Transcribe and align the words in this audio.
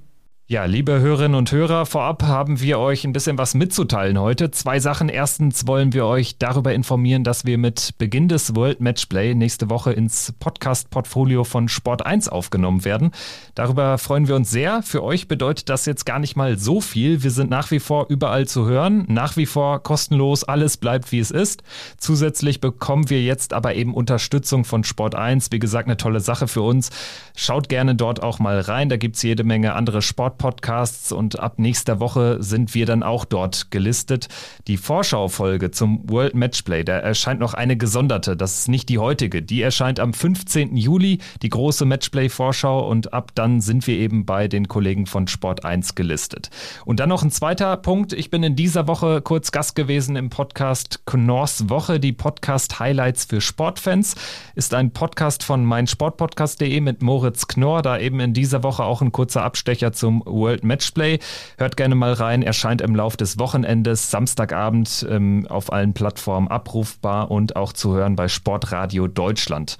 Ja, 0.49 0.63
liebe 0.63 1.01
Hörerinnen 1.01 1.35
und 1.35 1.51
Hörer, 1.51 1.85
vorab 1.85 2.23
haben 2.23 2.61
wir 2.61 2.79
euch 2.79 3.03
ein 3.03 3.11
bisschen 3.11 3.37
was 3.37 3.53
mitzuteilen 3.53 4.17
heute. 4.17 4.49
Zwei 4.49 4.79
Sachen. 4.79 5.09
Erstens 5.09 5.67
wollen 5.67 5.91
wir 5.91 6.05
euch 6.05 6.37
darüber 6.37 6.73
informieren, 6.73 7.25
dass 7.25 7.43
wir 7.43 7.57
mit 7.57 7.95
Beginn 7.97 8.29
des 8.29 8.55
World 8.55 8.79
Matchplay 8.79 9.35
nächste 9.35 9.69
Woche 9.69 9.91
ins 9.91 10.33
Podcast-Portfolio 10.39 11.43
von 11.43 11.67
Sport 11.67 12.05
1 12.05 12.29
aufgenommen 12.29 12.85
werden. 12.85 13.11
Darüber 13.55 13.97
freuen 13.97 14.29
wir 14.29 14.37
uns 14.37 14.49
sehr. 14.49 14.83
Für 14.83 15.03
euch 15.03 15.27
bedeutet 15.27 15.67
das 15.67 15.85
jetzt 15.85 16.05
gar 16.05 16.17
nicht 16.17 16.37
mal 16.37 16.57
so 16.57 16.79
viel. 16.79 17.23
Wir 17.23 17.31
sind 17.31 17.49
nach 17.49 17.69
wie 17.71 17.81
vor 17.81 18.05
überall 18.07 18.47
zu 18.47 18.65
hören, 18.65 19.03
nach 19.09 19.35
wie 19.35 19.47
vor 19.47 19.83
kostenlos. 19.83 20.45
Alles 20.45 20.77
bleibt 20.77 21.11
wie 21.11 21.19
es 21.19 21.29
ist. 21.29 21.61
Zusätzlich 21.97 22.61
bekommen 22.61 23.09
wir 23.09 23.21
jetzt 23.21 23.51
aber 23.51 23.75
eben 23.75 23.93
Unterstützung 23.93 24.63
von 24.63 24.85
Sport 24.85 25.13
1. 25.13 25.51
Wie 25.51 25.59
gesagt, 25.59 25.89
eine 25.89 25.97
tolle 25.97 26.21
Sache 26.21 26.47
für 26.47 26.61
uns. 26.61 26.89
Schaut 27.35 27.67
gerne 27.67 27.95
dort 27.95 28.23
auch 28.23 28.39
mal 28.39 28.61
rein. 28.61 28.87
Da 28.87 28.95
gibt's 28.95 29.21
jede 29.23 29.43
Menge 29.43 29.73
andere 29.73 30.01
Sport 30.01 30.36
Podcasts 30.37 31.11
und 31.11 31.39
ab 31.39 31.59
nächster 31.59 31.99
Woche 31.99 32.37
sind 32.41 32.73
wir 32.73 32.85
dann 32.85 33.03
auch 33.03 33.25
dort 33.25 33.71
gelistet. 33.71 34.27
Die 34.67 34.77
Vorschaufolge 34.77 35.71
zum 35.71 36.09
World 36.09 36.35
Matchplay, 36.35 36.83
da 36.83 36.97
erscheint 36.97 37.39
noch 37.39 37.53
eine 37.53 37.77
gesonderte, 37.77 38.37
das 38.37 38.59
ist 38.59 38.69
nicht 38.69 38.89
die 38.89 38.99
heutige, 38.99 39.41
die 39.41 39.61
erscheint 39.61 39.99
am 39.99 40.13
15. 40.13 40.77
Juli, 40.77 41.19
die 41.41 41.49
große 41.49 41.85
Matchplay-Vorschau 41.85 42.87
und 42.87 43.13
ab 43.13 43.31
dann 43.35 43.61
sind 43.61 43.87
wir 43.87 43.97
eben 43.97 44.25
bei 44.25 44.47
den 44.47 44.67
Kollegen 44.67 45.05
von 45.05 45.27
Sport 45.27 45.65
1 45.65 45.95
gelistet. 45.95 46.49
Und 46.85 46.99
dann 46.99 47.09
noch 47.09 47.23
ein 47.23 47.31
zweiter 47.31 47.75
Punkt, 47.77 48.13
ich 48.13 48.29
bin 48.29 48.43
in 48.43 48.55
dieser 48.55 48.87
Woche 48.87 49.21
kurz 49.21 49.51
Gast 49.51 49.75
gewesen 49.75 50.15
im 50.15 50.29
Podcast 50.29 51.05
Knorrs 51.05 51.69
Woche, 51.69 51.99
die 51.99 52.13
Podcast-Highlights 52.13 53.25
für 53.25 53.41
Sportfans, 53.41 54.15
ist 54.55 54.73
ein 54.73 54.91
Podcast 54.91 55.43
von 55.43 55.65
meinsportpodcast.de 55.65 56.79
mit 56.81 57.01
Moritz 57.01 57.47
Knorr, 57.47 57.81
da 57.81 57.97
eben 57.97 58.19
in 58.19 58.33
dieser 58.33 58.63
Woche 58.63 58.83
auch 58.83 59.01
ein 59.01 59.11
kurzer 59.11 59.43
Abstecher 59.43 59.93
zum 59.93 60.21
World 60.27 60.63
Matchplay. 60.63 61.19
Hört 61.57 61.77
gerne 61.77 61.95
mal 61.95 62.13
rein, 62.13 62.41
erscheint 62.41 62.81
im 62.81 62.95
Lauf 62.95 63.17
des 63.17 63.39
Wochenendes, 63.39 64.11
Samstagabend 64.11 65.05
ähm, 65.09 65.47
auf 65.49 65.71
allen 65.71 65.93
Plattformen 65.93 66.47
abrufbar 66.47 67.31
und 67.31 67.55
auch 67.55 67.73
zu 67.73 67.93
hören 67.95 68.15
bei 68.15 68.27
Sportradio 68.27 69.07
Deutschland. 69.07 69.77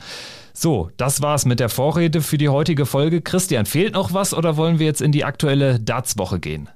So, 0.54 0.90
das 0.98 1.22
war's 1.22 1.46
mit 1.46 1.60
der 1.60 1.70
Vorrede 1.70 2.22
für 2.22 2.40
die 2.40 2.50
heutige 2.50 2.88
Folge. 2.88 3.22
Christian, 3.22 3.68
fehlt 3.68 3.94
noch 3.94 4.14
was 4.14 4.34
oder 4.34 4.58
wollen 4.58 4.80
wir 4.80 4.88
jetzt 4.88 5.02
in 5.02 5.12
die 5.12 5.24
aktuelle 5.24 5.80
Darts-Woche 5.80 6.40
gehen? 6.40 6.70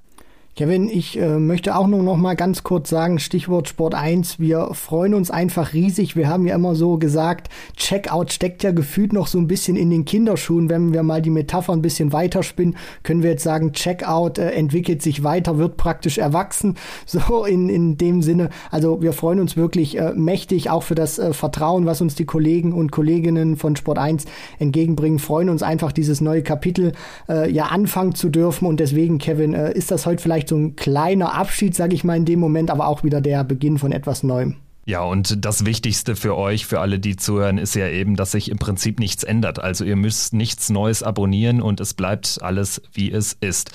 Kevin, 0.62 0.90
ich 0.90 1.17
äh, 1.17 1.40
möchte 1.40 1.76
auch 1.76 1.88
nur 1.88 2.04
noch 2.04 2.17
mal 2.17 2.36
ganz 2.36 2.62
kurz 2.62 2.92
sagen, 2.92 3.17
Stichwort 3.17 3.67
Sport 3.67 3.95
1, 3.95 4.40
wir 4.40 4.76
freuen 4.76 5.16
uns 5.16 5.31
einfach 5.31 5.73
riesig. 5.73 6.16
Wir 6.16 6.28
haben 6.28 6.45
ja 6.45 6.53
immer 6.53 6.76
so 6.76 7.00
gesagt, 7.00 7.50
Checkout 7.76 8.31
steckt 8.31 8.62
ja 8.62 8.70
gefühlt 8.70 9.12
noch 9.12 9.26
so 9.26 9.40
ein 9.40 9.48
bisschen 9.48 9.76
in 9.76 9.90
den 9.90 10.06
Kinderschuhen. 10.06 10.70
Wenn 10.70 10.94
wir 10.94 11.02
mal 11.02 11.23
die 11.23 11.31
Metapher 11.31 11.73
ein 11.73 11.81
bisschen 11.81 12.14
weiterspinnen, 12.14 12.76
können 13.02 13.23
wir 13.23 13.31
jetzt 13.31 13.42
sagen, 13.42 13.73
Checkout 13.73 14.38
äh, 14.38 14.52
entwickelt 14.52 15.02
sich 15.02 15.23
weiter, 15.23 15.58
wird 15.58 15.78
praktisch 15.78 16.20
erwachsen. 16.20 16.75
So 17.08 17.46
in, 17.46 17.68
in 17.68 17.98
dem 17.98 18.22
Sinne. 18.22 18.50
Also 18.70 19.02
wir 19.02 19.14
freuen 19.14 19.40
uns 19.40 19.58
wirklich 19.58 19.98
äh, 19.98 20.14
mächtig 20.14 20.70
auch 20.70 20.84
für 20.84 20.96
das 20.96 21.18
äh, 21.18 21.34
Vertrauen, 21.34 21.86
was 21.86 22.02
uns 22.02 22.16
die 22.16 22.25
Kollegen 22.25 22.73
und 22.73 22.92
Kolleginnen 22.92 23.58
von 23.58 23.75
Sport 23.75 23.98
1 23.98 24.25
entgegenbringen. 24.59 25.18
Freuen 25.18 25.50
uns 25.50 25.64
einfach, 25.64 25.92
dieses 25.92 26.22
neue 26.22 26.44
Kapitel 26.44 26.94
äh, 27.28 27.52
ja 27.52 27.66
anfangen 27.66 28.14
zu 28.14 28.30
dürfen. 28.30 28.68
Und 28.68 28.80
deswegen, 28.80 29.18
Kevin, 29.18 29.53
äh, 29.53 29.73
ist 29.73 29.90
das 29.90 30.06
heute 30.06 30.22
vielleicht 30.22 30.42
vielleicht 30.42 30.50
so 30.52 30.57
ein 30.57 30.75
kleiner 30.75 31.33
Abschied, 31.33 31.73
sage 31.75 31.95
ich 31.95 32.03
mal 32.03 32.17
in 32.17 32.25
dem 32.25 32.39
Moment, 32.39 32.69
aber 32.69 32.88
auch 32.88 33.03
wieder 33.03 33.22
der 33.22 33.44
Beginn 33.45 33.78
von 33.78 33.94
etwas 33.94 34.22
Neuem. 34.22 34.57
Ja, 34.84 35.03
und 35.03 35.46
das 35.46 35.64
Wichtigste 35.64 36.16
für 36.16 36.36
euch, 36.36 36.66
für 36.66 36.80
alle, 36.80 36.97
die 36.97 37.16
zuhören, 37.16 37.59
ist 37.59 37.75
ja 37.75 37.88
eben, 37.88 38.16
dass 38.16 38.31
sich 38.31 38.50
im 38.50 38.58
Prinzip 38.58 39.00
nichts 39.00 39.24
ändert. 39.24 39.59
Also 39.59 39.86
ihr 39.86 39.96
müsst 39.96 40.34
nichts 40.34 40.72
Neues 40.72 41.03
abonnieren 41.03 41.62
und 41.62 41.80
es 41.80 41.94
bleibt 41.94 42.40
alles, 42.42 42.81
wie 42.91 43.12
es 43.12 43.34
ist. 43.34 43.72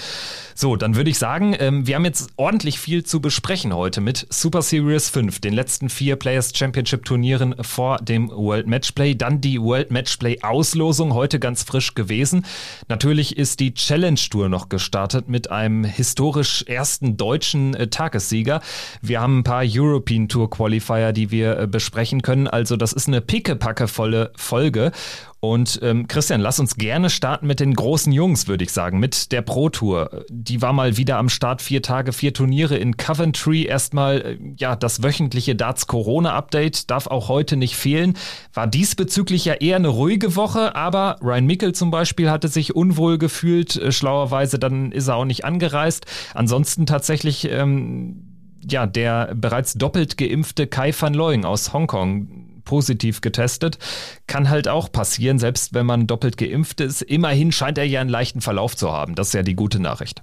So, 0.57 0.75
dann 0.75 0.97
würde 0.97 1.11
ich 1.11 1.19
sagen, 1.19 1.55
ähm, 1.61 1.87
wir 1.87 1.95
haben 1.95 2.05
jetzt 2.05 2.31
ordentlich 2.37 2.81
viel 2.81 3.05
zu 3.05 3.21
besprechen 3.21 3.73
heute 3.73 4.01
mit 4.01 4.27
Super 4.31 4.63
Series 4.63 5.09
5, 5.09 5.39
den 5.39 5.53
letzten 5.53 5.91
vier 5.91 6.17
Players 6.17 6.53
Championship 6.57 7.05
Turnieren 7.05 7.55
vor 7.61 7.99
dem 7.99 8.29
World 8.29 8.67
Matchplay. 8.67 9.15
Dann 9.15 9.41
die 9.41 9.61
World 9.61 9.93
Matchplay 9.93 10.41
Auslosung, 10.43 11.15
heute 11.15 11.39
ganz 11.39 11.63
frisch 11.63 11.95
gewesen. 11.95 12.45
Natürlich 12.89 13.37
ist 13.37 13.61
die 13.61 13.75
Challenge 13.75 14.19
Tour 14.29 14.49
noch 14.49 14.69
gestartet 14.69 15.29
mit 15.29 15.53
einem 15.53 15.85
historisch 15.85 16.65
ersten 16.67 17.17
deutschen 17.17 17.75
äh, 17.75 17.87
Tagessieger. 17.87 18.61
Wir 19.03 19.21
haben 19.21 19.39
ein 19.39 19.45
paar 19.45 19.63
European 19.65 20.29
Tour 20.29 20.51
Qualifier 20.51 20.96
Qualifier, 20.97 21.13
die 21.13 21.31
wir 21.31 21.59
äh, 21.59 21.67
besprechen 21.67 22.23
können. 22.23 22.49
Also 22.49 22.77
das 22.77 22.93
ist 22.93 23.09
eine 23.09 23.21
pickepackevolle 23.21 24.33
Folge. 24.37 24.93
Und 25.39 25.79
ähm, 25.83 26.09
Christian, 26.09 26.41
lass 26.41 26.59
uns 26.59 26.77
gerne 26.77 27.11
starten 27.11 27.47
mit 27.47 27.61
den 27.61 27.75
großen 27.75 28.13
Jungs, 28.13 28.49
würde 28.49 28.65
ich 28.65 28.73
sagen, 28.73 28.99
mit 28.99 29.31
der 29.33 29.43
Pro 29.43 29.69
Tour. 29.69 30.25
Die 30.29 30.61
war 30.63 30.73
mal 30.73 30.97
wieder 30.97 31.19
am 31.19 31.29
Start, 31.29 31.63
vier 31.63 31.83
Tage, 31.83 32.13
vier 32.13 32.33
Turniere 32.33 32.77
in 32.77 32.97
Coventry. 32.97 33.65
Erstmal, 33.65 34.21
äh, 34.23 34.39
ja, 34.57 34.75
das 34.75 35.03
wöchentliche 35.03 35.55
Darts 35.55 35.87
Corona 35.87 36.35
Update 36.35 36.91
darf 36.91 37.07
auch 37.07 37.29
heute 37.29 37.57
nicht 37.57 37.77
fehlen. 37.77 38.17
War 38.55 38.67
diesbezüglich 38.67 39.45
ja 39.45 39.55
eher 39.55 39.77
eine 39.77 39.89
ruhige 39.89 40.35
Woche, 40.37 40.75
aber 40.75 41.17
Ryan 41.23 41.47
Mickel 41.47 41.73
zum 41.75 41.91
Beispiel 41.91 42.31
hatte 42.31 42.49
sich 42.49 42.75
unwohl 42.75 43.19
gefühlt. 43.19 43.77
Äh, 43.77 43.93
schlauerweise, 43.93 44.59
dann 44.59 44.91
ist 44.91 45.09
er 45.09 45.17
auch 45.17 45.25
nicht 45.27 45.45
angereist. 45.45 46.07
Ansonsten 46.35 46.87
tatsächlich, 46.87 47.49
ähm, 47.51 48.36
ja, 48.69 48.87
der 48.87 49.35
bereits 49.35 49.75
doppelt 49.75 50.17
geimpfte 50.17 50.67
Kai 50.67 50.93
van 50.99 51.15
Looying 51.15 51.45
aus 51.45 51.73
Hongkong 51.73 52.63
positiv 52.65 53.21
getestet. 53.23 53.79
Kann 54.27 54.51
halt 54.51 54.69
auch 54.69 54.93
passieren, 54.93 55.39
selbst 55.39 55.73
wenn 55.73 55.87
man 55.87 56.07
doppelt 56.07 56.37
geimpft 56.37 56.81
ist. 56.81 57.01
Immerhin 57.03 57.53
scheint 57.53 57.79
er 57.79 57.85
ja 57.85 58.01
einen 58.01 58.11
leichten 58.11 58.43
Verlauf 58.43 58.77
zu 58.77 58.93
haben. 58.93 59.15
Das 59.15 59.29
ist 59.29 59.35
ja 59.35 59.43
die 59.43 59.55
gute 59.55 59.81
Nachricht. 59.81 60.23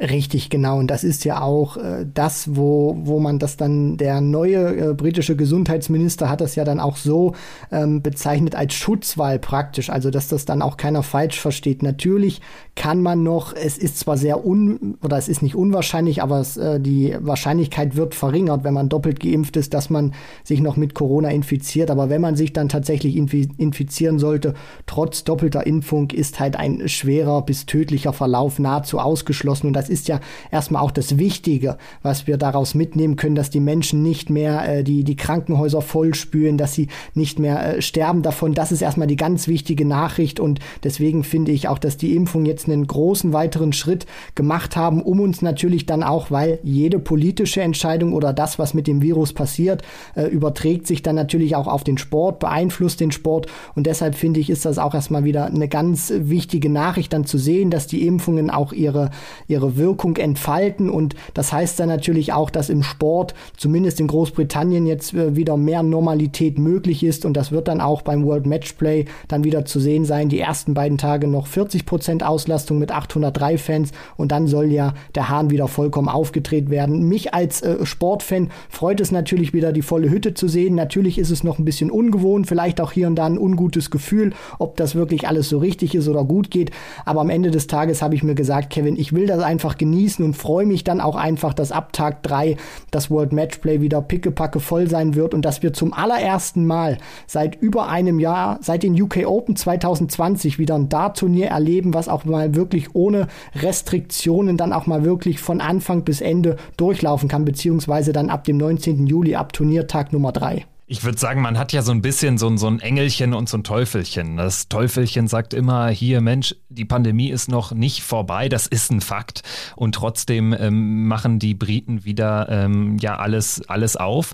Richtig, 0.00 0.48
genau. 0.48 0.78
Und 0.78 0.86
das 0.86 1.04
ist 1.04 1.26
ja 1.26 1.42
auch 1.42 1.76
äh, 1.76 2.06
das, 2.14 2.56
wo, 2.56 2.96
wo 3.02 3.20
man 3.20 3.38
das 3.38 3.58
dann, 3.58 3.98
der 3.98 4.22
neue 4.22 4.90
äh, 4.90 4.94
britische 4.94 5.36
Gesundheitsminister 5.36 6.30
hat 6.30 6.40
das 6.40 6.54
ja 6.54 6.64
dann 6.64 6.80
auch 6.80 6.96
so 6.96 7.34
ähm, 7.70 8.00
bezeichnet 8.00 8.54
als 8.54 8.72
Schutzwahl 8.72 9.38
praktisch. 9.38 9.90
Also, 9.90 10.10
dass 10.10 10.28
das 10.28 10.46
dann 10.46 10.62
auch 10.62 10.78
keiner 10.78 11.02
falsch 11.02 11.38
versteht. 11.38 11.82
Natürlich 11.82 12.40
kann 12.76 13.02
man 13.02 13.22
noch, 13.22 13.52
es 13.54 13.76
ist 13.76 13.98
zwar 13.98 14.16
sehr 14.16 14.46
un, 14.46 14.96
oder 15.02 15.18
es 15.18 15.28
ist 15.28 15.42
nicht 15.42 15.54
unwahrscheinlich, 15.54 16.22
aber 16.22 16.40
es, 16.40 16.56
äh, 16.56 16.80
die 16.80 17.14
Wahrscheinlichkeit 17.20 17.94
wird 17.94 18.14
verringert, 18.14 18.64
wenn 18.64 18.72
man 18.72 18.88
doppelt 18.88 19.20
geimpft 19.20 19.58
ist, 19.58 19.74
dass 19.74 19.90
man 19.90 20.14
sich 20.44 20.62
noch 20.62 20.78
mit 20.78 20.94
Corona 20.94 21.28
infiziert. 21.28 21.90
Aber 21.90 22.08
wenn 22.08 22.22
man 22.22 22.36
sich 22.36 22.54
dann 22.54 22.70
tatsächlich 22.70 23.16
infizieren 23.16 24.18
sollte, 24.18 24.54
trotz 24.86 25.24
doppelter 25.24 25.66
Impfung, 25.66 26.08
ist 26.08 26.40
halt 26.40 26.56
ein 26.56 26.88
schwerer 26.88 27.42
bis 27.42 27.66
tödlicher 27.66 28.14
Verlauf 28.14 28.58
nahezu 28.58 28.98
ausgeschlossen. 28.98 29.66
Und 29.66 29.74
das 29.74 29.89
ist 29.90 30.08
ja 30.08 30.20
erstmal 30.50 30.82
auch 30.82 30.90
das 30.90 31.18
Wichtige, 31.18 31.76
was 32.02 32.26
wir 32.26 32.36
daraus 32.36 32.74
mitnehmen 32.74 33.16
können, 33.16 33.34
dass 33.34 33.50
die 33.50 33.60
Menschen 33.60 34.02
nicht 34.02 34.30
mehr 34.30 34.78
äh, 34.78 34.84
die, 34.84 35.04
die 35.04 35.16
Krankenhäuser 35.16 35.82
voll 35.82 36.14
spüren, 36.14 36.56
dass 36.56 36.74
sie 36.74 36.88
nicht 37.14 37.38
mehr 37.38 37.76
äh, 37.76 37.82
sterben 37.82 38.22
davon. 38.22 38.54
Das 38.54 38.72
ist 38.72 38.82
erstmal 38.82 39.06
die 39.06 39.16
ganz 39.16 39.48
wichtige 39.48 39.84
Nachricht 39.84 40.40
und 40.40 40.60
deswegen 40.84 41.24
finde 41.24 41.52
ich 41.52 41.68
auch, 41.68 41.78
dass 41.78 41.96
die 41.96 42.14
Impfung 42.14 42.46
jetzt 42.46 42.68
einen 42.68 42.86
großen 42.86 43.32
weiteren 43.32 43.72
Schritt 43.72 44.06
gemacht 44.34 44.76
haben, 44.76 45.02
um 45.02 45.20
uns 45.20 45.42
natürlich 45.42 45.86
dann 45.86 46.02
auch, 46.02 46.30
weil 46.30 46.60
jede 46.62 46.98
politische 46.98 47.62
Entscheidung 47.62 48.12
oder 48.12 48.32
das, 48.32 48.58
was 48.58 48.74
mit 48.74 48.86
dem 48.86 49.02
Virus 49.02 49.32
passiert, 49.32 49.82
äh, 50.14 50.26
überträgt 50.26 50.86
sich 50.86 51.02
dann 51.02 51.16
natürlich 51.16 51.56
auch 51.56 51.66
auf 51.66 51.84
den 51.84 51.98
Sport, 51.98 52.38
beeinflusst 52.38 53.00
den 53.00 53.12
Sport 53.12 53.48
und 53.74 53.86
deshalb 53.86 54.14
finde 54.14 54.40
ich, 54.40 54.50
ist 54.50 54.64
das 54.64 54.78
auch 54.78 54.94
erstmal 54.94 55.24
wieder 55.24 55.46
eine 55.46 55.68
ganz 55.68 56.12
wichtige 56.14 56.70
Nachricht 56.70 57.12
dann 57.12 57.24
zu 57.24 57.38
sehen, 57.38 57.70
dass 57.70 57.86
die 57.86 58.06
Impfungen 58.06 58.50
auch 58.50 58.72
ihre, 58.72 59.10
ihre 59.48 59.76
Wirkung 59.80 60.16
entfalten. 60.16 60.88
Und 60.88 61.16
das 61.34 61.52
heißt 61.52 61.80
dann 61.80 61.88
natürlich 61.88 62.32
auch, 62.32 62.50
dass 62.50 62.70
im 62.70 62.84
Sport, 62.84 63.34
zumindest 63.56 63.98
in 63.98 64.06
Großbritannien, 64.06 64.86
jetzt 64.86 65.12
äh, 65.14 65.34
wieder 65.34 65.56
mehr 65.56 65.82
Normalität 65.82 66.56
möglich 66.58 67.02
ist. 67.02 67.24
Und 67.24 67.36
das 67.36 67.50
wird 67.50 67.66
dann 67.66 67.80
auch 67.80 68.02
beim 68.02 68.24
World 68.24 68.46
Matchplay 68.46 69.06
dann 69.26 69.42
wieder 69.42 69.64
zu 69.64 69.80
sehen 69.80 70.04
sein. 70.04 70.28
Die 70.28 70.38
ersten 70.38 70.74
beiden 70.74 70.98
Tage 70.98 71.26
noch 71.26 71.48
40 71.48 71.84
Prozent 71.84 72.22
Auslastung 72.22 72.78
mit 72.78 72.92
803 72.92 73.58
Fans. 73.58 73.90
Und 74.16 74.30
dann 74.30 74.46
soll 74.46 74.66
ja 74.66 74.94
der 75.16 75.28
Hahn 75.28 75.50
wieder 75.50 75.66
vollkommen 75.66 76.08
aufgedreht 76.08 76.70
werden. 76.70 77.08
Mich 77.08 77.34
als 77.34 77.62
äh, 77.62 77.84
Sportfan 77.84 78.50
freut 78.68 79.00
es 79.00 79.10
natürlich 79.10 79.52
wieder, 79.52 79.72
die 79.72 79.82
volle 79.82 80.10
Hütte 80.10 80.34
zu 80.34 80.46
sehen. 80.46 80.74
Natürlich 80.74 81.18
ist 81.18 81.30
es 81.30 81.42
noch 81.42 81.58
ein 81.58 81.64
bisschen 81.64 81.90
ungewohnt, 81.90 82.46
vielleicht 82.46 82.80
auch 82.80 82.92
hier 82.92 83.06
und 83.06 83.16
da 83.16 83.26
ein 83.26 83.38
ungutes 83.38 83.90
Gefühl, 83.90 84.32
ob 84.58 84.76
das 84.76 84.94
wirklich 84.94 85.26
alles 85.26 85.48
so 85.48 85.58
richtig 85.58 85.94
ist 85.94 86.08
oder 86.08 86.24
gut 86.24 86.50
geht. 86.50 86.70
Aber 87.04 87.20
am 87.20 87.30
Ende 87.30 87.50
des 87.50 87.66
Tages 87.66 88.02
habe 88.02 88.14
ich 88.14 88.22
mir 88.22 88.34
gesagt, 88.34 88.70
Kevin, 88.70 88.96
ich 88.98 89.12
will 89.12 89.26
das 89.26 89.40
einfach 89.40 89.69
einfach 89.70 89.78
genießen 89.78 90.24
und 90.24 90.34
freue 90.34 90.66
mich 90.66 90.84
dann 90.84 91.00
auch 91.00 91.16
einfach, 91.16 91.54
dass 91.54 91.70
ab 91.70 91.92
Tag 91.92 92.22
drei 92.22 92.56
das 92.90 93.10
World 93.10 93.32
Matchplay 93.32 93.80
wieder 93.80 94.02
pickepacke 94.02 94.58
voll 94.58 94.88
sein 94.88 95.14
wird 95.14 95.32
und 95.32 95.44
dass 95.44 95.62
wir 95.62 95.72
zum 95.72 95.92
allerersten 95.92 96.66
Mal 96.66 96.98
seit 97.26 97.60
über 97.60 97.88
einem 97.88 98.18
Jahr, 98.18 98.58
seit 98.62 98.82
den 98.82 99.00
UK 99.00 99.26
Open 99.26 99.54
2020 99.56 100.58
wieder 100.58 100.74
ein 100.74 100.88
Dart-Turnier 100.88 101.48
erleben, 101.48 101.94
was 101.94 102.08
auch 102.08 102.24
mal 102.24 102.54
wirklich 102.54 102.94
ohne 102.94 103.28
Restriktionen 103.54 104.56
dann 104.56 104.72
auch 104.72 104.86
mal 104.86 105.04
wirklich 105.04 105.38
von 105.38 105.60
Anfang 105.60 106.02
bis 106.02 106.20
Ende 106.20 106.56
durchlaufen 106.76 107.28
kann, 107.28 107.44
beziehungsweise 107.44 108.12
dann 108.12 108.30
ab 108.30 108.44
dem 108.44 108.56
19. 108.56 109.06
Juli, 109.06 109.36
ab 109.36 109.52
Turniertag 109.52 110.12
Nummer 110.12 110.32
drei. 110.32 110.64
Ich 110.92 111.04
würde 111.04 111.18
sagen, 111.18 111.40
man 111.40 111.56
hat 111.56 111.72
ja 111.72 111.82
so 111.82 111.92
ein 111.92 112.02
bisschen 112.02 112.36
so, 112.36 112.56
so 112.56 112.66
ein 112.66 112.80
Engelchen 112.80 113.32
und 113.32 113.48
so 113.48 113.56
ein 113.56 113.62
Teufelchen. 113.62 114.36
Das 114.36 114.68
Teufelchen 114.68 115.28
sagt 115.28 115.54
immer, 115.54 115.88
hier 115.88 116.20
Mensch, 116.20 116.56
die 116.68 116.84
Pandemie 116.84 117.30
ist 117.30 117.48
noch 117.48 117.70
nicht 117.70 118.02
vorbei, 118.02 118.48
das 118.48 118.66
ist 118.66 118.90
ein 118.90 119.00
Fakt. 119.00 119.44
Und 119.76 119.94
trotzdem 119.94 120.52
ähm, 120.52 121.06
machen 121.06 121.38
die 121.38 121.54
Briten 121.54 122.04
wieder 122.04 122.48
ähm, 122.50 122.98
ja 122.98 123.16
alles, 123.16 123.62
alles 123.68 123.96
auf 123.96 124.32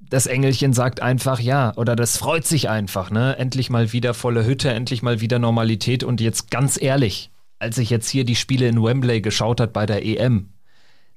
das 0.00 0.26
Engelchen 0.26 0.72
sagt 0.72 1.00
einfach 1.00 1.38
ja 1.38 1.72
oder 1.76 1.94
das 1.94 2.16
freut 2.18 2.44
sich 2.44 2.68
einfach, 2.68 3.10
ne? 3.10 3.38
Endlich 3.38 3.70
mal 3.70 3.92
wieder 3.92 4.14
volle 4.14 4.44
Hütte, 4.44 4.70
endlich 4.70 5.02
mal 5.02 5.20
wieder 5.20 5.38
Normalität 5.38 6.02
und 6.02 6.20
jetzt 6.20 6.50
ganz 6.50 6.76
ehrlich, 6.82 7.30
als 7.60 7.78
ich 7.78 7.88
jetzt 7.88 8.10
hier 8.10 8.24
die 8.24 8.34
Spiele 8.34 8.66
in 8.66 8.82
Wembley 8.82 9.22
geschaut 9.22 9.60
hat 9.60 9.72
bei 9.72 9.86
der 9.86 10.04
EM, 10.04 10.51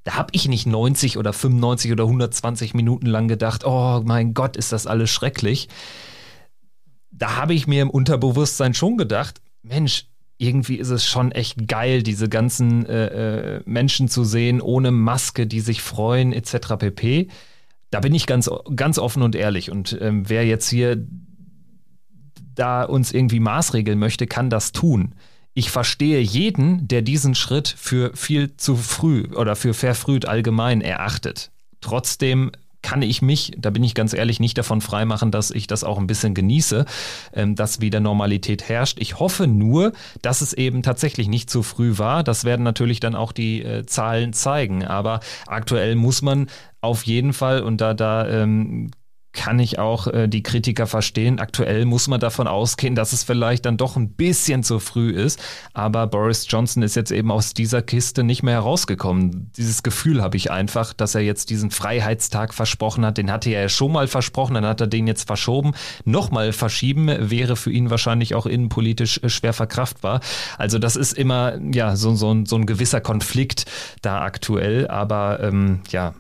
da 0.06 0.14
habe 0.14 0.30
ich 0.34 0.48
nicht 0.48 0.68
90 0.68 1.18
oder 1.18 1.34
95 1.34 1.92
oder 1.92 2.04
120 2.04 2.76
Minuten 2.76 3.08
lang 3.08 3.28
gedacht, 3.28 3.66
oh 3.66 4.02
mein 4.06 4.36
Gott, 4.36 4.56
ist 4.56 4.72
das 4.72 4.86
alles 4.86 5.10
schrecklich. 5.10 5.68
Da 7.10 7.36
habe 7.38 7.56
ich 7.56 7.66
mir 7.66 7.82
im 7.82 7.90
Unterbewusstsein 7.90 8.76
schon 8.76 8.98
gedacht, 8.98 9.42
Mensch, 9.64 10.06
irgendwie 10.38 10.76
ist 10.76 10.92
es 10.92 11.06
schon 11.06 11.32
echt 11.32 11.68
geil, 11.68 12.04
diese 12.04 12.30
ganzen 12.30 12.86
äh, 12.86 13.56
äh 13.58 13.62
Menschen 13.66 14.08
zu 14.08 14.24
sehen 14.24 14.62
ohne 14.62 14.92
Maske, 14.92 15.48
die 15.48 15.60
sich 15.60 15.82
freuen 15.82 16.34
etc. 16.34 16.76
pp. 16.78 17.30
Da 17.90 18.00
bin 18.00 18.14
ich 18.14 18.28
ganz, 18.28 18.50
ganz 18.76 19.00
offen 19.00 19.24
und 19.24 19.34
ehrlich. 19.34 19.72
Und 19.72 19.98
ähm, 20.00 20.30
wer 20.30 20.46
jetzt 20.46 20.70
hier 20.70 21.04
da 22.54 22.84
uns 22.84 23.12
irgendwie 23.12 23.40
maßregeln 23.40 23.98
möchte, 23.98 24.28
kann 24.28 24.52
das 24.52 24.72
tun 24.72 25.16
ich 25.56 25.72
verstehe 25.72 26.20
jeden, 26.20 26.88
der 26.88 27.02
diesen 27.02 27.34
Schritt 27.34 27.74
für 27.76 28.12
viel 28.16 28.56
zu 28.58 28.76
früh 28.76 29.26
oder 29.34 29.56
für 29.56 29.74
verfrüht 29.74 30.28
allgemein 30.28 30.82
erachtet. 30.82 31.50
Trotzdem 31.80 32.52
kann 32.82 33.02
ich 33.02 33.24
mich, 33.24 33.54
da 33.58 33.72
bin 33.72 33.84
ich 33.84 33.96
ganz 33.96 34.14
ehrlich, 34.14 34.40
nicht 34.40 34.58
davon 34.60 34.80
freimachen, 34.80 35.32
dass 35.32 35.50
ich 35.50 35.66
das 35.66 35.84
auch 35.84 35.98
ein 35.98 36.06
bisschen 36.06 36.36
genieße, 36.36 36.86
ähm, 37.34 37.56
dass 37.56 37.82
wieder 37.82 38.00
Normalität 38.00 38.70
herrscht. 38.70 39.00
Ich 39.00 39.18
hoffe 39.18 39.48
nur, 39.48 39.94
dass 40.22 40.42
es 40.42 40.54
eben 40.54 40.84
tatsächlich 40.84 41.28
nicht 41.28 41.50
zu 41.50 41.64
früh 41.64 41.98
war. 41.98 42.24
Das 42.24 42.44
werden 42.44 42.62
natürlich 42.62 43.00
dann 43.00 43.16
auch 43.16 43.32
die 43.32 43.64
äh, 43.64 43.86
Zahlen 43.88 44.34
zeigen. 44.34 44.86
Aber 44.86 45.22
aktuell 45.48 45.96
muss 45.96 46.22
man 46.22 46.48
auf 46.82 47.04
jeden 47.04 47.34
Fall, 47.34 47.64
und 47.64 47.82
da, 47.82 47.96
da 47.96 48.28
ähm, 48.28 48.92
kann 49.36 49.60
ich 49.60 49.78
auch 49.78 50.08
äh, 50.08 50.28
die 50.28 50.42
Kritiker 50.42 50.88
verstehen. 50.88 51.40
Aktuell 51.40 51.86
muss 51.86 52.08
man 52.08 52.20
davon 52.20 52.48
ausgehen, 52.48 52.96
dass 52.96 53.14
es 53.14 53.24
vielleicht 53.24 53.66
dann 53.66 53.78
doch 53.78 53.96
ein 53.96 54.10
bisschen 54.10 54.64
zu 54.64 54.80
früh 54.80 55.12
ist. 55.12 55.40
Aber 55.74 56.08
Boris 56.08 56.48
Johnson 56.50 56.82
ist 56.82 56.96
jetzt 56.96 57.12
eben 57.12 57.30
aus 57.30 57.54
dieser 57.54 57.82
Kiste 57.82 58.24
nicht 58.24 58.42
mehr 58.42 58.56
herausgekommen. 58.56 59.52
Dieses 59.58 59.84
Gefühl 59.84 60.24
habe 60.24 60.38
ich 60.38 60.50
einfach, 60.50 60.94
dass 60.94 61.14
er 61.14 61.22
jetzt 61.22 61.50
diesen 61.50 61.70
Freiheitstag 61.70 62.54
versprochen 62.54 63.06
hat. 63.06 63.18
Den 63.18 63.32
hatte 63.32 63.50
er 63.52 63.64
ja 63.64 63.70
schon 63.70 63.92
mal 63.92 64.08
versprochen, 64.08 64.56
dann 64.56 64.66
hat 64.66 64.82
er 64.82 64.88
den 64.88 65.06
jetzt 65.06 65.28
verschoben. 65.28 65.74
Nochmal 66.06 66.54
verschieben 66.54 67.10
wäre 67.30 67.56
für 67.56 67.72
ihn 67.72 67.90
wahrscheinlich 67.90 68.34
auch 68.34 68.46
innenpolitisch 68.46 69.20
äh, 69.22 69.30
schwer 69.30 69.54
verkraftbar. 69.54 70.22
Also 70.58 70.80
das 70.80 70.96
ist 70.96 71.14
immer 71.14 71.60
ja 71.74 71.96
so, 71.96 72.16
so, 72.16 72.44
so 72.46 72.56
ein 72.56 72.66
gewisser 72.66 73.02
Konflikt 73.02 73.66
da 74.02 74.22
aktuell. 74.22 74.88
Aber 74.88 75.40
ähm, 75.42 75.82
ja, 75.90 76.14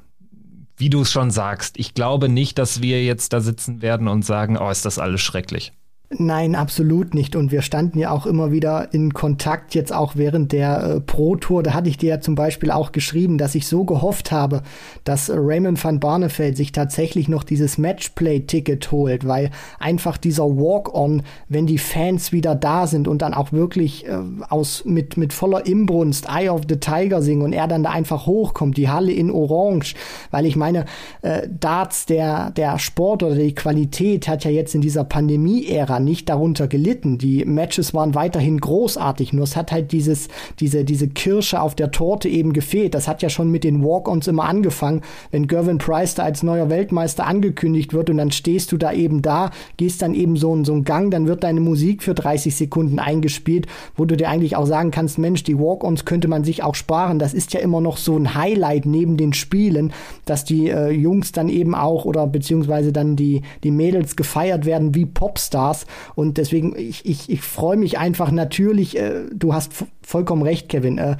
wie 0.77 0.89
du 0.89 1.01
es 1.01 1.11
schon 1.11 1.31
sagst, 1.31 1.77
ich 1.77 1.93
glaube 1.93 2.29
nicht, 2.29 2.57
dass 2.57 2.81
wir 2.81 3.03
jetzt 3.03 3.33
da 3.33 3.41
sitzen 3.41 3.81
werden 3.81 4.07
und 4.07 4.23
sagen, 4.23 4.57
oh, 4.57 4.69
ist 4.69 4.85
das 4.85 4.99
alles 4.99 5.21
schrecklich. 5.21 5.73
Nein, 6.09 6.53
absolut 6.53 7.15
nicht. 7.15 7.35
Und 7.35 7.51
wir 7.51 7.63
standen 7.63 7.97
ja 7.97 8.11
auch 8.11 8.27
immer 8.27 8.51
wieder 8.51 8.93
in 8.93 9.13
Kontakt, 9.13 9.73
jetzt 9.73 9.91
auch 9.91 10.15
während 10.15 10.51
der 10.51 10.83
äh, 10.83 10.99
Pro-Tour. 10.99 11.63
Da 11.63 11.73
hatte 11.73 11.89
ich 11.89 11.97
dir 11.97 12.09
ja 12.09 12.21
zum 12.21 12.35
Beispiel 12.35 12.69
auch 12.69 12.91
geschrieben, 12.91 13.39
dass 13.39 13.55
ich 13.55 13.67
so 13.67 13.85
gehofft 13.85 14.31
habe, 14.31 14.61
dass 15.03 15.31
Raymond 15.33 15.83
van 15.83 15.99
Barneveld 15.99 16.57
sich 16.57 16.71
tatsächlich 16.71 17.27
noch 17.27 17.43
dieses 17.43 17.79
Matchplay-Ticket 17.79 18.91
holt, 18.91 19.27
weil 19.27 19.49
einfach 19.79 20.17
dieser 20.17 20.45
Walk-on, 20.45 21.23
wenn 21.49 21.65
die 21.65 21.79
Fans 21.79 22.31
wieder 22.31 22.53
da 22.53 22.85
sind 22.85 23.07
und 23.07 23.23
dann 23.23 23.33
auch 23.33 23.51
wirklich 23.51 24.05
äh, 24.05 24.19
aus 24.47 24.85
mit, 24.85 25.17
mit 25.17 25.33
voller 25.33 25.65
Imbrunst 25.65 26.27
Eye 26.29 26.49
of 26.49 26.61
the 26.69 26.77
Tiger 26.77 27.23
singen 27.23 27.41
und 27.41 27.53
er 27.53 27.67
dann 27.67 27.81
da 27.81 27.89
einfach 27.89 28.27
hochkommt, 28.27 28.77
die 28.77 28.89
Halle 28.89 29.11
in 29.11 29.31
Orange, 29.31 29.95
weil 30.29 30.45
ich 30.45 30.55
meine, 30.55 30.85
äh, 31.23 31.47
Darts, 31.49 32.05
der, 32.05 32.51
der 32.51 32.77
Sport 32.77 33.23
oder 33.23 33.35
die 33.35 33.55
Qualität 33.55 34.27
hat 34.27 34.43
ja 34.43 34.51
jetzt 34.51 34.75
in 34.75 34.81
dieser 34.81 35.03
Pandemie-Ära 35.03 35.94
nicht 35.99 36.29
darunter 36.29 36.67
gelitten. 36.67 37.17
Die 37.17 37.45
Matches 37.45 37.93
waren 37.93 38.15
weiterhin 38.15 38.59
großartig, 38.59 39.33
nur 39.33 39.43
es 39.43 39.55
hat 39.55 39.71
halt 39.71 39.91
dieses, 39.91 40.27
diese, 40.59 40.83
diese 40.83 41.07
Kirsche 41.07 41.61
auf 41.61 41.75
der 41.75 41.91
Torte 41.91 42.29
eben 42.29 42.53
gefehlt. 42.53 42.93
Das 42.93 43.07
hat 43.07 43.21
ja 43.21 43.29
schon 43.29 43.51
mit 43.51 43.63
den 43.63 43.83
Walk-Ons 43.83 44.27
immer 44.27 44.45
angefangen, 44.45 45.01
wenn 45.31 45.47
Gervin 45.47 45.77
Price 45.77 46.15
da 46.15 46.23
als 46.23 46.43
neuer 46.43 46.69
Weltmeister 46.69 47.25
angekündigt 47.25 47.93
wird 47.93 48.09
und 48.09 48.17
dann 48.17 48.31
stehst 48.31 48.71
du 48.71 48.77
da 48.77 48.91
eben 48.91 49.21
da, 49.21 49.51
gehst 49.77 50.01
dann 50.01 50.13
eben 50.13 50.37
so, 50.37 50.63
so 50.63 50.73
einen 50.73 50.83
Gang, 50.83 51.11
dann 51.11 51.27
wird 51.27 51.43
deine 51.43 51.59
Musik 51.59 52.03
für 52.03 52.13
30 52.13 52.55
Sekunden 52.55 52.99
eingespielt, 52.99 53.67
wo 53.95 54.05
du 54.05 54.15
dir 54.15 54.29
eigentlich 54.29 54.55
auch 54.55 54.65
sagen 54.65 54.91
kannst, 54.91 55.17
Mensch, 55.17 55.43
die 55.43 55.59
Walk-Ons 55.59 56.05
könnte 56.05 56.27
man 56.27 56.43
sich 56.43 56.63
auch 56.63 56.75
sparen. 56.75 57.19
Das 57.19 57.33
ist 57.33 57.53
ja 57.53 57.59
immer 57.59 57.81
noch 57.81 57.97
so 57.97 58.17
ein 58.17 58.35
Highlight 58.35 58.85
neben 58.85 59.17
den 59.17 59.33
Spielen, 59.33 59.93
dass 60.25 60.45
die 60.45 60.69
äh, 60.69 60.89
Jungs 60.89 61.31
dann 61.31 61.49
eben 61.49 61.75
auch 61.75 62.05
oder 62.05 62.27
beziehungsweise 62.27 62.91
dann 62.91 63.15
die, 63.15 63.41
die 63.63 63.71
Mädels 63.71 64.15
gefeiert 64.15 64.65
werden 64.65 64.95
wie 64.95 65.05
Popstars. 65.05 65.84
Und 66.15 66.37
deswegen, 66.37 66.75
ich, 66.77 67.05
ich, 67.05 67.29
ich 67.29 67.41
freue 67.41 67.77
mich 67.77 67.97
einfach 67.97 68.31
natürlich, 68.31 68.97
äh, 68.97 69.25
du 69.33 69.53
hast 69.53 69.71
vollkommen 70.01 70.43
recht, 70.43 70.69
Kevin. 70.69 70.97
Äh, 70.97 71.17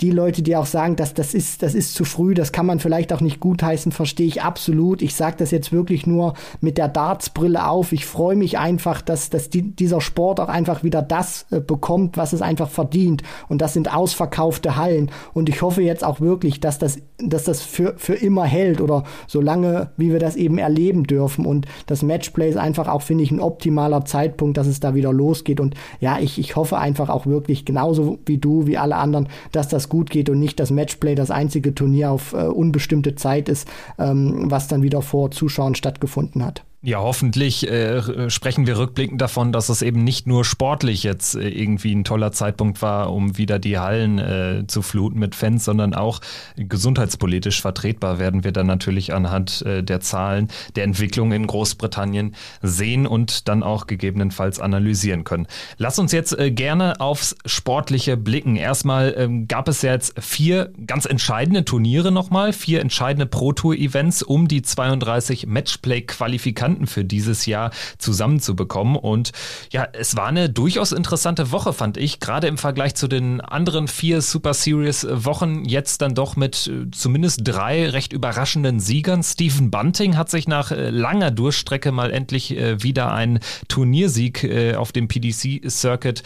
die 0.00 0.10
Leute, 0.10 0.42
die 0.42 0.56
auch 0.56 0.66
sagen, 0.66 0.96
dass 0.96 1.14
das 1.14 1.34
ist, 1.34 1.62
das 1.62 1.74
ist 1.74 1.94
zu 1.94 2.04
früh, 2.04 2.34
das 2.34 2.50
kann 2.50 2.66
man 2.66 2.80
vielleicht 2.80 3.12
auch 3.12 3.20
nicht 3.20 3.38
gutheißen, 3.38 3.92
verstehe 3.92 4.26
ich 4.26 4.42
absolut. 4.42 5.02
Ich 5.02 5.14
sage 5.14 5.36
das 5.38 5.52
jetzt 5.52 5.72
wirklich 5.72 6.06
nur 6.06 6.34
mit 6.60 6.78
der 6.78 6.88
Dartsbrille 6.88 7.68
auf. 7.68 7.92
Ich 7.92 8.04
freue 8.04 8.34
mich 8.34 8.58
einfach, 8.58 9.00
dass, 9.02 9.30
dass 9.30 9.50
die, 9.50 9.62
dieser 9.62 10.00
Sport 10.00 10.40
auch 10.40 10.48
einfach 10.48 10.82
wieder 10.82 11.00
das 11.00 11.46
äh, 11.50 11.60
bekommt, 11.60 12.16
was 12.16 12.32
es 12.32 12.42
einfach 12.42 12.68
verdient. 12.68 13.22
Und 13.48 13.62
das 13.62 13.72
sind 13.72 13.94
ausverkaufte 13.94 14.76
Hallen. 14.76 15.10
Und 15.32 15.48
ich 15.48 15.62
hoffe 15.62 15.82
jetzt 15.82 16.04
auch 16.04 16.20
wirklich, 16.20 16.58
dass 16.58 16.78
das, 16.78 16.98
dass 17.18 17.44
das 17.44 17.62
für, 17.62 17.94
für 17.96 18.14
immer 18.14 18.44
hält 18.44 18.80
oder 18.80 19.04
so 19.28 19.40
lange, 19.40 19.90
wie 19.96 20.12
wir 20.12 20.18
das 20.18 20.34
eben 20.34 20.58
erleben 20.58 21.04
dürfen. 21.04 21.46
Und 21.46 21.66
das 21.86 22.02
Matchplay 22.02 22.50
ist 22.50 22.56
einfach 22.56 22.88
auch, 22.88 23.02
finde 23.02 23.22
ich, 23.22 23.30
ein 23.30 23.40
optimaler 23.40 24.04
Zeitpunkt, 24.04 24.56
dass 24.56 24.66
es 24.66 24.80
da 24.80 24.96
wieder 24.96 25.12
losgeht. 25.12 25.60
Und 25.60 25.74
ja, 26.00 26.18
ich, 26.18 26.38
ich 26.38 26.56
hoffe 26.56 26.78
einfach 26.78 27.08
auch 27.10 27.26
wirklich 27.26 27.64
genauso 27.64 28.18
wie 28.26 28.38
du, 28.38 28.66
wie 28.66 28.76
alle 28.76 28.96
anderen, 28.96 29.28
dass 29.52 29.68
das 29.68 29.83
gut 29.88 30.10
geht 30.10 30.28
und 30.28 30.38
nicht 30.38 30.60
das 30.60 30.70
Matchplay 30.70 31.14
das 31.14 31.30
einzige 31.30 31.74
Turnier 31.74 32.10
auf 32.10 32.32
äh, 32.32 32.36
unbestimmte 32.36 33.14
Zeit 33.14 33.48
ist, 33.48 33.68
ähm, 33.98 34.50
was 34.50 34.68
dann 34.68 34.82
wieder 34.82 35.02
vor 35.02 35.30
Zuschauern 35.30 35.74
stattgefunden 35.74 36.44
hat. 36.44 36.64
Ja, 36.86 36.98
hoffentlich 36.98 37.66
äh, 37.70 38.28
sprechen 38.28 38.66
wir 38.66 38.76
rückblickend 38.76 39.18
davon, 39.18 39.52
dass 39.52 39.70
es 39.70 39.80
eben 39.80 40.04
nicht 40.04 40.26
nur 40.26 40.44
sportlich 40.44 41.02
jetzt 41.02 41.34
äh, 41.34 41.48
irgendwie 41.48 41.94
ein 41.94 42.04
toller 42.04 42.30
Zeitpunkt 42.30 42.82
war, 42.82 43.10
um 43.10 43.38
wieder 43.38 43.58
die 43.58 43.78
Hallen 43.78 44.18
äh, 44.18 44.64
zu 44.66 44.82
fluten 44.82 45.18
mit 45.18 45.34
Fans, 45.34 45.64
sondern 45.64 45.94
auch 45.94 46.20
gesundheitspolitisch 46.56 47.62
vertretbar 47.62 48.18
werden 48.18 48.44
wir 48.44 48.52
dann 48.52 48.66
natürlich 48.66 49.14
anhand 49.14 49.62
äh, 49.62 49.82
der 49.82 50.00
Zahlen 50.00 50.48
der 50.76 50.84
Entwicklung 50.84 51.32
in 51.32 51.46
Großbritannien 51.46 52.34
sehen 52.60 53.06
und 53.06 53.48
dann 53.48 53.62
auch 53.62 53.86
gegebenenfalls 53.86 54.60
analysieren 54.60 55.24
können. 55.24 55.46
Lass 55.78 55.98
uns 55.98 56.12
jetzt 56.12 56.38
äh, 56.38 56.50
gerne 56.50 57.00
aufs 57.00 57.34
Sportliche 57.46 58.18
blicken. 58.18 58.56
Erstmal 58.56 59.14
ähm, 59.16 59.48
gab 59.48 59.68
es 59.68 59.80
ja 59.80 59.92
jetzt 59.92 60.22
vier 60.22 60.70
ganz 60.86 61.06
entscheidende 61.06 61.64
Turniere 61.64 62.12
nochmal, 62.12 62.52
vier 62.52 62.82
entscheidende 62.82 63.24
Pro-Tour-Events 63.24 64.22
um 64.22 64.48
die 64.48 64.60
32 64.60 65.46
Matchplay-Qualifikanten 65.46 66.73
Kandidaten 66.74 66.86
für 66.86 67.04
dieses 67.04 67.46
Jahr 67.46 67.70
zusammenzubekommen. 67.98 68.96
Und 68.96 69.32
ja, 69.70 69.86
es 69.92 70.16
war 70.16 70.26
eine 70.26 70.50
durchaus 70.50 70.92
interessante 70.92 71.50
Woche, 71.50 71.72
fand 71.72 71.96
ich, 71.96 72.20
gerade 72.20 72.46
im 72.46 72.58
Vergleich 72.58 72.94
zu 72.94 73.08
den 73.08 73.40
anderen 73.40 73.88
vier 73.88 74.20
Super 74.20 74.54
Series 74.54 75.06
Wochen. 75.10 75.64
Jetzt 75.64 76.02
dann 76.02 76.14
doch 76.14 76.36
mit 76.36 76.66
äh, 76.66 76.90
zumindest 76.90 77.40
drei 77.44 77.88
recht 77.88 78.12
überraschenden 78.12 78.80
Siegern. 78.80 79.22
Stephen 79.22 79.70
Bunting 79.70 80.16
hat 80.16 80.30
sich 80.30 80.48
nach 80.48 80.70
äh, 80.70 80.90
langer 80.90 81.30
Durchstrecke 81.30 81.92
mal 81.92 82.10
endlich 82.10 82.56
äh, 82.56 82.82
wieder 82.82 83.12
einen 83.12 83.40
Turniersieg 83.68 84.44
auf 84.76 84.92
dem 84.92 85.08
PDC-Circuit 85.08 86.22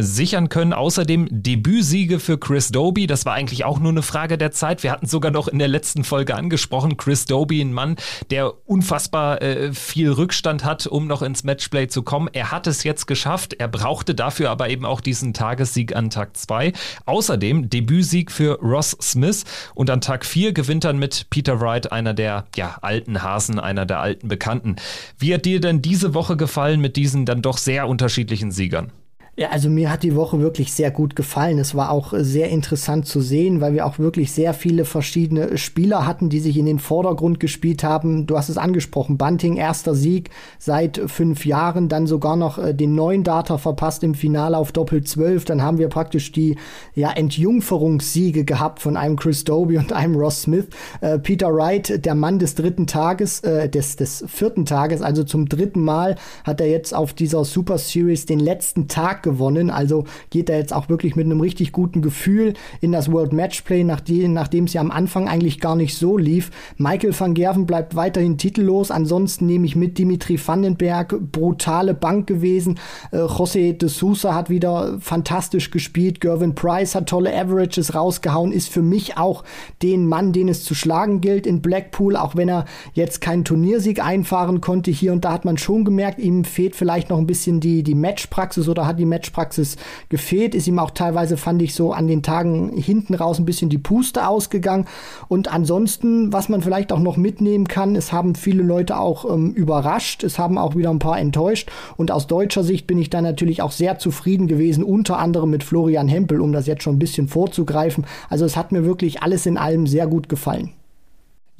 sichern 0.00 0.48
können. 0.48 0.72
Außerdem 0.72 1.28
Debütsiege 1.30 2.18
für 2.18 2.38
Chris 2.38 2.68
Doby. 2.68 3.06
Das 3.06 3.24
war 3.26 3.34
eigentlich 3.34 3.64
auch 3.64 3.78
nur 3.78 3.90
eine 3.90 4.02
Frage 4.02 4.38
der 4.38 4.50
Zeit. 4.50 4.82
Wir 4.82 4.90
hatten 4.90 5.06
sogar 5.06 5.30
noch 5.30 5.48
in 5.48 5.58
der 5.58 5.68
letzten 5.68 6.04
Folge 6.04 6.34
angesprochen, 6.34 6.96
Chris 6.96 7.24
Doby, 7.24 7.60
ein 7.60 7.72
Mann, 7.72 7.96
der 8.30 8.52
unfassbar 8.68 9.40
äh, 9.42 9.67
viel 9.72 10.10
Rückstand 10.10 10.64
hat, 10.64 10.86
um 10.86 11.06
noch 11.06 11.22
ins 11.22 11.44
Matchplay 11.44 11.88
zu 11.88 12.02
kommen. 12.02 12.28
Er 12.32 12.50
hat 12.50 12.66
es 12.66 12.84
jetzt 12.84 13.06
geschafft. 13.06 13.54
Er 13.54 13.68
brauchte 13.68 14.14
dafür 14.14 14.50
aber 14.50 14.68
eben 14.68 14.84
auch 14.84 15.00
diesen 15.00 15.34
Tagessieg 15.34 15.94
an 15.94 16.10
Tag 16.10 16.36
2. 16.36 16.72
Außerdem 17.06 17.70
Debütsieg 17.70 18.30
für 18.30 18.58
Ross 18.60 18.96
Smith 19.00 19.44
und 19.74 19.90
an 19.90 20.00
Tag 20.00 20.24
4 20.24 20.52
gewinnt 20.52 20.84
dann 20.84 20.98
mit 20.98 21.28
Peter 21.30 21.60
Wright, 21.60 21.92
einer 21.92 22.14
der 22.14 22.46
ja, 22.56 22.78
alten 22.82 23.22
Hasen, 23.22 23.58
einer 23.58 23.86
der 23.86 24.00
alten 24.00 24.28
Bekannten. 24.28 24.76
Wie 25.18 25.34
hat 25.34 25.44
dir 25.44 25.60
denn 25.60 25.82
diese 25.82 26.14
Woche 26.14 26.36
gefallen 26.36 26.80
mit 26.80 26.96
diesen 26.96 27.26
dann 27.26 27.42
doch 27.42 27.58
sehr 27.58 27.88
unterschiedlichen 27.88 28.50
Siegern? 28.50 28.92
Ja, 29.38 29.50
also 29.50 29.70
mir 29.70 29.88
hat 29.92 30.02
die 30.02 30.16
Woche 30.16 30.40
wirklich 30.40 30.72
sehr 30.72 30.90
gut 30.90 31.14
gefallen. 31.14 31.60
Es 31.60 31.76
war 31.76 31.92
auch 31.92 32.12
sehr 32.12 32.48
interessant 32.48 33.06
zu 33.06 33.20
sehen, 33.20 33.60
weil 33.60 33.72
wir 33.72 33.86
auch 33.86 34.00
wirklich 34.00 34.32
sehr 34.32 34.52
viele 34.52 34.84
verschiedene 34.84 35.56
Spieler 35.56 36.08
hatten, 36.08 36.28
die 36.28 36.40
sich 36.40 36.56
in 36.56 36.66
den 36.66 36.80
Vordergrund 36.80 37.38
gespielt 37.38 37.84
haben. 37.84 38.26
Du 38.26 38.36
hast 38.36 38.48
es 38.48 38.58
angesprochen, 38.58 39.16
Bunting 39.16 39.54
erster 39.54 39.94
Sieg 39.94 40.30
seit 40.58 41.00
fünf 41.06 41.46
Jahren, 41.46 41.88
dann 41.88 42.08
sogar 42.08 42.34
noch 42.34 42.58
äh, 42.58 42.74
den 42.74 42.96
neuen 42.96 43.22
Data 43.22 43.58
verpasst 43.58 44.02
im 44.02 44.16
Finale 44.16 44.58
auf 44.58 44.72
Doppel 44.72 45.04
12. 45.04 45.44
Dann 45.44 45.62
haben 45.62 45.78
wir 45.78 45.86
praktisch 45.86 46.32
die 46.32 46.56
ja, 46.96 47.12
Entjungferungssiege 47.12 48.44
gehabt 48.44 48.80
von 48.80 48.96
einem 48.96 49.14
Chris 49.14 49.44
Doby 49.44 49.78
und 49.78 49.92
einem 49.92 50.16
Ross 50.16 50.42
Smith. 50.42 50.66
Äh, 51.00 51.20
Peter 51.20 51.54
Wright, 51.54 52.04
der 52.04 52.16
Mann 52.16 52.40
des 52.40 52.56
dritten 52.56 52.88
Tages, 52.88 53.38
äh, 53.44 53.68
des, 53.68 53.94
des 53.94 54.24
vierten 54.26 54.64
Tages, 54.64 55.00
also 55.00 55.22
zum 55.22 55.48
dritten 55.48 55.84
Mal 55.84 56.16
hat 56.42 56.60
er 56.60 56.68
jetzt 56.68 56.92
auf 56.92 57.12
dieser 57.12 57.44
Super 57.44 57.78
Series 57.78 58.26
den 58.26 58.40
letzten 58.40 58.88
Tag 58.88 59.27
gewonnen. 59.28 59.70
Also 59.70 60.04
geht 60.30 60.48
er 60.48 60.58
jetzt 60.58 60.72
auch 60.72 60.88
wirklich 60.88 61.16
mit 61.16 61.26
einem 61.26 61.40
richtig 61.40 61.72
guten 61.72 62.02
Gefühl 62.02 62.54
in 62.80 62.92
das 62.92 63.12
World 63.12 63.32
Matchplay, 63.32 63.84
nachdem, 63.84 64.64
es 64.64 64.72
ja 64.72 64.80
am 64.80 64.90
Anfang 64.90 65.28
eigentlich 65.28 65.60
gar 65.60 65.76
nicht 65.76 65.96
so 65.96 66.16
lief. 66.16 66.50
Michael 66.76 67.18
van 67.18 67.34
Gerven 67.34 67.66
bleibt 67.66 67.94
weiterhin 67.94 68.38
titellos. 68.38 68.90
Ansonsten 68.90 69.46
nehme 69.46 69.66
ich 69.66 69.76
mit 69.76 69.98
Dimitri 69.98 70.38
Vandenberg, 70.38 71.14
brutale 71.32 71.94
Bank 71.94 72.26
gewesen. 72.26 72.78
Äh, 73.12 73.18
José 73.18 73.72
de 73.72 73.88
Sousa 73.88 74.34
hat 74.34 74.50
wieder 74.50 74.98
fantastisch 75.00 75.70
gespielt. 75.70 76.20
Gervin 76.20 76.54
Price 76.54 76.94
hat 76.94 77.08
tolle 77.08 77.36
Averages 77.36 77.94
rausgehauen, 77.94 78.52
ist 78.52 78.68
für 78.68 78.82
mich 78.82 79.16
auch 79.16 79.44
den 79.82 80.06
Mann, 80.06 80.32
den 80.32 80.48
es 80.48 80.64
zu 80.64 80.74
schlagen 80.74 81.20
gilt 81.20 81.46
in 81.46 81.60
Blackpool, 81.60 82.16
auch 82.16 82.36
wenn 82.36 82.48
er 82.48 82.64
jetzt 82.94 83.20
keinen 83.20 83.44
Turniersieg 83.44 84.02
einfahren 84.02 84.60
konnte. 84.60 84.90
Hier 84.90 85.12
und 85.12 85.24
da 85.24 85.32
hat 85.32 85.44
man 85.44 85.58
schon 85.58 85.84
gemerkt, 85.84 86.18
ihm 86.18 86.44
fehlt 86.44 86.76
vielleicht 86.76 87.10
noch 87.10 87.18
ein 87.18 87.26
bisschen 87.26 87.60
die, 87.60 87.82
die 87.82 87.94
Matchpraxis 87.94 88.68
oder 88.68 88.86
hat 88.86 88.98
die 88.98 89.06
Match 89.06 89.17
Matchpraxis 89.18 89.76
gefehlt. 90.08 90.54
Ist 90.54 90.68
ihm 90.68 90.78
auch 90.78 90.92
teilweise, 90.92 91.36
fand 91.36 91.60
ich, 91.62 91.74
so 91.74 91.92
an 91.92 92.06
den 92.06 92.22
Tagen 92.22 92.72
hinten 92.76 93.14
raus 93.14 93.38
ein 93.38 93.44
bisschen 93.44 93.68
die 93.68 93.78
Puste 93.78 94.26
ausgegangen. 94.28 94.86
Und 95.28 95.52
ansonsten, 95.52 96.32
was 96.32 96.48
man 96.48 96.62
vielleicht 96.62 96.92
auch 96.92 97.00
noch 97.00 97.16
mitnehmen 97.16 97.66
kann, 97.66 97.96
es 97.96 98.12
haben 98.12 98.34
viele 98.34 98.62
Leute 98.62 98.98
auch 98.98 99.28
ähm, 99.28 99.52
überrascht. 99.52 100.22
Es 100.22 100.38
haben 100.38 100.58
auch 100.58 100.76
wieder 100.76 100.90
ein 100.90 101.00
paar 101.00 101.18
enttäuscht. 101.18 101.70
Und 101.96 102.10
aus 102.10 102.26
deutscher 102.26 102.62
Sicht 102.62 102.86
bin 102.86 102.98
ich 102.98 103.10
da 103.10 103.20
natürlich 103.20 103.62
auch 103.62 103.72
sehr 103.72 103.98
zufrieden 103.98 104.46
gewesen, 104.46 104.84
unter 104.84 105.18
anderem 105.18 105.50
mit 105.50 105.64
Florian 105.64 106.08
Hempel, 106.08 106.40
um 106.40 106.52
das 106.52 106.66
jetzt 106.66 106.82
schon 106.82 106.96
ein 106.96 107.00
bisschen 107.00 107.28
vorzugreifen. 107.28 108.06
Also 108.30 108.44
es 108.44 108.56
hat 108.56 108.72
mir 108.72 108.84
wirklich 108.84 109.22
alles 109.22 109.46
in 109.46 109.58
allem 109.58 109.86
sehr 109.86 110.06
gut 110.06 110.28
gefallen. 110.28 110.72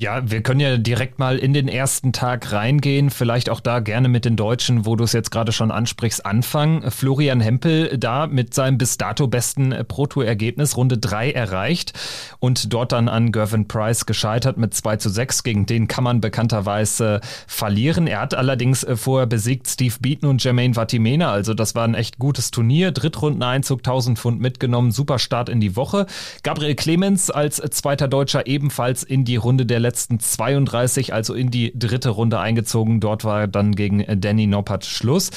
Ja, 0.01 0.31
wir 0.31 0.45
können 0.45 0.61
ja 0.61 0.77
direkt 0.77 1.19
mal 1.19 1.39
in 1.39 1.53
den 1.53 1.67
ersten 1.67 2.13
Tag 2.13 2.53
reingehen, 2.53 3.11
vielleicht 3.11 3.51
auch 3.51 3.59
da 3.59 3.81
gerne 3.81 4.09
mit 4.09 4.25
den 4.25 4.37
Deutschen, 4.37 4.87
wo 4.87 4.95
du 4.95 5.03
es 5.03 5.13
jetzt 5.13 5.33
gerade 5.33 5.51
schon 5.51 5.73
ansprichst, 5.73 6.25
anfangen. 6.25 6.89
Florian 6.93 7.41
Hempel 7.41 7.99
da 7.99 8.29
mit 8.29 8.55
seinem 8.55 8.79
bis 8.79 8.97
dato 8.97 9.27
besten 9.27 9.75
Pro-Tour-Ergebnis 9.89 10.77
Runde 10.77 10.99
3 10.99 11.33
erreicht 11.33 11.99
und 12.39 12.73
dort 12.73 12.93
dann 12.93 13.09
an 13.09 13.33
Gervin 13.33 13.67
Price 13.67 14.07
gescheitert 14.07 14.57
mit 14.57 14.73
2 14.73 14.99
zu 14.99 15.09
6. 15.09 15.43
Gegen 15.43 15.67
den 15.67 15.89
kann 15.89 16.05
man 16.05 16.21
bekannterweise 16.21 17.21
verlieren. 17.49 18.07
Er 18.07 18.21
hat 18.21 18.35
allerdings 18.35 18.85
äh, 18.85 18.95
vorher 18.95 19.27
besiegt 19.27 19.67
Steve 19.67 19.97
Beaton 19.99 20.29
und 20.29 20.45
Jermaine 20.45 20.75
Vatimena, 20.75 21.33
also 21.33 21.55
das 21.55 21.75
war 21.75 21.83
ein 21.83 21.95
echt 21.95 22.21
gutes 22.21 22.53
Turnier. 22.53 22.93
Drittrundeneinzug, 22.93 23.81
1000 23.81 24.17
Pfund 24.17 24.41
mitgenommen, 24.41 24.93
super 24.93 25.19
Start 25.19 25.49
in 25.49 25.59
die 25.59 25.75
Woche. 25.75 26.07
Gabriel 26.45 26.77
Clemens 26.77 27.33
als 27.33 27.57
zweiter 27.57 28.07
Deutscher 28.07 28.47
ebenfalls 28.47 29.03
in 29.03 29.25
die 29.25 29.35
Runde 29.35 29.67
der 29.67 29.88
letzten 29.89 30.21
32, 30.21 31.15
also 31.15 31.33
in 31.33 31.51
die 31.51 31.73
dritte 31.75 32.11
Runde 32.11 32.39
eingezogen. 32.39 33.01
Dort 33.01 33.25
war 33.25 33.49
dann 33.49 33.75
gegen 33.75 34.05
Danny 34.21 34.47
Noppert 34.47 34.85
Schluss. 34.85 35.31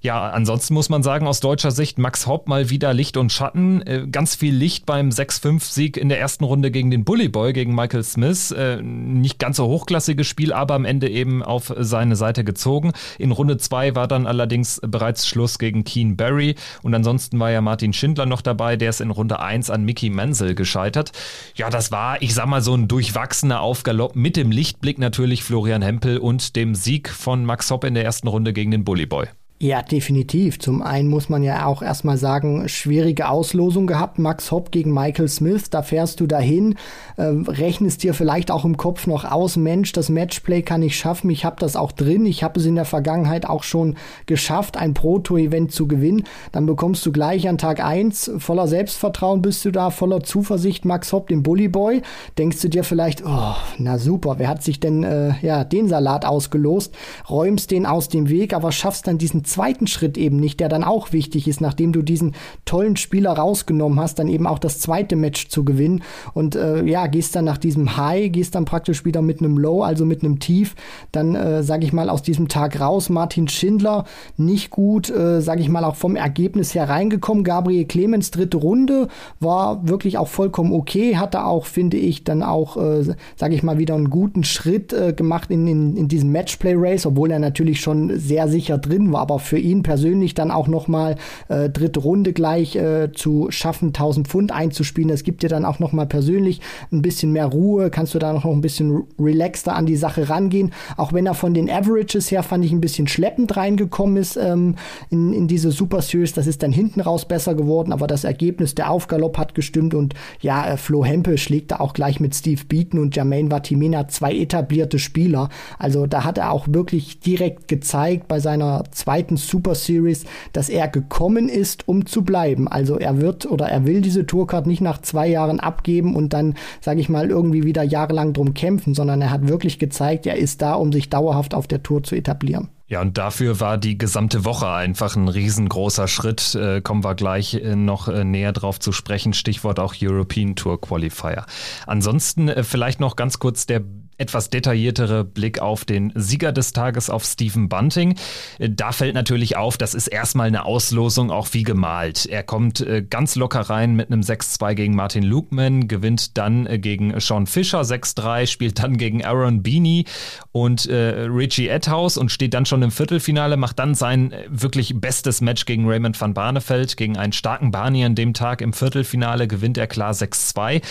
Ja, 0.00 0.30
ansonsten 0.30 0.72
muss 0.74 0.88
man 0.88 1.02
sagen, 1.02 1.26
aus 1.26 1.40
deutscher 1.40 1.72
Sicht 1.72 1.98
Max 1.98 2.26
Hopp 2.26 2.48
mal 2.48 2.70
wieder 2.70 2.94
Licht 2.94 3.18
und 3.18 3.32
Schatten. 3.32 3.82
Äh, 3.82 4.06
ganz 4.10 4.34
viel 4.34 4.54
Licht 4.54 4.86
beim 4.86 5.10
6-5-Sieg 5.10 5.98
in 5.98 6.08
der 6.08 6.20
ersten 6.20 6.44
Runde 6.44 6.70
gegen 6.70 6.90
den 6.90 7.04
Bully 7.04 7.28
Boy, 7.28 7.52
gegen 7.52 7.74
Michael 7.74 8.02
Smith. 8.02 8.50
Äh, 8.52 8.80
nicht 8.80 9.38
ganz 9.38 9.58
so 9.58 9.66
hochklassiges 9.66 10.26
Spiel, 10.26 10.54
aber 10.54 10.74
am 10.74 10.86
Ende 10.86 11.10
eben 11.10 11.42
auf 11.42 11.74
seine 11.76 12.16
Seite 12.16 12.44
gezogen. 12.44 12.92
In 13.18 13.32
Runde 13.32 13.58
2 13.58 13.94
war 13.94 14.08
dann 14.08 14.26
allerdings 14.26 14.80
bereits 14.86 15.26
Schluss 15.26 15.58
gegen 15.58 15.84
Keen 15.84 16.16
Barry. 16.16 16.54
Und 16.82 16.94
ansonsten 16.94 17.38
war 17.38 17.50
ja 17.50 17.60
Martin 17.60 17.92
Schindler 17.92 18.24
noch 18.24 18.40
dabei, 18.40 18.76
der 18.76 18.90
ist 18.90 19.02
in 19.02 19.10
Runde 19.10 19.40
1 19.40 19.68
an 19.68 19.84
Mickey 19.84 20.08
Menzel 20.08 20.54
gescheitert. 20.54 21.12
Ja, 21.56 21.68
das 21.68 21.90
war, 21.92 22.22
ich 22.22 22.32
sag 22.32 22.46
mal, 22.46 22.62
so 22.62 22.74
ein 22.74 22.88
durchwachsener 22.88 23.60
Aufgalopp 23.98 24.14
mit 24.14 24.36
dem 24.36 24.52
Lichtblick 24.52 25.00
natürlich 25.00 25.42
Florian 25.42 25.82
Hempel 25.82 26.18
und 26.18 26.54
dem 26.54 26.76
Sieg 26.76 27.08
von 27.08 27.44
Max 27.44 27.68
Hopp 27.72 27.82
in 27.82 27.94
der 27.94 28.04
ersten 28.04 28.28
Runde 28.28 28.52
gegen 28.52 28.70
den 28.70 28.84
Bully 28.84 29.06
Boy. 29.06 29.26
Ja, 29.60 29.82
definitiv. 29.82 30.60
Zum 30.60 30.82
einen 30.82 31.08
muss 31.08 31.28
man 31.28 31.42
ja 31.42 31.66
auch 31.66 31.82
erstmal 31.82 32.16
sagen, 32.16 32.68
schwierige 32.68 33.28
Auslosung 33.28 33.88
gehabt. 33.88 34.20
Max 34.20 34.52
Hopp 34.52 34.70
gegen 34.70 34.94
Michael 34.94 35.26
Smith, 35.26 35.68
da 35.68 35.82
fährst 35.82 36.20
du 36.20 36.28
dahin, 36.28 36.76
äh, 37.16 37.24
rechnest 37.24 38.04
dir 38.04 38.14
vielleicht 38.14 38.52
auch 38.52 38.64
im 38.64 38.76
Kopf 38.76 39.08
noch 39.08 39.24
aus, 39.24 39.56
Mensch, 39.56 39.90
das 39.90 40.10
Matchplay 40.10 40.62
kann 40.62 40.80
ich 40.84 40.96
schaffen, 40.96 41.28
ich 41.30 41.44
habe 41.44 41.56
das 41.58 41.74
auch 41.74 41.90
drin, 41.90 42.24
ich 42.24 42.44
habe 42.44 42.60
es 42.60 42.66
in 42.66 42.76
der 42.76 42.84
Vergangenheit 42.84 43.46
auch 43.46 43.64
schon 43.64 43.96
geschafft, 44.26 44.76
ein 44.76 44.94
Pro-Tour-Event 44.94 45.72
zu 45.72 45.88
gewinnen. 45.88 46.22
Dann 46.52 46.64
bekommst 46.64 47.04
du 47.04 47.10
gleich 47.10 47.48
an 47.48 47.58
Tag 47.58 47.84
eins 47.84 48.30
voller 48.38 48.68
Selbstvertrauen 48.68 49.42
bist 49.42 49.64
du 49.64 49.72
da, 49.72 49.90
voller 49.90 50.22
Zuversicht, 50.22 50.84
Max 50.84 51.12
Hopp, 51.12 51.26
den 51.26 51.42
Bully 51.42 51.66
Boy. 51.66 52.02
Denkst 52.38 52.60
du 52.60 52.68
dir 52.68 52.84
vielleicht, 52.84 53.24
oh, 53.26 53.56
na 53.78 53.98
super, 53.98 54.36
wer 54.38 54.46
hat 54.46 54.62
sich 54.62 54.78
denn 54.78 55.02
äh, 55.02 55.32
ja 55.42 55.64
den 55.64 55.88
Salat 55.88 56.24
ausgelost? 56.24 56.94
Räumst 57.28 57.72
den 57.72 57.86
aus 57.86 58.08
dem 58.08 58.28
Weg, 58.28 58.54
aber 58.54 58.70
schaffst 58.70 59.08
dann 59.08 59.18
diesen 59.18 59.47
zweiten 59.48 59.86
Schritt 59.86 60.16
eben 60.16 60.36
nicht, 60.36 60.60
der 60.60 60.68
dann 60.68 60.84
auch 60.84 61.12
wichtig 61.12 61.48
ist, 61.48 61.60
nachdem 61.60 61.92
du 61.92 62.02
diesen 62.02 62.34
tollen 62.64 62.96
Spieler 62.96 63.32
rausgenommen 63.32 63.98
hast, 64.00 64.18
dann 64.18 64.28
eben 64.28 64.46
auch 64.46 64.58
das 64.58 64.78
zweite 64.78 65.16
Match 65.16 65.48
zu 65.48 65.64
gewinnen. 65.64 66.02
Und 66.34 66.54
äh, 66.54 66.84
ja, 66.84 67.06
gehst 67.06 67.34
dann 67.36 67.44
nach 67.44 67.58
diesem 67.58 67.96
High, 67.96 68.30
gehst 68.30 68.54
dann 68.54 68.64
praktisch 68.64 69.04
wieder 69.04 69.22
mit 69.22 69.40
einem 69.40 69.58
Low, 69.58 69.82
also 69.82 70.04
mit 70.04 70.22
einem 70.22 70.38
Tief, 70.38 70.74
dann 71.12 71.34
äh, 71.34 71.62
sage 71.62 71.84
ich 71.84 71.92
mal 71.92 72.10
aus 72.10 72.22
diesem 72.22 72.48
Tag 72.48 72.80
raus. 72.80 73.08
Martin 73.08 73.48
Schindler 73.48 74.04
nicht 74.36 74.70
gut, 74.70 75.10
äh, 75.10 75.40
sage 75.40 75.60
ich 75.60 75.68
mal 75.68 75.84
auch 75.84 75.96
vom 75.96 76.16
Ergebnis 76.16 76.74
her 76.74 76.88
reingekommen. 76.88 77.44
Gabriel 77.44 77.84
Clemens 77.84 78.30
dritte 78.30 78.58
Runde 78.58 79.08
war 79.40 79.88
wirklich 79.88 80.18
auch 80.18 80.28
vollkommen 80.28 80.72
okay, 80.72 81.16
hatte 81.16 81.44
auch, 81.44 81.66
finde 81.66 81.96
ich, 81.96 82.24
dann 82.24 82.42
auch, 82.42 82.76
äh, 82.76 83.04
sage 83.36 83.54
ich 83.54 83.62
mal, 83.62 83.78
wieder 83.78 83.94
einen 83.94 84.10
guten 84.10 84.44
Schritt 84.44 84.92
äh, 84.92 85.12
gemacht 85.12 85.50
in, 85.50 85.66
in, 85.66 85.96
in 85.96 86.08
diesem 86.08 86.32
Matchplay 86.32 86.74
Race, 86.76 87.06
obwohl 87.06 87.30
er 87.30 87.38
natürlich 87.38 87.80
schon 87.80 88.18
sehr 88.18 88.48
sicher 88.48 88.78
drin 88.78 89.12
war, 89.12 89.22
aber 89.22 89.37
aber 89.38 89.44
für 89.44 89.58
ihn 89.58 89.82
persönlich 89.82 90.34
dann 90.34 90.50
auch 90.50 90.66
nochmal 90.66 91.16
äh, 91.48 91.70
dritte 91.70 92.00
Runde 92.00 92.32
gleich 92.32 92.74
äh, 92.76 93.12
zu 93.12 93.46
schaffen, 93.50 93.88
1000 93.88 94.26
Pfund 94.26 94.52
einzuspielen. 94.52 95.10
Das 95.10 95.22
gibt 95.22 95.42
dir 95.42 95.48
dann 95.48 95.64
auch 95.64 95.78
nochmal 95.78 96.06
persönlich 96.06 96.60
ein 96.90 97.02
bisschen 97.02 97.32
mehr 97.32 97.46
Ruhe, 97.46 97.90
kannst 97.90 98.14
du 98.14 98.18
da 98.18 98.32
noch 98.32 98.44
ein 98.44 98.60
bisschen 98.60 99.04
relaxter 99.18 99.76
an 99.76 99.86
die 99.86 99.96
Sache 99.96 100.28
rangehen. 100.28 100.72
Auch 100.96 101.12
wenn 101.12 101.26
er 101.26 101.34
von 101.34 101.54
den 101.54 101.70
Averages 101.70 102.30
her, 102.30 102.42
fand 102.42 102.64
ich, 102.64 102.72
ein 102.72 102.80
bisschen 102.80 103.06
schleppend 103.06 103.56
reingekommen 103.56 104.16
ist 104.16 104.36
ähm, 104.36 104.74
in, 105.10 105.32
in 105.32 105.46
diese 105.46 105.70
Super 105.70 106.02
Series. 106.02 106.32
Das 106.32 106.46
ist 106.46 106.62
dann 106.62 106.72
hinten 106.72 107.00
raus 107.00 107.26
besser 107.26 107.54
geworden, 107.54 107.92
aber 107.92 108.06
das 108.06 108.24
Ergebnis, 108.24 108.74
der 108.74 108.90
Aufgalopp 108.90 109.38
hat 109.38 109.54
gestimmt 109.54 109.94
und 109.94 110.14
ja, 110.40 110.66
äh, 110.66 110.76
Flo 110.76 111.04
Hempel 111.04 111.38
schlägt 111.38 111.70
da 111.70 111.76
auch 111.76 111.92
gleich 111.92 112.18
mit 112.18 112.34
Steve 112.34 112.62
Beaton 112.68 112.98
und 112.98 113.14
Jermaine 113.14 113.50
Vatimena 113.50 114.08
zwei 114.08 114.34
etablierte 114.34 114.98
Spieler. 114.98 115.48
Also 115.78 116.06
da 116.06 116.24
hat 116.24 116.38
er 116.38 116.50
auch 116.50 116.66
wirklich 116.68 117.20
direkt 117.20 117.68
gezeigt 117.68 118.26
bei 118.26 118.40
seiner 118.40 118.84
zweiten 118.90 119.27
zweiten 119.28 119.36
Super 119.36 119.74
Series, 119.74 120.24
dass 120.52 120.68
er 120.68 120.88
gekommen 120.88 121.48
ist, 121.48 121.86
um 121.86 122.06
zu 122.06 122.22
bleiben. 122.22 122.68
Also 122.68 122.98
er 122.98 123.20
wird 123.20 123.46
oder 123.46 123.66
er 123.66 123.86
will 123.86 124.00
diese 124.00 124.26
Tourcard 124.26 124.66
nicht 124.66 124.80
nach 124.80 125.02
zwei 125.02 125.28
Jahren 125.28 125.60
abgeben 125.60 126.16
und 126.16 126.32
dann, 126.32 126.54
sage 126.80 127.00
ich 127.00 127.08
mal, 127.08 127.28
irgendwie 127.28 127.64
wieder 127.64 127.82
jahrelang 127.82 128.32
drum 128.32 128.54
kämpfen, 128.54 128.94
sondern 128.94 129.20
er 129.20 129.30
hat 129.30 129.48
wirklich 129.48 129.78
gezeigt, 129.78 130.26
er 130.26 130.36
ist 130.36 130.62
da, 130.62 130.74
um 130.74 130.92
sich 130.92 131.10
dauerhaft 131.10 131.54
auf 131.54 131.66
der 131.66 131.82
Tour 131.82 132.02
zu 132.02 132.14
etablieren. 132.14 132.68
Ja, 132.90 133.02
und 133.02 133.18
dafür 133.18 133.60
war 133.60 133.76
die 133.76 133.98
gesamte 133.98 134.46
Woche 134.46 134.70
einfach 134.70 135.14
ein 135.14 135.28
riesengroßer 135.28 136.08
Schritt. 136.08 136.54
Äh, 136.54 136.80
kommen 136.80 137.04
wir 137.04 137.14
gleich 137.14 137.52
äh, 137.52 137.76
noch 137.76 138.08
äh, 138.08 138.24
näher 138.24 138.52
drauf 138.52 138.80
zu 138.80 138.92
sprechen. 138.92 139.34
Stichwort 139.34 139.78
auch 139.78 139.94
European 140.00 140.56
Tour 140.56 140.80
Qualifier. 140.80 141.44
Ansonsten 141.86 142.48
äh, 142.48 142.64
vielleicht 142.64 142.98
noch 142.98 143.16
ganz 143.16 143.38
kurz 143.38 143.66
der 143.66 143.82
etwas 144.18 144.50
detailliertere 144.50 145.24
Blick 145.24 145.60
auf 145.60 145.84
den 145.84 146.12
Sieger 146.14 146.52
des 146.52 146.72
Tages, 146.72 147.08
auf 147.08 147.24
Stephen 147.24 147.68
Bunting. 147.68 148.16
Da 148.58 148.92
fällt 148.92 149.14
natürlich 149.14 149.56
auf, 149.56 149.78
das 149.78 149.94
ist 149.94 150.08
erstmal 150.08 150.48
eine 150.48 150.64
Auslosung, 150.64 151.30
auch 151.30 151.48
wie 151.52 151.62
gemalt. 151.62 152.26
Er 152.26 152.42
kommt 152.42 152.80
äh, 152.80 153.02
ganz 153.02 153.36
locker 153.36 153.60
rein 153.60 153.94
mit 153.94 154.10
einem 154.10 154.20
6-2 154.20 154.74
gegen 154.74 154.94
Martin 154.94 155.22
Lukeman, 155.22 155.88
gewinnt 155.88 156.36
dann 156.36 156.66
äh, 156.66 156.78
gegen 156.78 157.18
Sean 157.20 157.46
Fischer 157.46 157.82
6-3, 157.82 158.46
spielt 158.46 158.78
dann 158.80 158.96
gegen 158.96 159.24
Aaron 159.24 159.62
Beanie 159.62 160.04
und 160.52 160.86
äh, 160.86 161.26
Richie 161.28 161.68
Edhouse 161.68 162.16
und 162.16 162.30
steht 162.30 162.54
dann 162.54 162.66
schon 162.66 162.82
im 162.82 162.90
Viertelfinale, 162.90 163.56
macht 163.56 163.78
dann 163.78 163.94
sein 163.94 164.32
äh, 164.32 164.44
wirklich 164.48 165.00
bestes 165.00 165.40
Match 165.40 165.64
gegen 165.64 165.88
Raymond 165.88 166.20
van 166.20 166.34
Barneveld, 166.34 166.96
gegen 166.96 167.16
einen 167.16 167.32
starken 167.32 167.70
Barney 167.70 168.04
an 168.04 168.14
dem 168.14 168.34
Tag 168.34 168.60
im 168.60 168.72
Viertelfinale, 168.72 169.46
gewinnt 169.46 169.78
er 169.78 169.86
klar 169.86 170.12
6-2 170.12 170.82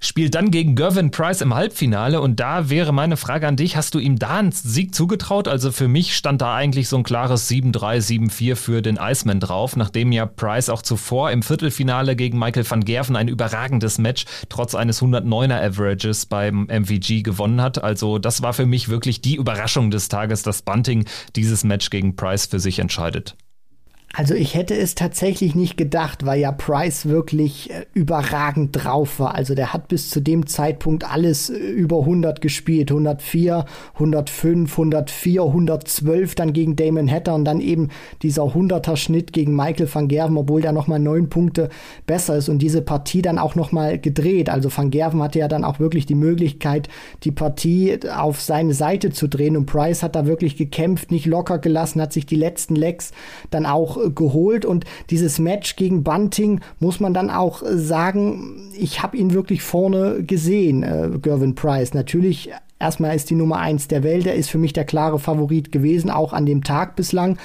spielt 0.00 0.34
dann 0.34 0.50
gegen 0.50 0.74
Gervin 0.74 1.10
Price 1.10 1.40
im 1.40 1.54
Halbfinale 1.54 2.20
und 2.20 2.40
da 2.40 2.70
wäre 2.70 2.92
meine 2.92 3.16
Frage 3.16 3.48
an 3.48 3.56
dich, 3.56 3.76
hast 3.76 3.94
du 3.94 3.98
ihm 3.98 4.18
da 4.18 4.38
einen 4.38 4.52
Sieg 4.52 4.94
zugetraut? 4.94 5.48
Also 5.48 5.72
für 5.72 5.88
mich 5.88 6.16
stand 6.16 6.40
da 6.40 6.54
eigentlich 6.54 6.88
so 6.88 6.96
ein 6.96 7.02
klares 7.02 7.50
7-3, 7.50 8.30
7-4 8.30 8.56
für 8.56 8.82
den 8.82 8.98
Iceman 9.00 9.40
drauf, 9.40 9.76
nachdem 9.76 10.12
ja 10.12 10.26
Price 10.26 10.68
auch 10.68 10.82
zuvor 10.82 11.30
im 11.30 11.42
Viertelfinale 11.42 12.16
gegen 12.16 12.38
Michael 12.38 12.68
van 12.68 12.84
Gerven 12.84 13.16
ein 13.16 13.28
überragendes 13.28 13.98
Match 13.98 14.24
trotz 14.48 14.74
eines 14.74 15.02
109er 15.02 15.60
Averages 15.60 16.26
beim 16.26 16.66
MVG 16.66 17.22
gewonnen 17.22 17.60
hat. 17.60 17.82
Also 17.82 18.18
das 18.18 18.42
war 18.42 18.52
für 18.52 18.66
mich 18.66 18.88
wirklich 18.88 19.20
die 19.20 19.36
Überraschung 19.36 19.90
des 19.90 20.08
Tages, 20.08 20.42
dass 20.42 20.62
Bunting 20.62 21.06
dieses 21.36 21.64
Match 21.64 21.90
gegen 21.90 22.16
Price 22.16 22.46
für 22.46 22.60
sich 22.60 22.78
entscheidet. 22.78 23.36
Also 24.14 24.34
ich 24.34 24.54
hätte 24.54 24.74
es 24.74 24.94
tatsächlich 24.94 25.54
nicht 25.54 25.76
gedacht, 25.76 26.24
weil 26.24 26.40
ja 26.40 26.50
Price 26.50 27.06
wirklich 27.06 27.70
äh, 27.70 27.84
überragend 27.92 28.70
drauf 28.72 29.20
war. 29.20 29.34
Also 29.34 29.54
der 29.54 29.74
hat 29.74 29.88
bis 29.88 30.08
zu 30.08 30.20
dem 30.20 30.46
Zeitpunkt 30.46 31.04
alles 31.04 31.50
äh, 31.50 31.58
über 31.58 32.00
100 32.00 32.40
gespielt. 32.40 32.90
104, 32.90 33.66
105, 33.94 34.72
104, 34.72 35.42
112 35.42 36.34
dann 36.34 36.54
gegen 36.54 36.74
Damon 36.74 37.10
Hatter 37.10 37.34
und 37.34 37.44
dann 37.44 37.60
eben 37.60 37.90
dieser 38.22 38.44
100er 38.44 38.96
Schnitt 38.96 39.34
gegen 39.34 39.54
Michael 39.54 39.88
van 39.92 40.08
Gerven, 40.08 40.38
obwohl 40.38 40.62
der 40.62 40.72
nochmal 40.72 41.00
neun 41.00 41.28
Punkte 41.28 41.68
besser 42.06 42.36
ist 42.36 42.48
und 42.48 42.60
diese 42.60 42.80
Partie 42.80 43.20
dann 43.20 43.38
auch 43.38 43.56
nochmal 43.56 43.98
gedreht. 43.98 44.48
Also 44.48 44.74
van 44.74 44.90
Gerven 44.90 45.22
hatte 45.22 45.38
ja 45.38 45.48
dann 45.48 45.64
auch 45.64 45.80
wirklich 45.80 46.06
die 46.06 46.14
Möglichkeit, 46.14 46.88
die 47.24 47.30
Partie 47.30 47.98
auf 48.08 48.40
seine 48.40 48.72
Seite 48.72 49.10
zu 49.10 49.28
drehen 49.28 49.56
und 49.56 49.66
Price 49.66 50.02
hat 50.02 50.16
da 50.16 50.26
wirklich 50.26 50.56
gekämpft, 50.56 51.10
nicht 51.10 51.26
locker 51.26 51.58
gelassen, 51.58 52.00
hat 52.00 52.14
sich 52.14 52.24
die 52.24 52.36
letzten 52.36 52.74
Lecks 52.74 53.12
dann 53.50 53.66
auch 53.66 53.97
geholt 54.14 54.64
und 54.64 54.84
dieses 55.10 55.38
Match 55.38 55.76
gegen 55.76 56.02
Bunting 56.02 56.60
muss 56.78 57.00
man 57.00 57.14
dann 57.14 57.30
auch 57.30 57.62
sagen, 57.64 58.70
ich 58.76 59.02
habe 59.02 59.16
ihn 59.16 59.32
wirklich 59.32 59.62
vorne 59.62 60.22
gesehen, 60.22 60.82
äh, 60.82 61.10
Gervin 61.20 61.54
Price. 61.54 61.94
Natürlich 61.94 62.50
erstmal 62.78 63.16
ist 63.16 63.30
die 63.30 63.34
Nummer 63.34 63.58
eins 63.58 63.88
der 63.88 64.02
Welt, 64.02 64.26
er 64.26 64.34
ist 64.34 64.50
für 64.50 64.58
mich 64.58 64.72
der 64.72 64.84
klare 64.84 65.18
Favorit 65.18 65.72
gewesen, 65.72 66.10
auch 66.10 66.32
an 66.32 66.46
dem 66.46 66.64
Tag 66.64 66.96
bislang. 66.96 67.38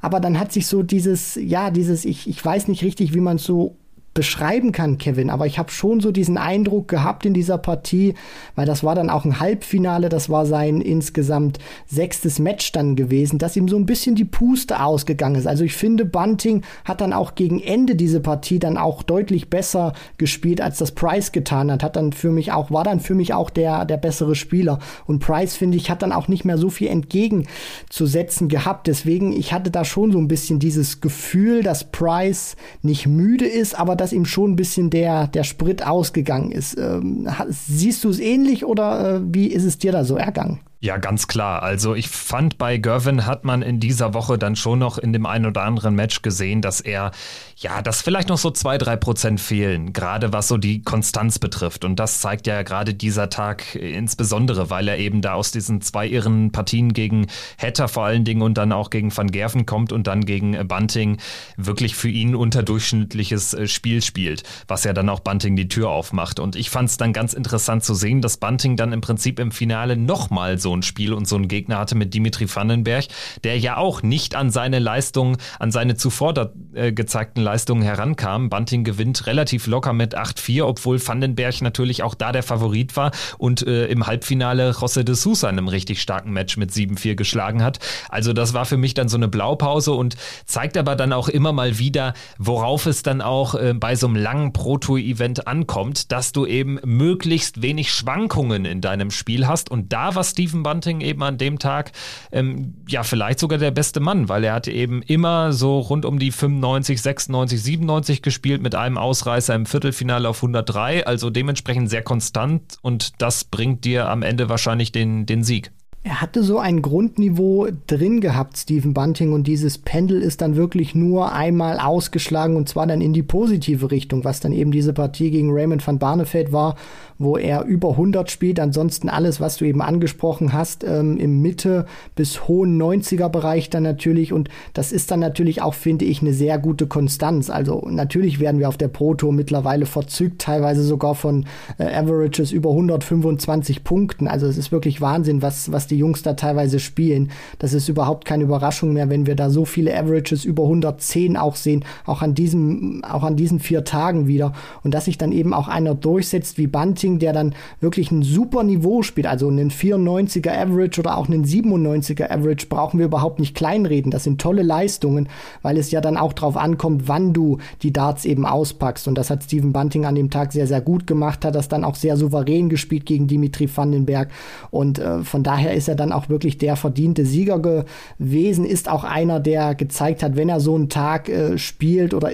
Aber 0.00 0.20
dann 0.20 0.38
hat 0.38 0.52
sich 0.52 0.66
so 0.66 0.82
dieses, 0.82 1.36
ja, 1.36 1.70
dieses, 1.70 2.04
ich, 2.04 2.28
ich 2.28 2.44
weiß 2.44 2.68
nicht 2.68 2.84
richtig, 2.84 3.14
wie 3.14 3.20
man 3.20 3.36
es 3.36 3.44
so 3.44 3.76
beschreiben 4.14 4.70
kann, 4.72 4.98
Kevin, 4.98 5.28
aber 5.28 5.46
ich 5.46 5.58
habe 5.58 5.70
schon 5.70 6.00
so 6.00 6.12
diesen 6.12 6.38
Eindruck 6.38 6.88
gehabt 6.88 7.26
in 7.26 7.34
dieser 7.34 7.58
Partie, 7.58 8.14
weil 8.54 8.64
das 8.64 8.84
war 8.84 8.94
dann 8.94 9.10
auch 9.10 9.24
ein 9.24 9.40
Halbfinale, 9.40 10.08
das 10.08 10.30
war 10.30 10.46
sein 10.46 10.80
insgesamt 10.80 11.58
sechstes 11.86 12.38
Match 12.38 12.70
dann 12.72 12.94
gewesen, 12.94 13.38
dass 13.38 13.56
ihm 13.56 13.68
so 13.68 13.76
ein 13.76 13.86
bisschen 13.86 14.14
die 14.14 14.24
Puste 14.24 14.80
ausgegangen 14.80 15.34
ist. 15.34 15.46
Also 15.46 15.64
ich 15.64 15.74
finde, 15.74 16.04
Bunting 16.04 16.62
hat 16.84 17.00
dann 17.00 17.12
auch 17.12 17.34
gegen 17.34 17.60
Ende 17.60 17.96
diese 17.96 18.20
Partie 18.20 18.60
dann 18.60 18.76
auch 18.76 19.02
deutlich 19.02 19.50
besser 19.50 19.92
gespielt, 20.16 20.60
als 20.60 20.78
das 20.78 20.92
Price 20.92 21.32
getan 21.32 21.72
hat. 21.72 21.82
Hat 21.82 21.96
dann 21.96 22.12
für 22.12 22.30
mich 22.30 22.52
auch, 22.52 22.70
war 22.70 22.84
dann 22.84 23.00
für 23.00 23.14
mich 23.14 23.34
auch 23.34 23.50
der, 23.50 23.84
der 23.84 23.96
bessere 23.96 24.36
Spieler. 24.36 24.78
Und 25.06 25.18
Price, 25.18 25.56
finde 25.56 25.76
ich, 25.76 25.90
hat 25.90 26.02
dann 26.02 26.12
auch 26.12 26.28
nicht 26.28 26.44
mehr 26.44 26.58
so 26.58 26.70
viel 26.70 26.88
entgegenzusetzen 26.88 28.48
gehabt. 28.48 28.86
Deswegen, 28.86 29.32
ich 29.32 29.52
hatte 29.52 29.70
da 29.70 29.84
schon 29.84 30.12
so 30.12 30.18
ein 30.18 30.28
bisschen 30.28 30.60
dieses 30.60 31.00
Gefühl, 31.00 31.62
dass 31.62 31.90
Price 31.90 32.56
nicht 32.82 33.06
müde 33.06 33.46
ist, 33.46 33.78
aber 33.78 33.96
dass 33.96 34.03
ihm 34.12 34.24
schon 34.24 34.52
ein 34.52 34.56
bisschen 34.56 34.90
der, 34.90 35.26
der 35.28 35.44
Sprit 35.44 35.86
ausgegangen 35.86 36.52
ist. 36.52 36.78
Ähm, 36.78 37.28
siehst 37.48 38.04
du 38.04 38.10
es 38.10 38.20
ähnlich 38.20 38.64
oder 38.64 39.16
äh, 39.16 39.20
wie 39.24 39.46
ist 39.46 39.64
es 39.64 39.78
dir 39.78 39.92
da 39.92 40.04
so 40.04 40.16
ergangen? 40.16 40.60
Ja, 40.84 40.98
ganz 40.98 41.28
klar. 41.28 41.62
Also 41.62 41.94
ich 41.94 42.10
fand 42.10 42.58
bei 42.58 42.76
Gervin 42.76 43.24
hat 43.24 43.46
man 43.46 43.62
in 43.62 43.80
dieser 43.80 44.12
Woche 44.12 44.36
dann 44.36 44.54
schon 44.54 44.80
noch 44.80 44.98
in 44.98 45.14
dem 45.14 45.24
einen 45.24 45.46
oder 45.46 45.62
anderen 45.62 45.94
Match 45.94 46.20
gesehen, 46.20 46.60
dass 46.60 46.82
er, 46.82 47.12
ja, 47.56 47.80
dass 47.80 48.02
vielleicht 48.02 48.28
noch 48.28 48.36
so 48.36 48.50
zwei, 48.50 48.76
drei 48.76 48.94
Prozent 48.96 49.40
fehlen, 49.40 49.94
gerade 49.94 50.34
was 50.34 50.46
so 50.46 50.58
die 50.58 50.82
Konstanz 50.82 51.38
betrifft. 51.38 51.86
Und 51.86 51.98
das 51.98 52.20
zeigt 52.20 52.46
ja 52.46 52.60
gerade 52.60 52.92
dieser 52.92 53.30
Tag 53.30 53.74
insbesondere, 53.76 54.68
weil 54.68 54.86
er 54.88 54.98
eben 54.98 55.22
da 55.22 55.32
aus 55.32 55.52
diesen 55.52 55.80
zwei 55.80 56.06
irren 56.06 56.52
Partien 56.52 56.92
gegen 56.92 57.28
Hatter 57.56 57.88
vor 57.88 58.04
allen 58.04 58.26
Dingen 58.26 58.42
und 58.42 58.58
dann 58.58 58.70
auch 58.70 58.90
gegen 58.90 59.16
Van 59.16 59.30
Gerven 59.30 59.64
kommt 59.64 59.90
und 59.90 60.06
dann 60.06 60.26
gegen 60.26 60.68
Bunting 60.68 61.16
wirklich 61.56 61.96
für 61.96 62.10
ihn 62.10 62.34
unterdurchschnittliches 62.34 63.54
äh, 63.54 63.68
Spiel 63.68 64.02
spielt, 64.02 64.42
was 64.68 64.84
ja 64.84 64.92
dann 64.92 65.08
auch 65.08 65.20
Bunting 65.20 65.56
die 65.56 65.68
Tür 65.68 65.88
aufmacht. 65.88 66.40
Und 66.40 66.56
ich 66.56 66.68
fand 66.68 66.90
es 66.90 66.98
dann 66.98 67.14
ganz 67.14 67.32
interessant 67.32 67.84
zu 67.84 67.94
sehen, 67.94 68.20
dass 68.20 68.36
Bunting 68.36 68.76
dann 68.76 68.92
im 68.92 69.00
Prinzip 69.00 69.38
im 69.38 69.50
Finale 69.50 69.96
nochmal 69.96 70.58
so 70.58 70.73
ein 70.74 70.82
Spiel 70.82 71.12
und 71.12 71.28
so 71.28 71.36
einen 71.36 71.48
Gegner 71.48 71.78
hatte 71.78 71.94
mit 71.94 72.14
Dimitri 72.14 72.46
Vandenberg, 72.52 73.06
der 73.44 73.58
ja 73.58 73.76
auch 73.76 74.02
nicht 74.02 74.34
an 74.34 74.50
seine 74.50 74.78
Leistungen, 74.78 75.36
an 75.58 75.70
seine 75.70 75.96
zuvor 75.96 76.34
da, 76.34 76.50
äh, 76.74 76.92
gezeigten 76.92 77.40
Leistungen 77.40 77.82
herankam. 77.82 78.50
Bunting 78.50 78.84
gewinnt 78.84 79.26
relativ 79.26 79.66
locker 79.66 79.92
mit 79.92 80.16
8-4, 80.16 80.64
obwohl 80.64 81.04
Vandenberg 81.06 81.62
natürlich 81.62 82.02
auch 82.02 82.14
da 82.14 82.32
der 82.32 82.42
Favorit 82.42 82.96
war 82.96 83.12
und 83.38 83.66
äh, 83.66 83.86
im 83.86 84.06
Halbfinale 84.06 84.72
José 84.72 85.02
de 85.04 85.14
Sousa 85.14 85.48
in 85.48 85.58
einem 85.58 85.68
richtig 85.68 86.02
starken 86.02 86.32
Match 86.32 86.56
mit 86.56 86.70
7-4 86.70 87.14
geschlagen 87.14 87.62
hat. 87.62 87.78
Also 88.08 88.32
das 88.32 88.54
war 88.54 88.64
für 88.64 88.76
mich 88.76 88.94
dann 88.94 89.08
so 89.08 89.16
eine 89.16 89.28
Blaupause 89.28 89.92
und 89.92 90.16
zeigt 90.46 90.76
aber 90.76 90.96
dann 90.96 91.12
auch 91.12 91.28
immer 91.28 91.52
mal 91.52 91.78
wieder, 91.78 92.14
worauf 92.38 92.86
es 92.86 93.02
dann 93.02 93.20
auch 93.20 93.54
äh, 93.54 93.74
bei 93.74 93.94
so 93.96 94.06
einem 94.06 94.16
langen 94.16 94.52
Pro-Tour-Event 94.52 95.46
ankommt, 95.46 96.10
dass 96.12 96.32
du 96.32 96.46
eben 96.46 96.80
möglichst 96.84 97.62
wenig 97.62 97.92
Schwankungen 97.92 98.64
in 98.64 98.80
deinem 98.80 99.10
Spiel 99.10 99.46
hast 99.46 99.70
und 99.70 99.92
da 99.92 100.14
war 100.14 100.24
Stephen 100.54 100.62
Bunting 100.62 101.00
eben 101.00 101.22
an 101.22 101.36
dem 101.36 101.58
Tag 101.58 101.90
ähm, 102.30 102.74
ja 102.88 103.02
vielleicht 103.02 103.40
sogar 103.40 103.58
der 103.58 103.72
beste 103.72 103.98
Mann, 103.98 104.28
weil 104.28 104.44
er 104.44 104.54
hatte 104.54 104.70
eben 104.70 105.02
immer 105.02 105.52
so 105.52 105.80
rund 105.80 106.04
um 106.04 106.18
die 106.18 106.30
95, 106.30 107.02
96, 107.02 107.62
97 107.62 108.22
gespielt 108.22 108.62
mit 108.62 108.74
einem 108.76 108.96
Ausreißer 108.96 109.54
im 109.54 109.66
Viertelfinale 109.66 110.28
auf 110.28 110.38
103, 110.38 111.06
also 111.06 111.30
dementsprechend 111.30 111.90
sehr 111.90 112.02
konstant 112.02 112.76
und 112.82 113.20
das 113.20 113.44
bringt 113.44 113.84
dir 113.84 114.08
am 114.08 114.22
Ende 114.22 114.48
wahrscheinlich 114.48 114.92
den, 114.92 115.26
den 115.26 115.42
Sieg. 115.42 115.72
Er 116.06 116.20
hatte 116.20 116.42
so 116.42 116.58
ein 116.58 116.82
Grundniveau 116.82 117.68
drin 117.86 118.20
gehabt, 118.20 118.58
Stephen 118.58 118.92
Bunting, 118.92 119.32
und 119.32 119.46
dieses 119.46 119.78
Pendel 119.78 120.20
ist 120.20 120.42
dann 120.42 120.54
wirklich 120.54 120.94
nur 120.94 121.32
einmal 121.32 121.78
ausgeschlagen 121.78 122.56
und 122.56 122.68
zwar 122.68 122.86
dann 122.86 123.00
in 123.00 123.14
die 123.14 123.22
positive 123.22 123.90
Richtung, 123.90 124.22
was 124.22 124.40
dann 124.40 124.52
eben 124.52 124.70
diese 124.70 124.92
Partie 124.92 125.30
gegen 125.30 125.50
Raymond 125.50 125.86
van 125.86 125.98
Barneveld 125.98 126.52
war, 126.52 126.76
wo 127.18 127.38
er 127.38 127.64
über 127.64 127.92
100 127.92 128.30
spielt. 128.30 128.60
Ansonsten 128.60 129.08
alles, 129.08 129.40
was 129.40 129.56
du 129.56 129.64
eben 129.64 129.80
angesprochen 129.80 130.52
hast, 130.52 130.84
ähm, 130.84 131.16
im 131.16 131.40
Mitte 131.40 131.86
bis 132.14 132.48
hohen 132.48 132.80
90er 132.80 133.30
Bereich 133.30 133.70
dann 133.70 133.84
natürlich. 133.84 134.32
Und 134.32 134.50
das 134.74 134.92
ist 134.92 135.10
dann 135.10 135.20
natürlich 135.20 135.62
auch, 135.62 135.74
finde 135.74 136.04
ich, 136.04 136.20
eine 136.20 136.34
sehr 136.34 136.58
gute 136.58 136.86
Konstanz. 136.86 137.48
Also 137.48 137.86
natürlich 137.88 138.40
werden 138.40 138.60
wir 138.60 138.68
auf 138.68 138.76
der 138.76 138.88
Pro 138.88 139.14
Tour 139.14 139.32
mittlerweile 139.32 139.86
verzückt, 139.86 140.42
teilweise 140.42 140.82
sogar 140.82 141.14
von 141.14 141.46
äh, 141.78 141.84
Averages 141.84 142.52
über 142.52 142.70
125 142.70 143.84
Punkten. 143.84 144.28
Also 144.28 144.46
es 144.46 144.58
ist 144.58 144.72
wirklich 144.72 145.00
Wahnsinn, 145.00 145.40
was, 145.40 145.72
was 145.72 145.86
die 145.86 145.93
Jungs 145.94 146.22
da 146.22 146.34
teilweise 146.34 146.78
spielen. 146.78 147.30
Das 147.58 147.72
ist 147.72 147.88
überhaupt 147.88 148.24
keine 148.24 148.44
Überraschung 148.44 148.92
mehr, 148.92 149.10
wenn 149.10 149.26
wir 149.26 149.34
da 149.34 149.50
so 149.50 149.64
viele 149.64 149.96
Averages 149.96 150.44
über 150.44 150.64
110 150.64 151.36
auch 151.36 151.56
sehen, 151.56 151.84
auch 152.06 152.22
an 152.22 152.34
diesem, 152.34 153.02
auch 153.04 153.22
an 153.22 153.36
diesen 153.36 153.60
vier 153.60 153.84
Tagen 153.84 154.26
wieder. 154.26 154.52
Und 154.82 154.94
dass 154.94 155.06
sich 155.06 155.18
dann 155.18 155.32
eben 155.32 155.54
auch 155.54 155.68
einer 155.68 155.94
durchsetzt 155.94 156.58
wie 156.58 156.66
Bunting, 156.66 157.18
der 157.18 157.32
dann 157.32 157.54
wirklich 157.80 158.10
ein 158.10 158.22
super 158.22 158.62
Niveau 158.62 159.02
spielt, 159.02 159.26
also 159.26 159.48
einen 159.48 159.70
94er 159.70 160.58
Average 160.60 161.00
oder 161.00 161.16
auch 161.16 161.28
einen 161.28 161.44
97er 161.44 162.30
Average, 162.30 162.66
brauchen 162.68 162.98
wir 162.98 163.06
überhaupt 163.06 163.38
nicht 163.38 163.54
kleinreden. 163.54 164.10
Das 164.10 164.24
sind 164.24 164.40
tolle 164.40 164.62
Leistungen, 164.62 165.28
weil 165.62 165.78
es 165.78 165.90
ja 165.90 166.00
dann 166.00 166.16
auch 166.16 166.32
drauf 166.32 166.56
ankommt, 166.56 167.08
wann 167.08 167.32
du 167.32 167.58
die 167.82 167.92
Darts 167.92 168.24
eben 168.24 168.46
auspackst. 168.46 169.08
Und 169.08 169.16
das 169.16 169.30
hat 169.30 169.44
Steven 169.44 169.72
Bunting 169.72 170.04
an 170.04 170.14
dem 170.14 170.30
Tag 170.30 170.52
sehr, 170.52 170.66
sehr 170.66 170.80
gut 170.80 171.06
gemacht, 171.06 171.44
hat 171.44 171.54
das 171.54 171.68
dann 171.68 171.84
auch 171.84 171.94
sehr 171.94 172.16
souverän 172.16 172.68
gespielt 172.68 173.06
gegen 173.06 173.26
Dimitri 173.26 173.68
Vandenberg. 173.74 174.28
Und 174.70 174.98
äh, 174.98 175.22
von 175.22 175.42
daher 175.42 175.74
ist 175.74 175.83
ist 175.84 175.88
er 175.88 175.96
dann 175.96 176.12
auch 176.12 176.30
wirklich 176.30 176.56
der 176.56 176.76
verdiente 176.76 177.26
Sieger 177.26 177.58
gewesen, 177.58 178.64
ist 178.64 178.88
auch 178.88 179.04
einer, 179.04 179.38
der 179.38 179.74
gezeigt 179.74 180.22
hat, 180.22 180.34
wenn 180.34 180.48
er 180.48 180.60
so 180.60 180.74
einen 180.74 180.88
Tag 180.88 181.28
äh, 181.28 181.58
spielt 181.58 182.14
oder 182.14 182.30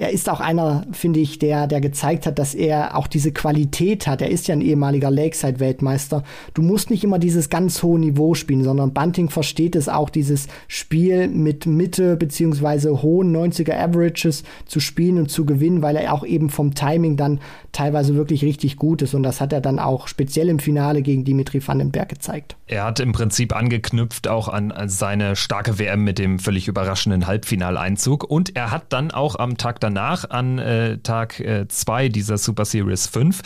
er 0.00 0.10
ist 0.10 0.30
auch 0.30 0.40
einer, 0.40 0.86
finde 0.92 1.20
ich, 1.20 1.38
der, 1.38 1.66
der 1.66 1.82
gezeigt 1.82 2.24
hat, 2.24 2.38
dass 2.38 2.54
er 2.54 2.96
auch 2.96 3.06
diese 3.06 3.32
Qualität 3.32 4.06
hat. 4.06 4.22
Er 4.22 4.30
ist 4.30 4.48
ja 4.48 4.54
ein 4.54 4.62
ehemaliger 4.62 5.10
Lakeside-Weltmeister. 5.10 6.24
Du 6.54 6.62
musst 6.62 6.88
nicht 6.88 7.04
immer 7.04 7.18
dieses 7.18 7.50
ganz 7.50 7.82
hohe 7.82 7.98
Niveau 7.98 8.32
spielen, 8.32 8.64
sondern 8.64 8.94
Bunting 8.94 9.28
versteht 9.28 9.76
es 9.76 9.90
auch, 9.90 10.08
dieses 10.08 10.48
Spiel 10.68 11.28
mit 11.28 11.66
Mitte 11.66 12.16
beziehungsweise 12.16 13.02
hohen 13.02 13.36
90er 13.36 13.74
Averages 13.74 14.42
zu 14.64 14.80
spielen 14.80 15.18
und 15.18 15.30
zu 15.30 15.44
gewinnen, 15.44 15.82
weil 15.82 15.96
er 15.96 16.14
auch 16.14 16.24
eben 16.24 16.48
vom 16.48 16.74
Timing 16.74 17.18
dann 17.18 17.38
teilweise 17.72 18.14
wirklich 18.14 18.42
richtig 18.42 18.78
gut 18.78 19.02
ist. 19.02 19.12
Und 19.12 19.22
das 19.22 19.42
hat 19.42 19.52
er 19.52 19.60
dann 19.60 19.78
auch 19.78 20.08
speziell 20.08 20.48
im 20.48 20.60
Finale 20.60 21.02
gegen 21.02 21.26
Dimitri 21.26 21.60
Vandenberg 21.66 22.08
gezeigt. 22.08 22.56
Er 22.80 22.86
hat 22.86 22.98
im 22.98 23.12
Prinzip 23.12 23.54
angeknüpft 23.54 24.26
auch 24.26 24.48
an 24.48 24.72
seine 24.86 25.36
starke 25.36 25.78
WM 25.78 26.02
mit 26.02 26.18
dem 26.18 26.38
völlig 26.38 26.66
überraschenden 26.66 27.26
Halbfinaleinzug. 27.26 28.24
Und 28.24 28.56
er 28.56 28.70
hat 28.70 28.90
dann 28.94 29.10
auch 29.10 29.36
am 29.38 29.58
Tag 29.58 29.80
danach 29.80 30.30
an 30.30 30.58
äh, 30.58 30.96
Tag 30.96 31.44
2 31.68 32.04
äh, 32.06 32.08
dieser 32.08 32.38
Super 32.38 32.64
Series 32.64 33.06
5 33.06 33.42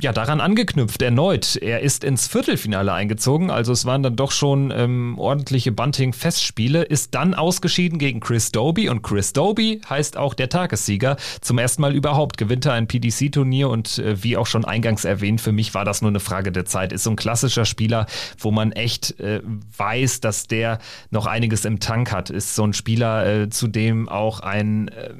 ja, 0.00 0.12
daran 0.12 0.40
angeknüpft 0.40 1.02
erneut. 1.02 1.56
Er 1.56 1.80
ist 1.80 2.02
ins 2.02 2.26
Viertelfinale 2.26 2.92
eingezogen, 2.92 3.50
also 3.50 3.72
es 3.72 3.84
waren 3.84 4.02
dann 4.02 4.16
doch 4.16 4.30
schon 4.30 4.72
ähm, 4.74 5.18
ordentliche 5.18 5.70
Bunting-Festspiele, 5.70 6.82
ist 6.82 7.14
dann 7.14 7.34
ausgeschieden 7.34 7.98
gegen 7.98 8.20
Chris 8.20 8.52
Doby 8.52 8.88
und 8.88 9.02
Chris 9.02 9.34
Doby 9.34 9.82
heißt 9.88 10.16
auch 10.16 10.32
der 10.32 10.48
Tagessieger. 10.48 11.16
Zum 11.42 11.58
ersten 11.58 11.82
Mal 11.82 11.94
überhaupt 11.94 12.38
gewinnt 12.38 12.64
er 12.64 12.72
ein 12.72 12.86
PDC-Turnier 12.86 13.68
und 13.68 13.98
äh, 13.98 14.22
wie 14.22 14.38
auch 14.38 14.46
schon 14.46 14.64
eingangs 14.64 15.04
erwähnt, 15.04 15.42
für 15.42 15.52
mich 15.52 15.74
war 15.74 15.84
das 15.84 16.00
nur 16.00 16.10
eine 16.10 16.20
Frage 16.20 16.52
der 16.52 16.64
Zeit. 16.64 16.92
Ist 16.92 17.04
so 17.04 17.10
ein 17.10 17.16
klassischer 17.16 17.66
Spieler, 17.66 18.06
wo 18.38 18.50
man 18.50 18.72
echt 18.72 19.20
äh, 19.20 19.42
weiß, 19.76 20.20
dass 20.20 20.46
der 20.46 20.78
noch 21.10 21.26
einiges 21.26 21.66
im 21.66 21.80
Tank 21.80 22.12
hat. 22.12 22.30
Ist 22.30 22.54
so 22.54 22.64
ein 22.64 22.72
Spieler, 22.72 23.26
äh, 23.26 23.50
zu 23.50 23.68
dem 23.68 24.08
auch 24.08 24.40
ein 24.40 24.88
äh, 24.88 25.10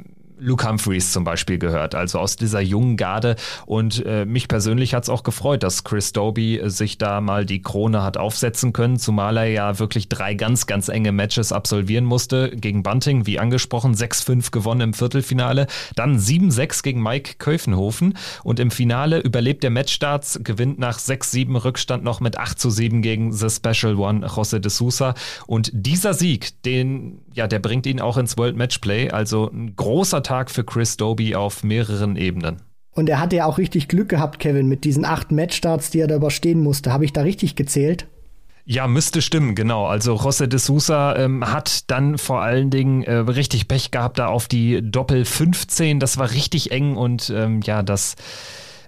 Luke 0.43 0.69
Humphreys 0.69 1.13
zum 1.13 1.25
Beispiel 1.25 1.59
gehört, 1.59 1.95
also 1.95 2.19
aus 2.19 2.37
dieser 2.37 2.61
jungen 2.61 2.97
Garde. 2.97 3.37
Und 3.67 4.05
äh, 4.05 4.25
mich 4.25 4.49
persönlich 4.49 4.95
hat 4.95 5.05
es 5.05 5.09
auch 5.09 5.23
gefreut, 5.23 5.63
dass 5.63 5.85
Chris 5.85 6.13
Doby 6.13 6.59
äh, 6.59 6.69
sich 6.69 6.99
da 6.99 7.21
mal 7.21 7.47
die 7.47 7.63
Krone 7.63 8.03
hat 8.03 8.17
aufsetzen 8.17 8.73
können, 8.73 8.99
zumal 8.99 9.37
er 9.37 9.47
ja 9.47 9.79
wirklich 9.79 10.09
drei 10.09 10.35
ganz, 10.35 10.67
ganz 10.67 10.89
enge 10.89 11.13
Matches 11.13 11.53
absolvieren 11.53 12.05
musste. 12.05 12.51
Gegen 12.51 12.83
Bunting, 12.83 13.27
wie 13.27 13.39
angesprochen, 13.39 13.95
6-5 13.95 14.51
gewonnen 14.51 14.81
im 14.81 14.95
Viertelfinale, 14.95 15.67
dann 15.95 16.19
7-6 16.19 16.83
gegen 16.83 17.03
Mike 17.03 17.35
Köfenhofen 17.39 18.19
und 18.43 18.59
im 18.59 18.71
Finale 18.71 19.21
überlebt 19.21 19.63
der 19.63 19.71
Matchstarts, 19.71 20.41
gewinnt 20.43 20.79
nach 20.79 20.99
6-7 20.99 21.65
Rückstand 21.65 22.03
noch 22.03 22.21
mit 22.21 22.39
8 22.39 22.61
7 22.61 23.03
gegen 23.03 23.33
The 23.33 23.49
Special 23.51 23.97
One 23.97 24.27
José 24.27 24.59
de 24.59 24.71
Sousa. 24.71 25.15
Und 25.47 25.71
dieser 25.73 26.15
Sieg, 26.15 26.63
den, 26.65 27.21
ja, 27.35 27.47
der 27.47 27.59
bringt 27.59 27.87
ihn 27.87 28.01
auch 28.01 28.17
ins 28.17 28.37
World 28.37 28.57
Matchplay, 28.57 29.11
also 29.11 29.51
ein 29.51 29.75
großer 29.77 30.23
Tag 30.23 30.51
für 30.51 30.65
Chris 30.65 30.97
Doby 30.97 31.35
auf 31.35 31.65
mehreren 31.65 32.17
Ebenen. 32.17 32.63
Und 32.95 33.09
er 33.09 33.21
hatte 33.21 33.37
ja 33.37 33.47
auch 33.47 33.59
richtig 33.59 33.89
Glück 33.89 34.11
gehabt, 34.11 34.39
Kevin, 34.39 34.69
mit 34.69 34.85
diesen 34.85 35.05
acht 35.05 35.33
Matchstarts, 35.33 35.91
die 35.91 36.01
er 36.01 36.09
da 36.09 36.17
überstehen 36.17 36.63
musste. 36.63 36.93
Habe 36.93 37.05
ich 37.05 37.13
da 37.13 37.23
richtig 37.23 37.57
gezählt? 37.57 38.07
Ja, 38.65 38.87
müsste 38.87 39.23
stimmen, 39.23 39.55
genau. 39.55 39.87
Also 39.87 40.15
José 40.15 40.47
de 40.47 40.59
Sousa 40.59 41.17
ähm, 41.17 41.45
hat 41.51 41.91
dann 41.91 42.17
vor 42.17 42.43
allen 42.43 42.71
Dingen 42.71 43.03
äh, 43.03 43.15
richtig 43.15 43.67
Pech 43.67 43.91
gehabt 43.91 44.19
da 44.19 44.29
auf 44.29 44.47
die 44.47 44.81
Doppel 44.83 45.25
15. 45.25 45.99
Das 45.99 46.17
war 46.19 46.31
richtig 46.31 46.71
eng 46.71 46.97
und 46.97 47.33
ähm, 47.35 47.61
ja, 47.63 47.83
das 47.83 48.15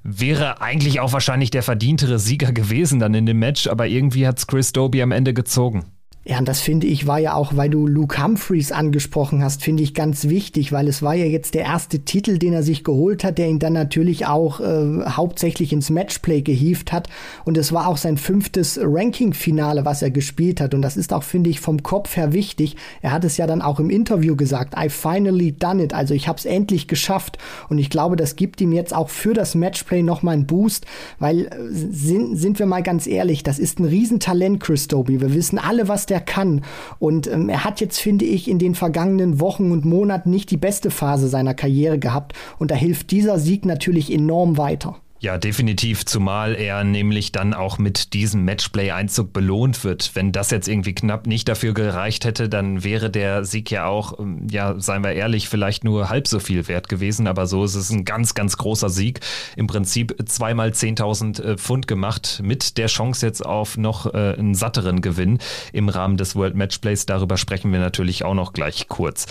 wäre 0.05 0.61
eigentlich 0.61 1.01
auch 1.01 1.13
wahrscheinlich 1.13 1.51
der 1.51 1.63
verdientere 1.63 2.19
Sieger 2.19 2.53
gewesen 2.53 3.01
dann 3.01 3.15
in 3.15 3.27
dem 3.27 3.39
Match, 3.39 3.67
aber 3.67 3.89
irgendwie 3.89 4.27
hat 4.29 4.39
es 4.39 4.47
Chris 4.47 4.73
Doby 4.73 5.03
am 5.03 5.11
Ende 5.11 5.35
gezogen. 5.35 5.87
Ja, 6.27 6.39
und 6.39 6.49
das 6.49 6.61
finde 6.61 6.87
ich 6.87 7.07
war 7.07 7.19
ja 7.19 7.35
auch, 7.35 7.55
weil 7.55 7.69
du 7.69 7.87
Luke 7.87 8.23
Humphreys 8.23 8.73
angesprochen 8.73 9.45
hast, 9.45 9.63
finde 9.63 9.83
ich 9.83 9.93
ganz 9.93 10.27
wichtig, 10.27 10.73
weil 10.73 10.89
es 10.89 11.03
war 11.03 11.15
ja 11.15 11.27
jetzt 11.27 11.53
der 11.53 11.65
erste 11.65 12.01
Titel, 12.01 12.39
den 12.39 12.55
er 12.55 12.63
sich 12.63 12.83
geholt 12.83 13.25
hat, 13.25 13.37
der 13.37 13.49
ihn 13.49 13.59
dann 13.59 13.75
natürlich 13.75 14.27
auch 14.27 14.59
äh, 14.61 15.05
hauptsächlich 15.07 15.71
ins 15.75 15.91
Matchplay 15.91 16.41
gehievt 16.41 16.93
hat. 16.93 17.09
Und 17.45 17.59
es 17.59 17.73
war 17.73 17.89
auch 17.89 17.99
sein 17.99 18.17
fünftes 18.17 18.81
Ranking-Finale, 18.83 19.85
was 19.85 20.01
er 20.01 20.11
gespielt 20.11 20.63
hat. 20.63 20.73
Und 20.73 20.81
das 20.81 20.97
ist 20.97 21.13
auch, 21.13 21.25
finde 21.25 21.51
ich, 21.51 21.61
vom 21.61 21.83
Kopf 21.83 22.17
her 22.17 22.33
wichtig. 22.33 22.77
Er 23.03 23.13
hat 23.13 23.25
es 23.25 23.37
ja 23.37 23.47
dann 23.47 23.61
auch 23.61 23.79
im 23.79 23.91
Interview 23.91 24.35
gesagt, 24.35 24.75
I 24.83 24.89
finally 24.89 25.53
done 25.53 25.83
it. 25.83 25.93
Also 25.93 26.15
ich 26.15 26.27
habe 26.27 26.39
es 26.39 26.47
endlich 26.47 26.89
geschafft. 26.89 27.37
Und 27.69 27.77
ich 27.77 27.91
glaube, 27.91 28.17
das 28.17 28.35
gibt 28.35 28.63
ihm 28.63 28.73
jetzt 28.73 28.95
auch 28.95 29.11
für 29.11 29.35
das 29.35 29.55
Matchplay 29.55 30.03
nochmal 30.03 30.35
einen 30.35 30.47
Boost, 30.47 30.87
weil 31.19 31.47
äh, 31.49 31.51
sind, 31.71 32.37
sind 32.37 32.59
wir 32.59 32.65
mal 32.65 32.83
ganz 32.83 33.07
ehrlich, 33.07 33.43
das 33.43 33.59
ist 33.59 33.79
ein 33.79 33.85
Riesentalent, 33.85 34.61
Chris 34.61 34.89
Doby. 34.89 35.21
Wir 35.21 35.35
wissen 35.35 35.59
alle, 35.59 35.87
was 35.87 36.07
der 36.07 36.14
er 36.15 36.21
kann. 36.21 36.63
Und 36.99 37.27
ähm, 37.27 37.51
er 37.51 37.65
hat 37.65 37.81
jetzt, 37.81 37.99
finde 37.99 38.25
ich, 38.25 38.49
in 38.49 38.59
den 38.59 38.75
vergangenen 38.75 39.41
Wochen 39.41 39.71
und 39.71 39.85
Monaten 39.85 40.31
nicht 40.31 40.51
die 40.51 40.57
beste 40.57 40.91
Phase 40.91 41.29
seiner 41.29 41.53
Karriere 41.55 41.99
gehabt. 41.99 42.33
Und 42.59 42.71
da 42.71 42.75
hilft 42.75 43.11
dieser 43.11 43.39
Sieg 43.39 43.67
natürlich 43.67 44.11
enorm 44.11 44.57
weiter. 44.57 44.97
Ja, 45.25 45.39
definitiv, 45.39 46.05
zumal 46.05 46.55
er 46.55 46.85
nämlich 46.85 47.33
dann 47.33 47.55
auch 47.55 47.79
mit 47.79 48.13
diesem 48.13 48.45
Matchplay-Einzug 48.45 49.33
belohnt 49.33 49.83
wird. 49.83 50.11
Wenn 50.13 50.33
das 50.33 50.51
jetzt 50.51 50.69
irgendwie 50.69 50.95
knapp 50.95 51.27
nicht 51.27 51.49
dafür 51.49 51.73
gereicht 51.73 52.27
hätte, 52.27 52.51
dann 52.51 52.85
wäre 52.85 53.09
der 53.09 53.47
Sieg 53.47 53.71
ja 53.71 53.87
auch, 53.87 54.19
ähm, 54.19 54.47
ja, 54.51 54.79
seien 54.79 55.03
wir 55.03 55.13
ehrlich, 55.13 55.49
vielleicht 55.49 55.83
nur 55.83 56.11
halb 56.11 56.29
so 56.29 56.41
viel 56.41 56.69
wert 56.69 56.91
gewesen. 56.91 57.27
Aber 57.27 57.47
so 57.47 57.65
ist 57.65 57.75
es 57.75 57.89
ein 57.89 58.05
ganz, 58.05 58.35
ganz 58.35 58.59
großer 58.59 58.91
Sieg. 58.91 59.21
Im 59.57 59.67
Prinzip 59.67 60.15
zweimal 60.27 60.73
10.000 60.73 61.43
äh, 61.43 61.57
Pfund 61.57 61.89
gemacht 61.89 62.43
mit 62.45 62.77
der 62.77 62.89
Chance 62.89 63.25
jetzt 63.25 63.47
auf 63.47 63.79
noch 63.79 64.13
äh, 64.13 64.35
einen 64.39 64.55
satteren 64.55 65.01
Gewinn 65.01 65.39
im 65.73 65.89
Rahmen 65.89 66.19
des 66.19 66.37
World 66.37 66.55
Matchplays. 66.55 67.07
Darüber 67.07 67.39
sprechen 67.39 67.73
wir 67.73 67.81
natürlich 67.81 68.27
auch 68.27 68.35
noch 68.35 68.53
gleich 68.53 68.89
kurz. 68.89 69.25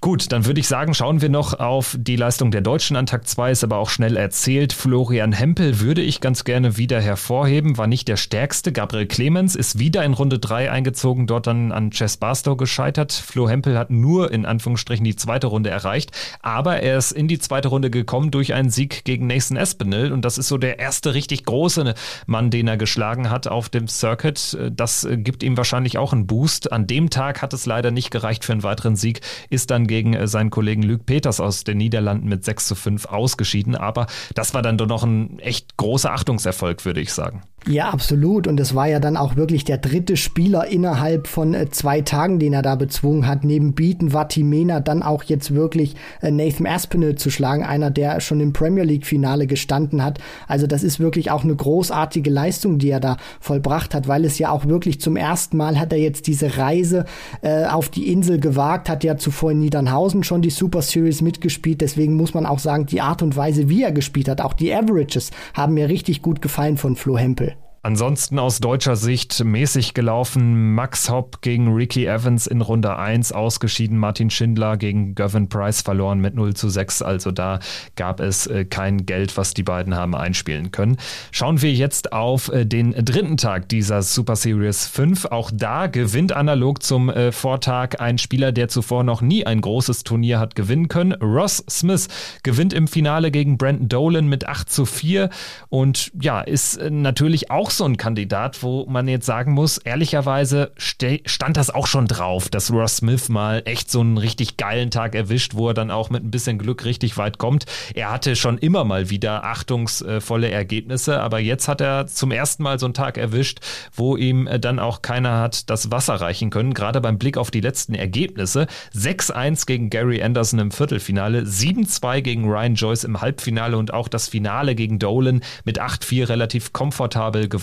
Gut, 0.00 0.30
dann 0.30 0.46
würde 0.46 0.60
ich 0.60 0.68
sagen, 0.68 0.94
schauen 0.94 1.22
wir 1.22 1.28
noch 1.28 1.58
auf 1.58 1.96
die 1.98 2.14
Leistung 2.14 2.52
der 2.52 2.60
Deutschen 2.60 2.94
an 2.94 3.06
Tag 3.06 3.26
2, 3.26 3.50
ist 3.50 3.64
aber 3.64 3.78
auch 3.78 3.90
schnell 3.90 4.16
erzählt. 4.16 4.72
Florian 4.72 5.32
Hempel 5.32 5.80
würde 5.80 6.02
ich 6.02 6.20
ganz 6.20 6.44
gerne 6.44 6.76
wieder 6.76 7.00
hervorheben, 7.00 7.78
war 7.78 7.88
nicht 7.88 8.06
der 8.06 8.16
stärkste. 8.16 8.70
Gabriel 8.70 9.06
Clemens 9.06 9.56
ist 9.56 9.80
wieder 9.80 10.04
in 10.04 10.12
Runde 10.12 10.38
3 10.38 10.70
eingezogen, 10.70 11.26
dort 11.26 11.48
dann 11.48 11.72
an 11.72 11.90
Chess 11.90 12.16
Barstow 12.16 12.56
gescheitert. 12.56 13.12
Flo 13.12 13.48
Hempel 13.48 13.76
hat 13.76 13.90
nur 13.90 14.30
in 14.30 14.46
Anführungsstrichen 14.46 15.04
die 15.04 15.16
zweite 15.16 15.48
Runde 15.48 15.70
erreicht, 15.70 16.12
aber 16.42 16.80
er 16.80 16.96
ist 16.96 17.10
in 17.10 17.26
die 17.26 17.40
zweite 17.40 17.66
Runde 17.66 17.90
gekommen 17.90 18.30
durch 18.30 18.54
einen 18.54 18.70
Sieg 18.70 19.04
gegen 19.04 19.26
Nathan 19.26 19.56
Espinel 19.56 20.12
und 20.12 20.24
das 20.24 20.38
ist 20.38 20.46
so 20.46 20.58
der 20.58 20.78
erste 20.78 21.14
richtig 21.14 21.44
große 21.44 21.94
Mann, 22.26 22.50
den 22.50 22.68
er 22.68 22.76
geschlagen 22.76 23.30
hat 23.30 23.48
auf 23.48 23.68
dem 23.68 23.88
Circuit. 23.88 24.56
Das 24.70 25.08
gibt 25.10 25.42
ihm 25.42 25.56
wahrscheinlich 25.56 25.98
auch 25.98 26.12
einen 26.12 26.28
Boost. 26.28 26.70
An 26.70 26.86
dem 26.86 27.10
Tag 27.10 27.42
hat 27.42 27.52
es 27.52 27.66
leider 27.66 27.90
nicht 27.90 28.12
gereicht 28.12 28.44
für 28.44 28.52
einen 28.52 28.62
weiteren 28.62 28.94
Sieg, 28.94 29.22
ist 29.50 29.72
dann 29.72 29.87
gegen 29.88 30.14
äh, 30.14 30.28
seinen 30.28 30.50
Kollegen 30.50 30.82
Luc 30.82 31.06
Peters 31.06 31.40
aus 31.40 31.64
den 31.64 31.78
Niederlanden 31.78 32.28
mit 32.28 32.44
6 32.44 32.66
zu 32.66 32.74
5 32.74 33.06
ausgeschieden. 33.06 33.74
Aber 33.74 34.06
das 34.34 34.54
war 34.54 34.62
dann 34.62 34.78
doch 34.78 34.86
noch 34.86 35.02
ein 35.02 35.38
echt 35.40 35.76
großer 35.76 36.12
Achtungserfolg, 36.12 36.84
würde 36.84 37.00
ich 37.00 37.12
sagen. 37.12 37.42
Ja, 37.66 37.90
absolut. 37.90 38.46
Und 38.46 38.58
es 38.60 38.74
war 38.74 38.88
ja 38.88 38.98
dann 38.98 39.16
auch 39.16 39.36
wirklich 39.36 39.64
der 39.64 39.76
dritte 39.76 40.16
Spieler 40.16 40.68
innerhalb 40.68 41.26
von 41.26 41.52
äh, 41.52 41.68
zwei 41.68 42.00
Tagen, 42.00 42.38
den 42.38 42.54
er 42.54 42.62
da 42.62 42.76
bezwungen 42.76 43.26
hat. 43.26 43.44
Neben 43.44 43.74
Beaton 43.74 44.12
Vatimena 44.12 44.80
dann 44.80 45.02
auch 45.02 45.22
jetzt 45.24 45.54
wirklich 45.54 45.94
äh, 46.22 46.30
Nathan 46.30 46.66
Aspinall 46.66 47.16
zu 47.16 47.30
schlagen, 47.30 47.64
einer, 47.64 47.90
der 47.90 48.20
schon 48.20 48.40
im 48.40 48.54
Premier 48.54 48.84
League 48.84 49.04
Finale 49.04 49.46
gestanden 49.46 50.02
hat. 50.02 50.18
Also 50.46 50.66
das 50.66 50.82
ist 50.82 50.98
wirklich 50.98 51.30
auch 51.30 51.44
eine 51.44 51.54
großartige 51.54 52.30
Leistung, 52.30 52.78
die 52.78 52.88
er 52.88 53.00
da 53.00 53.18
vollbracht 53.38 53.94
hat, 53.94 54.08
weil 54.08 54.24
es 54.24 54.38
ja 54.38 54.50
auch 54.50 54.64
wirklich 54.64 55.00
zum 55.00 55.16
ersten 55.16 55.58
Mal 55.58 55.78
hat 55.78 55.92
er 55.92 55.98
jetzt 55.98 56.26
diese 56.26 56.56
Reise 56.56 57.04
äh, 57.42 57.66
auf 57.66 57.90
die 57.90 58.10
Insel 58.10 58.40
gewagt, 58.40 58.88
hat 58.88 59.04
ja 59.04 59.18
zuvor 59.18 59.50
in 59.50 59.58
Niedernhausen 59.58 60.24
schon 60.24 60.40
die 60.40 60.50
Super 60.50 60.80
Series 60.80 61.20
mitgespielt. 61.20 61.82
Deswegen 61.82 62.14
muss 62.14 62.32
man 62.32 62.46
auch 62.46 62.60
sagen, 62.60 62.86
die 62.86 63.02
Art 63.02 63.20
und 63.20 63.36
Weise, 63.36 63.68
wie 63.68 63.82
er 63.82 63.92
gespielt 63.92 64.28
hat, 64.28 64.40
auch 64.40 64.54
die 64.54 64.72
Averages 64.72 65.32
haben 65.52 65.74
mir 65.74 65.90
richtig 65.90 66.22
gut 66.22 66.40
gefallen 66.40 66.78
von 66.78 66.96
Flo 66.96 67.18
Hempel. 67.18 67.57
Ansonsten 67.88 68.38
aus 68.38 68.60
deutscher 68.60 68.96
Sicht 68.96 69.42
mäßig 69.42 69.94
gelaufen. 69.94 70.74
Max 70.74 71.08
Hopp 71.08 71.40
gegen 71.40 71.72
Ricky 71.72 72.04
Evans 72.04 72.46
in 72.46 72.60
Runde 72.60 72.98
1 72.98 73.32
ausgeschieden. 73.32 73.96
Martin 73.96 74.28
Schindler 74.28 74.76
gegen 74.76 75.14
Gavin 75.14 75.48
Price 75.48 75.80
verloren 75.80 76.20
mit 76.20 76.34
0 76.34 76.52
zu 76.52 76.68
6. 76.68 77.00
Also 77.00 77.30
da 77.30 77.60
gab 77.96 78.20
es 78.20 78.46
äh, 78.46 78.66
kein 78.66 79.06
Geld, 79.06 79.38
was 79.38 79.54
die 79.54 79.62
beiden 79.62 79.94
haben 79.94 80.14
einspielen 80.14 80.70
können. 80.70 80.98
Schauen 81.30 81.62
wir 81.62 81.72
jetzt 81.72 82.12
auf 82.12 82.52
äh, 82.52 82.66
den 82.66 82.92
dritten 82.92 83.38
Tag 83.38 83.70
dieser 83.70 84.02
Super 84.02 84.36
Series 84.36 84.86
5. 84.86 85.24
Auch 85.24 85.50
da 85.50 85.86
gewinnt 85.86 86.32
analog 86.32 86.82
zum 86.82 87.08
äh, 87.08 87.32
Vortag 87.32 88.00
ein 88.00 88.18
Spieler, 88.18 88.52
der 88.52 88.68
zuvor 88.68 89.02
noch 89.02 89.22
nie 89.22 89.46
ein 89.46 89.62
großes 89.62 90.04
Turnier 90.04 90.40
hat 90.40 90.54
gewinnen 90.54 90.88
können. 90.88 91.12
Ross 91.12 91.64
Smith 91.70 92.08
gewinnt 92.42 92.74
im 92.74 92.86
Finale 92.86 93.30
gegen 93.30 93.56
Brandon 93.56 93.88
Dolan 93.88 94.28
mit 94.28 94.46
8 94.46 94.70
zu 94.70 94.84
4 94.84 95.30
und 95.70 96.12
ja, 96.20 96.42
ist 96.42 96.78
natürlich 96.90 97.50
auch 97.50 97.70
so 97.78 97.84
ein 97.84 97.96
Kandidat, 97.96 98.62
wo 98.62 98.84
man 98.86 99.08
jetzt 99.08 99.24
sagen 99.26 99.52
muss, 99.52 99.78
ehrlicherweise 99.78 100.72
stand 100.76 101.56
das 101.56 101.70
auch 101.70 101.86
schon 101.86 102.06
drauf, 102.06 102.48
dass 102.48 102.72
Ross 102.72 102.96
Smith 102.96 103.28
mal 103.28 103.62
echt 103.64 103.90
so 103.90 104.00
einen 104.00 104.18
richtig 104.18 104.56
geilen 104.56 104.90
Tag 104.90 105.14
erwischt, 105.14 105.54
wo 105.54 105.68
er 105.68 105.74
dann 105.74 105.90
auch 105.90 106.10
mit 106.10 106.24
ein 106.24 106.30
bisschen 106.30 106.58
Glück 106.58 106.84
richtig 106.84 107.16
weit 107.16 107.38
kommt. 107.38 107.66
Er 107.94 108.10
hatte 108.10 108.36
schon 108.36 108.58
immer 108.58 108.84
mal 108.84 109.10
wieder 109.10 109.44
achtungsvolle 109.44 110.50
Ergebnisse, 110.50 111.20
aber 111.20 111.38
jetzt 111.38 111.68
hat 111.68 111.80
er 111.80 112.08
zum 112.08 112.32
ersten 112.32 112.64
Mal 112.64 112.78
so 112.80 112.86
einen 112.86 112.94
Tag 112.94 113.16
erwischt, 113.16 113.60
wo 113.94 114.16
ihm 114.16 114.48
dann 114.60 114.78
auch 114.80 115.00
keiner 115.00 115.38
hat 115.38 115.70
das 115.70 115.92
Wasser 115.92 116.14
reichen 116.14 116.50
können. 116.50 116.74
Gerade 116.74 117.00
beim 117.00 117.18
Blick 117.18 117.38
auf 117.38 117.52
die 117.52 117.60
letzten 117.60 117.94
Ergebnisse. 117.94 118.66
6-1 118.96 119.66
gegen 119.66 119.88
Gary 119.88 120.20
Anderson 120.20 120.58
im 120.58 120.72
Viertelfinale, 120.72 121.42
7-2 121.42 122.22
gegen 122.22 122.44
Ryan 122.44 122.74
Joyce 122.74 123.04
im 123.04 123.20
Halbfinale 123.20 123.78
und 123.78 123.94
auch 123.94 124.08
das 124.08 124.26
Finale 124.28 124.74
gegen 124.74 124.98
Dolan 124.98 125.42
mit 125.64 125.80
8-4 125.80 126.28
relativ 126.28 126.72
komfortabel 126.72 127.48
gewonnen. 127.48 127.57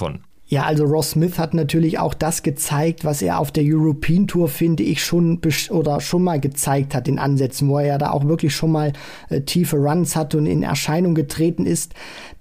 Ja, 0.47 0.63
also 0.63 0.85
Ross 0.85 1.11
Smith 1.11 1.39
hat 1.39 1.55
natürlich 1.55 1.97
auch 1.97 2.13
das 2.13 2.43
gezeigt, 2.43 3.03
was 3.03 3.23
er 3.23 3.39
auf 3.39 3.51
der 3.51 3.63
European 3.65 4.27
Tour, 4.27 4.47
finde 4.47 4.83
ich, 4.83 5.03
schon 5.03 5.41
oder 5.71 5.99
schon 6.01 6.23
mal 6.23 6.39
gezeigt 6.39 6.93
hat 6.93 7.07
in 7.07 7.17
Ansätzen, 7.17 7.67
wo 7.67 7.79
er 7.79 7.87
ja 7.87 7.97
da 7.97 8.11
auch 8.11 8.25
wirklich 8.25 8.55
schon 8.55 8.71
mal 8.71 8.93
äh, 9.29 9.41
tiefe 9.41 9.77
Runs 9.77 10.15
hat 10.15 10.35
und 10.35 10.45
in 10.45 10.61
Erscheinung 10.61 11.15
getreten 11.15 11.65
ist. 11.65 11.95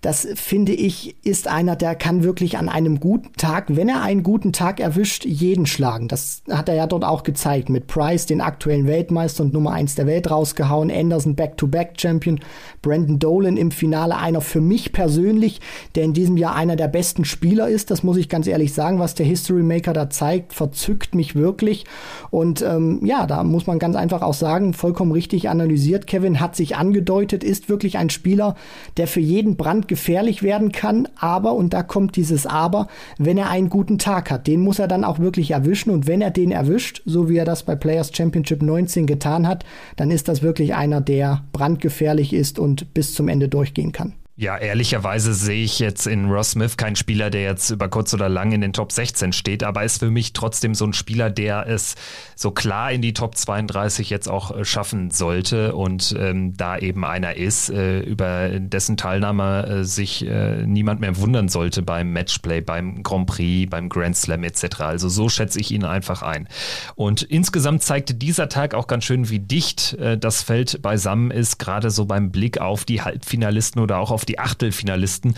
Das 0.04 0.28
finde 0.34 0.72
ich, 0.72 1.16
ist 1.24 1.48
einer, 1.48 1.76
der 1.76 1.94
kann 1.94 2.24
wirklich 2.24 2.58
an 2.58 2.68
einem 2.68 3.00
guten 3.00 3.32
Tag, 3.36 3.74
wenn 3.74 3.88
er 3.88 4.02
einen 4.02 4.22
guten 4.22 4.52
Tag 4.52 4.78
erwischt, 4.80 5.24
jeden 5.24 5.64
schlagen. 5.64 6.08
Das 6.08 6.42
hat 6.50 6.68
er 6.68 6.74
ja 6.74 6.86
dort 6.86 7.04
auch 7.04 7.22
gezeigt. 7.22 7.70
Mit 7.70 7.86
Price, 7.86 8.26
den 8.26 8.42
aktuellen 8.42 8.86
Weltmeister 8.86 9.44
und 9.44 9.54
Nummer 9.54 9.72
eins 9.72 9.94
der 9.94 10.06
Welt 10.06 10.30
rausgehauen, 10.30 10.90
Anderson 10.90 11.34
Back-to-Back-Champion, 11.36 12.40
Brandon 12.82 13.18
Dolan 13.18 13.56
im 13.56 13.70
Finale, 13.70 14.18
einer 14.18 14.42
für 14.42 14.60
mich 14.60 14.92
persönlich, 14.92 15.60
der 15.94 16.04
in 16.04 16.12
diesem 16.12 16.36
Jahr 16.36 16.54
einer 16.54 16.76
der 16.76 16.88
besten 16.88 17.24
Spieler 17.24 17.68
ist 17.68 17.90
das 17.94 18.02
muss 18.02 18.16
ich 18.16 18.28
ganz 18.28 18.48
ehrlich 18.48 18.74
sagen, 18.74 18.98
was 18.98 19.14
der 19.14 19.24
History 19.24 19.62
Maker 19.62 19.92
da 19.92 20.10
zeigt, 20.10 20.52
verzückt 20.52 21.14
mich 21.14 21.36
wirklich. 21.36 21.84
Und 22.30 22.60
ähm, 22.60 23.00
ja, 23.04 23.24
da 23.26 23.44
muss 23.44 23.68
man 23.68 23.78
ganz 23.78 23.94
einfach 23.94 24.20
auch 24.20 24.34
sagen, 24.34 24.74
vollkommen 24.74 25.12
richtig 25.12 25.48
analysiert. 25.48 26.08
Kevin 26.08 26.40
hat 26.40 26.56
sich 26.56 26.76
angedeutet, 26.76 27.44
ist 27.44 27.68
wirklich 27.68 27.98
ein 27.98 28.10
Spieler, 28.10 28.56
der 28.96 29.06
für 29.06 29.20
jeden 29.20 29.56
Brand 29.56 29.86
gefährlich 29.94 30.42
werden 30.42 30.72
kann. 30.72 31.07
Aber, 31.14 31.54
und 31.54 31.72
da 31.72 31.85
kommt 31.85 32.16
dieses 32.16 32.46
Aber, 32.46 32.88
wenn 33.16 33.38
er 33.38 33.48
einen 33.48 33.68
guten 33.68 33.98
Tag 33.98 34.28
hat, 34.28 34.48
den 34.48 34.61
muss 34.61 34.80
er 34.80 34.88
dann 34.88 35.04
auch 35.04 35.20
wirklich 35.20 35.52
erwischen. 35.52 35.90
Und 35.90 36.09
wenn 36.09 36.20
er 36.20 36.33
den 36.33 36.50
erwischt, 36.50 37.00
so 37.07 37.28
wie 37.28 37.37
er 37.37 37.44
das 37.44 37.62
bei 37.62 37.76
Players 37.76 38.11
Championship 38.12 38.61
19 38.61 39.07
getan 39.07 39.46
hat, 39.46 39.64
dann 39.94 40.11
ist 40.11 40.26
das 40.26 40.42
wirklich 40.42 40.74
einer, 40.74 41.00
der 41.00 41.44
brandgefährlich 41.52 42.33
ist 42.33 42.59
und 42.59 42.92
bis 42.92 43.14
zum 43.14 43.28
Ende 43.28 43.48
durchgehen 43.48 43.92
kann. 43.92 44.14
Ja, 44.37 44.59
ehrlicherweise 44.59 45.33
sehe 45.33 45.62
ich 45.62 45.79
jetzt 45.79 46.09
in 46.09 46.29
Ross 46.29 46.51
Smith 46.51 46.77
keinen 46.77 46.97
Spieler, 46.97 47.31
der 47.31 47.42
jetzt 47.42 47.70
über 47.70 47.88
kurz 47.88 48.12
oder 48.14 48.29
lang 48.29 48.51
in 48.51 48.62
den 48.62 48.73
Top 48.73 48.90
16 48.90 49.33
steht, 49.33 49.62
aber 49.62 49.85
ist 49.85 50.01
für 50.01 50.11
mich 50.11 50.33
trotzdem 50.33 50.75
so 50.75 50.85
ein 50.85 50.92
Spieler, 50.92 51.31
der 51.31 51.68
es 51.68 51.94
so 52.35 52.51
klar 52.51 52.90
in 52.90 53.01
die 53.01 53.12
Top 53.12 53.37
32 53.37 54.11
jetzt 54.11 54.29
auch 54.29 54.51
äh, 54.51 54.64
schaffen 54.64 55.12
sollte 55.12 55.77
und 55.77 56.16
ähm, 56.18 56.57
da 56.57 56.77
eben 56.77 57.05
einer 57.05 57.37
ist, 57.37 57.70
äh, 57.70 58.01
über 58.01 58.49
dessen 58.59 58.97
Teilnahme 58.97 59.66
äh, 59.68 59.85
sich 59.85 60.27
äh, 60.27 60.66
niemand 60.66 61.01
mehr 61.01 61.16
wundern 61.16 61.49
sollte 61.49 61.83
beim 61.83 62.12
Matchplay, 62.12 62.61
beim 62.61 63.05
Grand 63.05 63.27
Prix, 63.27 63.70
beim 63.70 63.88
Grand 63.88 64.16
Slam 64.16 64.42
etc. 64.42 64.81
Also 64.81 65.09
so 65.09 65.29
schätze 65.29 65.61
ich 65.61 65.70
ihn 65.70 65.85
einfach 65.85 66.23
ein. 66.23 66.49
Und 66.97 67.23
insgesamt 67.23 67.85
zeigte 67.85 68.14
dieser 68.14 68.49
Tag 68.49 68.75
auch 68.75 68.88
ganz 68.88 69.05
schön, 69.05 69.31
wie 69.31 69.38
dicht 69.38 69.92
äh, 69.92 70.18
das 70.18 70.42
Feld 70.42 70.83
beisammen 70.83 71.31
ist, 71.31 71.61
gerade 71.61 71.92
so 71.92 72.05
beim 72.05 72.33
Blick 72.33 72.59
auf 72.59 72.85
die 72.85 73.01
Halbfinalisten 73.01 73.81
oder 73.81 73.99
auch 73.99 74.11
auf 74.11 74.23
die 74.28 74.38
Achtelfinalisten, 74.38 75.34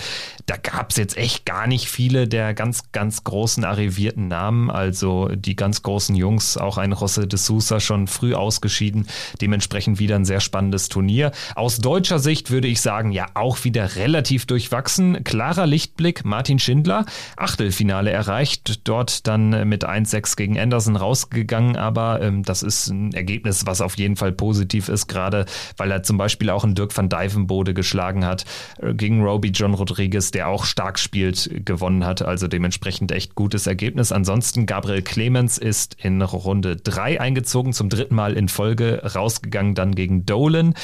da 0.47 0.57
gab 0.57 0.91
es 0.91 0.97
jetzt 0.97 1.17
echt 1.17 1.45
gar 1.45 1.67
nicht 1.67 1.89
viele 1.89 2.29
der 2.29 2.55
ganz, 2.55 2.93
ganz 2.93 3.25
großen 3.25 3.65
arrivierten 3.65 4.29
Namen. 4.29 4.71
Also 4.71 5.29
die 5.29 5.57
ganz 5.57 5.83
großen 5.83 6.15
Jungs, 6.15 6.57
auch 6.57 6.79
ein 6.79 6.95
José 6.95 7.27
de 7.27 7.39
Sousa 7.39 7.81
schon 7.81 8.07
früh 8.07 8.35
ausgeschieden. 8.35 9.07
Dementsprechend 9.41 9.99
wieder 9.99 10.17
ein 10.17 10.25
sehr 10.25 10.41
spannendes 10.41 10.89
Turnier. 10.89 11.33
Aus 11.55 11.79
deutscher 11.79 12.19
Sicht 12.19 12.51
würde 12.51 12.69
ich 12.69 12.81
sagen, 12.81 13.13
ja, 13.13 13.27
auch 13.35 13.65
wieder 13.65 13.97
relativ 13.97 14.47
durchwachsen. 14.47 15.25
Klarer 15.25 15.67
Lichtblick, 15.67 16.25
Martin 16.25 16.59
Schindler, 16.59 17.07
Achtelfinale 17.37 18.11
erreicht, 18.11 18.81
dort 18.89 19.27
dann 19.27 19.69
mit 19.69 19.87
1-6 19.87 20.37
gegen 20.37 20.59
Anderson 20.59 20.97
rausgegangen, 20.97 21.77
aber 21.77 22.21
ähm, 22.23 22.43
das 22.43 22.63
ist 22.63 22.89
ein 22.89 23.13
Ergebnis, 23.13 23.67
was 23.67 23.81
auf 23.81 23.97
jeden 23.97 24.17
Fall 24.17 24.33
positiv 24.33 24.89
ist, 24.89 25.07
gerade 25.07 25.47
weil 25.77 25.91
er 25.91 26.03
zum 26.03 26.17
Beispiel 26.19 26.51
auch 26.51 26.65
einen 26.65 26.75
Dirk 26.75 26.97
van 26.97 27.09
Dijvenbode 27.09 27.75
geschlagen 27.75 28.25
hat. 28.25 28.45
Äh, 28.79 28.95
gegen 28.95 29.23
Roby 29.23 29.49
John 29.49 29.75
Rodriguez, 29.75 30.31
der 30.31 30.49
auch 30.49 30.65
stark 30.65 30.99
spielt, 30.99 31.65
gewonnen 31.65 32.05
hat. 32.05 32.23
Also 32.23 32.49
dementsprechend 32.49 33.13
echt 33.13 33.35
gutes 33.35 33.67
Ergebnis. 33.67 34.13
Ansonsten 34.13 34.67
Gabriel 34.67 35.03
Clemens 35.03 35.59
ist 35.59 35.97
in 36.03 36.23
Runde 36.23 36.77
3 36.77 37.21
eingezogen, 37.21 37.73
zum 37.73 37.89
dritten 37.89 38.15
Mal 38.15 38.35
in 38.35 38.49
Folge 38.49 39.03
rausgegangen, 39.15 39.75
dann 39.75 39.95
gegen 39.95 40.27
Dolan. 40.27 40.75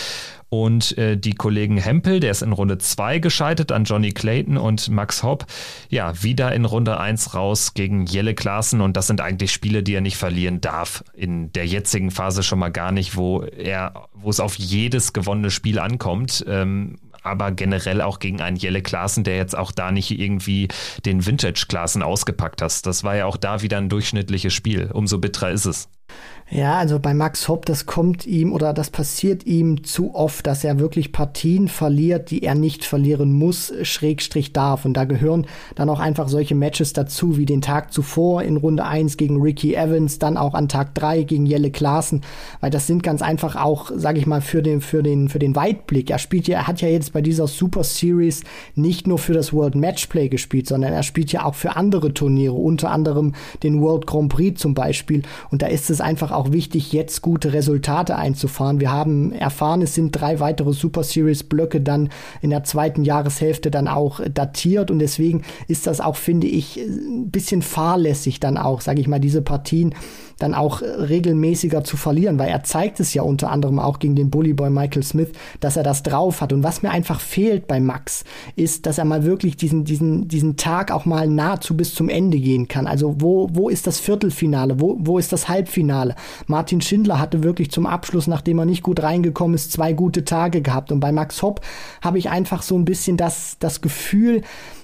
Und 0.49 0.99
äh, 0.99 1.17
die 1.17 1.33
Kollegen 1.33 1.79
Hempel, 1.79 2.21
der 2.21 2.31
ist 2.31 2.43
in 2.43 2.53
Runde 2.53 2.77
2 2.77 3.21
gescheitert 3.21 3.73
an 3.73 3.85
Johnny 3.85 4.13
Clayton 4.13 4.59
und 4.59 4.91
Max 4.91 5.23
Hopp, 5.23 5.47
ja, 5.89 6.23
wieder 6.23 6.53
in 6.53 6.67
Runde 6.67 7.01
1 7.01 7.33
raus 7.33 7.73
gegen 7.73 8.05
Jelle 8.05 8.35
Klaassen. 8.35 8.83
Und 8.83 8.99
das 8.99 9.07
sind 9.07 9.23
eigentlich 9.23 9.51
Spiele, 9.51 9.83
die 9.83 9.95
er 9.95 10.03
nicht 10.03 10.19
verlieren 10.19 10.61
darf. 10.61 11.05
In 11.15 11.51
der 11.53 11.67
jetzigen 11.67 12.11
Phase 12.11 12.43
schon 12.43 12.59
mal 12.59 12.69
gar 12.71 12.93
nicht, 12.93 13.17
wo 13.17 13.41
er, 13.41 14.09
wo 14.13 14.29
es 14.29 14.41
auf 14.41 14.57
jedes 14.57 15.15
gewonnene 15.15 15.51
Spiel 15.51 15.79
ankommt. 15.79 16.45
Ähm, 16.47 16.99
aber 17.23 17.53
generell 17.53 18.01
auch 18.01 18.19
gegen 18.19 18.41
einen 18.41 18.57
Jelle 18.57 18.83
Klaassen, 18.83 19.25
der 19.25 19.37
jetzt 19.37 19.57
auch 19.57 19.73
da 19.73 19.93
nicht 19.93 20.11
irgendwie 20.11 20.69
den 21.05 21.25
Vintage 21.25 21.67
Klaassen 21.69 22.03
ausgepackt 22.03 22.63
hat. 22.63 22.87
Das 22.87 23.05
war 23.05 23.17
ja 23.17 23.27
auch 23.27 23.37
da 23.37 23.63
wieder 23.63 23.79
ein 23.79 23.89
durchschnittliches 23.89 24.53
Spiel. 24.53 24.91
Umso 24.93 25.19
bitterer 25.19 25.51
ist 25.51 25.67
es. 25.67 25.89
Ja, 26.55 26.75
also 26.75 26.99
bei 26.99 27.15
Max 27.15 27.49
Hopp, 27.49 27.65
das 27.65 27.87
kommt 27.87 28.27
ihm 28.27 28.53
oder 28.53 28.75
das 28.75 28.91
passiert 28.91 29.47
ihm 29.47 29.85
zu 29.85 30.15
oft, 30.15 30.47
dass 30.47 30.65
er 30.65 30.79
wirklich 30.79 31.11
Partien 31.11 31.67
verliert, 31.67 32.31
die 32.31 32.43
er 32.43 32.55
nicht 32.55 32.85
verlieren 32.85 33.33
muss, 33.33 33.73
schrägstrich 33.81 34.53
darf. 34.53 34.85
Und 34.85 34.93
da 34.93 35.05
gehören 35.05 35.47
dann 35.77 35.89
auch 35.89 35.99
einfach 35.99 36.29
solche 36.29 36.55
Matches 36.55 36.93
dazu, 36.93 37.39
wie 37.39 37.47
den 37.47 37.63
Tag 37.63 37.91
zuvor 37.91 38.43
in 38.43 38.59
Runde 38.59 38.85
1 38.85 39.17
gegen 39.17 39.41
Ricky 39.41 39.73
Evans, 39.77 40.19
dann 40.19 40.37
auch 40.37 40.53
an 40.53 40.69
Tag 40.69 40.95
3 40.95 41.23
gegen 41.23 41.47
Jelle 41.47 41.71
Klaassen, 41.71 42.21
weil 42.61 42.69
das 42.69 42.87
sind 42.87 43.03
ganz 43.03 43.23
einfach 43.23 43.57
auch, 43.57 43.91
sage 43.97 44.19
ich 44.19 44.27
mal, 44.27 44.43
für 44.43 44.61
den, 44.61 44.83
für 44.83 45.03
den, 45.03 45.31
für 45.31 45.39
den 45.39 45.57
Weitblick. 45.57 46.11
Er 46.11 46.19
spielt 46.19 46.49
ja, 46.49 46.59
er 46.59 46.67
hat 46.67 46.83
ja 46.83 46.89
jetzt 46.89 47.15
bei 47.15 47.23
dieser 47.23 47.47
Super 47.47 47.83
Series 47.83 48.45
nicht 48.75 49.07
nur 49.07 49.17
für 49.17 49.33
das 49.33 49.55
World 49.55 49.75
Matchplay 49.75 50.29
gespielt, 50.29 50.69
sondern 50.69 50.93
er 50.93 51.03
spielt 51.03 51.33
ja 51.33 51.47
auch 51.47 51.55
für 51.55 51.77
andere 51.77 52.13
Turniere, 52.13 52.53
unter 52.53 52.91
anderem 52.91 53.33
den 53.63 53.81
World 53.81 54.07
Grand 54.07 54.29
Prix 54.29 54.61
zum 54.61 54.75
Beispiel. 54.75 55.23
Und 55.51 55.63
da 55.63 55.69
ist 55.69 55.89
es 55.89 56.03
einfach 56.03 56.31
auch 56.31 56.42
auch 56.43 56.53
wichtig, 56.53 56.93
jetzt 56.93 57.23
gute 57.23 57.53
Resultate 57.53 58.17
einzufahren. 58.17 58.81
Wir 58.81 58.91
haben 58.91 59.33
erfahren, 59.33 59.81
es 59.83 59.95
sind 59.95 60.11
drei 60.11 60.41
weitere 60.41 60.73
Super 60.73 61.05
Series 61.05 61.45
Blöcke 61.45 61.81
dann 61.81 62.09
in 62.41 62.51
der 62.51 62.65
zweiten 62.65 63.05
Jahreshälfte 63.05 63.71
dann 63.71 63.87
auch 63.87 64.21
datiert 64.29 64.91
und 64.91 64.99
deswegen 64.99 65.43
ist 65.69 65.87
das 65.87 66.01
auch, 66.01 66.17
finde 66.17 66.49
ich, 66.49 66.79
ein 66.79 67.31
bisschen 67.31 67.63
fahrlässig 67.63 68.41
dann 68.41 68.57
auch, 68.57 68.81
sage 68.81 69.01
ich 69.01 69.07
mal, 69.07 69.21
diese 69.21 69.43
Partien 69.43 69.95
dann 70.43 70.55
auch 70.55 70.83
regelmäßiger 70.83 71.85
zu 71.85 71.97
verlieren, 71.97 72.39
weil 72.39 72.49
er 72.49 72.65
zeigt 72.65 73.01
es 73.01 73.15
ja 73.15 73.23
unter 73.23 73.51
anderem 73.51 73.79
auch 73.79 73.99
gegen 73.99 74.17
den 74.17 74.31
Bullyboy 74.31 74.71
Michael 74.71 75.05
Smith, 75.05 75.31
dass 75.61 75.77
er 75.77 75.83
das 75.83 76.03
drauf 76.03 76.41
hat. 76.41 76.53
Und 76.53 76.63
was 76.65 76.83
mir 76.83 76.91
einfach 76.91 77.21
fehlt 77.21 77.67
bei 77.67 77.81
Max, 77.81 78.25
ist, 78.57 78.87
dass 78.87 78.99
er 78.99 79.05
mal 79.05 79.25
wirklich 79.25 79.57
diesen, 79.57 79.85
diesen, 79.85 80.29
diesen 80.29 80.57
Tag 80.57 80.91
auch 80.91 81.05
mal 81.05 81.29
nahezu 81.29 81.77
bis 81.77 81.95
zum 81.95 82.09
Ende 82.09 82.39
gehen 82.39 82.67
kann. 82.69 82.87
Also 82.87 83.21
wo, 83.21 83.49
wo 83.53 83.69
ist 83.69 83.87
das 83.87 84.01
Viertelfinale? 84.01 84.81
Wo, 84.81 84.97
wo 84.99 85.19
ist 85.19 85.33
das 85.33 85.49
Halbfinale? 85.49 86.17
Martin 86.47 86.81
Schindler 86.81 87.19
hatte 87.19 87.43
wirklich 87.43 87.71
zum 87.71 87.87
Abschluss, 87.87 88.27
nachdem 88.27 88.59
er 88.59 88.65
nicht 88.65 88.83
gut 88.83 89.03
reingekommen 89.03 89.55
ist, 89.55 89.73
zwei 89.73 89.93
gute 89.93 90.25
Tage 90.25 90.63
gehabt. 90.63 90.93
Und 90.93 91.01
bei 91.01 91.13
Max 91.13 91.43
Hopp 91.43 91.61
habe 92.01 92.19
ich 92.19 92.31
einfach 92.31 92.63
so 92.63 92.77
ein 92.77 92.85
bisschen 92.85 93.17
das, 93.17 93.57
das 93.59 93.81
Gefühl, 93.81 94.43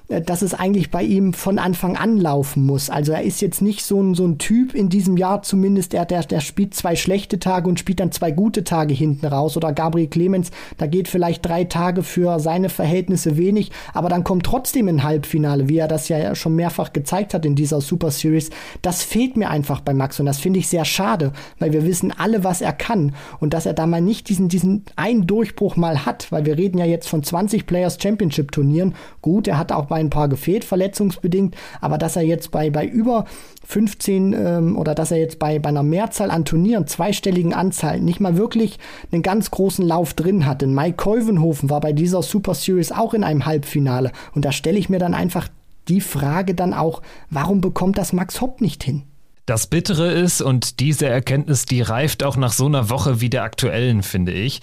dass 0.09 0.41
es 0.41 0.55
eigentlich 0.55 0.91
bei 0.91 1.03
ihm 1.03 1.35
von 1.35 1.59
Anfang 1.59 1.97
an 1.97 2.17
laufen 2.17 2.65
muss. 2.65 2.89
Also 2.89 3.13
er 3.13 3.23
ist 3.23 3.43
jetzt 3.43 3.61
nicht 3.61 3.85
so 3.85 4.03
ein, 4.03 4.15
so 4.15 4.27
ein 4.27 4.39
Typ 4.39 4.75
in 4.75 4.89
diesem 4.89 5.19
Jahr 5.19 5.43
zumindest, 5.43 5.93
der, 5.93 6.07
der, 6.07 6.23
der 6.23 6.41
spielt 6.41 6.75
zwei 6.75 6.97
schlechte 6.97 7.39
Tage 7.39 7.69
und 7.69 7.79
spielt 7.79 8.01
dann 8.01 8.11
zwei 8.11 8.31
gute 8.31 8.65
Tage 8.65 8.95
hinten 8.95 9.27
raus. 9.27 9.59
Oder 9.59 9.75
Gabriel 9.75 10.09
Clemens, 10.09 10.51
da 10.79 10.87
geht 10.87 11.09
vielleicht 11.09 11.45
drei 11.45 11.65
Tage 11.65 12.03
für 12.03 12.41
seine 12.41 12.71
Verhältnisse 12.71 13.37
wenig, 13.37 13.71
aber 13.93 14.09
dann 14.09 14.25
kommt 14.25 14.47
trotzdem 14.47 14.89
ein 14.89 15.03
Halbfinale, 15.03 15.69
wie 15.69 15.77
er 15.77 15.89
das 15.89 16.09
ja 16.09 16.35
schon 16.35 16.55
mehrfach 16.55 16.95
gezeigt 16.95 17.35
hat 17.35 17.45
in 17.45 17.55
dieser 17.55 17.83
Super 17.83 18.11
Series. 18.11 18.49
Das 18.81 19.03
fehlt 19.03 19.37
mir 19.37 19.51
einfach 19.51 19.81
bei 19.81 19.93
Max 19.93 20.19
und 20.21 20.27
das 20.27 20.39
finde 20.39 20.59
ich 20.59 20.69
sehr 20.69 20.87
schade, 20.87 21.33
weil 21.59 21.75
wir 21.75 21.85
wissen 21.85 22.15
alle, 22.17 22.45
was 22.45 22.63
er 22.63 22.73
kann 22.73 23.15
und 23.41 23.53
dass 23.53 23.67
er 23.67 23.75
da 23.75 23.87
mal 23.87 24.01
nicht 24.01 24.31
diesen, 24.31 24.49
diesen 24.49 24.85
einen 24.97 25.27
Durchbruch 25.27 25.77
mal 25.77 26.07
hat, 26.07 26.33
weil 26.33 26.47
wir 26.47 26.57
reden 26.57 26.79
ja 26.79 26.87
jetzt 26.87 27.11
von 27.11 27.23
20 27.23 27.67
Players 27.67 27.99
Championship 28.01 28.53
Turnieren. 28.53 28.95
Gut, 29.21 29.47
er 29.49 29.59
hat 29.59 29.71
auch 29.71 29.85
bei 29.85 29.98
ein 29.99 30.11
paar 30.11 30.29
gefehlt, 30.29 30.65
verletzungsbedingt, 30.65 31.57
aber 31.81 31.99
dass 31.99 32.17
er 32.17 32.23
jetzt 32.23 32.51
bei, 32.51 32.71
bei 32.71 32.87
über 32.87 33.25
15 33.67 34.33
ähm, 34.33 34.77
oder 34.77 34.95
dass 34.95 35.11
er 35.11 35.19
jetzt 35.19 35.39
bei, 35.39 35.59
bei 35.59 35.69
einer 35.69 35.83
Mehrzahl 35.83 36.31
an 36.31 36.45
Turnieren, 36.45 36.87
zweistelligen 36.87 37.55
Anzahl, 37.55 38.01
nicht 38.01 38.21
mal 38.21 38.37
wirklich 38.37 38.79
einen 39.13 39.23
ganz 39.23 39.51
großen 39.51 39.87
Lauf 39.87 40.15
drin 40.15 40.47
hat. 40.47 40.63
Denn 40.63 40.75
Mike 40.75 40.97
Kolvenhofen 40.97 41.71
war 41.71 41.81
bei 41.81 41.93
dieser 41.93 42.23
Super 42.23 42.55
Series 42.55 42.93
auch 42.93 43.15
in 43.15 43.25
einem 43.25 43.47
Halbfinale 43.47 44.13
und 44.35 44.45
da 44.45 44.53
stelle 44.53 44.79
ich 44.79 44.89
mir 44.89 44.99
dann 44.99 45.15
einfach 45.15 45.49
die 45.89 46.01
Frage 46.01 46.55
dann 46.55 46.75
auch, 46.75 47.03
warum 47.31 47.61
bekommt 47.61 47.99
das 47.99 48.13
Max 48.13 48.41
Hopp 48.41 48.61
nicht 48.61 48.85
hin? 48.85 49.03
Das 49.47 49.67
Bittere 49.67 50.13
ist, 50.13 50.43
und 50.43 50.79
diese 50.79 51.07
Erkenntnis, 51.07 51.65
die 51.65 51.81
reift 51.81 52.23
auch 52.23 52.37
nach 52.37 52.53
so 52.53 52.67
einer 52.67 52.91
Woche 52.91 53.23
wie 53.23 53.31
der 53.31 53.45
aktuellen, 53.45 54.03
finde 54.03 54.33
ich. 54.33 54.61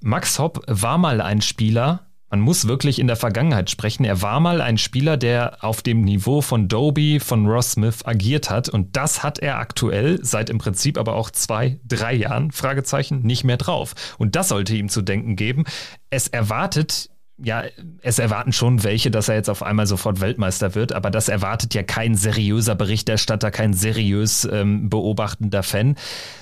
Max 0.00 0.38
Hopp 0.38 0.62
war 0.68 0.96
mal 0.96 1.20
ein 1.20 1.40
Spieler, 1.40 2.06
man 2.30 2.40
muss 2.40 2.68
wirklich 2.68 2.98
in 2.98 3.06
der 3.06 3.16
Vergangenheit 3.16 3.70
sprechen. 3.70 4.04
Er 4.04 4.20
war 4.22 4.40
mal 4.40 4.60
ein 4.60 4.78
Spieler, 4.78 5.16
der 5.16 5.64
auf 5.64 5.82
dem 5.82 6.02
Niveau 6.02 6.40
von 6.40 6.68
Doby, 6.68 7.20
von 7.20 7.46
Ross 7.46 7.72
Smith 7.72 8.04
agiert 8.04 8.50
hat. 8.50 8.68
Und 8.68 8.96
das 8.96 9.22
hat 9.22 9.38
er 9.38 9.58
aktuell 9.58 10.18
seit 10.22 10.50
im 10.50 10.58
Prinzip 10.58 10.98
aber 10.98 11.14
auch 11.14 11.30
zwei, 11.30 11.80
drei 11.86 12.14
Jahren, 12.14 12.52
Fragezeichen, 12.52 13.22
nicht 13.22 13.44
mehr 13.44 13.56
drauf. 13.56 13.94
Und 14.18 14.36
das 14.36 14.48
sollte 14.48 14.76
ihm 14.76 14.88
zu 14.88 15.02
denken 15.02 15.36
geben. 15.36 15.64
Es 16.10 16.28
erwartet 16.28 17.10
ja, 17.40 17.62
es 18.02 18.18
erwarten 18.18 18.52
schon 18.52 18.82
welche, 18.82 19.10
dass 19.12 19.28
er 19.28 19.36
jetzt 19.36 19.48
auf 19.48 19.62
einmal 19.62 19.86
sofort 19.86 20.20
Weltmeister 20.20 20.74
wird, 20.74 20.92
aber 20.92 21.10
das 21.10 21.28
erwartet 21.28 21.72
ja 21.72 21.84
kein 21.84 22.16
seriöser 22.16 22.74
Berichterstatter, 22.74 23.52
kein 23.52 23.74
seriös 23.74 24.46
ähm, 24.50 24.90
beobachtender 24.90 25.62
Fan, 25.62 25.94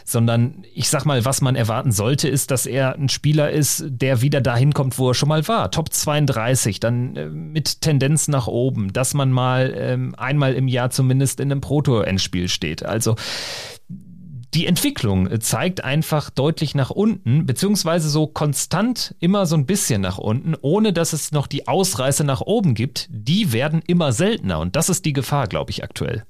sondern 0.05 0.65
ich 0.73 0.89
sag 0.89 1.05
mal, 1.05 1.25
was 1.27 1.43
man 1.43 1.55
erwarten 1.55 1.93
sollte, 1.93 2.29
ist, 2.29 2.51
dass 2.51 2.65
er 2.65 2.95
ein 2.95 3.11
Spieler 3.11 3.51
ist, 3.51 3.85
der 3.89 4.23
wieder 4.23 4.41
dahin 4.41 4.73
kommt, 4.73 4.99
wo 4.99 5.11
er 5.11 5.15
schon 5.15 5.29
mal 5.29 5.47
war. 5.49 5.71
Top 5.71 5.93
32, 5.93 6.81
dann 6.81 7.17
äh, 7.17 7.27
mit 7.27 7.83
Tendenz 7.83 8.29
nach 8.29 8.47
oben, 8.47 8.93
dass 8.95 9.13
man 9.13 9.31
mal 9.31 9.75
ähm, 9.77 10.15
einmal 10.17 10.55
im 10.55 10.67
Jahr 10.67 10.91
zumindest 10.91 11.41
in 11.41 11.53
einem 11.53 11.61
Proto-Endspiel 11.61 12.49
steht. 12.49 12.83
Also 12.85 13.17
die 14.57 14.67
Entwicklung 14.67 15.41
zeigt 15.43 15.85
einfach 15.85 16.31
deutlich 16.31 16.75
nach 16.75 16.89
unten, 16.89 17.45
beziehungsweise 17.45 18.09
so 18.09 18.27
konstant 18.27 19.15
immer 19.21 19.45
so 19.45 19.55
ein 19.55 19.67
bisschen 19.67 20.01
nach 20.01 20.17
unten, 20.17 20.55
ohne 20.63 20.95
dass 20.95 21.13
es 21.13 21.31
noch 21.31 21.47
die 21.47 21.69
Ausreißer 21.69 22.25
nach 22.25 22.41
oben 22.41 22.75
gibt. 22.75 23.07
Die 23.11 23.53
werden 23.53 23.83
immer 23.87 24.13
seltener 24.13 24.59
und 24.61 24.75
das 24.75 24.89
ist 24.89 25.05
die 25.05 25.13
Gefahr, 25.13 25.47
glaube 25.47 25.73
ich, 25.73 25.85
aktuell. 25.85 26.25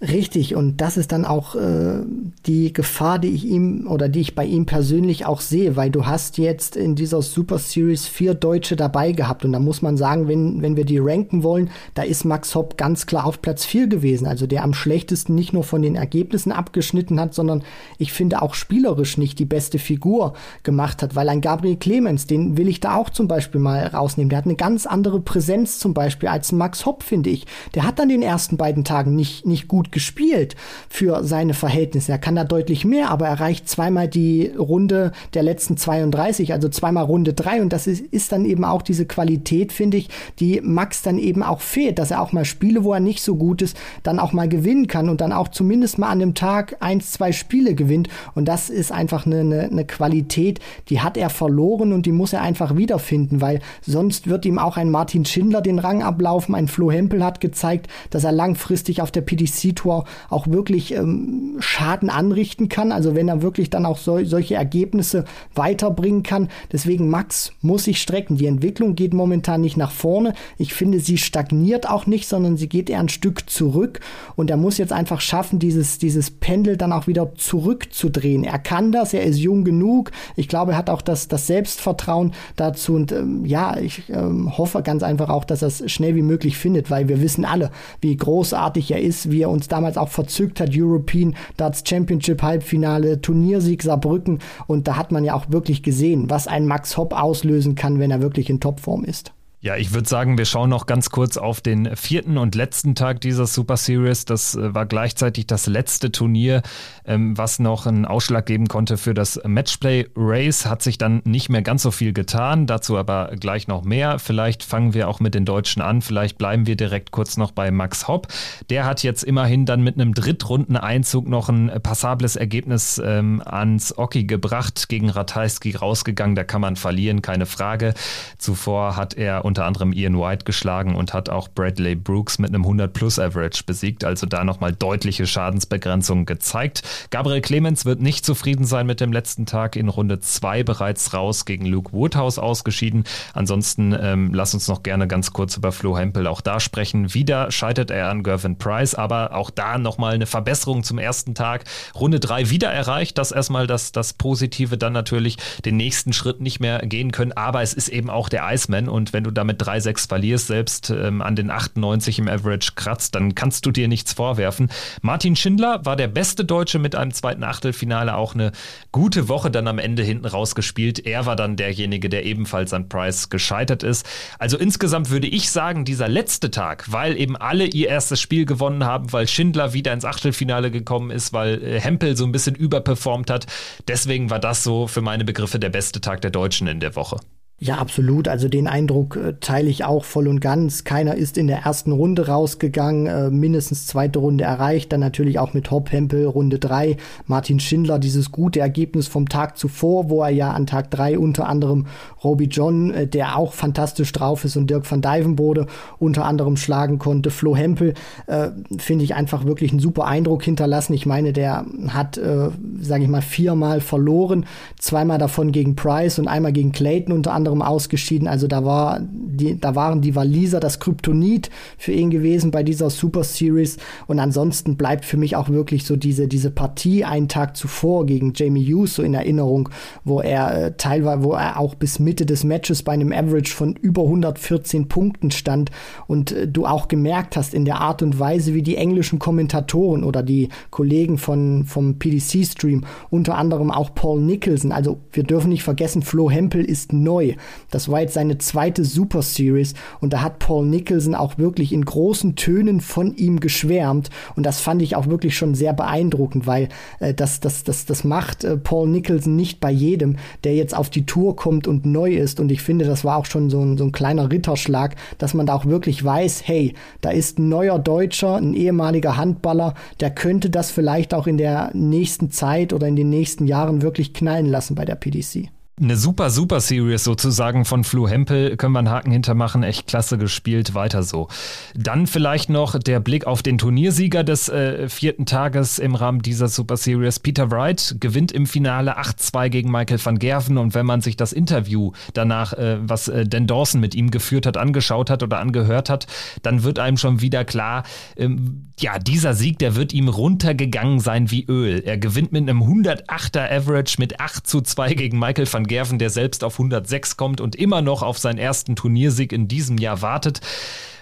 Richtig, 0.00 0.54
und 0.54 0.80
das 0.80 0.96
ist 0.96 1.10
dann 1.10 1.24
auch 1.24 1.56
äh, 1.56 2.04
die 2.46 2.72
Gefahr, 2.72 3.18
die 3.18 3.30
ich 3.30 3.44
ihm 3.44 3.88
oder 3.88 4.08
die 4.08 4.20
ich 4.20 4.36
bei 4.36 4.44
ihm 4.44 4.64
persönlich 4.64 5.26
auch 5.26 5.40
sehe, 5.40 5.74
weil 5.74 5.90
du 5.90 6.06
hast 6.06 6.38
jetzt 6.38 6.76
in 6.76 6.94
dieser 6.94 7.20
Super 7.20 7.58
Series 7.58 8.06
vier 8.06 8.34
Deutsche 8.34 8.76
dabei 8.76 9.10
gehabt. 9.10 9.44
Und 9.44 9.52
da 9.52 9.58
muss 9.58 9.82
man 9.82 9.96
sagen, 9.96 10.28
wenn, 10.28 10.62
wenn 10.62 10.76
wir 10.76 10.84
die 10.84 10.98
ranken 10.98 11.42
wollen, 11.42 11.70
da 11.94 12.02
ist 12.02 12.24
Max 12.24 12.54
Hopp 12.54 12.76
ganz 12.76 13.06
klar 13.06 13.26
auf 13.26 13.42
Platz 13.42 13.64
vier 13.64 13.88
gewesen, 13.88 14.28
also 14.28 14.46
der 14.46 14.62
am 14.62 14.72
schlechtesten 14.72 15.34
nicht 15.34 15.52
nur 15.52 15.64
von 15.64 15.82
den 15.82 15.96
Ergebnissen 15.96 16.52
abgeschnitten 16.52 17.18
hat, 17.18 17.34
sondern 17.34 17.64
ich 17.98 18.12
finde 18.12 18.40
auch 18.40 18.54
spielerisch 18.54 19.18
nicht 19.18 19.40
die 19.40 19.46
beste 19.46 19.80
Figur 19.80 20.34
gemacht 20.62 21.02
hat, 21.02 21.16
weil 21.16 21.28
ein 21.28 21.40
Gabriel 21.40 21.76
Clemens, 21.76 22.28
den 22.28 22.56
will 22.56 22.68
ich 22.68 22.78
da 22.78 22.94
auch 22.94 23.10
zum 23.10 23.26
Beispiel 23.26 23.60
mal 23.60 23.88
rausnehmen, 23.88 24.30
der 24.30 24.38
hat 24.38 24.44
eine 24.44 24.54
ganz 24.54 24.86
andere 24.86 25.18
Präsenz 25.18 25.80
zum 25.80 25.92
Beispiel 25.92 26.28
als 26.28 26.52
Max 26.52 26.86
Hopp, 26.86 27.02
finde 27.02 27.30
ich. 27.30 27.46
Der 27.74 27.84
hat 27.84 27.98
dann 27.98 28.08
den 28.08 28.22
ersten 28.22 28.56
beiden 28.56 28.84
Tagen 28.84 29.16
nicht, 29.16 29.44
nicht 29.44 29.66
gut 29.66 29.87
gespielt 29.92 30.56
für 30.88 31.24
seine 31.24 31.54
Verhältnisse. 31.54 32.12
Er 32.12 32.18
kann 32.18 32.36
da 32.36 32.44
deutlich 32.44 32.84
mehr, 32.84 33.10
aber 33.10 33.26
er 33.26 33.38
erreicht 33.38 33.68
zweimal 33.68 34.08
die 34.08 34.52
Runde 34.58 35.12
der 35.34 35.42
letzten 35.42 35.76
32, 35.76 36.52
also 36.52 36.68
zweimal 36.68 37.04
Runde 37.04 37.32
drei. 37.32 37.62
Und 37.62 37.72
das 37.72 37.86
ist, 37.86 38.00
ist 38.00 38.32
dann 38.32 38.44
eben 38.44 38.64
auch 38.64 38.82
diese 38.82 39.06
Qualität, 39.06 39.72
finde 39.72 39.96
ich, 39.96 40.08
die 40.40 40.60
Max 40.62 41.02
dann 41.02 41.18
eben 41.18 41.42
auch 41.42 41.60
fehlt, 41.60 41.98
dass 41.98 42.10
er 42.10 42.20
auch 42.20 42.32
mal 42.32 42.44
Spiele, 42.44 42.84
wo 42.84 42.92
er 42.92 43.00
nicht 43.00 43.22
so 43.22 43.36
gut 43.36 43.62
ist, 43.62 43.76
dann 44.02 44.18
auch 44.18 44.32
mal 44.32 44.48
gewinnen 44.48 44.86
kann 44.86 45.08
und 45.08 45.20
dann 45.20 45.32
auch 45.32 45.48
zumindest 45.48 45.98
mal 45.98 46.08
an 46.08 46.18
dem 46.18 46.34
Tag 46.34 46.76
eins, 46.80 47.12
zwei 47.12 47.32
Spiele 47.32 47.74
gewinnt. 47.74 48.08
Und 48.34 48.46
das 48.46 48.70
ist 48.70 48.92
einfach 48.92 49.26
eine, 49.26 49.40
eine, 49.40 49.62
eine 49.64 49.84
Qualität, 49.84 50.60
die 50.88 51.00
hat 51.00 51.16
er 51.16 51.30
verloren 51.30 51.92
und 51.92 52.06
die 52.06 52.12
muss 52.12 52.32
er 52.32 52.42
einfach 52.42 52.76
wiederfinden, 52.76 53.40
weil 53.40 53.60
sonst 53.82 54.28
wird 54.28 54.44
ihm 54.46 54.58
auch 54.58 54.76
ein 54.76 54.90
Martin 54.90 55.24
Schindler 55.24 55.60
den 55.60 55.78
Rang 55.78 56.02
ablaufen, 56.02 56.54
ein 56.54 56.68
Flo 56.68 56.90
Hempel 56.90 57.24
hat 57.24 57.40
gezeigt, 57.40 57.88
dass 58.10 58.24
er 58.24 58.32
langfristig 58.32 59.02
auf 59.02 59.10
der 59.10 59.22
PDC 59.22 59.76
Tour 59.78 60.04
auch 60.28 60.46
wirklich 60.48 60.92
ähm, 60.94 61.56
Schaden 61.60 62.10
anrichten 62.10 62.68
kann. 62.68 62.92
Also 62.92 63.14
wenn 63.14 63.28
er 63.28 63.42
wirklich 63.42 63.70
dann 63.70 63.86
auch 63.86 63.98
so, 63.98 64.22
solche 64.24 64.56
Ergebnisse 64.56 65.24
weiterbringen 65.54 66.22
kann. 66.22 66.48
Deswegen 66.72 67.08
Max 67.08 67.52
muss 67.62 67.84
sich 67.84 68.02
strecken. 68.02 68.36
Die 68.36 68.46
Entwicklung 68.46 68.94
geht 68.94 69.14
momentan 69.14 69.60
nicht 69.60 69.76
nach 69.76 69.92
vorne. 69.92 70.34
Ich 70.56 70.74
finde, 70.74 71.00
sie 71.00 71.18
stagniert 71.18 71.88
auch 71.88 72.06
nicht, 72.06 72.28
sondern 72.28 72.56
sie 72.56 72.68
geht 72.68 72.90
eher 72.90 73.00
ein 73.00 73.08
Stück 73.08 73.48
zurück. 73.48 74.00
Und 74.36 74.50
er 74.50 74.56
muss 74.56 74.78
jetzt 74.78 74.92
einfach 74.92 75.20
schaffen, 75.20 75.58
dieses, 75.58 75.98
dieses 75.98 76.30
Pendel 76.30 76.76
dann 76.76 76.92
auch 76.92 77.06
wieder 77.06 77.34
zurückzudrehen. 77.36 78.44
Er 78.44 78.58
kann 78.58 78.92
das, 78.92 79.14
er 79.14 79.22
ist 79.22 79.38
jung 79.38 79.64
genug. 79.64 80.10
Ich 80.36 80.48
glaube, 80.48 80.72
er 80.72 80.78
hat 80.78 80.90
auch 80.90 81.02
das, 81.02 81.28
das 81.28 81.46
Selbstvertrauen 81.46 82.32
dazu. 82.56 82.94
Und 82.94 83.12
ähm, 83.12 83.44
ja, 83.44 83.78
ich 83.78 84.08
ähm, 84.08 84.58
hoffe 84.58 84.82
ganz 84.82 85.02
einfach 85.02 85.28
auch, 85.28 85.44
dass 85.44 85.62
er 85.62 85.68
es 85.68 85.90
schnell 85.90 86.16
wie 86.16 86.22
möglich 86.22 86.58
findet, 86.58 86.90
weil 86.90 87.08
wir 87.08 87.20
wissen 87.20 87.44
alle, 87.44 87.70
wie 88.00 88.16
großartig 88.16 88.90
er 88.90 89.00
ist, 89.00 89.30
wie 89.30 89.42
er 89.42 89.50
uns 89.50 89.67
damals 89.68 89.96
auch 89.96 90.08
verzückt 90.08 90.60
hat, 90.60 90.70
European 90.72 91.34
Darts 91.56 91.82
Championship 91.86 92.42
Halbfinale, 92.42 93.20
Turniersieg 93.20 93.82
Saarbrücken 93.82 94.40
und 94.66 94.88
da 94.88 94.96
hat 94.96 95.12
man 95.12 95.24
ja 95.24 95.34
auch 95.34 95.50
wirklich 95.50 95.82
gesehen, 95.82 96.30
was 96.30 96.46
ein 96.46 96.66
Max 96.66 96.96
Hopp 96.96 97.12
auslösen 97.18 97.74
kann, 97.74 97.98
wenn 97.98 98.10
er 98.10 98.22
wirklich 98.22 98.50
in 98.50 98.60
Topform 98.60 99.04
ist. 99.04 99.32
Ja, 99.60 99.74
ich 99.74 99.92
würde 99.92 100.08
sagen, 100.08 100.38
wir 100.38 100.44
schauen 100.44 100.70
noch 100.70 100.86
ganz 100.86 101.10
kurz 101.10 101.36
auf 101.36 101.60
den 101.60 101.96
vierten 101.96 102.38
und 102.38 102.54
letzten 102.54 102.94
Tag 102.94 103.20
dieser 103.20 103.48
Super 103.48 103.76
Series. 103.76 104.24
Das 104.24 104.54
äh, 104.54 104.72
war 104.72 104.86
gleichzeitig 104.86 105.48
das 105.48 105.66
letzte 105.66 106.12
Turnier, 106.12 106.62
ähm, 107.04 107.36
was 107.36 107.58
noch 107.58 107.84
einen 107.84 108.04
Ausschlag 108.04 108.46
geben 108.46 108.68
konnte 108.68 108.96
für 108.96 109.14
das 109.14 109.40
Matchplay 109.44 110.06
Race. 110.14 110.66
Hat 110.66 110.82
sich 110.82 110.96
dann 110.96 111.22
nicht 111.24 111.48
mehr 111.48 111.62
ganz 111.62 111.82
so 111.82 111.90
viel 111.90 112.12
getan, 112.12 112.68
dazu 112.68 112.96
aber 112.96 113.32
gleich 113.40 113.66
noch 113.66 113.82
mehr. 113.82 114.20
Vielleicht 114.20 114.62
fangen 114.62 114.94
wir 114.94 115.08
auch 115.08 115.18
mit 115.18 115.34
den 115.34 115.44
Deutschen 115.44 115.82
an, 115.82 116.02
vielleicht 116.02 116.38
bleiben 116.38 116.68
wir 116.68 116.76
direkt 116.76 117.10
kurz 117.10 117.36
noch 117.36 117.50
bei 117.50 117.72
Max 117.72 118.06
Hopp. 118.06 118.28
Der 118.70 118.84
hat 118.84 119.02
jetzt 119.02 119.24
immerhin 119.24 119.66
dann 119.66 119.82
mit 119.82 119.96
einem 119.96 120.14
Drittrundeneinzug 120.14 121.26
noch 121.26 121.48
ein 121.48 121.68
passables 121.82 122.36
Ergebnis 122.36 123.02
ähm, 123.04 123.42
ans 123.44 123.98
Oki 123.98 124.22
gebracht, 124.22 124.88
gegen 124.88 125.10
Ratajski 125.10 125.74
rausgegangen. 125.74 126.36
Da 126.36 126.44
kann 126.44 126.60
man 126.60 126.76
verlieren, 126.76 127.22
keine 127.22 127.46
Frage. 127.46 127.94
Zuvor 128.38 128.94
hat 128.94 129.14
er 129.14 129.47
unter 129.48 129.64
anderem 129.64 129.92
Ian 129.92 130.20
White 130.20 130.44
geschlagen 130.44 130.94
und 130.94 131.14
hat 131.14 131.30
auch 131.30 131.48
Bradley 131.48 131.96
Brooks 131.96 132.38
mit 132.38 132.50
einem 132.50 132.64
100-plus-Average 132.64 133.64
besiegt, 133.64 134.04
also 134.04 134.26
da 134.26 134.44
nochmal 134.44 134.72
deutliche 134.72 135.26
Schadensbegrenzungen 135.26 136.26
gezeigt. 136.26 136.82
Gabriel 137.10 137.40
Clemens 137.40 137.86
wird 137.86 138.00
nicht 138.00 138.24
zufrieden 138.24 138.66
sein 138.66 138.86
mit 138.86 139.00
dem 139.00 139.10
letzten 139.10 139.46
Tag 139.46 139.74
in 139.74 139.88
Runde 139.88 140.20
2 140.20 140.62
bereits 140.62 141.14
raus 141.14 141.46
gegen 141.46 141.64
Luke 141.64 141.92
Woodhouse 141.92 142.38
ausgeschieden. 142.38 143.04
Ansonsten 143.32 143.96
ähm, 143.98 144.34
lass 144.34 144.52
uns 144.52 144.68
noch 144.68 144.82
gerne 144.82 145.08
ganz 145.08 145.32
kurz 145.32 145.56
über 145.56 145.72
Flo 145.72 145.96
Hempel 145.96 146.26
auch 146.26 146.42
da 146.42 146.60
sprechen. 146.60 147.14
Wieder 147.14 147.50
scheitert 147.50 147.90
er 147.90 148.10
an 148.10 148.22
Gervin 148.22 148.58
Price, 148.58 148.94
aber 148.94 149.34
auch 149.34 149.48
da 149.50 149.78
nochmal 149.78 150.14
eine 150.14 150.26
Verbesserung 150.26 150.82
zum 150.82 150.98
ersten 150.98 151.34
Tag. 151.34 151.64
Runde 151.94 152.20
3 152.20 152.50
wieder 152.50 152.70
erreicht, 152.70 153.16
das 153.16 153.32
erstmal 153.32 153.66
das, 153.66 153.92
das 153.92 154.12
Positive, 154.12 154.76
dann 154.76 154.92
natürlich 154.92 155.38
den 155.64 155.78
nächsten 155.78 156.12
Schritt 156.12 156.42
nicht 156.42 156.60
mehr 156.60 156.80
gehen 156.80 157.12
können, 157.12 157.32
aber 157.32 157.62
es 157.62 157.72
ist 157.72 157.88
eben 157.88 158.10
auch 158.10 158.28
der 158.28 158.46
Iceman 158.52 158.90
und 158.90 159.14
wenn 159.14 159.24
du 159.24 159.30
damit 159.38 159.62
3-6 159.62 160.08
verlierst, 160.08 160.48
selbst 160.48 160.90
ähm, 160.90 161.22
an 161.22 161.36
den 161.36 161.50
98 161.50 162.18
im 162.18 162.28
Average 162.28 162.72
kratzt, 162.74 163.14
dann 163.14 163.34
kannst 163.34 163.64
du 163.64 163.70
dir 163.70 163.88
nichts 163.88 164.12
vorwerfen. 164.12 164.70
Martin 165.00 165.36
Schindler 165.36 165.84
war 165.84 165.96
der 165.96 166.08
beste 166.08 166.44
Deutsche 166.44 166.78
mit 166.78 166.96
einem 166.96 167.14
zweiten 167.14 167.44
Achtelfinale, 167.44 168.16
auch 168.16 168.34
eine 168.34 168.52
gute 168.92 169.28
Woche 169.28 169.50
dann 169.50 169.68
am 169.68 169.78
Ende 169.78 170.02
hinten 170.02 170.26
rausgespielt. 170.26 171.06
Er 171.06 171.24
war 171.24 171.36
dann 171.36 171.56
derjenige, 171.56 172.08
der 172.08 172.24
ebenfalls 172.24 172.72
an 172.72 172.88
Price 172.88 173.30
gescheitert 173.30 173.82
ist. 173.84 174.04
Also 174.38 174.58
insgesamt 174.58 175.10
würde 175.10 175.28
ich 175.28 175.50
sagen, 175.50 175.84
dieser 175.84 176.08
letzte 176.08 176.50
Tag, 176.50 176.90
weil 176.90 177.16
eben 177.16 177.36
alle 177.36 177.64
ihr 177.66 177.88
erstes 177.88 178.20
Spiel 178.20 178.44
gewonnen 178.44 178.84
haben, 178.84 179.12
weil 179.12 179.28
Schindler 179.28 179.72
wieder 179.72 179.92
ins 179.92 180.04
Achtelfinale 180.04 180.72
gekommen 180.72 181.12
ist, 181.12 181.32
weil 181.32 181.62
äh, 181.62 181.80
Hempel 181.80 182.16
so 182.16 182.24
ein 182.24 182.32
bisschen 182.32 182.56
überperformt 182.56 183.30
hat. 183.30 183.46
Deswegen 183.86 184.30
war 184.30 184.40
das 184.40 184.64
so 184.64 184.88
für 184.88 185.00
meine 185.00 185.24
Begriffe 185.24 185.60
der 185.60 185.70
beste 185.70 186.00
Tag 186.00 186.22
der 186.22 186.32
Deutschen 186.32 186.66
in 186.66 186.80
der 186.80 186.96
Woche. 186.96 187.20
Ja, 187.60 187.78
absolut. 187.78 188.28
Also 188.28 188.48
den 188.48 188.68
Eindruck 188.68 189.16
äh, 189.16 189.34
teile 189.40 189.68
ich 189.68 189.84
auch 189.84 190.04
voll 190.04 190.28
und 190.28 190.38
ganz. 190.38 190.84
Keiner 190.84 191.16
ist 191.16 191.36
in 191.36 191.48
der 191.48 191.62
ersten 191.62 191.90
Runde 191.90 192.28
rausgegangen, 192.28 193.06
äh, 193.06 193.30
mindestens 193.30 193.88
zweite 193.88 194.20
Runde 194.20 194.44
erreicht, 194.44 194.92
dann 194.92 195.00
natürlich 195.00 195.40
auch 195.40 195.54
mit 195.54 195.72
Hopp 195.72 195.90
Hempel 195.90 196.24
Runde 196.26 196.60
drei. 196.60 196.98
Martin 197.26 197.58
Schindler, 197.58 197.98
dieses 197.98 198.30
gute 198.30 198.60
Ergebnis 198.60 199.08
vom 199.08 199.28
Tag 199.28 199.58
zuvor, 199.58 200.08
wo 200.08 200.22
er 200.22 200.28
ja 200.30 200.52
an 200.52 200.68
Tag 200.68 200.92
drei 200.92 201.18
unter 201.18 201.48
anderem 201.48 201.86
Roby 202.22 202.44
John, 202.44 202.92
äh, 202.92 203.08
der 203.08 203.36
auch 203.36 203.54
fantastisch 203.54 204.12
drauf 204.12 204.44
ist, 204.44 204.56
und 204.56 204.70
Dirk 204.70 204.88
van 204.88 205.02
Dijvenbode 205.02 205.66
unter 205.98 206.26
anderem 206.26 206.56
schlagen 206.56 207.00
konnte. 207.00 207.32
Flo 207.32 207.56
Hempel 207.56 207.94
äh, 208.28 208.50
finde 208.78 209.02
ich 209.02 209.16
einfach 209.16 209.44
wirklich 209.46 209.72
einen 209.72 209.80
super 209.80 210.04
Eindruck 210.04 210.44
hinterlassen. 210.44 210.94
Ich 210.94 211.06
meine, 211.06 211.32
der 211.32 211.66
hat, 211.88 212.18
äh, 212.18 212.50
sage 212.80 213.02
ich 213.02 213.08
mal, 213.08 213.20
viermal 213.20 213.80
verloren, 213.80 214.46
zweimal 214.78 215.18
davon 215.18 215.50
gegen 215.50 215.74
Price 215.74 216.20
und 216.20 216.28
einmal 216.28 216.52
gegen 216.52 216.70
Clayton 216.70 217.12
unter 217.12 217.32
anderem 217.32 217.47
anderem 217.48 217.62
ausgeschieden. 217.62 218.28
Also 218.28 218.46
da 218.46 218.64
war 218.64 219.00
die, 219.00 219.58
da 219.58 219.74
waren 219.74 220.00
die 220.00 220.14
Waliser 220.14 220.60
das 220.60 220.80
Kryptonit 220.80 221.50
für 221.78 221.92
ihn 221.92 222.10
gewesen 222.10 222.50
bei 222.50 222.62
dieser 222.62 222.90
Super 222.90 223.24
Series. 223.24 223.78
Und 224.06 224.18
ansonsten 224.18 224.76
bleibt 224.76 225.04
für 225.04 225.16
mich 225.16 225.36
auch 225.36 225.48
wirklich 225.48 225.84
so 225.84 225.96
diese, 225.96 226.28
diese 226.28 226.50
Partie 226.50 227.04
einen 227.04 227.28
Tag 227.28 227.56
zuvor 227.56 228.06
gegen 228.06 228.32
Jamie 228.34 228.64
Hughes 228.64 228.94
so 228.94 229.02
in 229.02 229.14
Erinnerung, 229.14 229.70
wo 230.04 230.20
er 230.20 230.66
äh, 230.66 230.72
teilweise, 230.76 231.22
wo 231.22 231.32
er 231.32 231.58
auch 231.58 231.74
bis 231.74 231.98
Mitte 231.98 232.26
des 232.26 232.44
Matches 232.44 232.82
bei 232.82 232.92
einem 232.92 233.12
Average 233.12 233.54
von 233.54 233.74
über 233.74 234.02
114 234.02 234.88
Punkten 234.88 235.30
stand 235.30 235.70
und 236.06 236.32
äh, 236.32 236.46
du 236.46 236.66
auch 236.66 236.88
gemerkt 236.88 237.36
hast 237.36 237.54
in 237.54 237.64
der 237.64 237.80
Art 237.80 238.02
und 238.02 238.18
Weise, 238.18 238.54
wie 238.54 238.62
die 238.62 238.76
englischen 238.76 239.18
Kommentatoren 239.18 240.04
oder 240.04 240.22
die 240.22 240.48
Kollegen 240.70 241.16
von, 241.18 241.64
vom 241.64 241.98
PDC-Stream, 241.98 242.84
unter 243.10 243.36
anderem 243.36 243.70
auch 243.70 243.94
Paul 243.94 244.20
Nicholson, 244.20 244.72
also 244.72 244.98
wir 245.12 245.22
dürfen 245.22 245.50
nicht 245.50 245.62
vergessen, 245.62 246.02
Flo 246.02 246.30
Hempel 246.30 246.64
ist 246.64 246.92
neu. 246.92 247.34
Das 247.70 247.88
war 247.88 248.00
jetzt 248.00 248.14
seine 248.14 248.38
zweite 248.38 248.84
Super 248.84 249.22
Series 249.22 249.74
und 250.00 250.12
da 250.12 250.22
hat 250.22 250.38
Paul 250.38 250.66
Nicholson 250.66 251.14
auch 251.14 251.38
wirklich 251.38 251.72
in 251.72 251.84
großen 251.84 252.36
Tönen 252.36 252.80
von 252.80 253.14
ihm 253.16 253.40
geschwärmt 253.40 254.10
und 254.36 254.44
das 254.44 254.60
fand 254.60 254.82
ich 254.82 254.96
auch 254.96 255.06
wirklich 255.06 255.36
schon 255.36 255.54
sehr 255.54 255.72
beeindruckend, 255.72 256.46
weil 256.46 256.68
äh, 257.00 257.14
das, 257.14 257.40
das, 257.40 257.64
das, 257.64 257.86
das 257.86 258.04
macht 258.04 258.44
äh, 258.44 258.56
Paul 258.56 258.88
Nicholson 258.88 259.36
nicht 259.36 259.60
bei 259.60 259.70
jedem, 259.70 260.16
der 260.44 260.54
jetzt 260.54 260.76
auf 260.76 260.90
die 260.90 261.06
Tour 261.06 261.36
kommt 261.36 261.66
und 261.66 261.86
neu 261.86 262.14
ist 262.14 262.40
und 262.40 262.50
ich 262.50 262.62
finde, 262.62 262.84
das 262.84 263.04
war 263.04 263.16
auch 263.16 263.26
schon 263.26 263.50
so 263.50 263.60
ein, 263.60 263.76
so 263.76 263.84
ein 263.84 263.92
kleiner 263.92 264.30
Ritterschlag, 264.30 264.96
dass 265.18 265.34
man 265.34 265.46
da 265.46 265.54
auch 265.54 265.66
wirklich 265.66 266.04
weiß, 266.04 266.42
hey, 266.46 266.74
da 267.00 267.10
ist 267.10 267.38
ein 267.38 267.48
neuer 267.48 267.78
Deutscher, 267.78 268.36
ein 268.36 268.54
ehemaliger 268.54 269.16
Handballer, 269.16 269.74
der 270.00 270.10
könnte 270.10 270.50
das 270.50 270.70
vielleicht 270.70 271.14
auch 271.14 271.26
in 271.26 271.38
der 271.38 271.70
nächsten 271.74 272.30
Zeit 272.30 272.72
oder 272.72 272.86
in 272.86 272.96
den 272.96 273.10
nächsten 273.10 273.46
Jahren 273.46 273.82
wirklich 273.82 274.12
knallen 274.14 274.46
lassen 274.46 274.74
bei 274.74 274.84
der 274.84 274.96
PDC 274.96 275.48
eine 275.80 275.96
super, 275.96 276.30
super 276.30 276.60
Series 276.60 277.04
sozusagen 277.04 277.64
von 277.64 277.84
Flu 277.84 278.08
Hempel. 278.08 278.56
Können 278.56 278.72
wir 278.72 278.80
einen 278.80 278.90
Haken 278.90 279.10
hintermachen. 279.10 279.62
Echt 279.62 279.86
klasse 279.86 280.18
gespielt. 280.18 280.74
Weiter 280.74 281.02
so. 281.02 281.28
Dann 281.74 282.06
vielleicht 282.06 282.50
noch 282.50 282.78
der 282.78 283.00
Blick 283.00 283.26
auf 283.26 283.42
den 283.42 283.58
Turniersieger 283.58 284.24
des 284.24 284.48
äh, 284.48 284.88
vierten 284.88 285.26
Tages 285.26 285.78
im 285.78 285.94
Rahmen 285.94 286.22
dieser 286.22 286.48
Super 286.48 286.76
Series. 286.76 287.20
Peter 287.20 287.50
Wright 287.50 287.96
gewinnt 288.00 288.32
im 288.32 288.46
Finale 288.46 288.98
8-2 288.98 289.48
gegen 289.48 289.70
Michael 289.70 290.04
van 290.04 290.18
Gerven. 290.18 290.58
Und 290.58 290.74
wenn 290.74 290.86
man 290.86 291.00
sich 291.00 291.16
das 291.16 291.32
Interview 291.32 291.92
danach, 292.14 292.52
äh, 292.54 292.78
was 292.80 293.08
äh, 293.08 293.26
Dan 293.26 293.46
Dawson 293.46 293.80
mit 293.80 293.94
ihm 293.94 294.10
geführt 294.10 294.46
hat, 294.46 294.56
angeschaut 294.56 295.10
hat 295.10 295.22
oder 295.22 295.38
angehört 295.38 295.90
hat, 295.90 296.06
dann 296.42 296.64
wird 296.64 296.78
einem 296.78 296.96
schon 296.96 297.20
wieder 297.20 297.44
klar, 297.44 297.84
ähm, 298.16 298.68
ja, 298.80 298.98
dieser 298.98 299.34
Sieg, 299.34 299.58
der 299.58 299.74
wird 299.74 299.92
ihm 299.92 300.08
runtergegangen 300.08 301.00
sein 301.00 301.30
wie 301.30 301.44
Öl. 301.46 301.82
Er 301.84 301.98
gewinnt 301.98 302.32
mit 302.32 302.48
einem 302.48 302.62
108er 302.62 303.50
Average 303.50 303.96
mit 303.98 304.20
8 304.20 304.46
zu 304.46 304.60
2 304.60 304.94
gegen 304.94 305.18
Michael 305.18 305.52
van 305.52 305.67
Gerven, 305.68 305.98
der 305.98 306.10
selbst 306.10 306.42
auf 306.42 306.54
106 306.54 307.16
kommt 307.16 307.40
und 307.40 307.54
immer 307.54 307.82
noch 307.82 308.02
auf 308.02 308.18
seinen 308.18 308.38
ersten 308.38 308.74
Turniersieg 308.74 309.32
in 309.32 309.46
diesem 309.46 309.78
Jahr 309.78 310.02
wartet. 310.02 310.40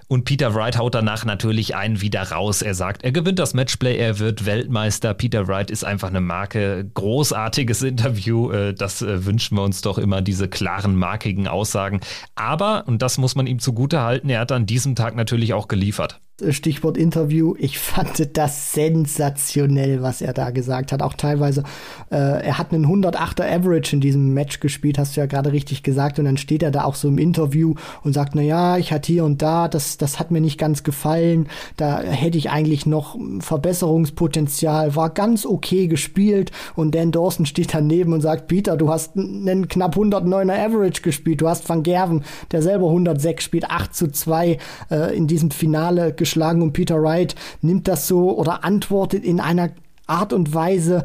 Und 0.08 0.24
Peter 0.24 0.54
Wright 0.54 0.78
haut 0.78 0.94
danach 0.94 1.24
natürlich 1.24 1.74
einen 1.74 2.00
wieder 2.00 2.30
raus. 2.30 2.62
Er 2.62 2.74
sagt, 2.74 3.02
er 3.02 3.10
gewinnt 3.10 3.40
das 3.40 3.54
Matchplay, 3.54 3.96
er 3.96 4.20
wird 4.20 4.46
Weltmeister. 4.46 5.14
Peter 5.14 5.48
Wright 5.48 5.68
ist 5.68 5.84
einfach 5.84 6.08
eine 6.08 6.20
Marke. 6.20 6.88
Großartiges 6.94 7.82
Interview. 7.82 8.52
Äh, 8.52 8.74
das 8.74 9.02
äh, 9.02 9.24
wünschen 9.24 9.56
wir 9.56 9.64
uns 9.64 9.80
doch 9.80 9.98
immer, 9.98 10.22
diese 10.22 10.48
klaren, 10.48 10.94
markigen 10.94 11.48
Aussagen. 11.48 12.00
Aber, 12.36 12.84
und 12.86 13.02
das 13.02 13.18
muss 13.18 13.34
man 13.34 13.48
ihm 13.48 13.58
zugute 13.58 14.02
halten, 14.02 14.28
er 14.28 14.40
hat 14.40 14.52
an 14.52 14.66
diesem 14.66 14.94
Tag 14.94 15.16
natürlich 15.16 15.54
auch 15.54 15.66
geliefert. 15.66 16.20
Stichwort 16.50 16.98
Interview. 16.98 17.54
Ich 17.58 17.78
fand 17.78 18.36
das 18.36 18.74
sensationell, 18.74 20.02
was 20.02 20.20
er 20.20 20.34
da 20.34 20.50
gesagt 20.50 20.92
hat. 20.92 21.00
Auch 21.00 21.14
teilweise, 21.14 21.62
äh, 22.10 22.44
er 22.44 22.58
hat 22.58 22.74
einen 22.74 22.84
108er 22.84 23.50
Average 23.50 23.96
in 23.96 24.00
diesem 24.02 24.34
Match 24.34 24.60
gespielt, 24.60 24.98
hast 24.98 25.16
du 25.16 25.20
ja 25.20 25.26
gerade 25.26 25.52
richtig 25.52 25.82
gesagt. 25.82 26.18
Und 26.18 26.26
dann 26.26 26.36
steht 26.36 26.62
er 26.62 26.70
da 26.70 26.84
auch 26.84 26.94
so 26.94 27.08
im 27.08 27.16
Interview 27.16 27.74
und 28.02 28.12
sagt, 28.12 28.34
na 28.34 28.42
ja, 28.42 28.76
ich 28.76 28.92
hatte 28.92 29.12
hier 29.12 29.24
und 29.24 29.40
da, 29.40 29.66
das, 29.68 29.96
das 29.96 30.18
hat 30.18 30.30
mir 30.30 30.42
nicht 30.42 30.58
ganz 30.58 30.82
gefallen. 30.82 31.48
Da 31.78 32.00
hätte 32.00 32.36
ich 32.36 32.50
eigentlich 32.50 32.84
noch 32.84 33.16
Verbesserungspotenzial. 33.38 34.94
War 34.94 35.08
ganz 35.10 35.46
okay 35.46 35.86
gespielt. 35.86 36.50
Und 36.74 36.94
Dan 36.94 37.12
Dawson 37.12 37.46
steht 37.46 37.72
daneben 37.72 38.12
und 38.12 38.20
sagt, 38.20 38.46
Peter, 38.46 38.76
du 38.76 38.90
hast 38.90 39.16
einen 39.16 39.68
knapp 39.68 39.96
109er 39.96 40.66
Average 40.66 41.00
gespielt. 41.00 41.40
Du 41.40 41.48
hast 41.48 41.66
Van 41.66 41.82
Gerven, 41.82 42.24
der 42.52 42.60
selber 42.60 42.88
106 42.88 43.42
spielt, 43.42 43.70
8 43.70 43.94
zu 43.94 44.08
2 44.08 44.58
äh, 44.90 45.16
in 45.16 45.26
diesem 45.26 45.50
Finale 45.50 46.12
gespielt 46.12 46.25
geschlagen 46.26 46.60
und 46.60 46.72
Peter 46.72 47.00
Wright 47.00 47.34
nimmt 47.62 47.86
das 47.86 48.08
so 48.08 48.36
oder 48.36 48.64
antwortet 48.64 49.24
in 49.24 49.40
einer 49.40 49.70
Art 50.08 50.32
und 50.32 50.52
Weise 50.52 51.04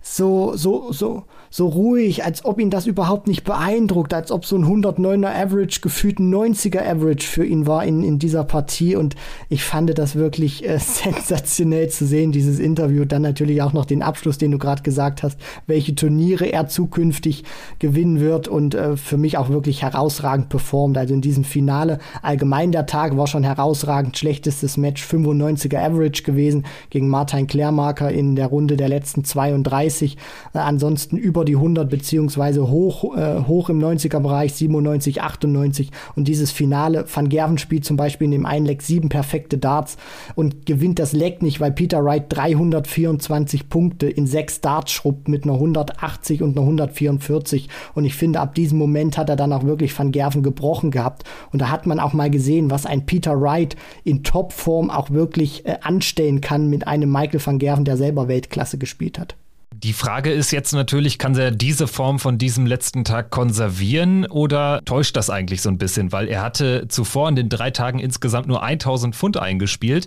so, 0.00 0.56
so, 0.56 0.92
so, 0.92 1.24
so 1.50 1.66
ruhig, 1.66 2.24
als 2.24 2.44
ob 2.44 2.60
ihn 2.60 2.70
das 2.70 2.86
überhaupt 2.86 3.26
nicht 3.26 3.42
beeindruckt, 3.42 4.14
als 4.14 4.30
ob 4.30 4.46
so 4.46 4.56
ein 4.56 4.64
109er 4.64 5.34
Average 5.34 5.80
gefühlt 5.80 6.20
ein 6.20 6.32
90er 6.32 6.80
Average 6.88 7.26
für 7.26 7.44
ihn 7.44 7.66
war 7.66 7.84
in, 7.84 8.04
in 8.04 8.20
dieser 8.20 8.44
Partie 8.44 8.94
und 8.94 9.16
ich 9.48 9.64
fand 9.64 9.98
das 9.98 10.14
wirklich 10.14 10.68
äh, 10.68 10.78
sensationell 10.80 11.88
zu 11.88 12.06
sehen, 12.06 12.30
dieses 12.30 12.60
Interview. 12.60 13.04
Dann 13.04 13.22
natürlich 13.22 13.62
auch 13.62 13.72
noch 13.72 13.84
den 13.84 14.02
Abschluss, 14.02 14.38
den 14.38 14.52
du 14.52 14.58
gerade 14.58 14.82
gesagt 14.82 15.24
hast, 15.24 15.38
welche 15.66 15.94
Turniere 15.94 16.46
er 16.46 16.68
zukünftig 16.68 17.44
gewinnen 17.80 18.20
wird 18.20 18.46
und 18.46 18.74
äh, 18.76 18.96
für 18.96 19.16
mich 19.16 19.36
auch 19.36 19.48
wirklich 19.48 19.82
herausragend 19.82 20.50
performt. 20.50 20.96
Also 20.98 21.14
in 21.14 21.20
diesem 21.20 21.42
Finale 21.42 21.98
allgemein 22.22 22.70
der 22.70 22.86
Tag 22.86 23.16
war 23.16 23.26
schon 23.26 23.42
herausragend, 23.42 24.16
schlechtestes 24.16 24.76
Match 24.76 25.02
95er 25.04 25.78
Average 25.78 26.22
gewesen 26.22 26.64
gegen 26.90 27.08
Martin 27.08 27.48
Klärmarker 27.48 28.10
in 28.10 28.36
der 28.36 28.46
Runde 28.46 28.76
der 28.76 28.88
letzten 28.88 29.24
32. 29.24 30.16
Äh, 30.54 30.58
ansonsten 30.58 31.16
über 31.16 31.39
über 31.40 31.46
die 31.46 31.56
100 31.56 31.88
beziehungsweise 31.88 32.68
hoch, 32.68 33.16
äh, 33.16 33.44
hoch 33.46 33.70
im 33.70 33.78
90er 33.78 34.20
Bereich, 34.20 34.52
97, 34.52 35.22
98 35.22 35.90
und 36.14 36.28
dieses 36.28 36.50
Finale, 36.50 37.06
Van 37.10 37.30
Gerven 37.30 37.56
spielt 37.56 37.86
zum 37.86 37.96
Beispiel 37.96 38.26
in 38.26 38.32
dem 38.32 38.44
einen 38.44 38.66
Leck 38.66 38.82
sieben 38.82 39.08
perfekte 39.08 39.56
Darts 39.56 39.96
und 40.34 40.66
gewinnt 40.66 40.98
das 40.98 41.14
Leck 41.14 41.40
nicht, 41.40 41.58
weil 41.58 41.72
Peter 41.72 42.04
Wright 42.04 42.24
324 42.28 43.70
Punkte 43.70 44.06
in 44.06 44.26
sechs 44.26 44.60
Darts 44.60 44.92
schrubbt 44.92 45.28
mit 45.28 45.44
einer 45.44 45.54
180 45.54 46.42
und 46.42 46.58
einer 46.58 46.66
144 46.66 47.70
und 47.94 48.04
ich 48.04 48.14
finde, 48.14 48.40
ab 48.40 48.54
diesem 48.54 48.76
Moment 48.76 49.16
hat 49.16 49.30
er 49.30 49.36
dann 49.36 49.54
auch 49.54 49.64
wirklich 49.64 49.98
Van 49.98 50.12
Gerven 50.12 50.42
gebrochen 50.42 50.90
gehabt. 50.90 51.24
Und 51.52 51.62
da 51.62 51.70
hat 51.70 51.86
man 51.86 52.00
auch 52.00 52.12
mal 52.12 52.30
gesehen, 52.30 52.70
was 52.70 52.84
ein 52.84 53.06
Peter 53.06 53.40
Wright 53.40 53.76
in 54.04 54.22
Topform 54.24 54.90
auch 54.90 55.10
wirklich 55.10 55.64
äh, 55.64 55.78
anstellen 55.80 56.42
kann 56.42 56.68
mit 56.68 56.86
einem 56.86 57.10
Michael 57.10 57.40
van 57.44 57.58
Gerven, 57.58 57.86
der 57.86 57.96
selber 57.96 58.28
Weltklasse 58.28 58.76
gespielt 58.76 59.18
hat. 59.18 59.36
Die 59.82 59.94
Frage 59.94 60.30
ist 60.30 60.50
jetzt 60.50 60.74
natürlich, 60.74 61.18
kann 61.18 61.34
er 61.36 61.50
diese 61.50 61.86
Form 61.86 62.18
von 62.18 62.36
diesem 62.36 62.66
letzten 62.66 63.02
Tag 63.02 63.30
konservieren 63.30 64.26
oder 64.26 64.82
täuscht 64.84 65.16
das 65.16 65.30
eigentlich 65.30 65.62
so 65.62 65.70
ein 65.70 65.78
bisschen? 65.78 66.12
Weil 66.12 66.28
er 66.28 66.42
hatte 66.42 66.86
zuvor 66.88 67.30
in 67.30 67.34
den 67.34 67.48
drei 67.48 67.70
Tagen 67.70 67.98
insgesamt 67.98 68.46
nur 68.46 68.62
1000 68.62 69.16
Pfund 69.16 69.38
eingespielt. 69.38 70.06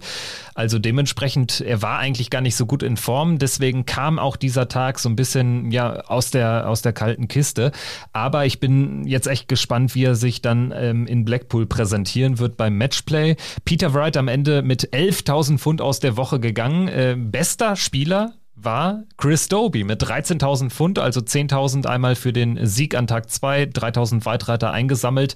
Also 0.54 0.78
dementsprechend, 0.78 1.60
er 1.62 1.82
war 1.82 1.98
eigentlich 1.98 2.30
gar 2.30 2.42
nicht 2.42 2.56
so 2.56 2.68
gut 2.68 2.84
in 2.84 2.98
Form. 2.98 3.40
Deswegen 3.40 3.88
kam 3.88 4.20
auch 4.20 4.36
dieser 4.36 4.68
Tag 4.68 5.00
so 5.00 5.10
ein 5.10 5.16
bisschen 5.16 5.72
ja, 5.72 6.02
aus, 6.02 6.30
der, 6.30 6.70
aus 6.70 6.84
der 6.84 6.94
kalten 6.94 7.28
Kiste. 7.28 7.72
Aber 8.12 8.46
ich 8.46 8.60
bin 8.60 9.08
jetzt 9.08 9.26
echt 9.26 9.48
gespannt, 9.48 9.96
wie 9.96 10.04
er 10.04 10.14
sich 10.14 10.44
dann 10.44 10.72
ähm, 10.76 11.08
in 11.08 11.26
Blackpool 11.26 11.66
präsentieren 11.66 12.38
wird 12.38 12.58
beim 12.58 12.78
Matchplay. 12.78 13.38
Peter 13.66 13.96
Wright 13.96 14.18
am 14.18 14.28
Ende 14.28 14.62
mit 14.62 14.94
11.000 14.94 15.58
Pfund 15.58 15.82
aus 15.82 16.00
der 16.00 16.16
Woche 16.16 16.40
gegangen. 16.40 16.90
Äh, 16.90 17.16
bester 17.18 17.76
Spieler 17.76 18.34
war 18.56 19.04
Chris 19.18 19.48
Doby 19.48 19.84
mit 19.84 20.04
13.000 20.04 20.70
Pfund, 20.70 21.00
also 21.00 21.20
10.000 21.20 21.86
einmal 21.86 22.16
für 22.16 22.34
den 22.34 22.66
Sieg 22.66 22.96
an 22.96 23.08
Tag 23.08 23.30
2, 23.30 23.64
3.000 23.64 24.26
weitere 24.26 24.54
hat 24.54 24.64
er 24.64 24.72
eingesammelt. 24.72 25.36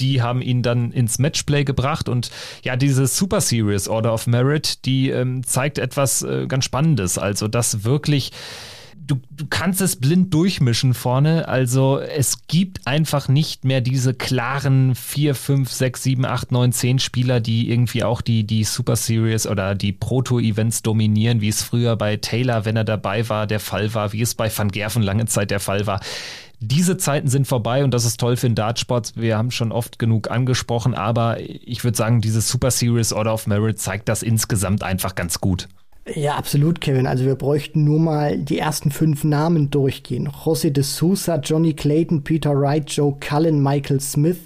Die 0.00 0.22
haben 0.22 0.42
ihn 0.42 0.62
dann 0.62 0.90
ins 0.90 1.18
Matchplay 1.20 1.64
gebracht 1.64 2.08
und 2.08 2.30
ja, 2.62 2.74
diese 2.74 3.06
Super 3.06 3.40
Series 3.40 3.88
Order 3.88 4.12
of 4.12 4.26
Merit, 4.26 4.84
die 4.86 5.10
ähm, 5.10 5.44
zeigt 5.44 5.78
etwas 5.78 6.22
äh, 6.22 6.46
ganz 6.48 6.64
Spannendes. 6.64 7.16
Also, 7.16 7.46
dass 7.46 7.84
wirklich 7.84 8.32
du, 9.06 9.20
du 9.30 9.46
kannst 9.48 9.80
es 9.80 9.96
blind 9.96 10.32
durchmischen 10.32 10.94
vorne. 10.94 11.48
Also 11.48 11.98
es 11.98 12.46
gibt 12.46 12.86
einfach 12.86 13.28
nicht 13.28 13.64
mehr 13.64 13.80
diese 13.80 14.14
klaren 14.14 14.94
4, 14.94 15.34
5, 15.34 15.70
6, 15.70 16.02
7, 16.02 16.24
8, 16.24 16.52
9, 16.52 16.72
10 16.72 16.98
Spieler, 16.98 17.40
die 17.40 17.70
irgendwie 17.70 18.04
auch 18.04 18.20
die, 18.20 18.44
die 18.44 18.64
Super 18.64 18.96
Series 18.96 19.46
oder 19.46 19.74
die 19.74 19.92
Proto-Events 19.92 20.82
dominieren, 20.82 21.40
wie 21.40 21.48
es 21.48 21.62
früher 21.62 21.96
bei 21.96 22.16
Taylor, 22.16 22.64
wenn 22.64 22.76
er 22.76 22.84
dabei 22.84 23.28
war, 23.28 23.46
der 23.46 23.60
Fall 23.60 23.94
war, 23.94 24.12
wie 24.12 24.22
es 24.22 24.34
bei 24.34 24.50
Van 24.54 24.70
Gerven 24.70 25.02
lange 25.02 25.26
Zeit 25.26 25.50
der 25.50 25.60
Fall 25.60 25.86
war. 25.86 26.00
Diese 26.60 26.96
Zeiten 26.96 27.28
sind 27.28 27.46
vorbei 27.46 27.84
und 27.84 27.92
das 27.92 28.06
ist 28.06 28.18
toll 28.18 28.36
für 28.36 28.48
den 28.48 28.54
Dartsport. 28.54 29.12
Wir 29.16 29.36
haben 29.36 29.50
schon 29.50 29.70
oft 29.70 29.98
genug 29.98 30.30
angesprochen, 30.30 30.94
aber 30.94 31.38
ich 31.40 31.84
würde 31.84 31.96
sagen, 31.96 32.22
diese 32.22 32.40
Super 32.40 32.70
Series 32.70 33.12
Order 33.12 33.34
of 33.34 33.46
Merit 33.46 33.78
zeigt 33.78 34.08
das 34.08 34.22
insgesamt 34.22 34.82
einfach 34.82 35.14
ganz 35.14 35.40
gut. 35.40 35.68
Ja, 36.06 36.34
absolut, 36.36 36.82
Kevin. 36.82 37.06
Also 37.06 37.24
wir 37.24 37.34
bräuchten 37.34 37.82
nur 37.82 37.98
mal 37.98 38.36
die 38.36 38.58
ersten 38.58 38.90
fünf 38.90 39.24
Namen 39.24 39.70
durchgehen. 39.70 40.28
José 40.28 40.68
de 40.68 40.84
Sousa, 40.84 41.36
Johnny 41.36 41.72
Clayton, 41.72 42.22
Peter 42.22 42.54
Wright, 42.60 42.90
Joe 42.90 43.16
Cullen, 43.26 43.62
Michael 43.62 44.00
Smith. 44.00 44.36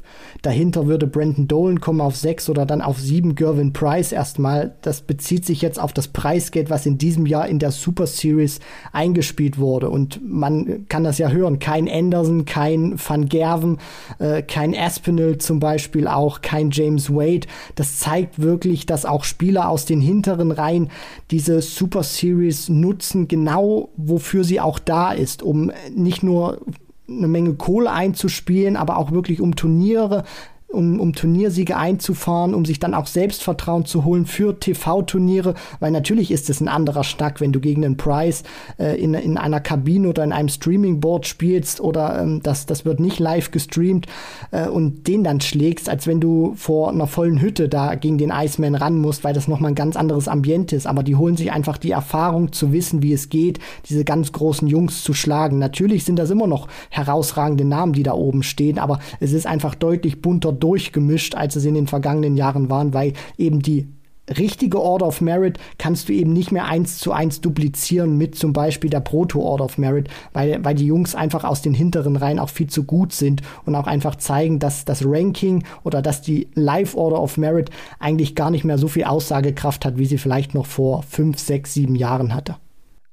Dahinter 0.42 0.86
würde 0.86 1.09
Brandon 1.09 1.48
Dolan 1.48 1.80
kommen 1.80 2.00
auf 2.00 2.14
sechs 2.14 2.48
oder 2.48 2.64
dann 2.64 2.80
auf 2.80 3.00
sieben 3.00 3.34
Gervin 3.34 3.72
Price 3.72 4.12
erstmal. 4.12 4.76
Das 4.82 5.00
bezieht 5.00 5.44
sich 5.44 5.61
jetzt 5.61 5.80
auf 5.80 5.92
das 5.92 6.06
Preisgeld, 6.06 6.70
was 6.70 6.86
in 6.86 6.96
diesem 6.96 7.26
Jahr 7.26 7.48
in 7.48 7.59
der 7.59 7.72
Super 7.72 8.06
Series 8.06 8.61
eingespielt 8.92 9.59
wurde. 9.59 9.90
Und 9.90 10.20
man 10.24 10.86
kann 10.88 11.02
das 11.02 11.18
ja 11.18 11.28
hören. 11.28 11.59
Kein 11.59 11.88
Anderson, 11.88 12.44
kein 12.44 12.94
Van 13.04 13.28
Gerven, 13.28 13.78
äh, 14.20 14.42
kein 14.42 14.76
Aspinall 14.76 15.38
zum 15.38 15.59
Beispiel 15.59 16.06
auch, 16.06 16.40
kein 16.40 16.70
James 16.70 17.11
Wade. 17.11 17.48
Das 17.74 17.98
zeigt 17.98 18.40
wirklich, 18.40 18.86
dass 18.86 19.04
auch 19.04 19.24
Spieler 19.24 19.68
aus 19.68 19.86
den 19.86 20.00
hinteren 20.00 20.52
Reihen 20.52 20.90
diese 21.32 21.47
diese 21.49 21.62
Super 21.62 22.03
Series 22.03 22.68
nutzen, 22.68 23.26
genau 23.26 23.88
wofür 23.96 24.44
sie 24.44 24.61
auch 24.61 24.78
da 24.78 25.12
ist, 25.12 25.42
um 25.42 25.72
nicht 25.94 26.22
nur 26.22 26.61
eine 27.09 27.26
Menge 27.26 27.55
Kohle 27.55 27.90
einzuspielen, 27.90 28.76
aber 28.76 28.99
auch 28.99 29.12
wirklich 29.12 29.40
um 29.40 29.57
Turniere 29.57 30.24
um, 30.68 31.00
um 31.00 31.14
Turniersiege 31.14 31.76
einzufahren, 31.76 32.54
um 32.54 32.64
sich 32.66 32.78
dann 32.78 32.92
auch 32.92 33.06
Selbstvertrauen 33.06 33.86
zu 33.86 34.04
holen 34.04 34.26
für 34.26 34.60
TV-Turniere, 34.60 35.54
weil 35.80 35.90
natürlich 35.90 36.30
ist 36.30 36.50
es 36.50 36.60
ein 36.60 36.68
anderer 36.68 37.04
Schnack, 37.04 37.40
wenn 37.40 37.52
du 37.52 37.60
gegen 37.60 37.80
den 37.80 37.96
Price 37.96 38.42
äh, 38.78 39.00
in, 39.00 39.14
in 39.14 39.38
einer 39.38 39.60
Kabine 39.60 40.08
oder 40.08 40.24
in 40.24 40.32
einem 40.32 40.50
Streaming-Board 40.50 41.26
spielst 41.26 41.80
oder 41.80 42.20
ähm, 42.20 42.42
das, 42.42 42.66
das 42.66 42.84
wird 42.84 43.00
nicht 43.00 43.18
live 43.18 43.50
gestreamt 43.50 44.06
äh, 44.50 44.68
und 44.68 45.08
den 45.08 45.24
dann 45.24 45.40
schlägst, 45.40 45.88
als 45.88 46.06
wenn 46.06 46.20
du 46.20 46.52
vor 46.54 46.90
einer 46.90 47.06
vollen 47.06 47.40
Hütte 47.40 47.70
da 47.70 47.94
gegen 47.94 48.18
den 48.18 48.30
Iceman 48.30 48.74
ran 48.74 48.98
musst, 48.98 49.24
weil 49.24 49.32
das 49.32 49.48
nochmal 49.48 49.72
ein 49.72 49.74
ganz 49.74 49.96
anderes 49.96 50.28
Ambiente 50.28 50.76
ist. 50.76 50.86
Aber 50.86 51.02
die 51.02 51.16
holen 51.16 51.38
sich 51.38 51.50
einfach 51.50 51.78
die 51.78 51.92
Erfahrung 51.92 52.52
zu 52.52 52.72
wissen, 52.72 53.02
wie 53.02 53.14
es 53.14 53.30
geht, 53.30 53.58
diese 53.88 54.04
ganz 54.04 54.32
großen 54.32 54.68
Jungs 54.68 55.02
zu 55.02 55.14
schlagen. 55.14 55.58
Natürlich 55.58 56.04
sind 56.04 56.18
das 56.18 56.28
immer 56.30 56.46
noch 56.46 56.68
herausragende 56.90 57.64
Namen, 57.64 57.94
die 57.94 58.02
da 58.02 58.12
oben 58.12 58.42
stehen, 58.42 58.78
aber 58.78 58.98
es 59.18 59.32
ist 59.32 59.46
einfach 59.46 59.74
deutlich 59.74 60.20
bunter 60.20 60.57
durchgemischt, 60.59 61.34
als 61.34 61.56
es 61.56 61.64
in 61.64 61.74
den 61.74 61.86
vergangenen 61.86 62.36
Jahren 62.36 62.70
waren, 62.70 62.94
weil 62.94 63.12
eben 63.36 63.61
die 63.61 63.88
richtige 64.36 64.80
Order 64.80 65.06
of 65.06 65.20
Merit 65.20 65.59
kannst 65.78 66.09
du 66.09 66.12
eben 66.12 66.32
nicht 66.32 66.52
mehr 66.52 66.66
eins 66.66 66.98
zu 66.98 67.12
eins 67.12 67.40
duplizieren 67.40 68.16
mit 68.16 68.34
zum 68.34 68.52
Beispiel 68.52 68.90
der 68.90 69.00
Proto-Order 69.00 69.64
of 69.64 69.78
Merit, 69.78 70.09
weil, 70.32 70.62
weil 70.64 70.74
die 70.74 70.86
Jungs 70.86 71.14
einfach 71.14 71.44
aus 71.44 71.62
den 71.62 71.74
hinteren 71.74 72.16
Reihen 72.16 72.38
auch 72.38 72.50
viel 72.50 72.68
zu 72.68 72.84
gut 72.84 73.12
sind 73.12 73.42
und 73.64 73.74
auch 73.74 73.86
einfach 73.86 74.16
zeigen, 74.16 74.59
dass 74.59 74.84
das 74.84 75.02
Ranking 75.04 75.64
oder 75.84 76.02
dass 76.02 76.22
die 76.22 76.48
Live-Order 76.54 77.20
of 77.20 77.36
Merit 77.36 77.70
eigentlich 77.98 78.34
gar 78.34 78.50
nicht 78.50 78.64
mehr 78.64 78.78
so 78.78 78.88
viel 78.88 79.04
Aussagekraft 79.04 79.84
hat, 79.84 79.98
wie 79.98 80.06
sie 80.06 80.18
vielleicht 80.18 80.54
noch 80.54 80.66
vor 80.66 81.02
fünf, 81.02 81.38
sechs, 81.38 81.74
sieben 81.74 81.94
Jahren 81.94 82.34
hatte. 82.34 82.56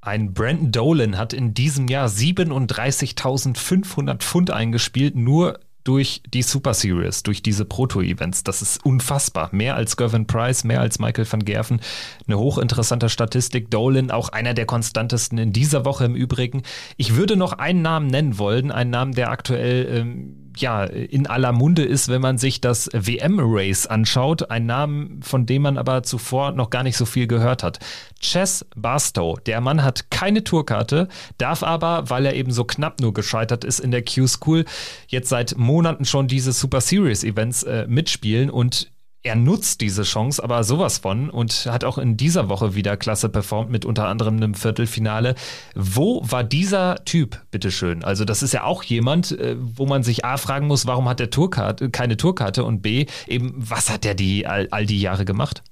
Ein 0.01 0.33
Brandon 0.33 0.71
Dolan 0.71 1.17
hat 1.17 1.33
in 1.33 1.55
diesem 1.55 1.87
Jahr 1.87 2.07
37.500 2.07 4.17
Pfund 4.17 4.51
eingespielt, 4.51 5.15
nur 5.15 5.59
durch 5.85 6.21
die 6.33 6.41
Super 6.41 6.73
Series, 6.73 7.23
durch 7.23 7.41
diese 7.41 7.63
Proto-Events. 7.63 8.43
Das 8.43 8.61
ist 8.61 8.83
unfassbar. 8.83 9.49
Mehr 9.53 9.75
als 9.75 9.95
Gervin 9.95 10.27
Price, 10.27 10.65
mehr 10.65 10.81
als 10.81 10.99
Michael 10.99 11.31
van 11.31 11.45
Gerven. 11.45 11.79
Eine 12.27 12.37
hochinteressante 12.37 13.07
Statistik. 13.07 13.71
Dolan, 13.71 14.11
auch 14.11 14.29
einer 14.29 14.53
der 14.53 14.65
konstantesten 14.65 15.37
in 15.37 15.53
dieser 15.53 15.85
Woche 15.85 16.05
im 16.05 16.15
Übrigen. 16.15 16.63
Ich 16.97 17.15
würde 17.15 17.37
noch 17.37 17.53
einen 17.53 17.83
Namen 17.83 18.07
nennen 18.07 18.37
wollen, 18.39 18.71
einen 18.71 18.89
Namen, 18.89 19.13
der 19.13 19.29
aktuell 19.29 19.87
ähm, 19.89 20.44
ja, 20.57 20.83
in 20.83 21.27
aller 21.27 21.51
Munde 21.51 21.83
ist, 21.83 22.07
wenn 22.07 22.21
man 22.21 22.37
sich 22.37 22.61
das 22.61 22.89
WM-Race 22.93 23.87
anschaut. 23.87 24.49
Ein 24.49 24.65
Name, 24.65 25.09
von 25.21 25.45
dem 25.45 25.63
man 25.63 25.77
aber 25.77 26.03
zuvor 26.03 26.51
noch 26.51 26.69
gar 26.69 26.83
nicht 26.83 26.97
so 26.97 27.05
viel 27.05 27.27
gehört 27.27 27.63
hat. 27.63 27.79
Chess 28.19 28.65
Barstow. 28.75 29.37
Der 29.45 29.61
Mann 29.61 29.83
hat 29.83 30.09
keine 30.11 30.43
Tourkarte, 30.43 31.07
darf 31.37 31.63
aber, 31.63 32.09
weil 32.09 32.25
er 32.25 32.35
eben 32.35 32.51
so 32.51 32.63
knapp 32.63 32.99
nur 33.01 33.13
gescheitert 33.13 33.63
ist 33.63 33.79
in 33.79 33.91
der 33.91 34.03
Q-School, 34.03 34.65
jetzt 35.07 35.29
seit 35.29 35.57
Monaten 35.57 36.05
schon 36.05 36.27
diese 36.27 36.51
Super 36.51 36.81
Series 36.81 37.23
Events 37.23 37.63
äh, 37.63 37.85
mitspielen 37.87 38.49
und 38.49 38.91
er 39.25 39.35
nutzt 39.35 39.81
diese 39.81 40.03
Chance 40.03 40.43
aber 40.43 40.63
sowas 40.63 40.99
von 40.99 41.31
und 41.31 41.65
hat 41.65 41.83
auch 41.83 41.97
in 41.97 42.15
dieser 42.15 42.47
Woche 42.47 42.75
wieder 42.75 42.95
klasse 42.95 43.27
performt 43.27 43.71
mit 43.71 43.83
unter 43.83 44.07
anderem 44.07 44.37
einem 44.37 44.53
Viertelfinale. 44.53 45.33
Wo 45.73 46.21
war 46.23 46.43
dieser 46.43 47.03
Typ, 47.05 47.41
bitteschön? 47.49 48.03
Also 48.03 48.23
das 48.23 48.43
ist 48.43 48.53
ja 48.53 48.63
auch 48.63 48.83
jemand, 48.83 49.31
äh, 49.31 49.55
wo 49.59 49.87
man 49.87 50.03
sich 50.03 50.23
A 50.23 50.37
fragen 50.37 50.67
muss, 50.67 50.85
warum 50.85 51.09
hat 51.09 51.19
er 51.19 51.31
Tourkarte, 51.31 51.89
keine 51.89 52.17
Tourkarte 52.17 52.63
und 52.63 52.81
B, 52.81 53.07
eben, 53.27 53.53
was 53.57 53.89
hat 53.89 54.05
er 54.05 54.13
die 54.13 54.45
all, 54.45 54.67
all 54.69 54.85
die 54.85 55.01
Jahre 55.01 55.25
gemacht? 55.25 55.63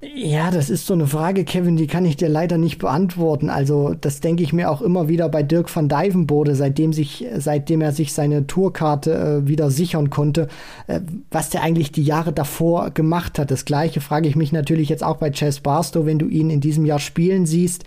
Ja, 0.00 0.52
das 0.52 0.70
ist 0.70 0.86
so 0.86 0.94
eine 0.94 1.08
Frage, 1.08 1.42
Kevin, 1.42 1.76
die 1.76 1.88
kann 1.88 2.04
ich 2.04 2.16
dir 2.16 2.28
leider 2.28 2.56
nicht 2.56 2.78
beantworten. 2.78 3.50
Also, 3.50 3.94
das 4.00 4.20
denke 4.20 4.44
ich 4.44 4.52
mir 4.52 4.70
auch 4.70 4.80
immer 4.80 5.08
wieder 5.08 5.28
bei 5.28 5.42
Dirk 5.42 5.74
van 5.74 5.88
Dijvenbode, 5.88 6.54
seitdem 6.54 6.92
sich, 6.92 7.26
seitdem 7.36 7.80
er 7.80 7.90
sich 7.90 8.12
seine 8.12 8.46
Tourkarte 8.46 9.42
äh, 9.42 9.48
wieder 9.48 9.72
sichern 9.72 10.08
konnte, 10.08 10.46
äh, 10.86 11.00
was 11.32 11.50
der 11.50 11.62
eigentlich 11.62 11.90
die 11.90 12.04
Jahre 12.04 12.32
davor 12.32 12.90
gemacht 12.90 13.40
hat. 13.40 13.50
Das 13.50 13.64
gleiche 13.64 14.00
frage 14.00 14.28
ich 14.28 14.36
mich 14.36 14.52
natürlich 14.52 14.88
jetzt 14.88 15.02
auch 15.02 15.16
bei 15.16 15.32
Chess 15.32 15.58
Barstow, 15.58 16.06
wenn 16.06 16.20
du 16.20 16.28
ihn 16.28 16.50
in 16.50 16.60
diesem 16.60 16.86
Jahr 16.86 17.00
spielen 17.00 17.44
siehst, 17.44 17.82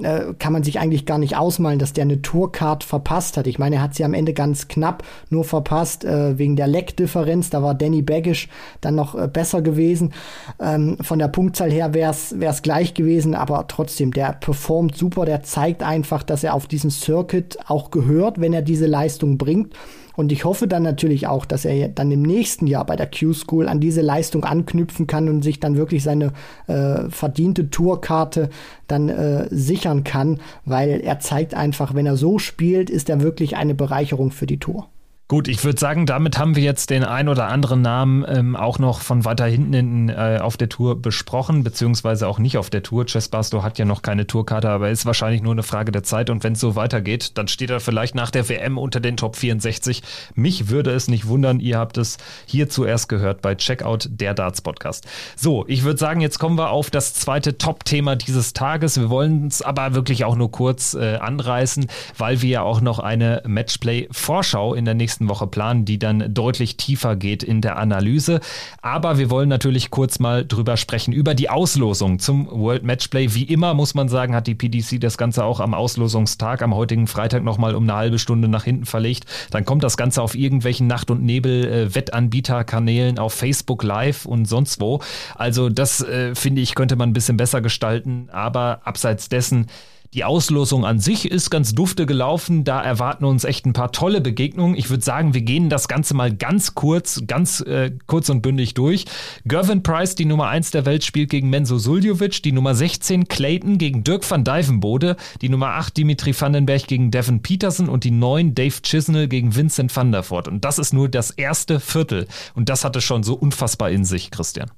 äh, 0.00 0.32
kann 0.38 0.52
man 0.52 0.62
sich 0.62 0.78
eigentlich 0.78 1.04
gar 1.04 1.18
nicht 1.18 1.36
ausmalen, 1.36 1.78
dass 1.78 1.92
der 1.92 2.02
eine 2.02 2.22
Tourcard 2.22 2.82
verpasst 2.82 3.36
hat. 3.36 3.46
Ich 3.46 3.58
meine, 3.58 3.76
er 3.76 3.82
hat 3.82 3.94
sie 3.94 4.04
am 4.04 4.14
Ende 4.14 4.32
ganz 4.32 4.68
knapp 4.68 5.02
nur 5.28 5.44
verpasst, 5.44 6.04
äh, 6.04 6.38
wegen 6.38 6.56
der 6.56 6.66
Leckdifferenz. 6.66 7.50
Da 7.50 7.62
war 7.62 7.74
Danny 7.74 8.02
Baggish 8.02 8.48
dann 8.80 8.94
noch 8.94 9.14
äh, 9.14 9.28
besser 9.28 9.60
gewesen. 9.60 10.12
Ähm, 10.60 10.96
von 11.00 11.18
der 11.18 11.28
Punktzahl 11.28 11.70
her 11.70 11.92
wäre 11.94 12.12
es 12.12 12.62
gleich 12.62 12.94
gewesen, 12.94 13.34
aber 13.34 13.66
trotzdem, 13.68 14.12
der 14.12 14.32
performt 14.32 14.96
super, 14.96 15.24
der 15.26 15.42
zeigt 15.42 15.82
einfach, 15.82 16.22
dass 16.22 16.44
er 16.44 16.54
auf 16.54 16.66
diesem 16.66 16.90
Circuit 16.90 17.58
auch 17.66 17.90
gehört, 17.90 18.40
wenn 18.40 18.52
er 18.52 18.62
diese 18.62 18.86
Leistung 18.86 19.36
bringt. 19.36 19.74
Und 20.16 20.32
ich 20.32 20.44
hoffe 20.44 20.66
dann 20.66 20.82
natürlich 20.82 21.26
auch, 21.26 21.44
dass 21.44 21.64
er 21.64 21.88
dann 21.88 22.10
im 22.10 22.22
nächsten 22.22 22.66
Jahr 22.66 22.84
bei 22.84 22.96
der 22.96 23.10
Q-School 23.10 23.68
an 23.68 23.80
diese 23.80 24.02
Leistung 24.02 24.44
anknüpfen 24.44 25.06
kann 25.06 25.28
und 25.28 25.42
sich 25.42 25.60
dann 25.60 25.76
wirklich 25.76 26.02
seine 26.02 26.32
äh, 26.66 27.08
verdiente 27.08 27.70
Tourkarte 27.70 28.50
dann 28.88 29.08
äh, 29.08 29.46
sichern 29.50 30.04
kann, 30.04 30.40
weil 30.64 31.00
er 31.02 31.18
zeigt 31.20 31.54
einfach, 31.54 31.94
wenn 31.94 32.06
er 32.06 32.16
so 32.16 32.38
spielt, 32.38 32.90
ist 32.90 33.08
er 33.08 33.20
wirklich 33.20 33.56
eine 33.56 33.74
Bereicherung 33.74 34.30
für 34.30 34.46
die 34.46 34.58
Tour. 34.58 34.88
Gut, 35.32 35.48
ich 35.48 35.64
würde 35.64 35.80
sagen, 35.80 36.04
damit 36.04 36.36
haben 36.36 36.56
wir 36.56 36.62
jetzt 36.62 36.90
den 36.90 37.04
ein 37.04 37.26
oder 37.26 37.46
anderen 37.46 37.80
Namen 37.80 38.22
ähm, 38.28 38.54
auch 38.54 38.78
noch 38.78 39.00
von 39.00 39.24
weiter 39.24 39.46
hinten 39.46 39.72
in, 39.72 40.08
äh, 40.10 40.38
auf 40.42 40.58
der 40.58 40.68
Tour 40.68 41.00
besprochen, 41.00 41.64
beziehungsweise 41.64 42.28
auch 42.28 42.38
nicht 42.38 42.58
auf 42.58 42.68
der 42.68 42.82
Tour. 42.82 43.06
Chess 43.06 43.30
Barstow 43.30 43.62
hat 43.62 43.78
ja 43.78 43.86
noch 43.86 44.02
keine 44.02 44.26
Tourkarte, 44.26 44.68
aber 44.68 44.90
ist 44.90 45.06
wahrscheinlich 45.06 45.40
nur 45.40 45.52
eine 45.52 45.62
Frage 45.62 45.90
der 45.90 46.02
Zeit. 46.02 46.28
Und 46.28 46.44
wenn 46.44 46.52
es 46.52 46.60
so 46.60 46.76
weitergeht, 46.76 47.38
dann 47.38 47.48
steht 47.48 47.70
er 47.70 47.80
vielleicht 47.80 48.14
nach 48.14 48.30
der 48.30 48.46
WM 48.50 48.76
unter 48.76 49.00
den 49.00 49.16
Top 49.16 49.36
64. 49.36 50.02
Mich 50.34 50.68
würde 50.68 50.90
es 50.90 51.08
nicht 51.08 51.26
wundern, 51.26 51.60
ihr 51.60 51.78
habt 51.78 51.96
es 51.96 52.18
hier 52.44 52.68
zuerst 52.68 53.08
gehört 53.08 53.40
bei 53.40 53.54
Checkout 53.54 54.10
der 54.10 54.34
Darts 54.34 54.60
Podcast. 54.60 55.06
So, 55.34 55.64
ich 55.66 55.82
würde 55.82 55.98
sagen, 55.98 56.20
jetzt 56.20 56.40
kommen 56.40 56.58
wir 56.58 56.68
auf 56.68 56.90
das 56.90 57.14
zweite 57.14 57.56
Top-Thema 57.56 58.16
dieses 58.16 58.52
Tages. 58.52 59.00
Wir 59.00 59.08
wollen 59.08 59.46
es 59.46 59.62
aber 59.62 59.94
wirklich 59.94 60.26
auch 60.26 60.36
nur 60.36 60.50
kurz 60.50 60.92
äh, 60.92 61.16
anreißen, 61.16 61.86
weil 62.18 62.42
wir 62.42 62.50
ja 62.50 62.60
auch 62.60 62.82
noch 62.82 62.98
eine 62.98 63.42
Matchplay-Vorschau 63.46 64.74
in 64.74 64.84
der 64.84 64.92
nächsten 64.92 65.21
nächsten 65.22 65.28
Woche 65.28 65.46
planen, 65.46 65.84
die 65.84 65.98
dann 65.98 66.32
deutlich 66.32 66.76
tiefer 66.76 67.16
geht 67.16 67.42
in 67.42 67.60
der 67.60 67.76
Analyse. 67.76 68.40
Aber 68.80 69.18
wir 69.18 69.30
wollen 69.30 69.48
natürlich 69.48 69.90
kurz 69.90 70.18
mal 70.18 70.44
drüber 70.44 70.76
sprechen, 70.76 71.12
über 71.12 71.34
die 71.34 71.50
Auslosung 71.50 72.18
zum 72.18 72.48
World 72.50 72.82
Matchplay. 72.84 73.34
Wie 73.34 73.44
immer 73.44 73.74
muss 73.74 73.94
man 73.94 74.08
sagen, 74.08 74.34
hat 74.34 74.46
die 74.46 74.54
PDC 74.54 75.00
das 75.00 75.18
Ganze 75.18 75.44
auch 75.44 75.60
am 75.60 75.74
Auslosungstag, 75.74 76.62
am 76.62 76.74
heutigen 76.74 77.06
Freitag 77.06 77.42
nochmal 77.44 77.74
um 77.74 77.84
eine 77.84 77.94
halbe 77.94 78.18
Stunde 78.18 78.48
nach 78.48 78.64
hinten 78.64 78.86
verlegt. 78.86 79.26
Dann 79.50 79.64
kommt 79.64 79.84
das 79.84 79.96
Ganze 79.96 80.22
auf 80.22 80.34
irgendwelchen 80.34 80.86
Nacht- 80.86 81.10
und 81.10 81.22
Nebel-Wettanbieterkanälen 81.22 83.18
auf 83.18 83.34
Facebook 83.34 83.82
Live 83.82 84.26
und 84.26 84.46
sonst 84.46 84.80
wo. 84.80 85.00
Also 85.36 85.68
das 85.68 86.02
äh, 86.02 86.34
finde 86.34 86.60
ich, 86.62 86.74
könnte 86.74 86.96
man 86.96 87.10
ein 87.10 87.14
bisschen 87.14 87.36
besser 87.36 87.60
gestalten. 87.60 88.28
Aber 88.32 88.80
abseits 88.84 89.28
dessen, 89.28 89.66
die 90.14 90.24
Auslosung 90.24 90.84
an 90.84 90.98
sich 90.98 91.30
ist 91.30 91.48
ganz 91.48 91.74
dufte 91.74 92.04
gelaufen. 92.04 92.64
Da 92.64 92.82
erwarten 92.82 93.24
uns 93.24 93.44
echt 93.44 93.64
ein 93.64 93.72
paar 93.72 93.92
tolle 93.92 94.20
Begegnungen. 94.20 94.76
Ich 94.76 94.90
würde 94.90 95.02
sagen, 95.02 95.32
wir 95.32 95.40
gehen 95.40 95.70
das 95.70 95.88
Ganze 95.88 96.14
mal 96.14 96.34
ganz 96.34 96.74
kurz, 96.74 97.22
ganz 97.26 97.60
äh, 97.60 97.92
kurz 98.06 98.28
und 98.28 98.42
bündig 98.42 98.74
durch. 98.74 99.06
Gervin 99.46 99.82
Price, 99.82 100.14
die 100.14 100.26
Nummer 100.26 100.48
1 100.48 100.70
der 100.72 100.84
Welt, 100.84 101.02
spielt 101.02 101.30
gegen 101.30 101.48
Menzo 101.48 101.78
Suljovic. 101.78 102.42
Die 102.42 102.52
Nummer 102.52 102.74
16 102.74 103.28
Clayton 103.28 103.78
gegen 103.78 104.04
Dirk 104.04 104.30
van 104.30 104.44
Dijvenbode. 104.44 105.16
Die 105.40 105.48
Nummer 105.48 105.68
8 105.68 105.96
Dimitri 105.96 106.38
Vandenberg 106.38 106.86
gegen 106.86 107.10
Devin 107.10 107.40
Peterson. 107.40 107.88
Und 107.88 108.04
die 108.04 108.10
9 108.10 108.54
Dave 108.54 108.82
Chisnell 108.82 109.28
gegen 109.28 109.56
Vincent 109.56 109.94
van 109.96 110.12
der 110.12 110.28
Voort. 110.28 110.46
Und 110.46 110.64
das 110.64 110.78
ist 110.78 110.92
nur 110.92 111.08
das 111.08 111.30
erste 111.30 111.80
Viertel. 111.80 112.26
Und 112.54 112.68
das 112.68 112.84
hatte 112.84 113.00
schon 113.00 113.22
so 113.22 113.34
unfassbar 113.34 113.90
in 113.90 114.04
sich, 114.04 114.30
Christian. 114.30 114.70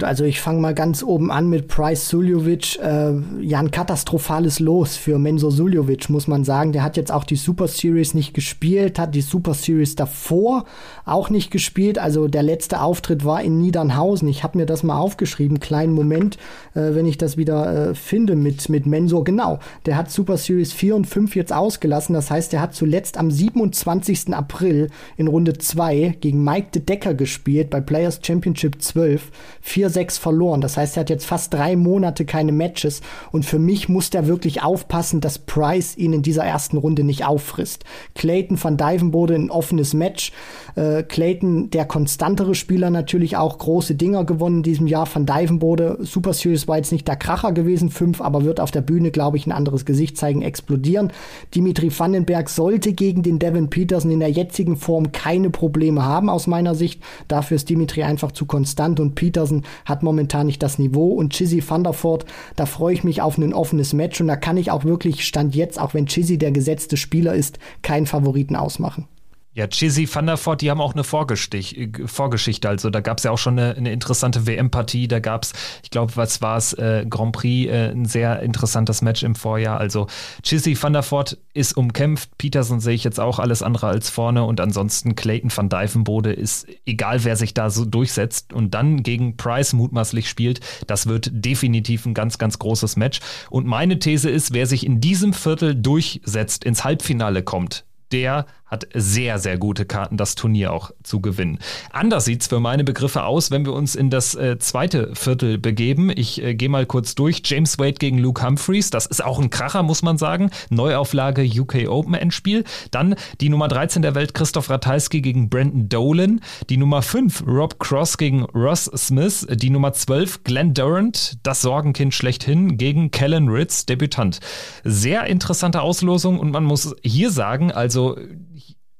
Also 0.00 0.22
ich 0.22 0.40
fange 0.40 0.60
mal 0.60 0.74
ganz 0.74 1.02
oben 1.02 1.32
an 1.32 1.48
mit 1.48 1.66
Price 1.66 2.08
Suljovic. 2.08 2.78
Äh, 2.78 3.14
ja, 3.40 3.58
ein 3.58 3.72
katastrophales 3.72 4.60
Los 4.60 4.96
für 4.96 5.18
Menzo 5.18 5.50
Suljovic, 5.50 6.08
muss 6.08 6.28
man 6.28 6.44
sagen. 6.44 6.70
Der 6.70 6.84
hat 6.84 6.96
jetzt 6.96 7.10
auch 7.10 7.24
die 7.24 7.34
Super 7.34 7.66
Series 7.66 8.14
nicht 8.14 8.32
gespielt, 8.32 9.00
hat 9.00 9.16
die 9.16 9.22
Super 9.22 9.54
Series 9.54 9.96
davor 9.96 10.66
auch 11.04 11.30
nicht 11.30 11.50
gespielt. 11.50 11.98
Also 11.98 12.28
der 12.28 12.44
letzte 12.44 12.80
Auftritt 12.80 13.24
war 13.24 13.42
in 13.42 13.58
Niedernhausen. 13.58 14.28
Ich 14.28 14.44
habe 14.44 14.58
mir 14.58 14.66
das 14.66 14.84
mal 14.84 14.96
aufgeschrieben, 14.96 15.58
kleinen 15.58 15.94
Moment, 15.94 16.36
äh, 16.74 16.94
wenn 16.94 17.06
ich 17.06 17.18
das 17.18 17.36
wieder 17.36 17.90
äh, 17.90 17.94
finde 17.96 18.36
mit, 18.36 18.68
mit 18.68 18.86
Menzo. 18.86 19.24
Genau, 19.24 19.58
der 19.84 19.96
hat 19.96 20.12
Super 20.12 20.36
Series 20.36 20.72
4 20.72 20.94
und 20.94 21.06
5 21.08 21.34
jetzt 21.34 21.52
ausgelassen. 21.52 22.14
Das 22.14 22.30
heißt, 22.30 22.54
er 22.54 22.60
hat 22.60 22.72
zuletzt 22.72 23.18
am 23.18 23.32
27. 23.32 24.32
April 24.32 24.90
in 25.16 25.26
Runde 25.26 25.58
2 25.58 26.18
gegen 26.20 26.44
Mike 26.44 26.68
de 26.72 26.82
Decker 26.82 27.14
gespielt 27.14 27.70
bei 27.70 27.80
Players 27.80 28.20
Championship 28.22 28.80
12. 28.80 29.32
4 29.60 29.87
4-6 29.88 30.20
verloren. 30.20 30.60
Das 30.60 30.76
heißt, 30.76 30.96
er 30.96 31.00
hat 31.00 31.10
jetzt 31.10 31.26
fast 31.26 31.54
drei 31.54 31.76
Monate 31.76 32.24
keine 32.24 32.52
Matches. 32.52 33.00
Und 33.32 33.44
für 33.44 33.58
mich 33.58 33.88
muss 33.88 34.10
der 34.10 34.26
wirklich 34.26 34.62
aufpassen, 34.62 35.20
dass 35.20 35.38
Price 35.38 35.96
ihn 35.96 36.12
in 36.12 36.22
dieser 36.22 36.44
ersten 36.44 36.76
Runde 36.76 37.04
nicht 37.04 37.26
auffrisst. 37.26 37.84
Clayton 38.14 38.62
van 38.62 38.76
Dyvenbode 38.76 39.34
ein 39.34 39.50
offenes 39.50 39.94
Match. 39.94 40.32
Äh, 40.74 41.02
Clayton, 41.02 41.70
der 41.70 41.84
konstantere 41.84 42.54
Spieler, 42.54 42.90
natürlich 42.90 43.36
auch 43.36 43.58
große 43.58 43.94
Dinger 43.94 44.24
gewonnen 44.24 44.58
in 44.58 44.62
diesem 44.62 44.86
Jahr. 44.86 45.08
Van 45.12 45.26
Dyvenbode, 45.26 45.98
Super 46.00 46.32
Series 46.32 46.68
war 46.68 46.76
jetzt 46.76 46.92
nicht 46.92 47.08
der 47.08 47.16
Kracher 47.16 47.52
gewesen, 47.52 47.90
fünf, 47.90 48.20
aber 48.20 48.44
wird 48.44 48.60
auf 48.60 48.70
der 48.70 48.80
Bühne, 48.80 49.10
glaube 49.10 49.36
ich, 49.36 49.46
ein 49.46 49.52
anderes 49.52 49.84
Gesicht 49.84 50.16
zeigen, 50.16 50.42
explodieren. 50.42 51.12
Dimitri 51.54 51.90
Vandenberg 51.96 52.48
sollte 52.48 52.92
gegen 52.92 53.22
den 53.22 53.38
Devin 53.38 53.70
Peterson 53.70 54.10
in 54.10 54.20
der 54.20 54.30
jetzigen 54.30 54.76
Form 54.76 55.12
keine 55.12 55.50
Probleme 55.50 56.04
haben, 56.04 56.28
aus 56.28 56.46
meiner 56.46 56.74
Sicht. 56.74 57.02
Dafür 57.28 57.56
ist 57.56 57.68
Dimitri 57.68 58.02
einfach 58.02 58.32
zu 58.32 58.46
konstant 58.46 59.00
und 59.00 59.14
Peterson 59.14 59.62
hat 59.84 60.02
momentan 60.02 60.46
nicht 60.46 60.62
das 60.62 60.78
Niveau. 60.78 61.12
Und 61.12 61.32
Chizzy 61.32 61.62
Voort, 61.62 62.24
da 62.56 62.66
freue 62.66 62.94
ich 62.94 63.04
mich 63.04 63.22
auf 63.22 63.38
ein 63.38 63.54
offenes 63.54 63.92
Match 63.92 64.20
und 64.20 64.28
da 64.28 64.36
kann 64.36 64.56
ich 64.56 64.70
auch 64.70 64.84
wirklich, 64.84 65.24
Stand 65.24 65.54
jetzt, 65.54 65.80
auch 65.80 65.94
wenn 65.94 66.06
Chizzy 66.06 66.38
der 66.38 66.52
gesetzte 66.52 66.96
Spieler 66.96 67.34
ist, 67.34 67.58
keinen 67.82 68.06
Favoriten 68.06 68.56
ausmachen. 68.56 69.06
Ja, 69.54 69.66
Chizzy 69.66 70.08
van 70.12 70.26
der 70.26 70.36
Voort, 70.36 70.60
die 70.60 70.70
haben 70.70 70.80
auch 70.80 70.94
eine 70.94 71.02
Vorgeschichte. 71.02 72.68
Also 72.68 72.90
da 72.90 73.00
gab 73.00 73.18
es 73.18 73.24
ja 73.24 73.30
auch 73.32 73.38
schon 73.38 73.58
eine, 73.58 73.74
eine 73.74 73.92
interessante 73.92 74.46
WM-Partie. 74.46 75.08
Da 75.08 75.18
gab 75.18 75.42
es, 75.42 75.52
ich 75.82 75.90
glaube, 75.90 76.14
was 76.16 76.40
war 76.42 76.58
es, 76.58 76.74
äh, 76.74 77.04
Grand 77.08 77.32
Prix, 77.32 77.68
äh, 77.68 77.90
ein 77.90 78.04
sehr 78.04 78.40
interessantes 78.40 79.02
Match 79.02 79.22
im 79.24 79.34
Vorjahr. 79.34 79.80
Also 79.80 80.06
Chizzy 80.42 80.80
van 80.80 80.92
der 80.92 81.02
Voort 81.02 81.38
ist 81.54 81.76
umkämpft. 81.76 82.30
Peterson 82.38 82.78
sehe 82.78 82.94
ich 82.94 83.02
jetzt 83.02 83.18
auch 83.18 83.40
alles 83.40 83.62
andere 83.62 83.88
als 83.88 84.10
vorne. 84.10 84.44
Und 84.44 84.60
ansonsten 84.60 85.16
Clayton 85.16 85.50
van 85.52 85.68
Dijvenbode 85.68 86.32
ist, 86.32 86.68
egal 86.86 87.24
wer 87.24 87.34
sich 87.34 87.52
da 87.52 87.70
so 87.70 87.84
durchsetzt 87.84 88.52
und 88.52 88.74
dann 88.74 89.02
gegen 89.02 89.36
Price 89.36 89.72
mutmaßlich 89.72 90.28
spielt, 90.28 90.60
das 90.86 91.06
wird 91.06 91.30
definitiv 91.32 92.06
ein 92.06 92.14
ganz, 92.14 92.38
ganz 92.38 92.60
großes 92.60 92.96
Match. 92.96 93.18
Und 93.50 93.66
meine 93.66 93.98
These 93.98 94.30
ist, 94.30 94.52
wer 94.52 94.66
sich 94.66 94.86
in 94.86 95.00
diesem 95.00 95.32
Viertel 95.32 95.74
durchsetzt, 95.74 96.62
ins 96.62 96.84
Halbfinale 96.84 97.42
kommt, 97.42 97.86
der 98.12 98.46
hat 98.68 98.86
sehr, 98.94 99.38
sehr 99.38 99.58
gute 99.58 99.84
Karten, 99.84 100.16
das 100.16 100.34
Turnier 100.34 100.72
auch 100.72 100.90
zu 101.02 101.20
gewinnen. 101.20 101.58
Anders 101.90 102.26
sieht 102.26 102.42
es 102.42 102.48
für 102.48 102.60
meine 102.60 102.84
Begriffe 102.84 103.24
aus, 103.24 103.50
wenn 103.50 103.64
wir 103.64 103.72
uns 103.72 103.94
in 103.94 104.10
das 104.10 104.34
äh, 104.34 104.58
zweite 104.58 105.14
Viertel 105.14 105.58
begeben. 105.58 106.10
Ich 106.14 106.42
äh, 106.42 106.54
gehe 106.54 106.68
mal 106.68 106.86
kurz 106.86 107.14
durch. 107.14 107.42
James 107.44 107.78
Wade 107.78 107.94
gegen 107.94 108.18
Luke 108.18 108.44
Humphreys, 108.44 108.90
das 108.90 109.06
ist 109.06 109.24
auch 109.24 109.38
ein 109.38 109.50
Kracher, 109.50 109.82
muss 109.82 110.02
man 110.02 110.18
sagen. 110.18 110.50
Neuauflage 110.70 111.42
UK 111.42 111.88
Open 111.88 112.14
Endspiel. 112.14 112.64
Dann 112.90 113.14
die 113.40 113.48
Nummer 113.48 113.68
13 113.68 114.02
der 114.02 114.14
Welt, 114.14 114.34
Christoph 114.34 114.70
Ratajski 114.70 115.20
gegen 115.20 115.48
Brandon 115.48 115.88
Dolan. 115.88 116.40
Die 116.68 116.76
Nummer 116.76 117.02
5, 117.02 117.46
Rob 117.46 117.78
Cross 117.78 118.18
gegen 118.18 118.44
Ross 118.44 118.90
Smith. 118.96 119.46
Die 119.50 119.70
Nummer 119.70 119.92
12, 119.92 120.44
Glenn 120.44 120.74
Durant, 120.74 121.38
das 121.42 121.62
Sorgenkind 121.62 122.12
schlechthin, 122.12 122.76
gegen 122.76 123.10
Kellen 123.10 123.48
Ritz, 123.48 123.86
Debütant. 123.86 124.40
Sehr 124.84 125.24
interessante 125.26 125.80
Auslosung 125.80 126.38
und 126.38 126.50
man 126.50 126.64
muss 126.64 126.94
hier 127.02 127.30
sagen, 127.30 127.72
also 127.72 128.16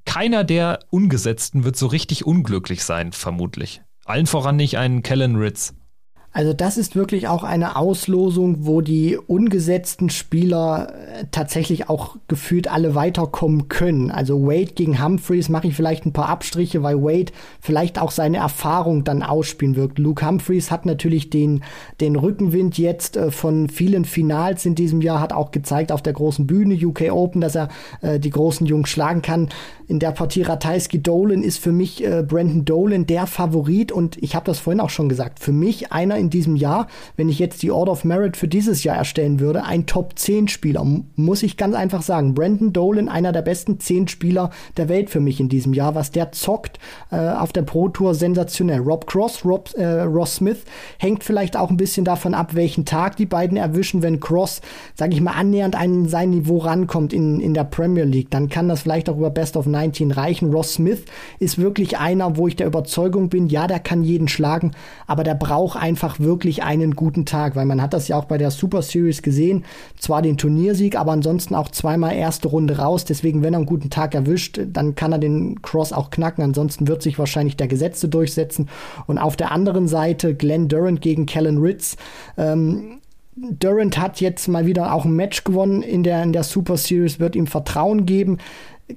keiner 0.09 0.43
der 0.43 0.79
Ungesetzten 0.89 1.65
wird 1.65 1.77
so 1.77 1.87
richtig 1.87 2.25
unglücklich 2.25 2.83
sein, 2.83 3.13
vermutlich. 3.13 3.83
Allen 4.07 4.27
voran 4.27 4.57
nicht 4.57 4.79
ein 4.79 5.03
Kellen 5.03 5.37
Ritz. 5.37 5.75
Also 6.31 6.53
das 6.53 6.77
ist 6.77 6.95
wirklich 6.95 7.27
auch 7.27 7.43
eine 7.43 7.77
Auslosung, 7.77 8.67
wo 8.67 8.83
die 8.83 9.17
ungesetzten 9.17 10.11
Spieler 10.11 10.93
äh, 10.93 11.25
tatsächlich 11.31 11.89
auch 11.89 12.17
gefühlt 12.29 12.71
alle 12.71 12.95
weiterkommen 12.95 13.69
können. 13.69 14.11
Also 14.11 14.47
Wade 14.47 14.73
gegen 14.75 15.03
Humphreys 15.03 15.49
mache 15.49 15.69
ich 15.69 15.75
vielleicht 15.75 16.05
ein 16.05 16.13
paar 16.13 16.29
Abstriche, 16.29 16.83
weil 16.83 17.03
Wade 17.03 17.33
vielleicht 17.61 17.99
auch 17.99 18.11
seine 18.11 18.37
Erfahrung 18.37 19.05
dann 19.05 19.23
ausspielen 19.23 19.75
wird. 19.75 19.99
Luke 19.99 20.25
Humphreys 20.25 20.71
hat 20.71 20.85
natürlich 20.85 21.31
den, 21.31 21.65
den 22.01 22.15
Rückenwind 22.15 22.77
jetzt 22.77 23.17
äh, 23.17 23.31
von 23.31 23.71
vielen 23.71 24.05
Finals 24.05 24.67
in 24.67 24.75
diesem 24.75 25.01
Jahr, 25.01 25.21
hat 25.21 25.33
auch 25.33 25.51
gezeigt 25.51 25.91
auf 25.91 26.03
der 26.03 26.13
großen 26.13 26.47
Bühne 26.47 26.75
UK 26.75 27.11
Open, 27.11 27.41
dass 27.41 27.55
er 27.55 27.69
äh, 28.03 28.21
die 28.21 28.31
großen 28.31 28.67
Jungs 28.67 28.91
schlagen 28.91 29.23
kann. 29.23 29.49
In 29.89 29.99
der 29.99 30.11
Partie 30.11 30.43
Ratajski 30.43 31.03
Dolan 31.03 31.43
ist 31.43 31.59
für 31.59 31.73
mich 31.73 32.05
äh, 32.05 32.23
Brandon 32.23 32.67
Dolan 32.67 33.07
der 33.07 33.27
Favorit 33.27 33.91
und 33.91 34.23
ich 34.23 34.35
habe 34.35 34.45
das 34.45 34.59
vorhin 34.59 34.81
auch 34.81 34.91
schon 34.91 35.09
gesagt, 35.09 35.41
für 35.41 35.53
mich 35.53 35.91
einer 35.91 36.18
in 36.19 36.31
diesem 36.31 36.57
Jahr, 36.57 36.87
wenn 37.17 37.29
ich 37.29 37.39
jetzt 37.39 37.63
die 37.63 37.71
Order 37.71 37.93
of 37.93 38.05
Merit 38.05 38.37
für 38.37 38.49
dieses 38.49 38.85
Jahr 38.85 38.97
erstellen 38.97 39.41
würde, 39.41 39.65
ein 39.65 39.87
Top 39.87 40.19
10 40.19 40.49
Spieler, 40.49 40.85
muss 41.17 41.43
ich 41.43 41.57
ganz 41.57 41.75
einfach 41.75 42.03
sagen. 42.03 42.35
Brandon 42.35 42.73
Dolan, 42.73 43.09
einer 43.09 43.33
der 43.33 43.43
besten 43.43 43.81
10 43.81 44.09
Spieler 44.09 44.51
der 44.77 44.89
Welt 44.89 45.11
für 45.11 45.21
mich 45.21 45.41
in 45.41 45.49
diesem 45.49 45.73
Jahr. 45.73 45.95
Was 45.95 46.11
der 46.11 46.33
zockt 46.33 46.79
äh, 47.11 47.17
auf 47.17 47.53
der 47.53 47.63
Pro 47.63 47.89
Tour, 47.89 48.15
sensationell. 48.15 48.81
Rob 48.81 49.07
Cross, 49.07 49.45
Rob, 49.45 49.71
äh, 49.77 50.03
Ross 50.03 50.37
Smith 50.37 50.59
hängt 50.99 51.25
vielleicht 51.25 51.57
auch 51.57 51.71
ein 51.71 51.77
bisschen 51.77 52.05
davon 52.05 52.35
ab, 52.35 52.55
welchen 52.55 52.85
Tag 52.85 53.17
die 53.17 53.27
beiden 53.27 53.57
erwischen. 53.57 54.03
Wenn 54.03 54.21
Cross, 54.21 54.61
sage 54.95 55.15
ich 55.15 55.21
mal, 55.21 55.33
annähernd 55.33 55.77
an 55.77 56.09
sein 56.09 56.31
Niveau 56.31 56.59
rankommt 56.59 57.13
in, 57.13 57.41
in 57.41 57.55
der 57.55 57.65
Premier 57.65 58.05
League, 58.05 58.31
dann 58.31 58.49
kann 58.49 58.69
das 58.69 58.83
vielleicht 58.83 59.09
auch 59.09 59.17
über 59.17 59.31
Best 59.31 59.57
of 59.57 59.67
19 59.67 60.11
reichen. 60.11 60.53
Ross 60.53 60.75
Smith 60.75 61.05
ist 61.39 61.59
wirklich 61.59 61.99
einer, 61.99 62.37
wo 62.37 62.49
ich 62.49 62.57
der 62.57 62.67
Überzeugung 62.67 63.29
bin, 63.29 63.49
ja, 63.49 63.67
der 63.67 63.81
kann 63.81 64.03
jeden 64.03 64.29
schlagen, 64.29 64.73
aber 65.07 65.25
der 65.25 65.35
braucht 65.35 65.79
einfach 65.79 66.08
einfach 66.09 66.21
wirklich 66.21 66.63
einen 66.63 66.95
guten 66.95 67.25
Tag, 67.27 67.55
weil 67.55 67.67
man 67.67 67.83
hat 67.83 67.93
das 67.93 68.09
ja 68.09 68.17
auch 68.17 68.25
bei 68.25 68.39
der 68.39 68.51
Super 68.51 68.83
Series 68.83 69.23
gesehen, 69.23 69.65
zwar 69.99 70.23
den 70.23 70.39
Turniersieg, 70.39 70.97
aber 70.97 71.13
ansonsten 71.13 71.55
auch 71.55 71.69
zweimal 71.69 72.15
erste 72.15 72.49
Runde 72.49 72.79
raus. 72.79 73.05
Deswegen, 73.05 73.43
wenn 73.43 73.55
er 73.55 73.59
einen 73.59 73.67
guten 73.67 73.91
Tag 73.91 74.15
erwischt, 74.15 74.61
dann 74.73 74.95
kann 74.95 75.13
er 75.13 75.19
den 75.19 75.61
Cross 75.63 75.93
auch 75.93 76.11
knacken. 76.11 76.43
Ansonsten 76.43 76.89
wird 76.89 77.03
sich 77.03 77.19
wahrscheinlich 77.19 77.57
der 77.57 77.69
Gesetzte 77.69 78.09
durchsetzen. 78.09 78.69
Und 79.07 79.19
auf 79.19 79.37
der 79.37 79.53
anderen 79.53 79.87
Seite 79.89 80.35
Glenn 80.35 80.69
Durant 80.69 81.01
gegen 81.01 81.27
Kellen 81.27 81.59
Ritz. 81.59 81.97
Ähm, 82.37 83.01
Durant 83.37 83.99
hat 83.99 84.21
jetzt 84.21 84.49
mal 84.49 84.67
wieder 84.67 84.93
auch 84.93 85.05
ein 85.05 85.15
Match 85.15 85.45
gewonnen 85.45 85.83
in 85.83 86.03
der, 86.03 86.23
in 86.25 86.33
der 86.33 86.43
Super 86.43 86.77
Series, 86.77 87.21
wird 87.21 87.37
ihm 87.37 87.47
Vertrauen 87.47 88.05
geben 88.05 88.39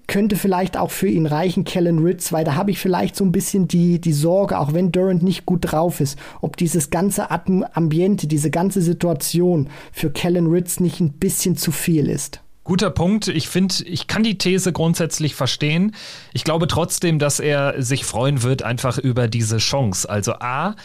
könnte 0.08 0.36
vielleicht 0.36 0.78
auch 0.78 0.92
für 0.92 1.08
ihn 1.08 1.26
reichen, 1.26 1.64
Kellen 1.64 2.00
Ritz, 2.00 2.32
weil 2.32 2.46
da 2.46 2.56
habe 2.56 2.72
ich 2.72 2.80
vielleicht 2.80 3.16
so 3.16 3.26
ein 3.26 3.32
bisschen 3.32 3.68
die, 3.68 4.00
die 4.00 4.14
Sorge, 4.14 4.60
auch 4.60 4.74
wenn 4.74 4.92
Durant 4.92 5.24
nicht 5.24 5.46
gut 5.46 5.72
drauf 5.72 6.00
ist, 6.00 6.18
ob 6.42 6.58
dieses 6.58 6.90
ganze 6.90 7.30
Ambiente, 7.30 8.28
diese 8.28 8.52
ganze 8.52 8.82
Situation 8.82 9.70
für 9.92 10.10
Kellen 10.10 10.48
Ritz 10.48 10.80
nicht 10.80 11.00
ein 11.00 11.14
bisschen 11.14 11.58
zu 11.58 11.72
viel 11.72 12.10
ist. 12.10 12.42
Guter 12.64 12.92
Punkt. 12.92 13.28
Ich 13.28 13.50
finde, 13.50 13.76
ich 13.86 14.06
kann 14.08 14.22
die 14.22 14.38
These 14.38 14.72
grundsätzlich 14.72 15.34
verstehen. 15.34 15.96
Ich 16.32 16.44
glaube 16.44 16.68
trotzdem, 16.68 17.18
dass 17.18 17.40
er 17.40 17.82
sich 17.82 18.06
freuen 18.06 18.44
wird 18.44 18.62
einfach 18.62 19.00
über 19.00 19.28
diese 19.28 19.58
Chance. 19.58 20.08
Also 20.08 20.34
A, 20.34 20.76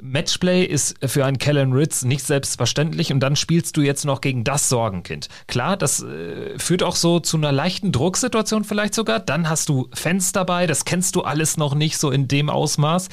Matchplay 0.00 0.64
ist 0.64 0.96
für 1.06 1.24
einen 1.24 1.38
Kellen 1.38 1.72
Ritz 1.72 2.04
nicht 2.04 2.22
selbstverständlich 2.22 3.12
und 3.12 3.20
dann 3.20 3.36
spielst 3.36 3.76
du 3.76 3.82
jetzt 3.82 4.04
noch 4.04 4.20
gegen 4.20 4.44
das 4.44 4.68
Sorgenkind. 4.68 5.28
Klar, 5.46 5.76
das 5.76 6.02
äh, 6.02 6.58
führt 6.58 6.82
auch 6.82 6.96
so 6.96 7.20
zu 7.20 7.36
einer 7.36 7.52
leichten 7.52 7.92
Drucksituation 7.92 8.64
vielleicht 8.64 8.94
sogar. 8.94 9.20
Dann 9.20 9.48
hast 9.48 9.68
du 9.68 9.88
Fans 9.92 10.32
dabei, 10.32 10.66
das 10.66 10.84
kennst 10.84 11.16
du 11.16 11.22
alles 11.22 11.56
noch 11.56 11.74
nicht 11.74 11.98
so 11.98 12.10
in 12.10 12.28
dem 12.28 12.50
Ausmaß. 12.50 13.08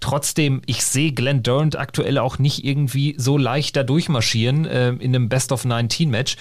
Trotzdem, 0.00 0.62
ich 0.66 0.84
sehe 0.84 1.12
Glenn 1.12 1.42
Durant 1.42 1.78
aktuell 1.78 2.18
auch 2.18 2.38
nicht 2.38 2.64
irgendwie 2.64 3.14
so 3.18 3.36
leicht 3.38 3.76
da 3.76 3.82
durchmarschieren 3.82 4.66
äh, 4.66 4.88
in 4.90 5.14
einem 5.14 5.28
Best 5.28 5.52
of 5.52 5.64
19 5.64 6.10
Match. 6.10 6.36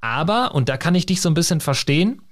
Aber, 0.00 0.54
und 0.54 0.68
da 0.68 0.76
kann 0.76 0.94
ich 0.94 1.06
dich 1.06 1.20
so 1.20 1.28
ein 1.28 1.34
bisschen 1.34 1.60
verstehen, 1.60 2.22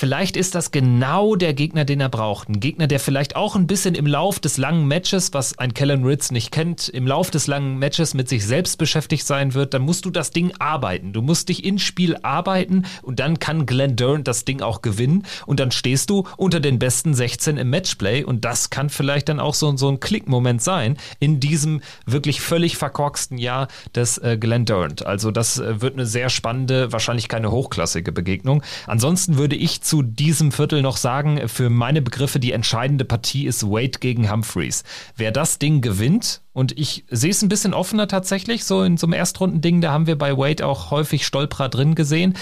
Vielleicht 0.00 0.38
ist 0.38 0.54
das 0.54 0.70
genau 0.70 1.36
der 1.36 1.52
Gegner, 1.52 1.84
den 1.84 2.00
er 2.00 2.08
braucht. 2.08 2.48
Ein 2.48 2.58
Gegner, 2.58 2.86
der 2.86 3.00
vielleicht 3.00 3.36
auch 3.36 3.54
ein 3.54 3.66
bisschen 3.66 3.94
im 3.94 4.06
Lauf 4.06 4.40
des 4.40 4.56
langen 4.56 4.88
Matches, 4.88 5.34
was 5.34 5.58
ein 5.58 5.74
Kellen 5.74 6.06
Ritz 6.06 6.30
nicht 6.30 6.52
kennt, 6.52 6.88
im 6.88 7.06
Lauf 7.06 7.30
des 7.30 7.46
langen 7.46 7.78
Matches 7.78 8.14
mit 8.14 8.26
sich 8.26 8.46
selbst 8.46 8.78
beschäftigt 8.78 9.26
sein 9.26 9.52
wird. 9.52 9.74
Dann 9.74 9.82
musst 9.82 10.06
du 10.06 10.10
das 10.10 10.30
Ding 10.30 10.54
arbeiten. 10.58 11.12
Du 11.12 11.20
musst 11.20 11.50
dich 11.50 11.66
ins 11.66 11.82
Spiel 11.82 12.16
arbeiten 12.22 12.86
und 13.02 13.20
dann 13.20 13.40
kann 13.40 13.66
Glenn 13.66 13.94
Durant 13.94 14.26
das 14.26 14.46
Ding 14.46 14.62
auch 14.62 14.80
gewinnen. 14.80 15.26
Und 15.44 15.60
dann 15.60 15.70
stehst 15.70 16.08
du 16.08 16.26
unter 16.38 16.60
den 16.60 16.78
besten 16.78 17.12
16 17.12 17.58
im 17.58 17.68
Matchplay. 17.68 18.24
Und 18.24 18.46
das 18.46 18.70
kann 18.70 18.88
vielleicht 18.88 19.28
dann 19.28 19.38
auch 19.38 19.52
so, 19.52 19.76
so 19.76 19.90
ein 19.90 20.00
Klickmoment 20.00 20.62
sein 20.62 20.96
in 21.18 21.40
diesem 21.40 21.82
wirklich 22.06 22.40
völlig 22.40 22.78
verkorksten 22.78 23.36
Jahr 23.36 23.68
des 23.94 24.16
äh, 24.16 24.38
Glenn 24.40 24.64
Durant. 24.64 25.04
Also 25.04 25.30
das 25.30 25.58
äh, 25.58 25.82
wird 25.82 25.92
eine 25.92 26.06
sehr 26.06 26.30
spannende, 26.30 26.90
wahrscheinlich 26.90 27.28
keine 27.28 27.50
hochklassige 27.50 28.12
Begegnung. 28.12 28.62
Ansonsten 28.86 29.36
würde 29.36 29.56
ich 29.56 29.82
zu 29.90 30.02
diesem 30.02 30.52
Viertel 30.52 30.82
noch 30.82 30.96
sagen, 30.96 31.48
für 31.48 31.68
meine 31.68 32.00
Begriffe 32.00 32.38
die 32.38 32.52
entscheidende 32.52 33.04
Partie 33.04 33.46
ist 33.46 33.64
Wade 33.64 33.98
gegen 33.98 34.30
Humphreys. 34.30 34.84
Wer 35.16 35.32
das 35.32 35.58
Ding 35.58 35.80
gewinnt, 35.80 36.42
und 36.52 36.78
ich 36.78 37.04
sehe 37.10 37.32
es 37.32 37.42
ein 37.42 37.48
bisschen 37.48 37.74
offener 37.74 38.06
tatsächlich, 38.06 38.62
so 38.62 38.84
in 38.84 38.98
so 38.98 39.08
einem 39.08 39.14
Erstrundending, 39.14 39.80
da 39.80 39.90
haben 39.90 40.06
wir 40.06 40.16
bei 40.16 40.36
Wade 40.36 40.64
auch 40.64 40.92
häufig 40.92 41.26
Stolperer 41.26 41.68
drin 41.68 41.96
gesehen. 41.96 42.34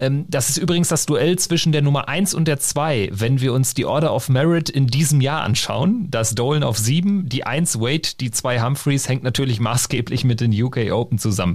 Ähm, 0.00 0.24
das 0.26 0.48
ist 0.48 0.56
übrigens 0.56 0.88
das 0.88 1.06
Duell 1.06 1.38
zwischen 1.38 1.70
der 1.70 1.82
Nummer 1.82 2.08
1 2.08 2.34
und 2.34 2.48
der 2.48 2.58
2, 2.58 3.10
wenn 3.12 3.40
wir 3.40 3.52
uns 3.52 3.74
die 3.74 3.84
Order 3.84 4.12
of 4.12 4.28
Merit 4.28 4.68
in 4.68 4.88
diesem 4.88 5.20
Jahr 5.20 5.42
anschauen. 5.42 6.08
Das 6.10 6.34
Dolan 6.34 6.64
auf 6.64 6.78
7, 6.78 7.28
die 7.28 7.44
1 7.44 7.78
Wade, 7.78 8.08
die 8.18 8.32
2 8.32 8.60
Humphreys 8.60 9.08
hängt 9.08 9.22
natürlich 9.22 9.60
maßgeblich 9.60 10.24
mit 10.24 10.40
den 10.40 10.50
UK 10.52 10.90
Open 10.90 11.18
zusammen. 11.18 11.54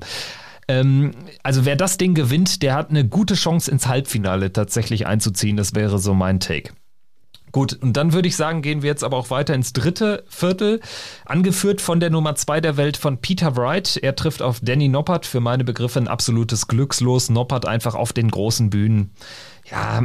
Ähm, 0.67 1.11
also 1.43 1.65
wer 1.65 1.75
das 1.75 1.97
Ding 1.97 2.13
gewinnt, 2.13 2.61
der 2.61 2.75
hat 2.75 2.89
eine 2.89 3.07
gute 3.07 3.35
Chance 3.35 3.69
ins 3.69 3.87
Halbfinale 3.87 4.53
tatsächlich 4.53 5.07
einzuziehen. 5.07 5.57
Das 5.57 5.75
wäre 5.75 5.99
so 5.99 6.13
mein 6.13 6.39
Take. 6.39 6.71
Gut, 7.53 7.73
und 7.73 7.95
dann 7.95 8.13
würde 8.13 8.27
ich 8.27 8.35
sagen, 8.35 8.63
gehen 8.63 8.81
wir 8.81 8.89
jetzt 8.89 9.03
aber 9.03 9.15
auch 9.15 9.29
weiter 9.29 9.53
ins 9.53 9.73
dritte 9.73 10.23
Viertel, 10.27 10.81
angeführt 11.23 11.81
von 11.81 11.99
der 11.99 12.09
Nummer 12.09 12.33
zwei 12.33 12.59
der 12.59 12.77
Welt 12.77 12.97
von 12.97 13.19
Peter 13.19 13.55
Wright. 13.55 13.95
Er 13.97 14.15
trifft 14.15 14.41
auf 14.41 14.59
Danny 14.59 14.87
Noppert, 14.87 15.27
für 15.27 15.39
meine 15.39 15.63
Begriffe 15.63 15.99
ein 15.99 16.07
absolutes 16.07 16.67
Glückslos. 16.67 17.29
Noppert 17.29 17.67
einfach 17.67 17.93
auf 17.93 18.11
den 18.11 18.31
großen 18.31 18.71
Bühnen. 18.71 19.11
Ja, 19.69 20.01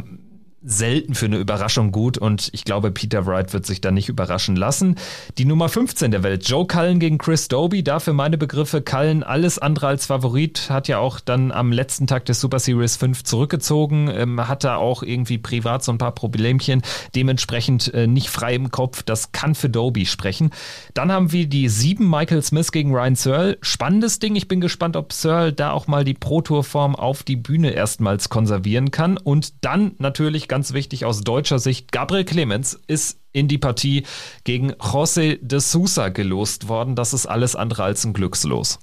selten 0.62 1.14
für 1.14 1.26
eine 1.26 1.38
Überraschung 1.38 1.92
gut 1.92 2.18
und 2.18 2.50
ich 2.52 2.64
glaube, 2.64 2.90
Peter 2.90 3.26
Wright 3.26 3.52
wird 3.52 3.64
sich 3.64 3.80
da 3.80 3.90
nicht 3.90 4.08
überraschen 4.08 4.56
lassen. 4.56 4.96
Die 5.38 5.44
Nummer 5.44 5.68
15 5.68 6.10
der 6.10 6.22
Welt, 6.22 6.48
Joe 6.48 6.66
Cullen 6.66 6.98
gegen 6.98 7.18
Chris 7.18 7.48
Doby, 7.48 7.84
dafür 7.84 8.12
meine 8.12 8.38
Begriffe, 8.38 8.82
Cullen 8.82 9.22
alles 9.22 9.58
andere 9.58 9.86
als 9.86 10.06
Favorit, 10.06 10.68
hat 10.68 10.88
ja 10.88 10.98
auch 10.98 11.20
dann 11.20 11.52
am 11.52 11.70
letzten 11.70 12.06
Tag 12.06 12.24
des 12.24 12.40
Super 12.40 12.58
Series 12.58 12.96
5 12.96 13.22
zurückgezogen, 13.22 14.08
ähm, 14.12 14.48
hat 14.48 14.64
da 14.64 14.76
auch 14.76 15.02
irgendwie 15.02 15.38
privat 15.38 15.84
so 15.84 15.92
ein 15.92 15.98
paar 15.98 16.12
Problemchen, 16.12 16.82
dementsprechend 17.14 17.94
äh, 17.94 18.06
nicht 18.06 18.28
frei 18.28 18.54
im 18.54 18.70
Kopf, 18.70 19.02
das 19.04 19.30
kann 19.32 19.54
für 19.54 19.70
Doby 19.70 20.06
sprechen. 20.06 20.50
Dann 20.94 21.12
haben 21.12 21.30
wir 21.30 21.46
die 21.46 21.68
7 21.68 22.08
Michael 22.08 22.42
Smith 22.42 22.72
gegen 22.72 22.92
Ryan 22.92 23.14
Searle, 23.14 23.58
spannendes 23.62 24.18
Ding, 24.18 24.34
ich 24.34 24.48
bin 24.48 24.60
gespannt, 24.60 24.96
ob 24.96 25.12
Searle 25.12 25.52
da 25.52 25.70
auch 25.70 25.86
mal 25.86 26.04
die 26.04 26.14
Pro-Tour-Form 26.14 26.96
auf 26.96 27.22
die 27.22 27.36
Bühne 27.36 27.70
erstmals 27.70 28.28
konservieren 28.28 28.90
kann. 28.90 29.16
Und 29.16 29.64
dann 29.64 29.92
natürlich 29.98 30.47
ganz 30.48 30.72
wichtig 30.72 31.04
aus 31.04 31.20
deutscher 31.20 31.58
Sicht, 31.58 31.92
Gabriel 31.92 32.24
Clemens 32.24 32.78
ist 32.86 33.20
in 33.32 33.48
die 33.48 33.58
Partie 33.58 34.04
gegen 34.44 34.72
José 34.72 35.38
de 35.40 35.60
Sousa 35.60 36.08
gelost 36.08 36.68
worden. 36.68 36.96
Das 36.96 37.12
ist 37.12 37.26
alles 37.26 37.54
andere 37.54 37.84
als 37.84 38.04
ein 38.04 38.12
Glückslos. 38.12 38.78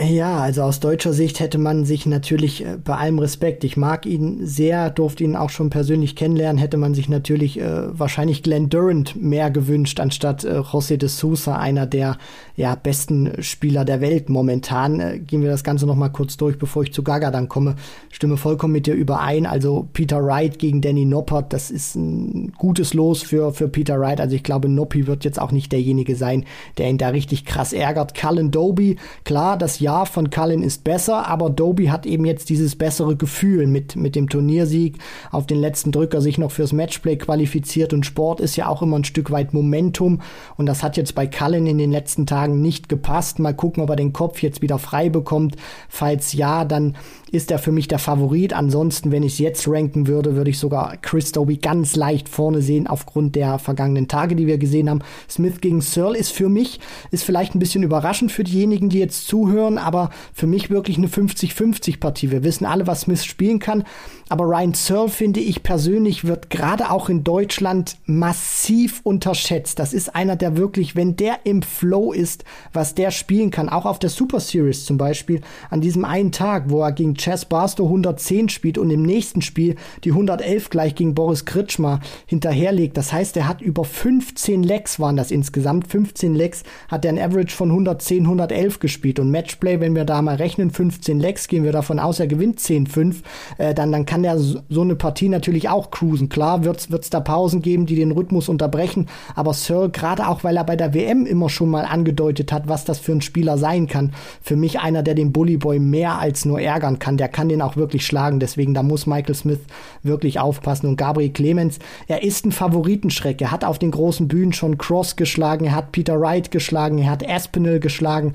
Ja, 0.00 0.38
also 0.38 0.62
aus 0.62 0.78
deutscher 0.78 1.12
Sicht 1.12 1.40
hätte 1.40 1.58
man 1.58 1.84
sich 1.84 2.06
natürlich 2.06 2.64
äh, 2.64 2.76
bei 2.76 2.94
allem 2.94 3.18
Respekt, 3.18 3.64
ich 3.64 3.76
mag 3.76 4.06
ihn 4.06 4.46
sehr, 4.46 4.90
durfte 4.90 5.24
ihn 5.24 5.34
auch 5.34 5.50
schon 5.50 5.70
persönlich 5.70 6.14
kennenlernen, 6.14 6.58
hätte 6.58 6.76
man 6.76 6.94
sich 6.94 7.08
natürlich 7.08 7.58
äh, 7.58 7.98
wahrscheinlich 7.98 8.44
Glenn 8.44 8.70
Durant 8.70 9.20
mehr 9.20 9.50
gewünscht, 9.50 9.98
anstatt 9.98 10.44
äh, 10.44 10.60
José 10.60 10.98
de 10.98 11.08
Sousa, 11.08 11.56
einer 11.56 11.86
der 11.86 12.16
ja, 12.54 12.76
besten 12.76 13.42
Spieler 13.42 13.84
der 13.84 14.00
Welt 14.00 14.28
momentan. 14.28 15.00
Äh, 15.00 15.18
gehen 15.18 15.42
wir 15.42 15.50
das 15.50 15.64
Ganze 15.64 15.86
nochmal 15.86 16.12
kurz 16.12 16.36
durch, 16.36 16.58
bevor 16.58 16.84
ich 16.84 16.92
zu 16.92 17.02
Gaga 17.02 17.32
dann 17.32 17.48
komme. 17.48 17.74
Stimme 18.10 18.36
vollkommen 18.36 18.74
mit 18.74 18.86
dir 18.86 18.94
überein. 18.94 19.46
Also 19.46 19.88
Peter 19.92 20.24
Wright 20.24 20.60
gegen 20.60 20.80
Danny 20.80 21.06
Noppert, 21.06 21.52
das 21.52 21.72
ist 21.72 21.96
ein 21.96 22.52
gutes 22.56 22.94
Los 22.94 23.22
für, 23.22 23.52
für 23.52 23.68
Peter 23.68 23.98
Wright. 23.98 24.20
Also 24.20 24.36
ich 24.36 24.44
glaube, 24.44 24.68
Noppi 24.68 25.08
wird 25.08 25.24
jetzt 25.24 25.40
auch 25.40 25.50
nicht 25.50 25.72
derjenige 25.72 26.14
sein, 26.14 26.44
der 26.78 26.88
ihn 26.88 26.98
da 26.98 27.08
richtig 27.08 27.44
krass 27.44 27.72
ärgert. 27.72 28.14
Cullen 28.14 28.52
Doby, 28.52 28.96
klar, 29.24 29.58
das 29.58 29.71
das 29.72 29.80
Jahr 29.80 30.04
von 30.04 30.28
Cullen 30.28 30.62
ist 30.62 30.84
besser, 30.84 31.26
aber 31.28 31.48
Doby 31.48 31.86
hat 31.86 32.04
eben 32.04 32.26
jetzt 32.26 32.50
dieses 32.50 32.76
bessere 32.76 33.16
Gefühl 33.16 33.66
mit, 33.66 33.96
mit 33.96 34.14
dem 34.14 34.28
Turniersieg 34.28 34.98
auf 35.30 35.46
den 35.46 35.58
letzten 35.58 35.92
Drücker 35.92 36.20
sich 36.20 36.36
noch 36.36 36.50
fürs 36.50 36.74
Matchplay 36.74 37.16
qualifiziert 37.16 37.94
und 37.94 38.04
Sport 38.04 38.40
ist 38.40 38.56
ja 38.56 38.68
auch 38.68 38.82
immer 38.82 38.98
ein 38.98 39.04
Stück 39.04 39.30
weit 39.30 39.54
Momentum 39.54 40.20
und 40.58 40.66
das 40.66 40.82
hat 40.82 40.98
jetzt 40.98 41.14
bei 41.14 41.26
Cullen 41.26 41.66
in 41.66 41.78
den 41.78 41.90
letzten 41.90 42.26
Tagen 42.26 42.60
nicht 42.60 42.90
gepasst. 42.90 43.38
Mal 43.38 43.54
gucken, 43.54 43.82
ob 43.82 43.88
er 43.88 43.96
den 43.96 44.12
Kopf 44.12 44.42
jetzt 44.42 44.60
wieder 44.60 44.78
frei 44.78 45.08
bekommt. 45.08 45.56
Falls 45.88 46.34
ja, 46.34 46.66
dann 46.66 46.94
ist 47.32 47.50
er 47.50 47.58
für 47.58 47.72
mich 47.72 47.88
der 47.88 47.98
Favorit. 47.98 48.52
Ansonsten, 48.52 49.10
wenn 49.10 49.22
ich 49.22 49.32
es 49.32 49.38
jetzt 49.38 49.66
ranken 49.66 50.06
würde, 50.06 50.36
würde 50.36 50.50
ich 50.50 50.58
sogar 50.58 50.96
Chris 50.98 51.32
Doby 51.32 51.56
ganz 51.56 51.96
leicht 51.96 52.28
vorne 52.28 52.60
sehen 52.60 52.86
aufgrund 52.86 53.34
der 53.34 53.58
vergangenen 53.58 54.06
Tage, 54.06 54.36
die 54.36 54.46
wir 54.46 54.58
gesehen 54.58 54.88
haben. 54.88 55.00
Smith 55.28 55.60
gegen 55.60 55.80
Searle 55.80 56.16
ist 56.16 56.30
für 56.30 56.50
mich, 56.50 56.78
ist 57.10 57.24
vielleicht 57.24 57.54
ein 57.54 57.58
bisschen 57.58 57.82
überraschend 57.82 58.30
für 58.30 58.44
diejenigen, 58.44 58.90
die 58.90 58.98
jetzt 58.98 59.26
zuhören, 59.26 59.78
aber 59.78 60.10
für 60.34 60.46
mich 60.46 60.68
wirklich 60.68 60.98
eine 60.98 61.08
50-50 61.08 61.98
Partie. 61.98 62.30
Wir 62.30 62.44
wissen 62.44 62.66
alle, 62.66 62.86
was 62.86 63.02
Smith 63.02 63.24
spielen 63.24 63.58
kann. 63.58 63.84
Aber 64.32 64.46
Ryan 64.46 64.72
Searle, 64.72 65.10
finde 65.10 65.40
ich 65.40 65.62
persönlich, 65.62 66.24
wird 66.24 66.48
gerade 66.48 66.90
auch 66.90 67.10
in 67.10 67.22
Deutschland 67.22 67.98
massiv 68.06 69.02
unterschätzt. 69.04 69.78
Das 69.78 69.92
ist 69.92 70.16
einer, 70.16 70.36
der 70.36 70.56
wirklich, 70.56 70.96
wenn 70.96 71.16
der 71.16 71.40
im 71.44 71.60
Flow 71.60 72.12
ist, 72.12 72.42
was 72.72 72.94
der 72.94 73.10
spielen 73.10 73.50
kann, 73.50 73.68
auch 73.68 73.84
auf 73.84 73.98
der 73.98 74.08
Super 74.08 74.40
Series 74.40 74.86
zum 74.86 74.96
Beispiel, 74.96 75.42
an 75.68 75.82
diesem 75.82 76.06
einen 76.06 76.32
Tag, 76.32 76.70
wo 76.70 76.80
er 76.80 76.92
gegen 76.92 77.14
Chess 77.14 77.44
Barstow 77.44 77.84
110 77.84 78.48
spielt 78.48 78.78
und 78.78 78.88
im 78.88 79.02
nächsten 79.02 79.42
Spiel 79.42 79.76
die 80.02 80.12
111 80.12 80.70
gleich 80.70 80.94
gegen 80.94 81.14
Boris 81.14 81.44
Kritschmer 81.44 82.00
hinterherlegt. 82.24 82.96
Das 82.96 83.12
heißt, 83.12 83.36
er 83.36 83.46
hat 83.46 83.60
über 83.60 83.84
15 83.84 84.62
Lecks 84.62 84.98
waren 84.98 85.16
das 85.16 85.30
insgesamt. 85.30 85.88
15 85.88 86.34
Lecks 86.34 86.62
hat 86.88 87.04
er 87.04 87.12
ein 87.12 87.18
Average 87.18 87.54
von 87.54 87.68
110, 87.68 88.22
111 88.22 88.78
gespielt. 88.78 89.18
Und 89.18 89.30
Matchplay, 89.30 89.78
wenn 89.80 89.94
wir 89.94 90.06
da 90.06 90.22
mal 90.22 90.36
rechnen, 90.36 90.70
15 90.70 91.20
Lecks, 91.20 91.48
gehen 91.48 91.64
wir 91.64 91.72
davon 91.72 91.98
aus, 91.98 92.18
er 92.18 92.28
gewinnt 92.28 92.60
10-5, 92.60 93.16
äh, 93.58 93.74
dann, 93.74 93.92
dann 93.92 94.06
kann 94.06 94.21
kann 94.22 94.38
der 94.38 94.38
so 94.38 94.80
eine 94.80 94.94
Partie 94.94 95.28
natürlich 95.28 95.68
auch 95.68 95.90
cruisen. 95.90 96.28
Klar 96.28 96.64
wird 96.64 96.88
es 96.90 97.10
da 97.10 97.20
Pausen 97.20 97.62
geben, 97.62 97.86
die 97.86 97.96
den 97.96 98.12
Rhythmus 98.12 98.48
unterbrechen, 98.48 99.08
aber 99.34 99.54
Searle, 99.54 99.90
gerade 99.90 100.28
auch 100.28 100.44
weil 100.44 100.56
er 100.56 100.64
bei 100.64 100.76
der 100.76 100.94
WM 100.94 101.26
immer 101.26 101.48
schon 101.48 101.70
mal 101.70 101.84
angedeutet 101.84 102.52
hat, 102.52 102.68
was 102.68 102.84
das 102.84 102.98
für 102.98 103.12
ein 103.12 103.20
Spieler 103.20 103.58
sein 103.58 103.86
kann, 103.86 104.12
für 104.40 104.56
mich 104.56 104.80
einer, 104.80 105.02
der 105.02 105.14
den 105.14 105.32
Bully 105.32 105.56
Boy 105.56 105.78
mehr 105.78 106.18
als 106.18 106.44
nur 106.44 106.60
ärgern 106.60 106.98
kann. 106.98 107.16
Der 107.16 107.28
kann 107.28 107.48
den 107.48 107.62
auch 107.62 107.76
wirklich 107.76 108.06
schlagen. 108.06 108.40
Deswegen, 108.40 108.74
da 108.74 108.82
muss 108.82 109.06
Michael 109.06 109.34
Smith 109.34 109.60
wirklich 110.02 110.38
aufpassen. 110.38 110.86
Und 110.86 110.96
Gabriel 110.96 111.30
Clemens, 111.30 111.78
er 112.06 112.22
ist 112.22 112.46
ein 112.46 112.52
Favoritenschreck. 112.52 113.40
Er 113.40 113.50
hat 113.50 113.64
auf 113.64 113.78
den 113.78 113.90
großen 113.90 114.28
Bühnen 114.28 114.52
schon 114.52 114.78
Cross 114.78 115.16
geschlagen, 115.16 115.66
er 115.66 115.74
hat 115.74 115.92
Peter 115.92 116.20
Wright 116.20 116.50
geschlagen, 116.50 116.98
er 116.98 117.10
hat 117.10 117.28
Aspinall 117.28 117.80
geschlagen. 117.80 118.34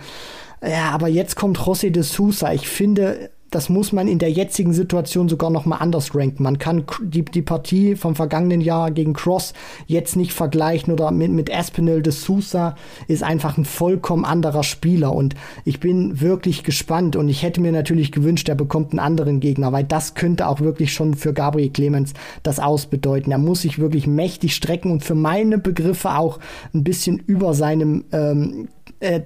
Ja, 0.61 0.89
aber 0.91 1.07
jetzt 1.07 1.35
kommt 1.35 1.59
José 1.59 1.91
de 1.91 2.01
Sousa. 2.01 2.51
Ich 2.51 2.67
finde, 2.67 3.29
das 3.51 3.69
muss 3.69 3.91
man 3.91 4.07
in 4.07 4.19
der 4.19 4.31
jetzigen 4.31 4.73
Situation 4.73 5.29
sogar 5.29 5.49
noch 5.49 5.65
mal 5.65 5.77
anders 5.77 6.13
ranken. 6.13 6.43
Man 6.43 6.57
kann 6.57 6.83
die, 7.01 7.23
die 7.23 7.41
Partie 7.41 7.95
vom 7.95 8.15
vergangenen 8.15 8.61
Jahr 8.61 8.91
gegen 8.91 9.13
Cross 9.13 9.53
jetzt 9.85 10.15
nicht 10.15 10.33
vergleichen 10.33 10.91
oder 10.91 11.11
mit, 11.11 11.31
mit 11.31 11.53
Aspinall 11.53 12.01
de 12.01 12.11
Sousa 12.11 12.75
ist 13.07 13.23
einfach 13.23 13.57
ein 13.57 13.65
vollkommen 13.65 14.25
anderer 14.25 14.63
Spieler 14.63 15.13
und 15.13 15.35
ich 15.65 15.79
bin 15.79 16.19
wirklich 16.19 16.63
gespannt 16.63 17.15
und 17.15 17.29
ich 17.29 17.43
hätte 17.43 17.61
mir 17.61 17.71
natürlich 17.71 18.11
gewünscht, 18.11 18.49
er 18.49 18.55
bekommt 18.55 18.91
einen 18.91 18.99
anderen 18.99 19.39
Gegner, 19.39 19.71
weil 19.71 19.83
das 19.83 20.13
könnte 20.13 20.47
auch 20.47 20.59
wirklich 20.59 20.93
schon 20.93 21.13
für 21.13 21.33
Gabriel 21.33 21.69
Clemens 21.69 22.13
das 22.43 22.59
ausbedeuten. 22.59 23.31
Er 23.31 23.37
muss 23.37 23.61
sich 23.61 23.79
wirklich 23.79 24.07
mächtig 24.07 24.55
strecken 24.55 24.91
und 24.91 25.03
für 25.03 25.15
meine 25.15 25.57
Begriffe 25.57 26.15
auch 26.15 26.39
ein 26.73 26.83
bisschen 26.83 27.17
über 27.17 27.53
seinem 27.53 28.05
ähm, 28.11 28.67
äh, 28.99 29.21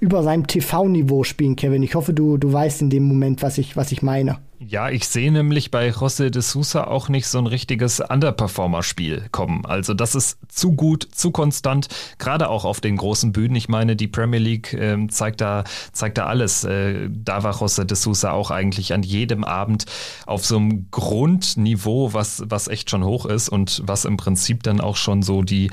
über 0.00 0.22
seinem 0.22 0.46
TV-Niveau 0.46 1.24
spielen, 1.24 1.56
Kevin. 1.56 1.82
Ich 1.82 1.94
hoffe, 1.94 2.12
du, 2.12 2.36
du 2.36 2.52
weißt 2.52 2.82
in 2.82 2.90
dem 2.90 3.04
Moment, 3.04 3.42
was 3.42 3.58
ich, 3.58 3.76
was 3.76 3.92
ich 3.92 4.02
meine. 4.02 4.38
Ja, 4.68 4.90
ich 4.90 5.08
sehe 5.08 5.32
nämlich 5.32 5.70
bei 5.70 5.90
José 5.90 6.30
de 6.30 6.40
Sousa 6.40 6.84
auch 6.84 7.08
nicht 7.08 7.26
so 7.26 7.38
ein 7.38 7.46
richtiges 7.46 8.00
Underperformer-Spiel 8.00 9.28
kommen. 9.32 9.66
Also 9.66 9.92
das 9.92 10.14
ist 10.14 10.38
zu 10.48 10.72
gut, 10.72 11.08
zu 11.10 11.32
konstant, 11.32 11.88
gerade 12.18 12.48
auch 12.48 12.64
auf 12.64 12.80
den 12.80 12.96
großen 12.96 13.32
Bühnen. 13.32 13.56
Ich 13.56 13.68
meine, 13.68 13.96
die 13.96 14.06
Premier 14.06 14.38
League 14.38 14.72
äh, 14.72 15.06
zeigt, 15.08 15.40
da, 15.40 15.64
zeigt 15.92 16.18
da 16.18 16.26
alles. 16.26 16.62
Äh, 16.64 17.08
da 17.10 17.42
war 17.42 17.54
José 17.54 17.84
de 17.84 17.96
Sousa 17.96 18.30
auch 18.32 18.50
eigentlich 18.50 18.92
an 18.92 19.02
jedem 19.02 19.42
Abend 19.42 19.86
auf 20.26 20.46
so 20.46 20.58
einem 20.58 20.90
Grundniveau, 20.90 22.14
was, 22.14 22.44
was 22.46 22.68
echt 22.68 22.88
schon 22.88 23.04
hoch 23.04 23.26
ist 23.26 23.48
und 23.48 23.82
was 23.84 24.04
im 24.04 24.16
Prinzip 24.16 24.62
dann 24.62 24.80
auch 24.80 24.96
schon 24.96 25.22
so 25.22 25.42
die, 25.42 25.70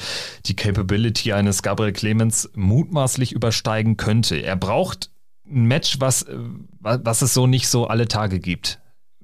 die 0.48 0.56
Capability 0.56 1.34
eines 1.34 1.62
Gabriel 1.62 1.94
Clemens 1.94 2.50
mutmaßlich 2.56 3.34
übersteigen 3.34 3.98
könnte. 3.98 4.38
Er 4.38 4.56
braucht 4.56 5.12
ein 5.50 5.66
Match, 5.66 6.00
was, 6.00 6.24
äh, 6.24 6.38
was 6.82 7.22
es 7.22 7.34
so 7.34 7.47
nicht 7.47 7.68
so 7.68 7.88
alle 7.88 8.08
Tage 8.08 8.39
gibt 8.39 8.80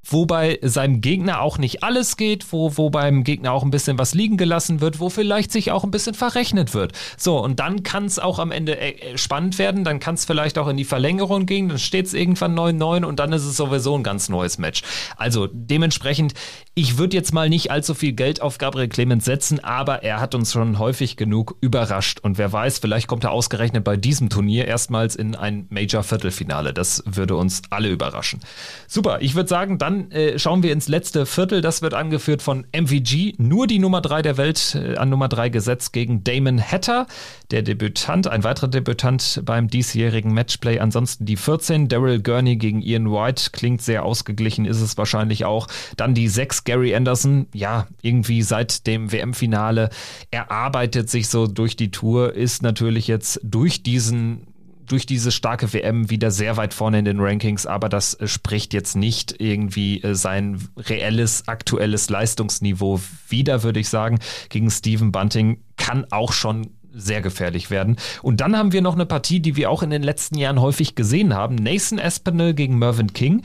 wo 0.06 0.26
bei 0.26 0.60
seinem 0.62 1.02
Gegner 1.02 1.42
auch 1.42 1.58
nicht 1.58 1.84
alles 1.84 2.16
geht, 2.18 2.52
wo, 2.52 2.78
wo 2.78 2.90
beim 2.90 3.24
Gegner 3.24 3.52
auch 3.52 3.64
ein 3.64 3.72
bisschen 3.72 3.98
was 3.98 4.14
liegen 4.14 4.38
gelassen 4.38 4.80
wird, 4.82 5.00
wo 5.00 5.10
vielleicht 5.10 5.52
sich 5.52 5.72
auch 5.72 5.84
ein 5.84 5.92
bisschen 5.92 6.14
verrechnet 6.14 6.74
wird. 6.74 6.94
So, 7.18 7.44
und 7.44 7.60
dann 7.60 7.84
kann 7.84 8.06
es 8.06 8.20
auch 8.20 8.40
am 8.40 8.52
Ende 8.52 8.80
äh, 8.80 8.92
äh, 8.92 9.18
spannend 9.18 9.58
werden, 9.58 9.84
dann 9.84 10.00
kann 10.00 10.16
es 10.16 10.26
vielleicht 10.26 10.58
auch 10.58 10.68
in 10.68 10.78
die 10.78 10.84
Verlängerung 10.84 11.46
gehen, 11.46 11.70
dann 11.70 11.80
steht 11.80 12.06
es 12.06 12.14
irgendwann 12.14 12.58
9-9 12.58 13.04
und 13.04 13.20
dann 13.20 13.34
ist 13.34 13.46
es 13.46 13.58
sowieso 13.58 13.96
ein 13.98 14.04
ganz 14.04 14.30
neues 14.30 14.58
Match. 14.58 14.84
Also 15.18 15.48
dementsprechend, 15.52 16.34
ich 16.76 16.98
würde 16.98 17.18
jetzt 17.18 17.34
mal 17.34 17.50
nicht 17.50 17.72
allzu 17.72 17.94
viel 17.94 18.14
Geld 18.14 18.42
auf 18.42 18.58
Gabriel 18.58 18.88
Clemens 18.88 19.26
setzen, 19.26 19.64
aber 19.64 20.04
er 20.04 20.20
hat 20.20 20.36
uns 20.36 20.54
schon 20.54 20.78
häufig 20.78 21.18
genug 21.18 21.56
überrascht 21.62 22.20
und 22.20 22.38
wer 22.38 22.52
weiß, 22.52 22.80
vielleicht 22.80 23.08
kommt 23.08 23.24
er 23.24 23.32
ausgerechnet 23.32 23.84
bei 23.84 23.98
diesem 23.98 24.30
Turnier 24.30 24.66
erstmals 24.68 25.16
in 25.16 25.36
ein 25.36 25.66
Major-Viertelfinale. 25.70 26.74
Das 26.74 27.04
würde 27.06 27.36
uns 27.36 27.64
alle 27.70 27.90
überraschen. 27.90 28.42
Super, 28.88 29.22
ich 29.22 29.36
würde 29.36 29.50
sagen, 29.50 29.78
dann 29.78 29.95
dann 29.96 30.12
äh, 30.12 30.38
schauen 30.40 30.64
wir 30.64 30.74
ins 30.74 30.88
letzte 30.88 31.26
Viertel. 31.26 31.62
Das 31.62 31.82
wird 31.82 31.94
angeführt 31.94 32.42
von 32.42 32.66
MVG, 32.72 33.36
nur 33.38 33.68
die 33.68 33.80
Nummer 33.80 34.02
drei 34.02 34.22
der 34.22 34.38
Welt 34.38 34.76
äh, 34.76 34.98
an 34.98 35.10
Nummer 35.10 35.28
drei 35.28 35.50
gesetzt 35.50 35.94
gegen 35.94 36.24
Damon 36.24 36.62
Hatter, 36.62 37.08
der 37.52 37.62
Debütant, 37.62 38.28
ein 38.28 38.44
weiterer 38.44 38.68
Debütant 38.68 39.42
beim 39.46 39.68
diesjährigen 39.68 40.34
Matchplay. 40.34 40.80
Ansonsten 40.80 41.26
die 41.26 41.38
14, 41.38 41.88
Daryl 41.88 42.22
Gurney 42.22 42.58
gegen 42.58 42.82
Ian 42.82 43.12
White, 43.12 43.52
klingt 43.52 43.82
sehr 43.82 44.04
ausgeglichen, 44.04 44.66
ist 44.66 44.82
es 44.82 44.98
wahrscheinlich 44.98 45.46
auch. 45.46 45.68
Dann 45.98 46.14
die 46.14 46.28
6, 46.28 46.64
Gary 46.64 46.96
Anderson, 46.96 47.48
ja, 47.54 47.88
irgendwie 48.02 48.42
seit 48.42 48.88
dem 48.88 49.12
WM-Finale, 49.12 49.90
er 50.32 50.52
arbeitet 50.52 51.10
sich 51.10 51.30
so 51.30 51.48
durch 51.48 51.76
die 51.76 51.92
Tour, 51.92 52.34
ist 52.34 52.62
natürlich 52.62 53.08
jetzt 53.08 53.40
durch 53.44 53.84
diesen 53.84 54.48
durch 54.86 55.06
diese 55.06 55.32
starke 55.32 55.72
WM 55.74 56.10
wieder 56.10 56.32
sehr 56.32 56.58
weit 56.58 56.74
vorne 56.74 57.00
in 57.00 57.06
den 57.06 57.20
Rankings, 57.20 57.66
aber 57.66 57.90
das 57.90 58.14
äh, 58.16 58.28
spricht 58.28 58.74
jetzt 58.74 58.96
nicht 58.96 59.36
irgendwie 59.40 60.02
äh, 60.02 60.16
sein 60.16 60.68
reelles, 60.78 61.48
aktuelles 61.48 62.10
Leistungsniveau 62.10 63.00
wieder, 63.30 63.64
würde 63.64 63.80
ich 63.80 63.90
sagen. 63.90 64.20
Gegen 64.50 64.70
Steven 64.70 65.12
Bunting 65.12 65.62
kann 65.78 66.06
auch 66.12 66.34
schon 66.34 66.70
sehr 66.96 67.22
gefährlich 67.22 67.70
werden. 67.70 67.98
Und 68.22 68.42
dann 68.42 68.58
haben 68.58 68.72
wir 68.72 68.82
noch 68.82 68.96
eine 68.96 69.06
Partie, 69.06 69.42
die 69.42 69.56
wir 69.56 69.70
auch 69.70 69.84
in 69.84 69.90
den 69.90 70.04
letzten 70.04 70.38
Jahren 70.38 70.62
häufig 70.62 70.96
gesehen 70.96 71.34
haben. 71.34 71.56
Nathan 71.56 72.00
Espinel 72.00 72.54
gegen 72.54 72.80
Mervyn 72.80 73.14
King. 73.14 73.44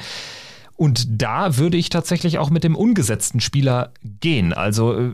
Und 0.81 1.21
da 1.21 1.59
würde 1.59 1.77
ich 1.77 1.91
tatsächlich 1.91 2.39
auch 2.39 2.49
mit 2.49 2.65
dem 2.65 2.75
ungesetzten 2.75 3.41
Spieler 3.41 3.93
gehen. 4.03 4.55
Also 4.55 4.99
äh, 4.99 5.13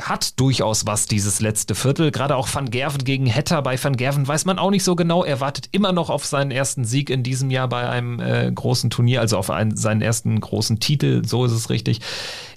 hat 0.00 0.40
durchaus 0.40 0.86
was 0.86 1.06
dieses 1.06 1.38
letzte 1.38 1.76
Viertel. 1.76 2.10
Gerade 2.10 2.34
auch 2.34 2.52
Van 2.52 2.68
Gerven 2.68 3.04
gegen 3.04 3.26
Hetter. 3.26 3.62
Bei 3.62 3.80
Van 3.80 3.96
Gerven 3.96 4.26
weiß 4.26 4.44
man 4.44 4.58
auch 4.58 4.72
nicht 4.72 4.82
so 4.82 4.96
genau. 4.96 5.22
Er 5.22 5.38
wartet 5.38 5.68
immer 5.70 5.92
noch 5.92 6.10
auf 6.10 6.26
seinen 6.26 6.50
ersten 6.50 6.84
Sieg 6.84 7.10
in 7.10 7.22
diesem 7.22 7.52
Jahr 7.52 7.68
bei 7.68 7.88
einem 7.88 8.18
äh, 8.18 8.50
großen 8.52 8.90
Turnier, 8.90 9.20
also 9.20 9.38
auf 9.38 9.50
einen, 9.50 9.76
seinen 9.76 10.02
ersten 10.02 10.40
großen 10.40 10.80
Titel. 10.80 11.22
So 11.24 11.44
ist 11.44 11.52
es 11.52 11.70
richtig. 11.70 12.00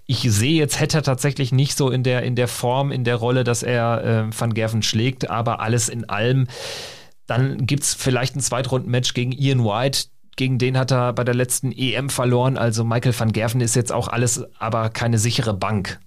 Ich 0.07 0.21
sehe 0.21 0.57
jetzt 0.57 0.79
Hetter 0.79 1.03
tatsächlich 1.03 1.51
nicht 1.51 1.77
so 1.77 1.91
in 1.91 2.01
der, 2.01 2.23
in 2.23 2.35
der 2.35 2.47
Form, 2.47 2.91
in 2.91 3.03
der 3.03 3.17
Rolle, 3.17 3.43
dass 3.43 3.61
er 3.61 4.03
äh, 4.03 4.35
Van 4.35 4.55
Gerven 4.55 4.81
schlägt, 4.81 5.29
aber 5.29 5.59
alles 5.59 5.89
in 5.89 6.09
allem. 6.09 6.47
Dann 7.27 7.67
gibt 7.67 7.83
es 7.83 7.93
vielleicht 7.93 8.35
ein 8.35 8.41
Zweitrunden-Match 8.41 9.13
gegen 9.13 9.31
Ian 9.31 9.63
White 9.63 10.05
gegen 10.37 10.57
den 10.57 10.77
hat 10.77 10.91
er 10.91 11.11
bei 11.11 11.25
der 11.25 11.35
letzten 11.35 11.73
EM 11.73 12.09
verloren. 12.09 12.57
Also 12.57 12.85
Michael 12.85 13.13
van 13.17 13.33
Gerven 13.33 13.59
ist 13.59 13.75
jetzt 13.75 13.91
auch 13.91 14.07
alles, 14.07 14.45
aber 14.59 14.89
keine 14.89 15.17
sichere 15.17 15.53
Bank. 15.53 15.99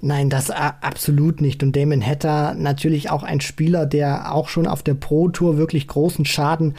Nein, 0.00 0.28
das 0.28 0.50
absolut 0.50 1.40
nicht. 1.40 1.62
Und 1.62 1.76
Damon 1.76 2.04
Hatter 2.04 2.54
natürlich 2.54 3.10
auch 3.10 3.22
ein 3.22 3.40
Spieler, 3.40 3.86
der 3.86 4.34
auch 4.34 4.48
schon 4.48 4.66
auf 4.66 4.82
der 4.82 4.94
Pro 4.94 5.28
Tour 5.28 5.56
wirklich 5.56 5.86
großen 5.88 6.24
Schaden 6.24 6.74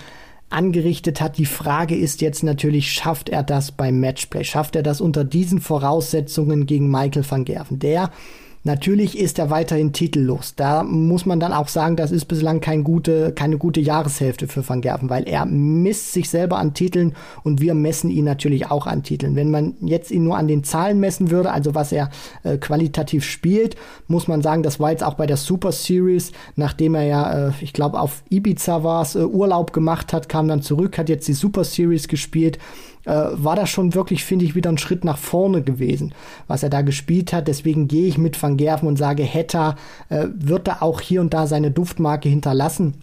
angerichtet 0.49 1.19
hat. 1.19 1.37
Die 1.37 1.45
Frage 1.45 1.95
ist 1.95 2.21
jetzt 2.21 2.43
natürlich, 2.43 2.91
schafft 2.91 3.29
er 3.29 3.43
das 3.43 3.71
beim 3.71 3.99
Matchplay? 3.99 4.43
Schafft 4.43 4.75
er 4.75 4.83
das 4.83 5.01
unter 5.01 5.23
diesen 5.23 5.59
Voraussetzungen 5.59 6.65
gegen 6.65 6.89
Michael 6.89 7.25
van 7.29 7.45
Gerven? 7.45 7.79
Der 7.79 8.11
Natürlich 8.67 9.17
ist 9.17 9.39
er 9.39 9.49
weiterhin 9.49 9.93
titellos. 9.93 10.53
Da 10.55 10.83
muss 10.83 11.25
man 11.25 11.39
dann 11.39 11.53
auch 11.53 11.69
sagen, 11.69 11.95
das 11.95 12.11
ist 12.11 12.25
bislang 12.25 12.59
kein 12.59 12.83
gute, 12.83 13.31
keine 13.31 13.57
gute 13.57 13.79
Jahreshälfte 13.79 14.49
für 14.49 14.67
Van 14.67 14.81
Gerven, 14.81 15.09
weil 15.09 15.23
er 15.25 15.45
misst 15.45 16.11
sich 16.11 16.29
selber 16.29 16.57
an 16.57 16.73
Titeln 16.73 17.15
und 17.43 17.61
wir 17.61 17.73
messen 17.73 18.09
ihn 18.09 18.25
natürlich 18.25 18.69
auch 18.69 18.85
an 18.85 19.03
Titeln. 19.03 19.37
Wenn 19.37 19.51
man 19.51 19.75
jetzt 19.79 20.11
ihn 20.11 20.25
nur 20.25 20.37
an 20.37 20.49
den 20.49 20.65
Zahlen 20.65 20.99
messen 20.99 21.31
würde, 21.31 21.51
also 21.51 21.75
was 21.75 21.93
er 21.93 22.09
äh, 22.43 22.57
qualitativ 22.57 23.23
spielt, 23.23 23.77
muss 24.09 24.27
man 24.27 24.41
sagen, 24.41 24.63
das 24.63 24.81
war 24.81 24.91
jetzt 24.91 25.03
auch 25.03 25.13
bei 25.13 25.27
der 25.27 25.37
Super 25.37 25.71
Series, 25.71 26.33
nachdem 26.57 26.93
er 26.95 27.03
ja, 27.03 27.47
äh, 27.47 27.51
ich 27.61 27.71
glaube, 27.71 27.97
auf 27.97 28.21
Ibiza 28.29 28.83
war 28.83 29.01
es, 29.03 29.15
äh, 29.15 29.19
Urlaub 29.19 29.71
gemacht 29.71 30.11
hat, 30.11 30.27
kam 30.27 30.49
dann 30.49 30.61
zurück, 30.61 30.97
hat 30.97 31.07
jetzt 31.07 31.29
die 31.29 31.33
Super 31.33 31.63
Series 31.63 32.09
gespielt 32.09 32.59
äh, 33.07 33.29
war 33.31 33.55
das 33.55 33.69
schon 33.69 33.95
wirklich, 33.95 34.23
finde 34.23 34.45
ich, 34.45 34.53
wieder 34.53 34.69
ein 34.69 34.77
Schritt 34.77 35.03
nach 35.03 35.17
vorne 35.17 35.63
gewesen, 35.63 36.13
was 36.47 36.63
er 36.63 36.69
da 36.69 36.81
gespielt 36.81 37.33
hat. 37.33 37.47
Deswegen 37.47 37.87
gehe 37.87 38.07
ich 38.07 38.17
mit 38.17 38.41
Van 38.41 38.57
Gerven 38.57 38.87
und 38.87 38.97
sage, 38.97 39.23
Hetta 39.23 39.75
äh, 40.09 40.27
wird 40.35 40.67
da 40.67 40.77
auch 40.81 41.01
hier 41.01 41.21
und 41.21 41.33
da 41.33 41.47
seine 41.47 41.71
Duftmarke 41.71 42.29
hinterlassen 42.29 42.95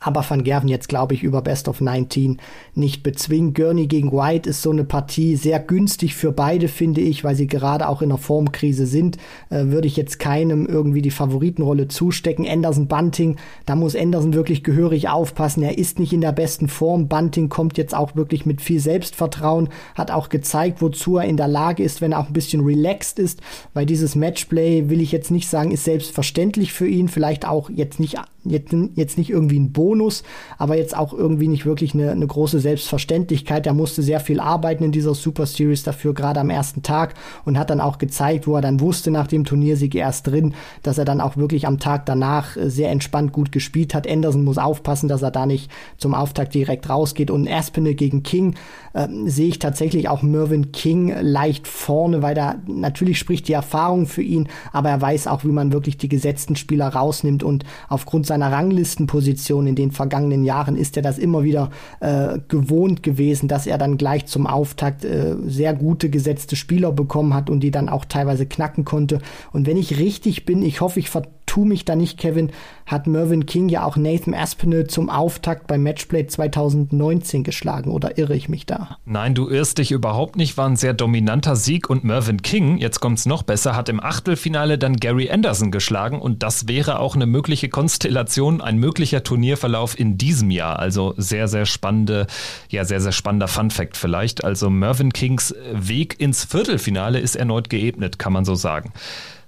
aber 0.00 0.24
Van 0.28 0.44
Gerven 0.44 0.68
jetzt, 0.68 0.88
glaube 0.88 1.14
ich, 1.14 1.22
über 1.22 1.42
Best 1.42 1.68
of 1.68 1.80
19 1.80 2.38
nicht 2.74 3.02
bezwingen. 3.02 3.54
Gurney 3.54 3.86
gegen 3.86 4.12
White 4.12 4.48
ist 4.48 4.62
so 4.62 4.70
eine 4.70 4.84
Partie 4.84 5.36
sehr 5.36 5.60
günstig 5.60 6.14
für 6.14 6.32
beide, 6.32 6.68
finde 6.68 7.00
ich, 7.00 7.22
weil 7.22 7.36
sie 7.36 7.46
gerade 7.46 7.88
auch 7.88 8.02
in 8.02 8.10
einer 8.10 8.18
Formkrise 8.18 8.86
sind. 8.86 9.18
Äh, 9.50 9.66
würde 9.66 9.86
ich 9.86 9.96
jetzt 9.96 10.18
keinem 10.18 10.66
irgendwie 10.66 11.02
die 11.02 11.10
Favoritenrolle 11.10 11.88
zustecken. 11.88 12.46
Anderson 12.48 12.88
Bunting, 12.88 13.36
da 13.66 13.76
muss 13.76 13.94
Anderson 13.94 14.34
wirklich 14.34 14.64
gehörig 14.64 15.08
aufpassen. 15.08 15.62
Er 15.62 15.78
ist 15.78 15.98
nicht 15.98 16.12
in 16.12 16.22
der 16.22 16.32
besten 16.32 16.68
Form. 16.68 17.08
Bunting 17.08 17.48
kommt 17.48 17.76
jetzt 17.76 17.94
auch 17.94 18.16
wirklich 18.16 18.46
mit 18.46 18.62
viel 18.62 18.80
Selbstvertrauen, 18.80 19.68
hat 19.94 20.10
auch 20.10 20.28
gezeigt, 20.28 20.80
wozu 20.80 21.18
er 21.18 21.24
in 21.24 21.36
der 21.36 21.48
Lage 21.48 21.82
ist, 21.82 22.00
wenn 22.00 22.12
er 22.12 22.20
auch 22.20 22.28
ein 22.28 22.32
bisschen 22.32 22.62
relaxed 22.62 23.18
ist, 23.18 23.40
weil 23.74 23.86
dieses 23.86 24.14
Matchplay, 24.14 24.88
will 24.88 25.00
ich 25.00 25.12
jetzt 25.12 25.30
nicht 25.30 25.48
sagen, 25.48 25.70
ist 25.70 25.84
selbstverständlich 25.84 26.72
für 26.72 26.86
ihn, 26.86 27.08
vielleicht 27.08 27.46
auch 27.46 27.70
jetzt 27.70 28.00
nicht 28.00 28.18
jetzt, 28.44 28.74
jetzt 28.94 29.18
nicht 29.18 29.30
irgendwie 29.30 29.58
ein 29.58 29.72
Bonus, 29.72 30.22
aber 30.58 30.76
jetzt 30.76 30.96
auch 30.96 31.12
irgendwie 31.12 31.48
nicht 31.48 31.66
wirklich 31.66 31.94
eine, 31.94 32.10
eine 32.10 32.26
große 32.26 32.60
Selbstverständlichkeit. 32.60 33.66
Er 33.66 33.74
musste 33.74 34.02
sehr 34.02 34.20
viel 34.20 34.40
arbeiten 34.40 34.84
in 34.84 34.92
dieser 34.92 35.14
Super 35.14 35.46
Series 35.46 35.82
dafür, 35.82 36.14
gerade 36.14 36.40
am 36.40 36.50
ersten 36.50 36.82
Tag 36.82 37.14
und 37.44 37.58
hat 37.58 37.70
dann 37.70 37.80
auch 37.80 37.98
gezeigt, 37.98 38.46
wo 38.46 38.56
er 38.56 38.62
dann 38.62 38.80
wusste 38.80 39.10
nach 39.10 39.26
dem 39.26 39.44
Turniersieg 39.44 39.94
erst 39.94 40.26
drin, 40.26 40.54
dass 40.82 40.98
er 40.98 41.04
dann 41.04 41.20
auch 41.20 41.36
wirklich 41.36 41.66
am 41.66 41.78
Tag 41.78 42.06
danach 42.06 42.56
äh, 42.56 42.70
sehr 42.70 42.90
entspannt 42.90 43.32
gut 43.32 43.52
gespielt 43.52 43.94
hat. 43.94 44.08
Anderson 44.08 44.44
muss 44.44 44.58
aufpassen, 44.58 45.08
dass 45.08 45.22
er 45.22 45.30
da 45.30 45.46
nicht 45.46 45.70
zum 45.98 46.14
Auftakt 46.14 46.54
direkt 46.54 46.88
rausgeht 46.88 47.30
und 47.30 47.48
Aspinall 47.48 47.94
gegen 47.94 48.22
King 48.22 48.54
äh, 48.92 49.08
sehe 49.26 49.48
ich 49.48 49.58
tatsächlich 49.58 50.08
auch 50.08 50.22
Mervyn 50.22 50.72
King 50.72 51.14
leicht 51.20 51.66
vorne, 51.66 52.22
weil 52.22 52.34
da 52.34 52.56
natürlich 52.66 53.18
spricht 53.18 53.48
die 53.48 53.52
Erfahrung 53.52 54.06
für 54.06 54.22
ihn, 54.22 54.48
aber 54.72 54.90
er 54.90 55.00
weiß 55.00 55.26
auch, 55.26 55.44
wie 55.44 55.48
man 55.48 55.72
wirklich 55.72 55.96
die 55.96 56.08
gesetzten 56.08 56.56
Spieler 56.56 56.88
rausnimmt 56.88 57.42
und 57.42 57.64
aufgrund 57.88 58.26
seiner 58.26 58.33
Ranglistenposition 58.42 59.66
in 59.66 59.74
den 59.74 59.90
vergangenen 59.90 60.44
Jahren 60.44 60.76
ist 60.76 60.96
er 60.96 61.02
das 61.02 61.18
immer 61.18 61.42
wieder 61.42 61.70
äh, 62.00 62.38
gewohnt 62.48 63.02
gewesen, 63.02 63.48
dass 63.48 63.66
er 63.66 63.78
dann 63.78 63.96
gleich 63.98 64.26
zum 64.26 64.46
Auftakt 64.46 65.04
äh, 65.04 65.36
sehr 65.46 65.74
gute 65.74 66.10
gesetzte 66.10 66.56
Spieler 66.56 66.92
bekommen 66.92 67.34
hat 67.34 67.50
und 67.50 67.60
die 67.60 67.70
dann 67.70 67.88
auch 67.88 68.04
teilweise 68.04 68.46
knacken 68.46 68.84
konnte. 68.84 69.20
Und 69.52 69.66
wenn 69.66 69.76
ich 69.76 69.98
richtig 69.98 70.44
bin, 70.44 70.62
ich 70.62 70.80
hoffe, 70.80 71.00
ich 71.00 71.10
vertue 71.54 71.66
mich 71.66 71.84
da 71.84 71.94
nicht, 71.94 72.18
Kevin, 72.18 72.50
hat 72.86 73.06
Mervyn 73.06 73.46
King 73.46 73.68
ja 73.68 73.84
auch 73.84 73.96
Nathan 73.96 74.34
Aspinall 74.34 74.86
zum 74.86 75.08
Auftakt 75.08 75.66
beim 75.66 75.82
Matchplay 75.82 76.26
2019 76.26 77.44
geschlagen. 77.44 77.90
Oder 77.90 78.18
irre 78.18 78.34
ich 78.34 78.48
mich 78.48 78.66
da? 78.66 78.98
Nein, 79.04 79.34
du 79.34 79.48
irrst 79.48 79.78
dich 79.78 79.92
überhaupt 79.92 80.36
nicht. 80.36 80.56
War 80.56 80.68
ein 80.68 80.76
sehr 80.76 80.92
dominanter 80.94 81.56
Sieg 81.56 81.88
und 81.88 82.04
Mervyn 82.04 82.42
King, 82.42 82.78
jetzt 82.78 83.00
kommt 83.00 83.18
es 83.18 83.26
noch 83.26 83.42
besser, 83.42 83.76
hat 83.76 83.88
im 83.88 84.02
Achtelfinale 84.02 84.78
dann 84.78 84.96
Gary 84.96 85.30
Anderson 85.30 85.70
geschlagen 85.70 86.20
und 86.20 86.42
das 86.42 86.68
wäre 86.68 86.98
auch 86.98 87.14
eine 87.14 87.26
mögliche 87.26 87.68
Konstellation, 87.68 88.60
ein 88.60 88.78
möglicher 88.78 89.22
Turnierverlauf 89.22 89.98
in 89.98 90.18
diesem 90.18 90.50
Jahr. 90.50 90.78
Also 90.78 91.14
sehr, 91.16 91.48
sehr 91.48 91.66
spannende, 91.66 92.26
ja, 92.68 92.84
sehr, 92.84 93.00
sehr 93.00 93.12
spannender 93.12 93.48
Fun-Fact 93.48 93.96
vielleicht. 93.96 94.44
Also 94.44 94.70
Mervyn 94.70 95.12
Kings 95.12 95.54
Weg 95.72 96.20
ins 96.20 96.44
Viertelfinale 96.44 97.20
ist 97.20 97.36
erneut 97.36 97.70
geebnet, 97.70 98.18
kann 98.18 98.32
man 98.32 98.44
so 98.44 98.54
sagen. 98.54 98.92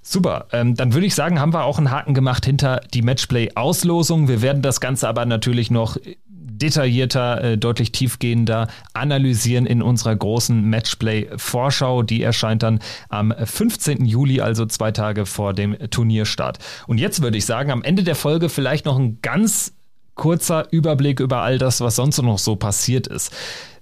Super, 0.09 0.47
ähm, 0.53 0.73
dann 0.73 0.93
würde 0.93 1.05
ich 1.05 1.15
sagen, 1.15 1.41
haben 1.41 1.53
wir 1.53 1.65
auch 1.65 1.77
einen 1.77 1.91
Haken 1.91 2.13
gemacht 2.13 2.45
hinter 2.45 2.79
die 2.93 3.01
Matchplay-Auslosung. 3.01 4.29
Wir 4.29 4.41
werden 4.41 4.61
das 4.61 4.79
Ganze 4.79 5.05
aber 5.09 5.25
natürlich 5.25 5.69
noch 5.69 5.97
detaillierter, 6.29 7.43
äh, 7.43 7.57
deutlich 7.57 7.91
tiefgehender 7.91 8.69
analysieren 8.93 9.65
in 9.65 9.81
unserer 9.81 10.15
großen 10.15 10.63
Matchplay-Vorschau. 10.63 12.03
Die 12.03 12.23
erscheint 12.23 12.63
dann 12.63 12.79
am 13.09 13.33
15. 13.37 14.05
Juli, 14.05 14.39
also 14.39 14.65
zwei 14.65 14.93
Tage 14.93 15.25
vor 15.25 15.53
dem 15.53 15.77
Turnierstart. 15.89 16.59
Und 16.87 16.99
jetzt 16.99 17.21
würde 17.21 17.37
ich 17.37 17.45
sagen, 17.45 17.69
am 17.69 17.83
Ende 17.83 18.03
der 18.03 18.15
Folge 18.15 18.47
vielleicht 18.47 18.85
noch 18.85 18.97
ein 18.97 19.19
ganz 19.21 19.73
kurzer 20.15 20.71
Überblick 20.71 21.19
über 21.19 21.41
all 21.41 21.57
das, 21.57 21.81
was 21.81 21.97
sonst 21.97 22.21
noch 22.21 22.39
so 22.39 22.55
passiert 22.55 23.07
ist. 23.07 23.33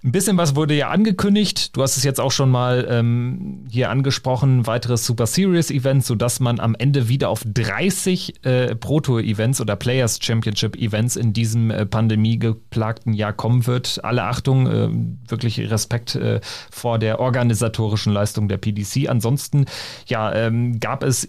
Ein 0.06 0.12
bisschen 0.12 0.38
was 0.38 0.56
wurde 0.56 0.76
ja 0.76 0.90
angekündigt. 0.90 1.76
Du 1.76 1.82
hast 1.82 1.98
es 1.98 2.04
jetzt 2.04 2.20
auch 2.22 2.32
schon 2.32 2.52
mal 2.52 2.88
ähm, 2.92 3.66
hier 3.72 3.90
angesprochen. 3.90 4.68
Weiteres 4.68 5.04
Super 5.04 5.26
Series 5.26 5.72
Event, 5.72 6.06
sodass 6.06 6.40
man 6.40 6.60
am 6.60 6.76
Ende 6.76 7.10
wieder 7.10 7.30
auf 7.30 7.44
30 7.44 8.46
äh, 8.46 8.76
Pro 8.76 9.00
Tour 9.00 9.22
Events 9.22 9.62
oder 9.62 9.76
Players 9.76 10.20
Championship 10.22 10.76
Events 10.76 11.16
in 11.16 11.34
diesem 11.34 11.72
äh, 11.72 11.88
pandemiegeplagten 11.88 13.14
Jahr 13.14 13.34
kommen 13.34 13.66
wird. 13.66 14.00
Alle 14.04 14.26
Achtung, 14.26 14.68
äh, 14.68 14.90
wirklich 15.28 15.60
Respekt 15.72 16.14
äh, 16.14 16.40
vor 16.70 17.00
der 17.00 17.20
organisatorischen 17.20 18.14
Leistung 18.14 18.48
der 18.48 18.58
PDC. 18.58 19.10
Ansonsten, 19.10 19.66
ja, 20.06 20.32
ähm, 20.36 20.80
gab 20.80 21.02
es 21.02 21.28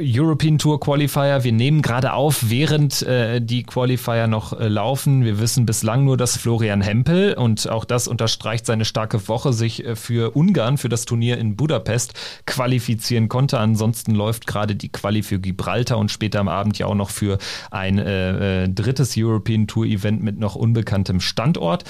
European 0.00 0.56
Tour 0.56 0.80
Qualifier. 0.80 1.44
Wir 1.44 1.52
nehmen 1.52 1.82
gerade 1.82 2.14
auf, 2.14 2.48
während 2.48 3.02
äh, 3.02 3.42
die 3.42 3.64
Qualifier 3.64 4.28
noch 4.28 4.58
äh, 4.58 4.68
laufen. 4.68 5.26
Wir 5.26 5.38
wissen 5.38 5.66
bislang 5.66 6.06
nur, 6.06 6.16
dass 6.16 6.38
Florian 6.38 6.80
Hempel 6.80 7.34
und 7.34 7.68
auch 7.68 7.84
das 7.84 8.13
unterstreicht 8.14 8.64
seine 8.64 8.84
starke 8.84 9.26
Woche, 9.26 9.52
sich 9.52 9.84
äh, 9.84 9.96
für 9.96 10.36
Ungarn, 10.36 10.78
für 10.78 10.88
das 10.88 11.04
Turnier 11.04 11.36
in 11.38 11.56
Budapest 11.56 12.14
qualifizieren 12.46 13.28
konnte. 13.28 13.58
Ansonsten 13.58 14.14
läuft 14.14 14.46
gerade 14.46 14.76
die 14.76 14.88
Quali 14.88 15.24
für 15.24 15.40
Gibraltar 15.40 15.98
und 15.98 16.12
später 16.12 16.38
am 16.38 16.46
Abend 16.46 16.78
ja 16.78 16.86
auch 16.86 16.94
noch 16.94 17.10
für 17.10 17.38
ein 17.72 17.98
äh, 17.98 18.64
äh 18.64 18.68
drittes 18.68 19.14
European 19.16 19.66
Tour 19.66 19.84
Event 19.84 20.22
mit 20.22 20.38
noch 20.38 20.54
unbekanntem 20.54 21.18
Standort. 21.18 21.82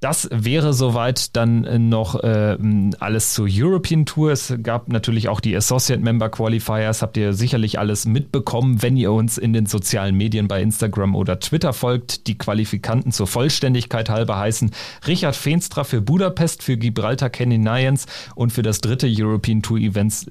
Das 0.00 0.28
wäre 0.30 0.74
soweit 0.74 1.34
dann 1.34 1.64
äh, 1.64 1.78
noch 1.78 2.22
äh, 2.22 2.56
alles 3.00 3.34
zur 3.34 3.48
European 3.50 4.06
Tour. 4.06 4.30
Es 4.30 4.54
gab 4.62 4.88
natürlich 4.88 5.28
auch 5.28 5.40
die 5.40 5.56
Associate 5.56 6.00
Member 6.00 6.28
Qualifiers. 6.28 7.02
Habt 7.02 7.16
ihr 7.16 7.32
sicherlich 7.32 7.80
alles 7.80 8.06
mitbekommen, 8.06 8.80
wenn 8.80 8.96
ihr 8.96 9.10
uns 9.10 9.38
in 9.38 9.52
den 9.52 9.66
sozialen 9.66 10.14
Medien 10.14 10.46
bei 10.46 10.62
Instagram 10.62 11.16
oder 11.16 11.40
Twitter 11.40 11.72
folgt. 11.72 12.28
Die 12.28 12.38
Qualifikanten 12.38 13.10
zur 13.10 13.26
Vollständigkeit 13.26 14.08
halber 14.08 14.38
heißen 14.38 14.70
Richard 15.08 15.34
Feenstra 15.34 15.82
für 15.82 16.00
Budapest, 16.00 16.62
für 16.62 16.76
Gibraltar 16.76 17.30
Kenny 17.30 17.58
Nyans 17.58 18.06
und 18.36 18.52
für 18.52 18.62
das 18.62 18.80
dritte 18.80 19.08
European 19.10 19.62
Tour 19.62 19.78
Events 19.78 20.26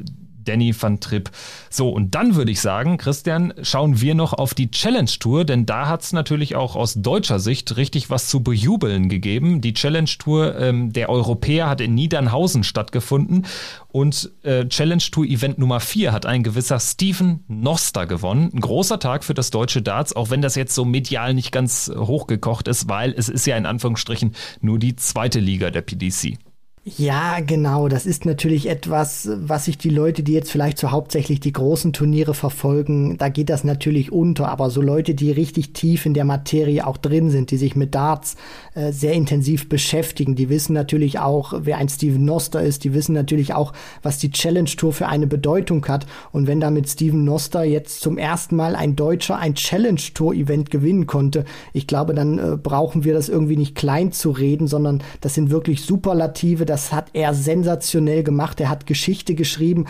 Danny 0.47 0.73
van 0.79 0.99
Tripp. 0.99 1.29
So, 1.69 1.89
und 1.89 2.15
dann 2.15 2.35
würde 2.35 2.51
ich 2.51 2.61
sagen, 2.61 2.97
Christian, 2.97 3.53
schauen 3.61 4.01
wir 4.01 4.15
noch 4.15 4.33
auf 4.33 4.53
die 4.53 4.71
Challenge 4.71 5.09
Tour, 5.19 5.45
denn 5.45 5.65
da 5.65 5.87
hat 5.87 6.03
es 6.03 6.13
natürlich 6.13 6.55
auch 6.55 6.75
aus 6.75 6.95
deutscher 6.95 7.39
Sicht 7.39 7.77
richtig 7.77 8.09
was 8.09 8.29
zu 8.29 8.41
bejubeln 8.41 9.09
gegeben. 9.09 9.61
Die 9.61 9.73
Challenge 9.73 10.09
Tour 10.19 10.57
ähm, 10.59 10.93
der 10.93 11.09
Europäer 11.09 11.69
hat 11.69 11.81
in 11.81 11.95
Niedernhausen 11.95 12.63
stattgefunden 12.63 13.45
und 13.89 14.31
äh, 14.43 14.67
Challenge 14.67 15.03
Tour 15.11 15.25
Event 15.25 15.57
Nummer 15.57 15.79
4 15.79 16.11
hat 16.11 16.25
ein 16.25 16.43
gewisser 16.43 16.79
Steven 16.79 17.43
Noster 17.47 18.05
gewonnen. 18.05 18.51
Ein 18.53 18.61
großer 18.61 18.99
Tag 18.99 19.23
für 19.23 19.33
das 19.33 19.51
deutsche 19.51 19.81
Darts, 19.81 20.15
auch 20.15 20.29
wenn 20.29 20.41
das 20.41 20.55
jetzt 20.55 20.75
so 20.75 20.85
medial 20.85 21.33
nicht 21.33 21.51
ganz 21.51 21.91
hochgekocht 21.95 22.67
ist, 22.67 22.87
weil 22.89 23.13
es 23.17 23.29
ist 23.29 23.47
ja 23.47 23.57
in 23.57 23.65
Anführungsstrichen 23.65 24.35
nur 24.61 24.79
die 24.79 24.95
zweite 24.95 25.39
Liga 25.39 25.71
der 25.71 25.81
PDC. 25.81 26.37
Ja, 26.95 27.41
genau. 27.41 27.89
Das 27.89 28.05
ist 28.05 28.25
natürlich 28.25 28.69
etwas, 28.69 29.29
was 29.33 29.65
sich 29.65 29.77
die 29.77 29.89
Leute, 29.89 30.23
die 30.23 30.31
jetzt 30.31 30.49
vielleicht 30.49 30.77
so 30.77 30.89
hauptsächlich 30.89 31.41
die 31.41 31.51
großen 31.51 31.91
Turniere 31.91 32.33
verfolgen, 32.33 33.17
da 33.17 33.27
geht 33.27 33.49
das 33.49 33.65
natürlich 33.65 34.13
unter. 34.13 34.47
Aber 34.47 34.69
so 34.69 34.81
Leute, 34.81 35.13
die 35.13 35.31
richtig 35.31 35.73
tief 35.73 36.05
in 36.05 36.13
der 36.13 36.23
Materie 36.23 36.87
auch 36.87 36.95
drin 36.95 37.29
sind, 37.29 37.51
die 37.51 37.57
sich 37.57 37.75
mit 37.75 37.93
Darts 37.93 38.37
äh, 38.73 38.93
sehr 38.93 39.11
intensiv 39.11 39.67
beschäftigen, 39.67 40.35
die 40.35 40.47
wissen 40.47 40.71
natürlich 40.71 41.19
auch, 41.19 41.53
wer 41.63 41.77
ein 41.77 41.89
Steven 41.89 42.23
Noster 42.23 42.61
ist. 42.61 42.85
Die 42.85 42.93
wissen 42.93 43.11
natürlich 43.11 43.53
auch, 43.53 43.73
was 44.01 44.17
die 44.17 44.31
Challenge 44.31 44.69
Tour 44.69 44.93
für 44.93 45.07
eine 45.07 45.27
Bedeutung 45.27 45.85
hat. 45.89 46.05
Und 46.31 46.47
wenn 46.47 46.61
da 46.61 46.71
mit 46.71 46.87
Steven 46.87 47.25
Noster 47.25 47.65
jetzt 47.65 47.99
zum 47.99 48.17
ersten 48.17 48.55
Mal 48.55 48.77
ein 48.77 48.95
Deutscher 48.95 49.37
ein 49.37 49.55
Challenge 49.55 49.99
Tour 50.13 50.33
Event 50.33 50.71
gewinnen 50.71 51.05
konnte, 51.05 51.43
ich 51.73 51.85
glaube, 51.85 52.13
dann 52.13 52.39
äh, 52.39 52.55
brauchen 52.55 53.03
wir 53.03 53.13
das 53.13 53.27
irgendwie 53.27 53.57
nicht 53.57 53.75
klein 53.75 54.13
zu 54.13 54.31
reden, 54.31 54.67
sondern 54.67 55.03
das 55.19 55.33
sind 55.33 55.49
wirklich 55.49 55.81
Superlative. 55.81 56.65
Das 56.77 56.91
hat 56.91 57.09
er 57.13 57.33
sensationell 57.33 58.21
gemacht. 58.21 58.59
Er 58.59 58.69
hat 58.69 58.85
Geschichte 58.85 59.33
geschrieben 59.33 59.85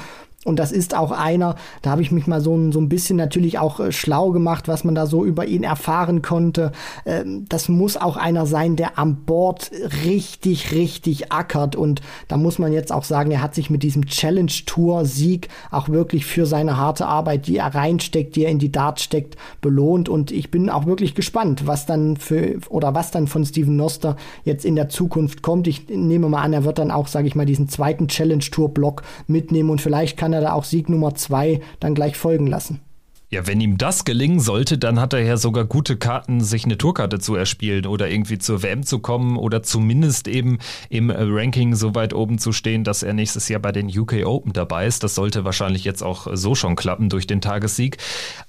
und 0.47 0.59
das 0.59 0.71
ist 0.71 0.95
auch 0.95 1.11
einer, 1.11 1.55
da 1.81 1.89
habe 1.89 2.01
ich 2.01 2.13
mich 2.13 2.25
mal 2.25 2.39
so, 2.39 2.71
so 2.71 2.79
ein 2.79 2.87
bisschen 2.87 3.17
natürlich 3.17 3.59
auch 3.59 3.81
äh, 3.81 3.91
schlau 3.91 4.31
gemacht, 4.31 4.69
was 4.69 4.85
man 4.85 4.95
da 4.95 5.05
so 5.05 5.25
über 5.25 5.45
ihn 5.45 5.63
erfahren 5.63 6.21
konnte. 6.21 6.71
Ähm, 7.05 7.45
das 7.49 7.67
muss 7.67 7.97
auch 7.97 8.15
einer 8.15 8.45
sein, 8.45 8.77
der 8.77 8.97
am 8.97 9.25
Board 9.25 9.71
richtig, 10.05 10.71
richtig 10.71 11.33
ackert. 11.33 11.75
Und 11.75 12.01
da 12.29 12.37
muss 12.37 12.59
man 12.59 12.71
jetzt 12.71 12.93
auch 12.93 13.03
sagen, 13.03 13.29
er 13.31 13.41
hat 13.41 13.55
sich 13.55 13.69
mit 13.69 13.83
diesem 13.83 14.05
Challenge-Tour-Sieg 14.05 15.49
auch 15.69 15.89
wirklich 15.89 16.25
für 16.25 16.45
seine 16.45 16.77
harte 16.77 17.07
Arbeit, 17.07 17.47
die 17.47 17.57
er 17.57 17.75
reinsteckt, 17.75 18.37
die 18.37 18.45
er 18.45 18.51
in 18.51 18.59
die 18.59 18.71
Dart 18.71 19.01
steckt, 19.01 19.35
belohnt. 19.59 20.07
Und 20.07 20.31
ich 20.31 20.49
bin 20.49 20.69
auch 20.69 20.85
wirklich 20.85 21.13
gespannt, 21.13 21.67
was 21.67 21.85
dann 21.85 22.15
für 22.15 22.57
oder 22.69 22.95
was 22.95 23.11
dann 23.11 23.27
von 23.27 23.45
Steven 23.45 23.75
Noster 23.75 24.15
jetzt 24.45 24.63
in 24.63 24.75
der 24.75 24.87
Zukunft 24.87 25.41
kommt. 25.41 25.67
Ich 25.67 25.89
nehme 25.89 26.29
mal 26.29 26.41
an, 26.41 26.53
er 26.53 26.63
wird 26.63 26.79
dann 26.79 26.89
auch, 26.89 27.07
sage 27.07 27.27
ich 27.27 27.35
mal, 27.35 27.45
diesen 27.45 27.67
zweiten 27.67 28.07
Challenge-Tour-Block 28.07 29.03
mitnehmen 29.27 29.71
und 29.71 29.81
vielleicht 29.81 30.15
kann 30.15 30.31
er 30.31 30.36
er 30.37 30.41
da 30.41 30.53
auch 30.53 30.63
Sieg 30.63 30.89
Nummer 30.89 31.15
zwei 31.15 31.59
dann 31.79 31.93
gleich 31.93 32.17
folgen 32.17 32.47
lassen. 32.47 32.81
Ja, 33.29 33.45
wenn 33.45 33.59
ihm 33.59 33.77
das 33.77 34.05
gelingen 34.05 34.39
sollte, 34.39 34.77
dann 34.77 35.01
hat 35.01 35.11
er 35.11 35.19
ja 35.19 35.35
sogar 35.35 35.65
gute 35.65 35.97
Karten, 35.97 36.39
sich 36.39 36.63
eine 36.63 36.77
Tourkarte 36.77 37.19
zu 37.19 37.35
erspielen 37.35 37.85
oder 37.85 38.09
irgendwie 38.09 38.37
zur 38.37 38.63
WM 38.63 38.83
zu 38.83 38.99
kommen 38.99 39.35
oder 39.35 39.61
zumindest 39.63 40.29
eben 40.29 40.59
im 40.89 41.11
Ranking 41.11 41.75
so 41.75 41.93
weit 41.93 42.13
oben 42.13 42.37
zu 42.37 42.53
stehen, 42.53 42.85
dass 42.85 43.03
er 43.03 43.11
nächstes 43.11 43.49
Jahr 43.49 43.59
bei 43.59 43.73
den 43.73 43.89
UK 43.89 44.25
Open 44.25 44.53
dabei 44.53 44.87
ist. 44.87 45.03
Das 45.03 45.13
sollte 45.13 45.43
wahrscheinlich 45.43 45.83
jetzt 45.83 46.03
auch 46.03 46.27
so 46.31 46.55
schon 46.55 46.77
klappen 46.77 47.09
durch 47.09 47.27
den 47.27 47.41
Tagessieg. 47.41 47.97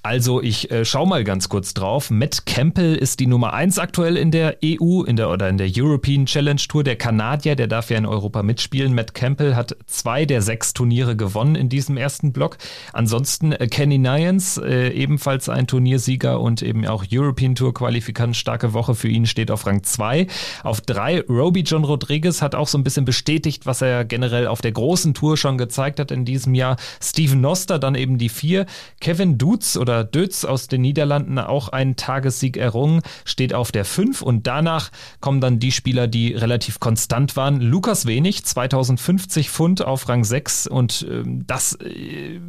Also 0.01 0.41
ich 0.41 0.71
äh, 0.71 0.85
schau 0.85 1.05
mal 1.05 1.25
ganz 1.25 1.49
kurz 1.49 1.73
drauf. 1.73 2.09
Matt 2.09 2.45
Campbell 2.45 2.95
ist 2.95 3.19
die 3.19 3.27
Nummer 3.27 3.51
eins 3.51 3.79
aktuell 3.79 4.15
in 4.15 4.31
der 4.31 4.59
EU 4.63 5.03
in 5.03 5.17
der 5.17 5.29
oder 5.29 5.49
in 5.49 5.57
der 5.57 5.69
European 5.75 6.25
Challenge 6.25 6.61
Tour. 6.69 6.85
Der 6.85 6.95
Kanadier, 6.95 7.57
der 7.57 7.67
darf 7.67 7.89
ja 7.89 7.97
in 7.97 8.05
Europa 8.05 8.43
mitspielen. 8.43 8.95
Matt 8.95 9.13
Campbell 9.13 9.57
hat 9.57 9.75
zwei 9.87 10.23
der 10.23 10.41
sechs 10.41 10.71
Turniere 10.71 11.17
gewonnen 11.17 11.55
in 11.55 11.67
diesem 11.67 11.97
ersten 11.97 12.31
Block. 12.31 12.57
Ansonsten 12.93 13.51
äh, 13.51 13.67
Kenny 13.67 13.97
Nyans 13.97 14.57
äh, 14.69 14.91
ebenfalls 14.91 15.49
ein 15.49 15.67
Turniersieger 15.67 16.39
und 16.39 16.61
eben 16.61 16.85
auch 16.85 17.03
European 17.11 17.55
Tour 17.55 17.73
Qualifikant. 17.73 18.37
Starke 18.37 18.73
Woche 18.73 18.93
für 18.93 19.07
ihn 19.07 19.25
steht 19.25 19.49
auf 19.49 19.65
Rang 19.65 19.83
2. 19.83 20.27
Auf 20.63 20.81
3 20.81 21.21
Roby 21.27 21.61
John 21.61 21.83
Rodriguez 21.83 22.41
hat 22.41 22.53
auch 22.53 22.67
so 22.67 22.77
ein 22.77 22.83
bisschen 22.83 23.05
bestätigt, 23.05 23.65
was 23.65 23.81
er 23.81 24.05
generell 24.05 24.47
auf 24.47 24.61
der 24.61 24.71
großen 24.71 25.13
Tour 25.13 25.37
schon 25.37 25.57
gezeigt 25.57 25.99
hat 25.99 26.11
in 26.11 26.23
diesem 26.23 26.53
Jahr. 26.53 26.77
Steven 27.01 27.41
Noster 27.41 27.79
dann 27.79 27.95
eben 27.95 28.17
die 28.17 28.29
4. 28.29 28.65
Kevin 29.01 29.37
Dutz 29.37 29.75
oder 29.75 30.03
Dutz 30.03 30.45
aus 30.45 30.67
den 30.67 30.81
Niederlanden 30.81 31.39
auch 31.39 31.69
einen 31.69 31.95
Tagessieg 31.95 32.55
errungen, 32.55 33.01
steht 33.25 33.53
auf 33.53 33.71
der 33.71 33.85
5 33.85 34.21
und 34.21 34.45
danach 34.45 34.91
kommen 35.19 35.41
dann 35.41 35.59
die 35.59 35.71
Spieler, 35.71 36.07
die 36.07 36.33
relativ 36.33 36.79
konstant 36.79 37.35
waren. 37.35 37.59
Lukas 37.59 38.05
Wenig, 38.05 38.45
2050 38.45 39.49
Pfund 39.49 39.83
auf 39.83 40.07
Rang 40.07 40.23
6 40.23 40.67
und 40.67 41.07
äh, 41.09 41.23
das 41.25 41.73
äh, 41.73 42.39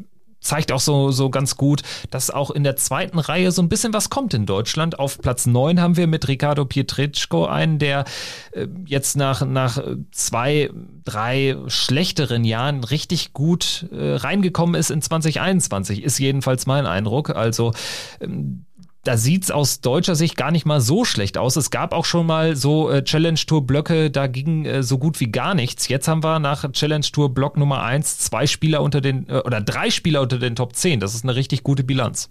zeigt 0.41 0.72
auch 0.72 0.80
so, 0.80 1.11
so 1.11 1.30
ganz 1.30 1.57
gut, 1.57 1.82
dass 2.11 2.30
auch 2.30 2.51
in 2.51 2.64
der 2.64 2.76
zweiten 2.76 3.18
Reihe 3.18 3.53
so 3.53 3.62
ein 3.62 3.68
bisschen 3.68 3.93
was 3.93 4.11
kommt 4.11 4.34
in 4.34 4.47
Deutschland. 4.47 4.99
Auf 4.99 5.18
Platz 5.18 5.47
9 5.47 5.80
haben 5.80 5.97
wir 5.97 6.07
mit 6.07 6.28
Ricardo 6.28 6.64
Pietreczko 6.64 7.47
einen, 7.47 7.78
der 7.78 8.05
äh, 8.53 8.66
jetzt 8.86 9.16
nach, 9.16 9.45
nach 9.45 9.82
zwei, 10.11 10.70
drei 11.05 11.57
schlechteren 11.66 12.45
Jahren 12.45 12.84
richtig 12.84 13.32
gut 13.32 13.86
äh, 13.93 14.14
reingekommen 14.14 14.74
ist 14.74 14.91
in 14.91 15.03
2021, 15.03 16.03
ist 16.03 16.18
jedenfalls 16.18 16.66
mein 16.66 16.86
Eindruck. 16.86 17.30
Also 17.30 17.72
ähm, 18.20 18.64
da 19.05 19.16
sieht's 19.16 19.51
aus 19.51 19.80
deutscher 19.80 20.14
Sicht 20.14 20.36
gar 20.36 20.51
nicht 20.51 20.66
mal 20.66 20.80
so 20.80 21.05
schlecht 21.05 21.38
aus. 21.38 21.57
Es 21.57 21.70
gab 21.70 21.94
auch 21.94 22.05
schon 22.05 22.26
mal 22.26 22.57
so 22.57 22.90
äh, 22.90 23.03
Challenge 23.03 23.38
Tour 23.46 23.66
Blöcke, 23.66 24.11
da 24.11 24.26
ging 24.26 24.66
äh, 24.66 24.82
so 24.82 24.98
gut 24.98 25.20
wie 25.20 25.30
gar 25.30 25.55
nichts. 25.55 25.88
Jetzt 25.88 26.09
haben 26.09 26.22
wir 26.22 26.38
nach 26.38 26.70
Challenge 26.72 27.07
Tour 27.11 27.32
Block 27.32 27.57
Nummer 27.57 27.82
eins 27.82 28.18
zwei 28.18 28.46
Spieler 28.46 28.82
unter 28.82 29.01
den 29.01 29.28
äh, 29.28 29.38
oder 29.38 29.61
drei 29.61 29.90
Spieler 29.90 30.20
unter 30.20 30.38
den 30.38 30.55
Top 30.55 30.76
10. 30.76 31.01
Das 31.01 31.14
ist 31.14 31.24
eine 31.24 31.34
richtig 31.34 31.62
gute 31.62 31.84
Bilanz. 31.84 32.30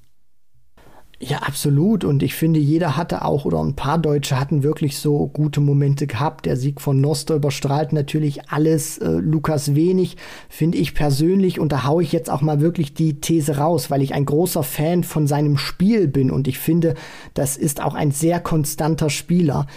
Ja, 1.22 1.39
absolut. 1.39 2.05
Und 2.05 2.24
ich 2.24 2.34
finde, 2.34 2.61
jeder 2.61 2.95
hatte 2.95 3.26
auch, 3.26 3.43
oder 3.43 3.61
ein 3.61 3.76
paar 3.76 3.97
Deutsche 3.97 4.39
hatten 4.39 4.63
wirklich 4.63 4.97
so 4.97 5.28
gute 5.28 5.59
Momente 5.59 6.07
gehabt. 6.07 6.45
Der 6.45 6.55
Sieg 6.55 6.80
von 6.80 7.01
Noster 7.01 7.36
überstrahlt 7.36 7.91
natürlich 7.91 8.49
alles. 8.49 8.99
Äh, 8.99 9.09
Lukas 9.20 9.76
Wenig 9.76 10.15
finde 10.47 10.78
ich 10.78 10.93
persönlich, 10.93 11.59
und 11.59 11.74
da 11.74 11.84
haue 11.84 12.03
ich 12.03 12.13
jetzt 12.13 12.30
auch 12.30 12.39
mal 12.39 12.61
wirklich 12.61 12.93
die 12.93 13.20
These 13.20 13.57
raus, 13.57 13.91
weil 13.91 14.01
ich 14.01 14.13
ein 14.13 14.24
großer 14.24 14.63
Fan 14.63 15.03
von 15.03 15.28
seinem 15.28 15.57
Spiel 15.57 16.07
bin. 16.07 16.32
Und 16.32 16.47
ich 16.47 16.57
finde, 16.57 16.95
das 17.34 17.57
ist 17.57 17.82
auch 17.82 17.95
ein 17.95 18.11
sehr 18.11 18.39
konstanter 18.39 19.09
Spieler. 19.09 19.67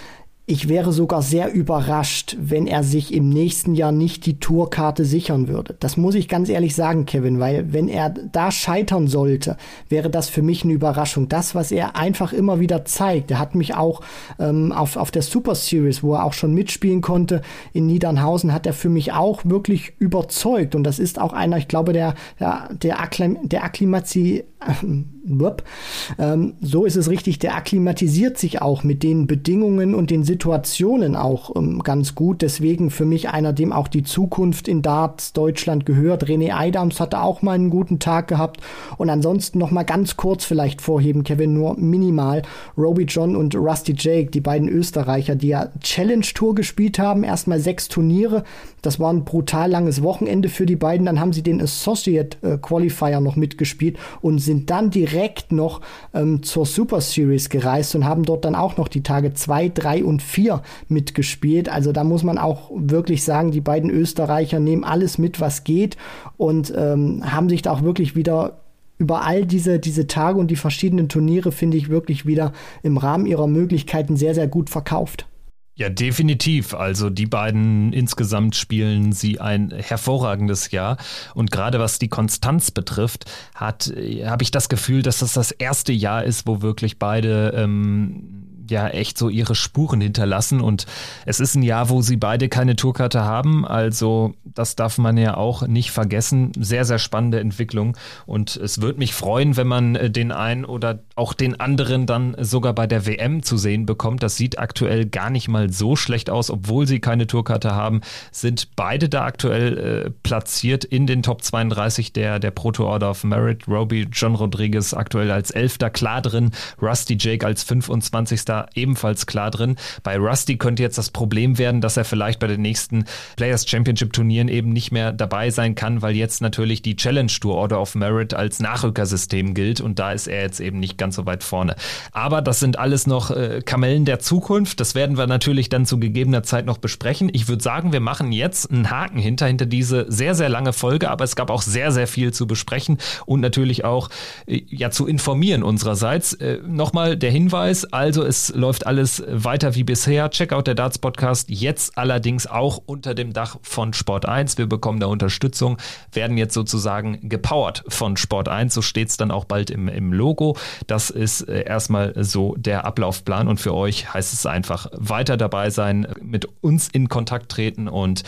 Ich 0.44 0.68
wäre 0.68 0.92
sogar 0.92 1.22
sehr 1.22 1.52
überrascht, 1.52 2.36
wenn 2.40 2.66
er 2.66 2.82
sich 2.82 3.14
im 3.14 3.28
nächsten 3.28 3.76
Jahr 3.76 3.92
nicht 3.92 4.26
die 4.26 4.40
Tourkarte 4.40 5.04
sichern 5.04 5.46
würde. 5.46 5.76
Das 5.78 5.96
muss 5.96 6.16
ich 6.16 6.28
ganz 6.28 6.48
ehrlich 6.48 6.74
sagen, 6.74 7.06
Kevin, 7.06 7.38
weil 7.38 7.72
wenn 7.72 7.86
er 7.86 8.10
da 8.10 8.50
scheitern 8.50 9.06
sollte, 9.06 9.56
wäre 9.88 10.10
das 10.10 10.28
für 10.28 10.42
mich 10.42 10.64
eine 10.64 10.72
Überraschung. 10.72 11.28
Das, 11.28 11.54
was 11.54 11.70
er 11.70 11.94
einfach 11.94 12.32
immer 12.32 12.58
wieder 12.58 12.84
zeigt, 12.84 13.30
er 13.30 13.38
hat 13.38 13.54
mich 13.54 13.76
auch 13.76 14.00
ähm, 14.40 14.72
auf, 14.72 14.96
auf 14.96 15.12
der 15.12 15.22
Super 15.22 15.54
Series, 15.54 16.02
wo 16.02 16.14
er 16.14 16.24
auch 16.24 16.32
schon 16.32 16.54
mitspielen 16.54 17.02
konnte, 17.02 17.40
in 17.72 17.86
Niedernhausen, 17.86 18.52
hat 18.52 18.66
er 18.66 18.72
für 18.72 18.88
mich 18.88 19.12
auch 19.12 19.44
wirklich 19.44 19.92
überzeugt. 20.00 20.74
Und 20.74 20.82
das 20.82 20.98
ist 20.98 21.20
auch 21.20 21.34
einer, 21.34 21.58
ich 21.58 21.68
glaube, 21.68 21.92
der, 21.92 22.16
der, 22.40 22.68
der, 22.72 23.00
Akklim 23.00 23.38
der 23.44 23.62
Akklimatie, 23.62 24.42
ähm, 24.51 24.51
so 26.60 26.84
ist 26.84 26.96
es 26.96 27.08
richtig, 27.08 27.38
der 27.38 27.56
akklimatisiert 27.56 28.38
sich 28.38 28.60
auch 28.60 28.82
mit 28.82 29.02
den 29.02 29.26
Bedingungen 29.26 29.94
und 29.94 30.10
den 30.10 30.24
Situationen 30.24 31.16
auch 31.16 31.54
ähm, 31.56 31.82
ganz 31.82 32.14
gut. 32.14 32.42
Deswegen 32.42 32.90
für 32.90 33.04
mich 33.04 33.28
einer, 33.28 33.52
dem 33.52 33.72
auch 33.72 33.88
die 33.88 34.02
Zukunft 34.02 34.68
in 34.68 34.82
Darts 34.82 35.32
Deutschland 35.32 35.86
gehört. 35.86 36.24
René 36.24 36.54
Eidams 36.54 37.00
hatte 37.00 37.20
auch 37.20 37.42
mal 37.42 37.52
einen 37.52 37.70
guten 37.70 37.98
Tag 37.98 38.28
gehabt. 38.28 38.60
Und 38.98 39.10
ansonsten 39.10 39.58
noch 39.58 39.70
mal 39.70 39.84
ganz 39.84 40.16
kurz 40.16 40.44
vielleicht 40.44 40.80
vorheben, 40.80 41.24
Kevin, 41.24 41.54
nur 41.54 41.76
minimal. 41.78 42.42
Roby 42.76 43.04
John 43.04 43.36
und 43.36 43.54
Rusty 43.54 43.94
Jake, 43.96 44.30
die 44.30 44.40
beiden 44.40 44.68
Österreicher, 44.68 45.36
die 45.36 45.48
ja 45.48 45.70
Challenge 45.80 46.26
Tour 46.34 46.54
gespielt 46.54 46.98
haben, 46.98 47.24
erstmal 47.24 47.60
sechs 47.60 47.88
Turniere. 47.88 48.44
Das 48.82 48.98
war 48.98 49.12
ein 49.12 49.24
brutal 49.24 49.70
langes 49.70 50.02
Wochenende 50.02 50.48
für 50.48 50.66
die 50.66 50.76
beiden. 50.76 51.06
Dann 51.06 51.20
haben 51.20 51.32
sie 51.32 51.42
den 51.42 51.62
Associate 51.62 52.36
äh, 52.42 52.58
Qualifier 52.58 53.20
noch 53.20 53.36
mitgespielt 53.36 53.96
und 54.20 54.40
sind 54.40 54.51
dann 54.66 54.90
direkt 54.90 55.52
noch 55.52 55.80
ähm, 56.14 56.42
zur 56.42 56.66
Super 56.66 57.00
Series 57.00 57.48
gereist 57.48 57.94
und 57.94 58.04
haben 58.04 58.24
dort 58.24 58.44
dann 58.44 58.54
auch 58.54 58.76
noch 58.76 58.88
die 58.88 59.02
Tage 59.02 59.34
zwei, 59.34 59.68
drei 59.68 60.04
und 60.04 60.22
vier 60.22 60.62
mitgespielt. 60.88 61.68
Also 61.68 61.92
da 61.92 62.04
muss 62.04 62.22
man 62.22 62.38
auch 62.38 62.70
wirklich 62.74 63.24
sagen, 63.24 63.50
die 63.50 63.60
beiden 63.60 63.90
Österreicher 63.90 64.60
nehmen 64.60 64.84
alles 64.84 65.18
mit, 65.18 65.40
was 65.40 65.64
geht 65.64 65.96
und 66.36 66.72
ähm, 66.76 67.22
haben 67.24 67.48
sich 67.48 67.62
da 67.62 67.72
auch 67.72 67.82
wirklich 67.82 68.16
wieder 68.16 68.60
über 68.98 69.24
all 69.26 69.44
diese, 69.44 69.80
diese 69.80 70.06
Tage 70.06 70.38
und 70.38 70.50
die 70.50 70.56
verschiedenen 70.56 71.08
Turniere, 71.08 71.50
finde 71.50 71.76
ich, 71.76 71.88
wirklich 71.88 72.24
wieder 72.24 72.52
im 72.82 72.96
Rahmen 72.98 73.26
ihrer 73.26 73.48
Möglichkeiten 73.48 74.16
sehr, 74.16 74.34
sehr 74.34 74.46
gut 74.46 74.70
verkauft. 74.70 75.26
Ja, 75.74 75.88
definitiv. 75.88 76.74
Also 76.74 77.08
die 77.08 77.26
beiden 77.26 77.92
insgesamt 77.92 78.56
spielen 78.56 79.12
sie 79.12 79.40
ein 79.40 79.70
hervorragendes 79.70 80.70
Jahr. 80.70 80.98
Und 81.34 81.50
gerade 81.50 81.78
was 81.80 81.98
die 81.98 82.08
Konstanz 82.08 82.70
betrifft, 82.70 83.24
hat 83.54 83.92
habe 84.24 84.42
ich 84.42 84.50
das 84.50 84.68
Gefühl, 84.68 85.02
dass 85.02 85.20
das 85.20 85.32
das 85.32 85.50
erste 85.50 85.92
Jahr 85.92 86.24
ist, 86.24 86.46
wo 86.46 86.60
wirklich 86.60 86.98
beide 86.98 87.54
ähm, 87.56 88.51
ja 88.72 88.88
echt 88.88 89.16
so 89.16 89.28
ihre 89.28 89.54
Spuren 89.54 90.00
hinterlassen. 90.00 90.60
Und 90.60 90.86
es 91.24 91.38
ist 91.38 91.54
ein 91.54 91.62
Jahr, 91.62 91.88
wo 91.88 92.02
sie 92.02 92.16
beide 92.16 92.48
keine 92.48 92.74
Tourkarte 92.74 93.22
haben. 93.22 93.66
Also 93.66 94.34
das 94.44 94.74
darf 94.74 94.98
man 94.98 95.16
ja 95.16 95.36
auch 95.36 95.66
nicht 95.66 95.92
vergessen. 95.92 96.52
Sehr, 96.58 96.84
sehr 96.84 96.98
spannende 96.98 97.40
Entwicklung. 97.40 97.96
Und 98.26 98.56
es 98.56 98.80
würde 98.80 98.98
mich 98.98 99.14
freuen, 99.14 99.56
wenn 99.56 99.66
man 99.66 99.94
äh, 99.94 100.10
den 100.10 100.32
einen 100.32 100.64
oder 100.64 101.00
auch 101.14 101.34
den 101.34 101.60
anderen 101.60 102.06
dann 102.06 102.36
sogar 102.38 102.72
bei 102.72 102.86
der 102.86 103.06
WM 103.06 103.42
zu 103.42 103.56
sehen 103.56 103.86
bekommt. 103.86 104.22
Das 104.22 104.36
sieht 104.36 104.58
aktuell 104.58 105.06
gar 105.06 105.30
nicht 105.30 105.48
mal 105.48 105.70
so 105.70 105.94
schlecht 105.96 106.30
aus, 106.30 106.50
obwohl 106.50 106.86
sie 106.86 107.00
keine 107.00 107.26
Tourkarte 107.26 107.74
haben. 107.74 108.00
Sind 108.30 108.74
beide 108.76 109.08
da 109.08 109.24
aktuell 109.24 109.78
äh, 109.78 110.10
platziert 110.22 110.84
in 110.84 111.06
den 111.06 111.22
Top 111.22 111.42
32 111.42 112.12
der, 112.12 112.38
der 112.38 112.50
Proto 112.50 112.86
Order 112.86 113.10
of 113.10 113.24
Merit. 113.24 113.68
Roby 113.68 114.08
John 114.10 114.34
Rodriguez 114.34 114.94
aktuell 114.94 115.30
als 115.30 115.50
Elfter 115.50 115.90
klar 115.90 116.22
drin. 116.22 116.50
Rusty 116.80 117.16
Jake 117.18 117.46
als 117.46 117.62
25 117.62 118.40
da 118.62 118.68
ebenfalls 118.74 119.26
klar 119.26 119.50
drin. 119.50 119.76
Bei 120.02 120.16
Rusty 120.16 120.56
könnte 120.56 120.82
jetzt 120.82 120.98
das 120.98 121.10
Problem 121.10 121.58
werden, 121.58 121.80
dass 121.80 121.96
er 121.96 122.04
vielleicht 122.04 122.38
bei 122.38 122.46
den 122.46 122.62
nächsten 122.62 123.04
Players 123.36 123.68
Championship 123.68 124.12
Turnieren 124.12 124.48
eben 124.48 124.72
nicht 124.72 124.92
mehr 124.92 125.12
dabei 125.12 125.50
sein 125.50 125.74
kann, 125.74 126.02
weil 126.02 126.14
jetzt 126.14 126.40
natürlich 126.40 126.82
die 126.82 126.96
Challenge 126.96 127.32
Tour 127.40 127.54
Order 127.54 127.80
of 127.80 127.94
Merit 127.94 128.34
als 128.34 128.60
Nachrückersystem 128.60 129.54
gilt 129.54 129.80
und 129.80 129.98
da 129.98 130.12
ist 130.12 130.26
er 130.26 130.42
jetzt 130.42 130.60
eben 130.60 130.80
nicht 130.80 130.98
ganz 130.98 131.16
so 131.16 131.26
weit 131.26 131.42
vorne. 131.42 131.76
Aber 132.12 132.42
das 132.42 132.60
sind 132.60 132.78
alles 132.78 133.06
noch 133.06 133.30
äh, 133.30 133.62
Kamellen 133.64 134.04
der 134.04 134.18
Zukunft. 134.18 134.80
Das 134.80 134.94
werden 134.94 135.16
wir 135.16 135.26
natürlich 135.26 135.68
dann 135.68 135.86
zu 135.86 135.98
gegebener 135.98 136.42
Zeit 136.42 136.66
noch 136.66 136.78
besprechen. 136.78 137.30
Ich 137.32 137.48
würde 137.48 137.62
sagen, 137.62 137.92
wir 137.92 138.00
machen 138.00 138.32
jetzt 138.32 138.70
einen 138.70 138.90
Haken 138.90 139.18
hinter, 139.18 139.46
hinter 139.46 139.66
diese 139.66 140.06
sehr, 140.08 140.34
sehr 140.34 140.48
lange 140.48 140.72
Folge, 140.72 141.10
aber 141.10 141.24
es 141.24 141.36
gab 141.36 141.50
auch 141.50 141.62
sehr, 141.62 141.92
sehr 141.92 142.06
viel 142.06 142.32
zu 142.32 142.46
besprechen 142.46 142.98
und 143.26 143.40
natürlich 143.40 143.84
auch 143.84 144.10
äh, 144.46 144.62
ja 144.68 144.90
zu 144.90 145.06
informieren 145.06 145.62
unsererseits. 145.62 146.34
Äh, 146.34 146.58
Nochmal 146.66 147.16
der 147.16 147.30
Hinweis, 147.30 147.84
also 147.92 148.24
es 148.24 148.41
läuft 148.50 148.86
alles 148.86 149.22
weiter 149.26 149.74
wie 149.74 149.84
bisher. 149.84 150.30
Check 150.30 150.52
out 150.52 150.66
der 150.66 150.74
Darts 150.74 150.98
Podcast 150.98 151.50
jetzt 151.50 151.96
allerdings 151.96 152.46
auch 152.46 152.82
unter 152.84 153.14
dem 153.14 153.32
Dach 153.32 153.58
von 153.62 153.92
Sport 153.92 154.26
1. 154.26 154.58
Wir 154.58 154.66
bekommen 154.66 155.00
da 155.00 155.06
Unterstützung, 155.06 155.78
werden 156.12 156.36
jetzt 156.36 156.54
sozusagen 156.54 157.28
gepowert 157.28 157.84
von 157.88 158.16
Sport 158.16 158.48
1. 158.48 158.74
So 158.74 158.82
steht 158.82 159.08
es 159.08 159.16
dann 159.16 159.30
auch 159.30 159.44
bald 159.44 159.70
im, 159.70 159.88
im 159.88 160.12
Logo. 160.12 160.56
Das 160.86 161.10
ist 161.10 161.42
äh, 161.42 161.64
erstmal 161.64 162.12
so 162.24 162.54
der 162.56 162.84
Ablaufplan 162.84 163.48
und 163.48 163.60
für 163.60 163.74
euch 163.74 164.12
heißt 164.12 164.32
es 164.32 164.46
einfach 164.46 164.88
weiter 164.92 165.36
dabei 165.36 165.70
sein, 165.70 166.06
mit 166.20 166.48
uns 166.60 166.88
in 166.88 167.08
Kontakt 167.08 167.50
treten 167.50 167.88
und 167.88 168.22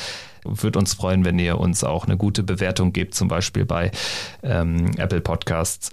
würde 0.44 0.78
uns 0.78 0.94
freuen, 0.94 1.24
wenn 1.24 1.38
ihr 1.38 1.58
uns 1.58 1.84
auch 1.84 2.06
eine 2.06 2.16
gute 2.16 2.42
Bewertung 2.42 2.92
gebt, 2.92 3.14
zum 3.14 3.28
Beispiel 3.28 3.64
bei 3.64 3.90
ähm, 4.42 4.92
Apple 4.98 5.20
Podcasts. 5.20 5.90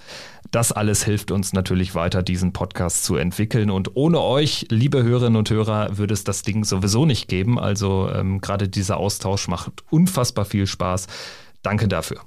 Das 0.52 0.74
alles 0.74 1.06
hilft 1.06 1.32
uns 1.32 1.54
natürlich 1.54 1.96
weiter, 1.96 2.24
diesen 2.24 2.52
Podcast 2.52 3.06
zu 3.06 3.16
entwickeln. 3.16 3.72
Und 3.72 3.96
ohne 3.96 4.20
euch, 4.20 4.68
liebe 4.70 5.02
Hörerinnen 5.02 5.38
und 5.38 5.50
Hörer, 5.50 5.98
würde 5.98 6.14
es 6.14 6.26
das 6.26 6.42
Ding 6.42 6.66
sowieso 6.66 7.06
nicht 7.06 7.30
geben. 7.30 7.58
Also 7.58 8.10
ähm, 8.14 8.42
gerade 8.42 8.68
dieser 8.68 8.98
Austausch 8.98 9.48
macht 9.48 9.84
unfassbar 9.90 10.44
viel 10.44 10.68
Spaß. 10.68 11.08
Danke 11.64 11.88
dafür. 11.88 12.22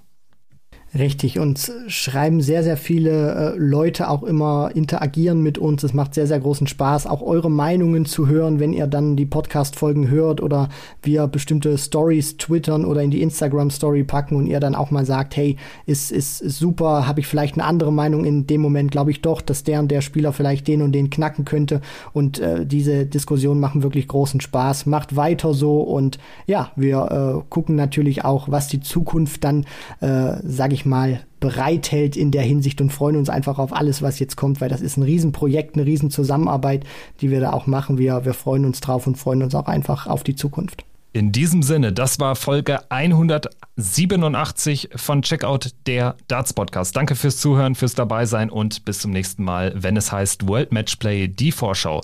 Richtig, 0.97 1.41
und 1.41 1.73
schreiben 1.89 2.41
sehr, 2.41 2.63
sehr 2.63 2.77
viele 2.77 3.55
äh, 3.55 3.59
Leute 3.59 4.09
auch 4.09 4.23
immer, 4.23 4.71
interagieren 4.75 5.43
mit 5.43 5.59
uns. 5.59 5.83
Es 5.83 5.93
macht 5.93 6.15
sehr, 6.15 6.29
sehr 6.29 6.39
großen 6.39 6.69
Spaß, 6.69 7.09
auch 7.09 7.21
eure 7.21 7.51
Meinungen 7.51 8.05
zu 8.05 8.29
hören, 8.29 8.61
wenn 8.61 8.73
ihr 8.73 8.87
dann 8.87 9.17
die 9.17 9.27
Podcast-Folgen 9.27 10.09
hört 10.09 10.41
oder 10.41 10.69
wir 11.03 11.27
bestimmte 11.27 11.77
Stories 11.79 12.37
twittern 12.37 12.85
oder 12.85 13.03
in 13.03 13.11
die 13.11 13.23
Instagram-Story 13.23 14.05
packen 14.05 14.37
und 14.37 14.47
ihr 14.47 14.61
dann 14.61 14.77
auch 14.77 14.93
mal 14.93 15.05
sagt, 15.05 15.35
hey, 15.35 15.57
ist, 15.85 16.13
ist, 16.13 16.41
ist 16.41 16.61
super, 16.61 17.09
habe 17.09 17.19
ich 17.19 17.27
vielleicht 17.27 17.55
eine 17.55 17.65
andere 17.65 17.93
Meinung 17.93 18.25
in 18.25 18.47
dem 18.47 18.61
Moment, 18.61 18.93
glaube 18.93 19.11
ich 19.11 19.21
doch, 19.21 19.41
dass 19.41 19.65
der 19.65 19.81
und 19.81 19.91
der 19.91 20.01
Spieler 20.01 20.33
vielleicht 20.33 20.69
den 20.69 20.81
und 20.81 20.93
den 20.93 21.11
knacken 21.11 21.45
könnte. 21.45 21.81
Und 22.13 22.39
äh, 22.39 22.65
diese 22.65 23.05
Diskussionen 23.05 23.59
machen 23.59 23.83
wirklich 23.83 24.07
großen 24.07 24.41
Spaß. 24.41 24.87
Macht 24.87 25.17
weiter 25.17 25.55
so 25.55 25.81
und 25.81 26.21
ja, 26.47 26.71
wir 26.77 27.43
äh, 27.43 27.45
gucken 27.51 27.75
natürlich 27.75 28.25
auch, 28.25 28.49
was 28.49 28.69
die 28.69 28.81
Zukunft 28.81 29.43
dann, 29.43 29.67
äh, 30.01 30.35
sage 30.45 30.75
mal, 30.85 31.21
bereithält 31.41 32.17
in 32.17 32.31
der 32.31 32.43
Hinsicht 32.43 32.81
und 32.81 32.91
freuen 32.91 33.17
uns 33.17 33.29
einfach 33.29 33.59
auf 33.59 33.75
alles, 33.75 34.01
was 34.03 34.19
jetzt 34.19 34.37
kommt, 34.37 34.61
weil 34.61 34.69
das 34.69 34.81
ist 34.81 34.97
ein 34.97 35.03
Riesenprojekt, 35.03 35.77
eine 35.77 35.85
Riesenzusammenarbeit, 35.87 36.85
die 37.21 37.31
wir 37.31 37.41
da 37.41 37.53
auch 37.53 37.67
machen. 37.67 37.99
Wir, 37.99 38.25
wir 38.25 38.35
freuen 38.35 38.65
uns 38.65 38.81
drauf 38.81 39.07
und 39.07 39.17
freuen 39.17 39.43
uns 39.43 39.55
auch 39.55 39.67
einfach 39.67 40.07
auf 40.07 40.23
die 40.25 40.37
Zukunft. 40.37 40.85
In 41.13 41.31
diesem 41.31 41.63
Sinne, 41.63 41.93
das 41.93 42.19
war 42.19 42.35
Folge 42.35 42.91
187 42.91 44.89
von 44.97 45.23
Checkout 45.23 45.71
der 45.87 46.17
Darts 46.27 46.53
Podcast. 46.53 46.97
Danke 46.97 47.15
fürs 47.15 47.37
Zuhören, 47.37 47.77
fürs 47.77 47.95
Dabeisein 47.95 48.51
und 48.51 48.85
bis 48.85 48.99
zum 48.99 49.13
nächsten 49.13 49.45
Mal, 49.45 49.73
wenn 49.77 49.97
es 49.97 50.11
heißt 50.11 50.49
World 50.49 50.73
Matchplay, 50.73 51.29
die 51.29 51.53
Vorschau. 51.53 52.01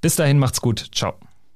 Bis 0.00 0.16
dahin 0.16 0.40
macht's 0.40 0.60
gut. 0.60 0.90
Ciao. 0.92 1.27